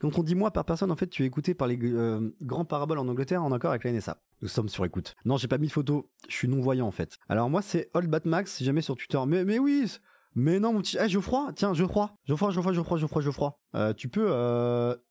Quand 0.00 0.18
on 0.18 0.22
dit 0.22 0.34
moi 0.34 0.50
par 0.50 0.64
personne, 0.64 0.90
en 0.90 0.96
fait, 0.96 1.08
tu 1.08 1.24
es 1.24 1.26
écouté 1.26 1.52
par 1.52 1.68
les 1.68 1.78
euh, 1.82 2.34
grands 2.40 2.64
paraboles 2.64 2.98
en 2.98 3.06
Angleterre 3.06 3.44
en 3.44 3.52
accord 3.52 3.68
avec 3.68 3.84
la 3.84 3.92
NSA. 3.92 4.22
Nous 4.40 4.48
sommes 4.48 4.70
sur 4.70 4.86
écoute. 4.86 5.14
Non, 5.26 5.36
j'ai 5.36 5.46
pas 5.46 5.58
mis 5.58 5.66
de 5.66 5.72
photo. 5.72 6.10
Je 6.26 6.34
suis 6.34 6.48
non-voyant, 6.48 6.86
en 6.86 6.90
fait. 6.90 7.18
Alors 7.28 7.50
moi, 7.50 7.60
c'est 7.60 7.90
Old 7.92 8.08
Batmax, 8.08 8.50
si 8.50 8.64
jamais 8.64 8.80
sur 8.80 8.96
Twitter. 8.96 9.20
Mais, 9.26 9.44
mais 9.44 9.58
oui 9.58 9.86
mais 10.34 10.60
non, 10.60 10.72
mon 10.72 10.80
petit... 10.80 10.96
Eh, 11.00 11.08
Geoffroy 11.08 11.52
Tiens, 11.54 11.74
Geoffroy 11.74 12.08
Geoffroy, 12.26 12.52
Geoffroy, 12.52 12.74
Geoffroy, 12.74 12.98
Geoffroy, 12.98 13.22
Geoffroy. 13.22 13.50
Euh, 13.74 13.92
tu 13.92 14.08
peux... 14.08 14.26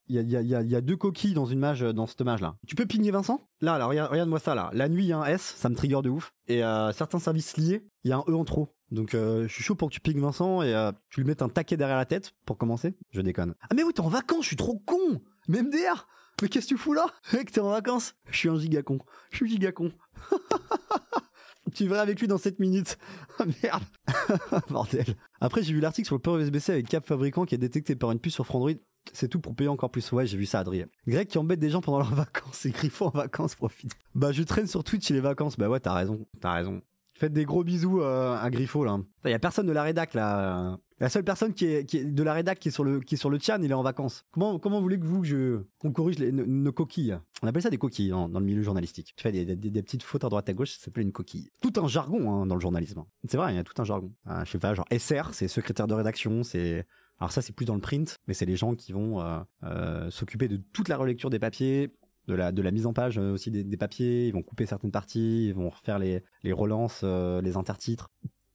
Il 0.07 0.15
y, 0.15 0.19
a, 0.19 0.21
y, 0.23 0.35
a, 0.35 0.41
y, 0.41 0.55
a, 0.55 0.61
y 0.63 0.75
a 0.75 0.81
deux 0.81 0.97
coquilles 0.97 1.33
dans 1.35 1.45
une 1.45 1.59
mage, 1.59 1.81
dans 1.81 2.07
cette 2.07 2.21
mage-là. 2.21 2.55
Tu 2.67 2.75
peux 2.75 2.85
pigner 2.87 3.11
Vincent? 3.11 3.41
Là, 3.61 3.77
là, 3.77 3.85
regarde- 3.85 4.09
regarde-moi 4.11 4.39
ça, 4.39 4.55
là. 4.55 4.71
La 4.73 4.89
nuit, 4.89 5.03
il 5.03 5.07
y 5.09 5.13
a 5.13 5.19
un 5.19 5.25
S, 5.25 5.53
ça 5.55 5.69
me 5.69 5.75
trigger 5.75 6.01
de 6.01 6.09
ouf. 6.09 6.33
Et 6.47 6.63
euh, 6.63 6.91
certains 6.93 7.19
services 7.19 7.57
liés, 7.57 7.85
il 8.03 8.09
y 8.09 8.11
a 8.11 8.17
un 8.17 8.23
E 8.27 8.33
en 8.35 8.43
trop. 8.43 8.73
Donc 8.91 9.13
euh, 9.13 9.47
je 9.47 9.53
suis 9.53 9.63
chaud 9.63 9.75
pour 9.75 9.89
que 9.89 9.93
tu 9.93 9.99
piques 10.01 10.17
Vincent 10.17 10.63
et 10.63 10.73
euh, 10.73 10.91
tu 11.11 11.19
lui 11.21 11.27
mettes 11.27 11.43
un 11.43 11.49
taquet 11.49 11.77
derrière 11.77 11.97
la 11.97 12.05
tête 12.07 12.31
pour 12.47 12.57
commencer. 12.57 12.95
Je 13.11 13.21
déconne. 13.21 13.53
Ah 13.61 13.75
mais 13.75 13.83
oui, 13.83 13.93
t'es 13.93 14.01
en 14.01 14.07
vacances, 14.09 14.41
je 14.41 14.47
suis 14.47 14.55
trop 14.55 14.79
con 14.83 15.21
Mais 15.47 15.61
MDR 15.61 16.07
Mais 16.41 16.49
qu'est-ce 16.49 16.65
que 16.65 16.73
tu 16.73 16.77
fous 16.79 16.93
là? 16.93 17.05
Mec, 17.33 17.51
t'es 17.51 17.61
en 17.61 17.69
vacances 17.69 18.15
Je 18.31 18.37
suis 18.39 18.49
un 18.49 18.57
giga 18.57 18.81
con. 18.81 18.97
Je 19.29 19.37
suis 19.37 19.47
giga 19.47 19.71
con. 19.71 19.91
tu 21.73 21.87
verras 21.87 22.01
avec 22.01 22.19
lui 22.19 22.27
dans 22.27 22.37
7 22.37 22.59
minutes. 22.59 22.97
Ah 23.39 23.45
merde 23.63 23.83
Bordel. 24.69 25.15
Après, 25.39 25.63
j'ai 25.63 25.73
vu 25.73 25.79
l'article 25.79 26.05
sur 26.05 26.15
le 26.15 26.21
port 26.21 26.37
USB-C 26.37 26.73
avec 26.73 26.87
Cap 26.89 27.05
Fabricant 27.05 27.45
qui 27.45 27.55
est 27.55 27.59
détecté 27.59 27.95
par 27.95 28.11
une 28.11 28.19
puce 28.19 28.33
sur 28.33 28.45
Frandroid. 28.45 28.71
C'est 29.13 29.29
tout 29.29 29.39
pour 29.39 29.55
payer 29.55 29.69
encore 29.69 29.89
plus. 29.91 30.11
Ouais, 30.11 30.27
j'ai 30.27 30.37
vu 30.37 30.45
ça, 30.45 30.59
Adrien. 30.59 30.85
Greg 31.07 31.27
qui 31.27 31.37
embête 31.37 31.59
des 31.59 31.69
gens 31.69 31.81
pendant 31.81 31.99
leurs 31.99 32.13
vacances. 32.15 32.65
Et 32.65 32.71
Griffon 32.71 33.07
en 33.07 33.11
vacances, 33.11 33.55
profite. 33.55 33.93
Bah, 34.13 34.31
je 34.31 34.43
traîne 34.43 34.67
sur 34.67 34.83
Twitch 34.83 35.09
les 35.09 35.21
vacances. 35.21 35.57
Bah 35.57 35.69
ouais, 35.69 35.79
t'as 35.79 35.93
raison. 35.93 36.25
T'as 36.41 36.53
raison. 36.53 36.81
Faites 37.19 37.33
des 37.33 37.43
gros 37.43 37.65
bisous 37.65 38.01
euh, 38.01 38.37
à 38.37 38.49
Griffo 38.49 38.85
là. 38.85 38.97
Il 39.25 39.31
y 39.31 39.33
a 39.33 39.39
personne 39.39 39.67
de 39.67 39.73
la 39.73 39.83
rédac 39.83 40.13
là. 40.13 40.79
La 41.01 41.09
seule 41.09 41.25
personne 41.25 41.53
qui 41.53 41.65
est, 41.65 41.93
de 41.93 42.23
la 42.23 42.33
rédac 42.33 42.59
qui 42.59 42.69
est 42.69 42.71
sur 42.71 42.85
le 42.85 43.01
qui 43.01 43.15
est 43.15 43.17
sur 43.17 43.29
le 43.29 43.37
chan, 43.39 43.57
il 43.61 43.69
est 43.69 43.73
en 43.73 43.83
vacances. 43.83 44.23
Comment 44.31 44.57
comment 44.57 44.79
voulez 44.79 44.97
que 44.97 45.05
je 45.23 45.63
qu'on 45.79 45.91
corrige 45.91 46.17
nos, 46.19 46.71
coquilles? 46.71 47.17
On 47.41 47.47
appelle 47.47 47.61
ça 47.61 47.69
des 47.69 47.77
coquilles 47.77 48.11
dans, 48.11 48.29
dans 48.29 48.39
le 48.39 48.45
milieu 48.45 48.61
journalistique. 48.61 49.13
Tu 49.17 49.21
fais 49.21 49.33
des, 49.33 49.43
des, 49.57 49.83
petites 49.83 50.03
fautes 50.03 50.23
à 50.23 50.29
droite 50.29 50.47
à 50.47 50.53
gauche, 50.53 50.71
ça 50.71 50.85
s'appelle 50.85 51.03
une 51.03 51.11
coquille. 51.11 51.49
Tout 51.59 51.73
un 51.75 51.89
jargon 51.89 52.31
hein, 52.31 52.45
dans 52.45 52.55
le 52.55 52.61
journalisme. 52.61 53.03
C'est 53.27 53.35
vrai, 53.35 53.51
il 53.51 53.57
y 53.57 53.59
a 53.59 53.65
tout 53.65 53.81
un 53.81 53.85
jargon. 53.85 54.13
Ah, 54.25 54.45
je 54.45 54.51
sais 54.51 54.57
pas, 54.57 54.73
genre 54.73 54.87
SR, 54.89 55.33
c'est 55.33 55.49
secrétaire 55.49 55.87
de 55.87 55.95
rédaction, 55.95 56.43
c'est 56.43 56.85
alors 57.19 57.33
ça 57.33 57.41
c'est 57.41 57.53
plus 57.53 57.65
dans 57.65 57.75
le 57.75 57.81
print, 57.81 58.17
mais 58.27 58.33
c'est 58.33 58.45
les 58.45 58.55
gens 58.55 58.75
qui 58.75 58.93
vont 58.93 59.19
euh, 59.19 59.39
euh, 59.63 60.09
s'occuper 60.09 60.47
de 60.47 60.57
toute 60.57 60.87
la 60.87 60.95
relecture 60.95 61.29
des 61.29 61.39
papiers, 61.39 61.91
de 62.29 62.61
la, 62.61 62.71
mise 62.71 62.85
en 62.85 62.93
page 62.93 63.17
euh, 63.17 63.33
aussi 63.33 63.51
des, 63.51 63.77
papiers, 63.77 64.27
ils 64.27 64.33
vont 64.33 64.43
couper 64.43 64.65
certaines 64.65 64.91
parties, 64.91 65.47
ils 65.47 65.53
vont 65.53 65.69
refaire 65.69 65.99
les, 65.99 66.23
les 66.43 66.53
relances, 66.53 67.01
euh, 67.03 67.41
les 67.41 67.57
intertitres. 67.57 68.09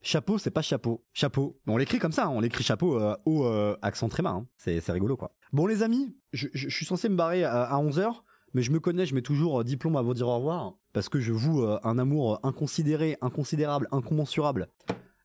Chapeau, 0.04 0.36
c'est 0.36 0.50
pas 0.50 0.60
chapeau. 0.60 1.02
Chapeau. 1.14 1.58
On 1.66 1.78
l'écrit 1.78 1.98
comme 1.98 2.12
ça, 2.12 2.26
hein, 2.26 2.28
on 2.28 2.40
l'écrit 2.40 2.62
chapeau 2.62 3.00
euh, 3.00 3.16
au 3.24 3.46
euh, 3.46 3.74
accent 3.80 4.10
tréma. 4.10 4.32
Hein. 4.32 4.46
C'est, 4.58 4.78
rigolo 4.90 5.16
quoi. 5.16 5.34
Bon 5.54 5.66
les 5.66 5.82
amis, 5.82 6.14
je, 6.34 6.48
suis 6.68 6.84
censé 6.84 7.08
me 7.08 7.16
barrer 7.16 7.42
à, 7.42 7.62
à 7.62 7.82
11h, 7.82 8.12
mais 8.52 8.60
je 8.60 8.70
me 8.70 8.80
connais, 8.80 9.06
je 9.06 9.14
mets 9.14 9.22
toujours 9.22 9.64
diplôme 9.64 9.96
à 9.96 10.02
vous 10.02 10.12
dire 10.12 10.28
au 10.28 10.36
revoir, 10.36 10.74
parce 10.92 11.08
que 11.08 11.20
je 11.20 11.32
euh, 11.32 11.78
un 11.84 11.98
amour 11.98 12.38
inconsidéré, 12.42 13.16
inconsidérable, 13.22 13.88
incommensurable, 13.92 14.68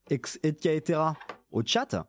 ex 0.08 0.40
et 0.42 0.54
caetera 0.54 1.14
au 1.50 1.62
chat. 1.62 2.08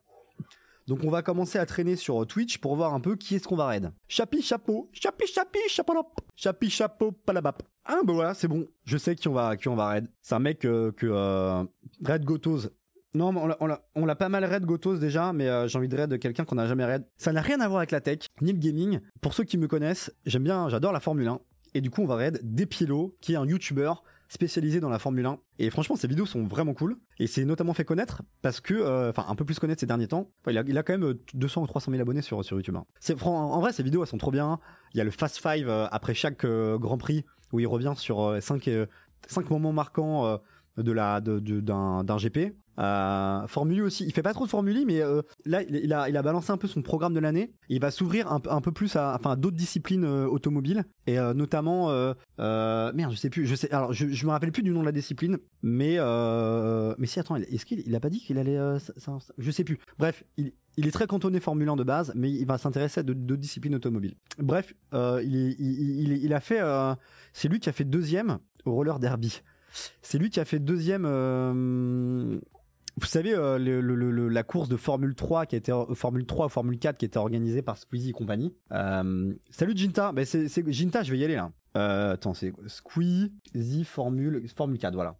Donc 0.86 1.00
on 1.04 1.10
va 1.10 1.22
commencer 1.22 1.58
à 1.58 1.66
traîner 1.66 1.96
sur 1.96 2.26
Twitch 2.26 2.58
pour 2.58 2.76
voir 2.76 2.94
un 2.94 3.00
peu 3.00 3.16
qui 3.16 3.36
est-ce 3.36 3.46
qu'on 3.46 3.56
va 3.56 3.66
raid. 3.66 3.92
Chapi 4.08 4.42
chapeau, 4.42 4.90
chapi 4.92 5.26
chapi 5.26 5.58
chapolop, 5.68 6.08
chapi 6.36 6.70
chapeau 6.70 7.12
palabap. 7.12 7.62
Ah 7.84 8.00
bah 8.04 8.12
voilà, 8.12 8.34
c'est 8.34 8.48
bon. 8.48 8.66
Je 8.84 8.96
sais 8.96 9.14
qui 9.14 9.28
on 9.28 9.32
va 9.32 9.56
qui 9.56 9.68
on 9.68 9.76
va 9.76 9.88
raid. 9.88 10.08
C'est 10.20 10.34
un 10.34 10.40
mec 10.40 10.64
euh, 10.64 10.92
que 10.92 11.06
euh, 11.06 11.64
raid 12.04 12.24
Gotos. 12.24 12.68
Non, 13.14 13.30
mais 13.30 13.40
on 13.94 14.06
l'a 14.06 14.16
pas 14.16 14.30
mal 14.30 14.44
raid 14.44 14.64
Gotos 14.64 14.96
déjà, 14.96 15.32
mais 15.34 15.46
euh, 15.48 15.68
j'ai 15.68 15.76
envie 15.76 15.88
de 15.88 15.96
raid 15.96 16.18
quelqu'un 16.18 16.44
qu'on 16.44 16.54
n'a 16.54 16.66
jamais 16.66 16.84
raid. 16.84 17.04
Ça 17.18 17.32
n'a 17.32 17.42
rien 17.42 17.60
à 17.60 17.68
voir 17.68 17.80
avec 17.80 17.90
la 17.90 18.00
tech, 18.00 18.20
ni 18.40 18.52
le 18.52 18.58
gaming. 18.58 19.00
Pour 19.20 19.34
ceux 19.34 19.44
qui 19.44 19.58
me 19.58 19.68
connaissent, 19.68 20.10
j'aime 20.24 20.44
bien, 20.44 20.68
j'adore 20.70 20.92
la 20.92 21.00
Formule 21.00 21.28
1. 21.28 21.38
Et 21.74 21.80
du 21.80 21.90
coup, 21.90 22.02
on 22.02 22.06
va 22.06 22.16
raid 22.16 22.40
Depielo, 22.42 23.16
qui 23.20 23.34
est 23.34 23.36
un 23.36 23.46
YouTuber 23.46 23.92
spécialisé 24.32 24.80
dans 24.80 24.88
la 24.88 24.98
Formule 24.98 25.26
1. 25.26 25.38
Et 25.58 25.68
franchement, 25.68 25.94
ses 25.94 26.08
vidéos 26.08 26.24
sont 26.24 26.44
vraiment 26.44 26.72
cool. 26.72 26.96
Et 27.18 27.26
c'est 27.26 27.44
notamment 27.44 27.74
fait 27.74 27.84
connaître 27.84 28.22
parce 28.40 28.60
que, 28.60 28.72
euh, 28.72 29.10
enfin, 29.10 29.26
un 29.28 29.34
peu 29.34 29.44
plus 29.44 29.58
connaître 29.58 29.80
ces 29.80 29.86
derniers 29.86 30.08
temps. 30.08 30.30
Il, 30.48 30.56
a, 30.56 30.82
quand 30.82 30.94
même 30.94 31.04
euh, 31.04 31.22
200 31.34 31.62
ou 31.62 31.66
300 31.66 31.90
000 31.90 32.00
abonnés 32.00 32.22
sur, 32.22 32.42
YouTube. 32.42 32.76
hein. 32.76 32.86
En 33.26 33.60
vrai, 33.60 33.74
ses 33.74 33.82
vidéos, 33.82 34.02
elles 34.02 34.08
sont 34.08 34.16
trop 34.16 34.30
bien. 34.30 34.58
Il 34.94 34.98
y 34.98 35.00
a 35.02 35.04
le 35.04 35.10
Fast 35.10 35.36
Five 35.36 35.68
euh, 35.68 35.86
après 35.90 36.14
chaque 36.14 36.44
euh, 36.44 36.78
Grand 36.78 36.96
Prix 36.96 37.26
où 37.52 37.60
il 37.60 37.66
revient 37.66 37.92
sur 37.94 38.38
5 38.40 38.70
cinq 39.28 39.50
moments 39.50 39.72
marquants 39.72 40.26
euh, 40.26 40.36
de 40.76 40.92
la, 40.92 41.20
d'un, 41.20 42.04
d'un 42.04 42.16
GP. 42.16 42.54
Euh, 42.78 43.46
Formule 43.48 43.80
1 43.80 43.84
aussi, 43.84 44.04
il 44.06 44.12
fait 44.14 44.22
pas 44.22 44.32
trop 44.32 44.46
de 44.46 44.50
Formule 44.50 44.74
1, 44.78 44.84
mais 44.86 45.02
euh, 45.02 45.20
là 45.44 45.62
il 45.62 45.92
a, 45.92 46.08
il 46.08 46.16
a 46.16 46.22
balancé 46.22 46.50
un 46.52 46.56
peu 46.56 46.66
son 46.66 46.80
programme 46.80 47.12
de 47.12 47.20
l'année. 47.20 47.52
Il 47.68 47.80
va 47.82 47.90
s'ouvrir 47.90 48.32
un, 48.32 48.40
peu- 48.40 48.50
un 48.50 48.62
peu 48.62 48.72
plus 48.72 48.96
à, 48.96 49.14
enfin, 49.14 49.36
d'autres 49.36 49.58
disciplines 49.58 50.04
euh, 50.04 50.26
automobiles 50.26 50.84
et 51.06 51.18
euh, 51.18 51.34
notamment, 51.34 51.88
merde, 52.38 53.12
je 53.12 53.16
sais 53.16 53.28
plus, 53.28 53.46
je 53.46 53.54
sais, 53.54 53.70
alors 53.72 53.92
je, 53.92 54.24
me 54.26 54.30
rappelle 54.30 54.52
plus 54.52 54.62
du 54.62 54.70
nom 54.70 54.80
de 54.80 54.86
la 54.86 54.92
discipline, 54.92 55.36
mais 55.62 55.98
mais 56.98 57.06
si 57.06 57.20
attends, 57.20 57.36
est-ce 57.36 57.66
qu'il 57.66 57.80
il 57.86 57.94
a 57.94 58.00
pas 58.00 58.08
dit 58.10 58.20
qu'il 58.20 58.38
allait, 58.38 58.56
ça- 58.78 58.94
ça- 58.96 59.18
je 59.36 59.50
sais 59.50 59.64
plus. 59.64 59.78
Bref, 59.98 60.24
il, 60.38 60.52
il 60.78 60.86
est 60.86 60.92
très 60.92 61.06
cantonné 61.06 61.40
Formule 61.40 61.68
1 61.68 61.76
de 61.76 61.84
base, 61.84 62.12
mais 62.16 62.30
il 62.30 62.46
va 62.46 62.56
s'intéresser 62.56 63.00
à 63.00 63.02
d'autres 63.02 63.36
disciplines 63.40 63.74
automobiles. 63.74 64.14
Bref, 64.38 64.72
il, 64.94 65.56
il, 65.58 66.12
il, 66.24 66.32
a 66.32 66.40
fait, 66.40 66.60
c'est 67.34 67.48
lui 67.48 67.60
qui 67.60 67.68
a 67.68 67.72
fait 67.72 67.84
deuxième 67.84 68.38
au 68.64 68.72
roller 68.72 68.98
derby. 68.98 69.42
C'est 70.02 70.18
lui 70.18 70.30
qui 70.30 70.40
a 70.40 70.44
fait 70.44 70.58
deuxième. 70.58 71.04
euh, 71.06 72.38
vous 72.98 73.06
savez, 73.06 73.34
euh, 73.34 73.58
la 74.28 74.42
course 74.42 74.68
de 74.68 74.76
Formule 74.76 75.14
3 75.14 75.46
qui 75.46 75.56
été 75.56 75.72
euh, 75.72 75.94
Formule 75.94 76.26
3 76.26 76.46
ou 76.46 76.48
Formule 76.48 76.78
4 76.78 76.98
qui 76.98 77.04
été 77.04 77.18
organisée 77.18 77.62
par 77.62 77.78
Squeezie 77.78 78.10
et 78.10 78.12
compagnie. 78.12 78.54
Salut 78.70 79.76
Ginta, 79.76 80.12
ben 80.12 80.24
c'est 80.24 80.72
Ginta, 80.72 81.02
je 81.02 81.12
vais 81.12 81.18
y 81.18 81.24
aller 81.24 81.36
là. 81.36 81.52
Attends, 82.12 82.34
c'est 82.34 82.52
Squeezie 82.66 83.84
Formule 83.84 84.46
Formule 84.54 84.78
4, 84.78 84.94
voilà. 84.94 85.16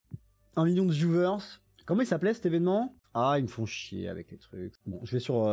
Un 0.56 0.66
million 0.66 0.84
de 0.84 0.92
viewers. 0.92 1.60
Comment 1.86 2.02
il 2.02 2.06
s'appelait 2.06 2.34
cet 2.34 2.46
événement? 2.46 2.94
Ah, 3.14 3.34
ils 3.38 3.42
me 3.42 3.48
font 3.48 3.66
chier 3.66 4.08
avec 4.08 4.30
les 4.30 4.38
trucs. 4.38 4.74
Bon, 4.86 5.00
je 5.04 5.12
vais 5.12 5.20
sur 5.20 5.46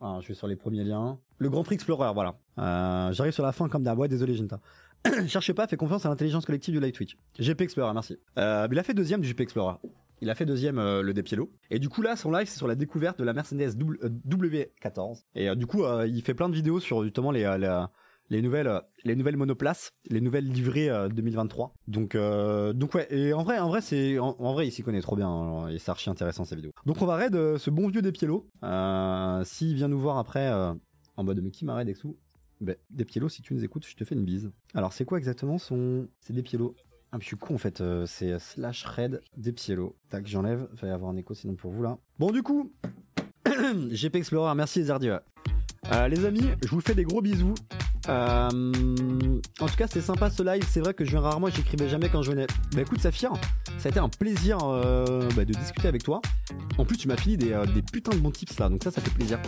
ah, 0.00 0.20
les 0.46 0.56
premiers 0.56 0.84
liens. 0.84 1.18
Le 1.38 1.50
Grand 1.50 1.62
Prix 1.62 1.74
Explorer, 1.74 2.12
voilà. 2.14 2.38
J'arrive 3.12 3.32
sur 3.32 3.44
la 3.44 3.52
fin 3.52 3.68
comme 3.68 3.82
d'hab. 3.82 3.98
Ouais, 3.98 4.08
désolé 4.08 4.34
Ginta. 4.34 4.60
Cherchez 5.26 5.54
pas, 5.54 5.66
fais 5.66 5.76
confiance 5.76 6.04
à 6.06 6.08
l'intelligence 6.08 6.44
collective 6.44 6.74
du 6.74 6.80
live 6.80 6.92
Twitch. 6.92 7.16
GP 7.38 7.62
Explorer, 7.62 7.92
merci. 7.94 8.16
Euh, 8.38 8.66
il 8.70 8.78
a 8.78 8.82
fait 8.82 8.94
deuxième 8.94 9.20
du 9.20 9.28
GP 9.28 9.40
Explorer. 9.42 9.76
Il 10.20 10.30
a 10.30 10.34
fait 10.34 10.46
deuxième 10.46 10.78
euh, 10.78 11.02
le 11.02 11.14
Depielo. 11.14 11.52
Et 11.70 11.78
du 11.78 11.88
coup 11.88 12.02
là, 12.02 12.16
son 12.16 12.30
live, 12.32 12.48
c'est 12.48 12.58
sur 12.58 12.66
la 12.66 12.74
découverte 12.74 13.18
de 13.18 13.24
la 13.24 13.32
Mercedes 13.32 13.76
W- 13.76 13.98
euh, 14.02 14.08
W14. 14.28 15.22
Et 15.36 15.54
du 15.54 15.66
coup, 15.66 15.84
il 16.06 16.22
fait 16.22 16.34
plein 16.34 16.48
de 16.48 16.54
vidéos 16.54 16.80
sur 16.80 17.04
justement 17.04 17.30
les, 17.30 17.44
les 18.30 18.42
nouvelles, 18.42 18.82
les 19.04 19.14
nouvelles 19.14 19.36
monoplaces, 19.36 19.92
les 20.10 20.20
nouvelles 20.20 20.48
livrées 20.48 20.90
euh, 20.90 21.08
2023. 21.08 21.72
Donc, 21.86 22.14
ouais. 22.14 23.06
Et 23.10 23.32
en 23.32 23.44
vrai, 23.44 23.58
en 23.60 23.68
vrai, 23.68 23.80
c'est, 23.80 24.18
en, 24.18 24.60
il 24.60 24.72
s'y 24.72 24.82
connaît 24.82 25.00
trop 25.00 25.14
bien. 25.14 25.28
hein, 25.28 25.68
et 25.68 25.78
c'est 25.78 25.90
archi 25.90 26.10
intéressant 26.10 26.44
ces 26.44 26.56
vidéos. 26.56 26.72
Donc 26.84 27.00
on 27.00 27.06
va 27.06 27.14
raid 27.14 27.34
ce 27.56 27.70
bon 27.70 27.86
vieux 27.88 28.02
Depielo. 28.02 28.48
Euh, 28.64 29.42
S'il 29.44 29.74
vient 29.76 29.88
nous 29.88 30.00
voir 30.00 30.18
après 30.18 30.50
en 31.16 31.24
mode 31.24 31.40
mais 31.42 31.50
qui 31.50 31.64
m'a 31.64 31.74
raid 31.74 31.88
Exou 32.60 32.64
ben, 32.64 32.76
Despielo, 32.90 33.28
si 33.28 33.42
tu 33.42 33.54
nous 33.54 33.64
écoutes, 33.64 33.86
je 33.86 33.94
te 33.94 34.04
fais 34.04 34.14
une 34.14 34.24
bise. 34.24 34.50
Alors, 34.74 34.92
c'est 34.92 35.04
quoi 35.04 35.18
exactement 35.18 35.58
son. 35.58 36.08
C'est 36.20 36.32
Despielo. 36.32 36.74
Ah, 37.10 37.16
mais 37.16 37.22
je 37.22 37.28
suis 37.28 37.36
con 37.36 37.54
en 37.54 37.58
fait, 37.58 37.80
euh, 37.80 38.04
c'est 38.04 38.32
euh, 38.32 38.38
slash 38.38 38.84
red 38.84 39.22
Despielo. 39.36 39.96
Tac, 40.10 40.26
j'enlève, 40.26 40.68
il 40.74 40.78
va 40.80 40.88
y 40.88 40.90
avoir 40.90 41.10
un 41.10 41.16
écho 41.16 41.32
sinon 41.32 41.54
pour 41.54 41.70
vous 41.70 41.82
là. 41.82 41.96
Bon, 42.18 42.30
du 42.30 42.42
coup, 42.42 42.70
GP 43.46 44.16
Explorer, 44.16 44.54
merci 44.54 44.82
les. 44.82 45.18
Euh, 45.90 46.08
les 46.08 46.24
amis, 46.26 46.50
je 46.62 46.68
vous 46.68 46.82
fais 46.82 46.94
des 46.94 47.04
gros 47.04 47.22
bisous. 47.22 47.54
En 48.08 48.50
tout 48.50 49.76
cas, 49.76 49.86
c'est 49.86 50.02
sympa 50.02 50.28
ce 50.28 50.42
live. 50.42 50.64
C'est 50.68 50.80
vrai 50.80 50.92
que 50.92 51.04
je 51.04 51.10
viens 51.10 51.20
rarement 51.20 51.48
et 51.48 51.50
j'écrivais 51.50 51.88
jamais 51.88 52.10
quand 52.10 52.22
je 52.22 52.30
venais. 52.30 52.46
Bah 52.74 52.82
écoute, 52.82 53.00
Saphir, 53.00 53.32
ça 53.78 53.88
a 53.88 53.90
été 53.90 54.00
un 54.00 54.08
plaisir 54.10 54.58
bah, 54.58 55.44
de 55.44 55.52
discuter 55.52 55.88
avec 55.88 56.02
toi. 56.02 56.20
En 56.76 56.84
plus, 56.84 56.98
tu 56.98 57.08
m'as 57.08 57.16
fini 57.16 57.38
des, 57.38 57.58
des 57.74 57.82
putains 57.82 58.12
de 58.12 58.20
bons 58.20 58.30
tips 58.30 58.58
là, 58.58 58.68
donc 58.68 58.82
ça, 58.82 58.90
ça 58.90 59.00
fait 59.00 59.10
plaisir. 59.10 59.38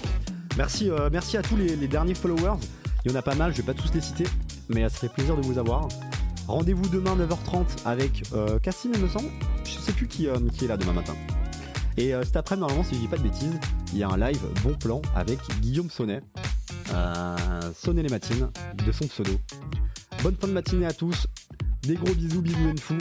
Merci, 0.57 0.91
merci 1.11 1.37
à 1.37 1.43
tous 1.43 1.57
les 1.57 1.89
derniers 1.89 2.15
followers. 2.15 2.59
Il 3.05 3.11
y 3.11 3.15
en 3.15 3.19
a 3.19 3.23
pas 3.23 3.35
mal, 3.35 3.53
je 3.53 3.59
vais 3.63 3.73
pas 3.73 3.75
tous 3.75 3.93
les 3.95 4.01
citer, 4.01 4.25
mais 4.69 4.83
ça 4.89 4.99
fait 4.99 5.09
plaisir 5.09 5.37
de 5.37 5.43
vous 5.43 5.59
avoir. 5.59 5.89
Rendez-vous 6.47 6.89
demain 6.89 7.17
9h30 7.17 7.87
avec 7.87 8.25
euh, 8.35 8.59
Cassim, 8.59 8.91
il 8.95 9.01
me 9.01 9.09
semble. 9.09 9.29
Je 9.65 9.79
sais 9.79 9.93
plus 9.93 10.07
qui, 10.07 10.27
euh, 10.27 10.37
est 10.63 10.67
là 10.67 10.77
demain 10.77 10.93
matin. 10.93 11.15
Et 11.97 12.15
euh, 12.15 12.25
cet 12.25 12.37
après-midi, 12.37 12.61
normalement, 12.61 12.85
si 12.85 12.95
je 12.97 13.01
dis 13.01 13.09
pas 13.09 13.17
de 13.17 13.23
bêtises, 13.23 13.59
il 13.93 13.99
y 13.99 14.03
a 14.03 14.09
un 14.09 14.19
live 14.19 14.41
bon 14.63 14.75
plan 14.75 15.01
avec 15.15 15.39
Guillaume 15.61 15.91
Sonnet. 15.91 16.21
Euh, 16.93 17.37
Sonnet 17.75 18.03
les 18.03 18.09
matines, 18.09 18.51
de 18.85 18.93
son 18.93 19.07
pseudo. 19.07 19.33
Bonne 20.23 20.37
fin 20.37 20.49
de 20.49 20.53
matinée 20.53 20.87
à 20.87 20.93
tous. 20.93 21.27
Des 21.83 21.95
gros 21.95 22.15
bisous, 22.15 22.43
bisous 22.43 22.75
fou. 22.81 22.99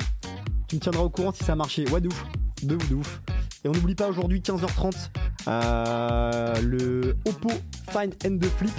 Tu 0.67 0.75
me 0.75 0.81
tiendras 0.81 1.03
au 1.03 1.09
courant 1.09 1.33
si 1.33 1.43
ça 1.43 1.53
a 1.53 1.55
marché. 1.55 1.87
Ouais, 1.89 1.99
de 1.99 2.07
ouf. 2.07 2.25
De 2.63 2.75
ouf. 2.93 3.21
Et 3.65 3.67
on 3.67 3.73
n'oublie 3.73 3.95
pas 3.95 4.07
aujourd'hui, 4.07 4.39
15h30, 4.39 5.09
euh, 5.47 6.61
le 6.61 7.17
Oppo 7.25 7.49
Find 7.91 8.15
and 8.25 8.37
the 8.37 8.45
Flip 8.57 8.71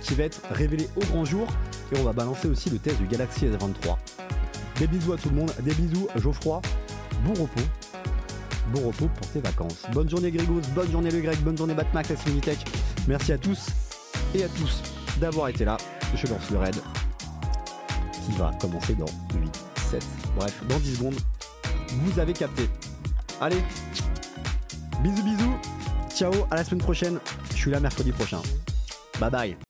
qui 0.00 0.14
va 0.14 0.24
être 0.24 0.40
révélé 0.50 0.88
au 0.96 1.00
grand 1.00 1.24
jour. 1.24 1.46
Et 1.92 1.98
on 1.98 2.04
va 2.04 2.12
balancer 2.12 2.48
aussi 2.48 2.70
le 2.70 2.78
test 2.78 2.98
du 2.98 3.06
Galaxy 3.06 3.46
S23. 3.46 3.96
Des 4.78 4.86
bisous 4.86 5.12
à 5.12 5.16
tout 5.16 5.28
le 5.28 5.36
monde, 5.36 5.52
des 5.60 5.74
bisous 5.74 6.08
Geoffroy, 6.16 6.62
bon 7.24 7.34
repos, 7.34 7.62
bon 8.72 8.86
repos 8.86 9.08
pour 9.08 9.26
tes 9.28 9.40
vacances. 9.40 9.82
Bonne 9.92 10.08
journée 10.08 10.30
Grégos, 10.30 10.62
bonne 10.74 10.90
journée 10.90 11.10
le 11.10 11.20
Grec, 11.20 11.42
bonne 11.42 11.56
journée 11.56 11.74
Batmax, 11.74 12.08
la 12.08 12.40
Tech. 12.40 12.58
Merci 13.06 13.32
à 13.32 13.38
tous 13.38 13.66
et 14.34 14.44
à 14.44 14.48
tous. 14.48 14.82
d'avoir 15.18 15.48
été 15.48 15.64
là. 15.64 15.76
Je 16.14 16.26
lance 16.26 16.50
le 16.50 16.58
raid 16.58 16.76
qui 18.24 18.32
va 18.38 18.52
commencer 18.60 18.94
dans 18.94 19.06
8, 19.34 19.64
7, 19.90 20.04
bref, 20.36 20.62
dans 20.68 20.78
10 20.78 20.96
secondes. 20.96 21.16
Vous 21.88 22.18
avez 22.18 22.32
capté. 22.32 22.68
Allez, 23.40 23.62
bisous 25.02 25.22
bisous, 25.22 25.56
ciao, 26.14 26.32
à 26.50 26.56
la 26.56 26.64
semaine 26.64 26.82
prochaine. 26.82 27.18
Je 27.50 27.56
suis 27.56 27.70
là 27.70 27.80
mercredi 27.80 28.12
prochain. 28.12 28.40
Bye 29.18 29.30
bye. 29.30 29.69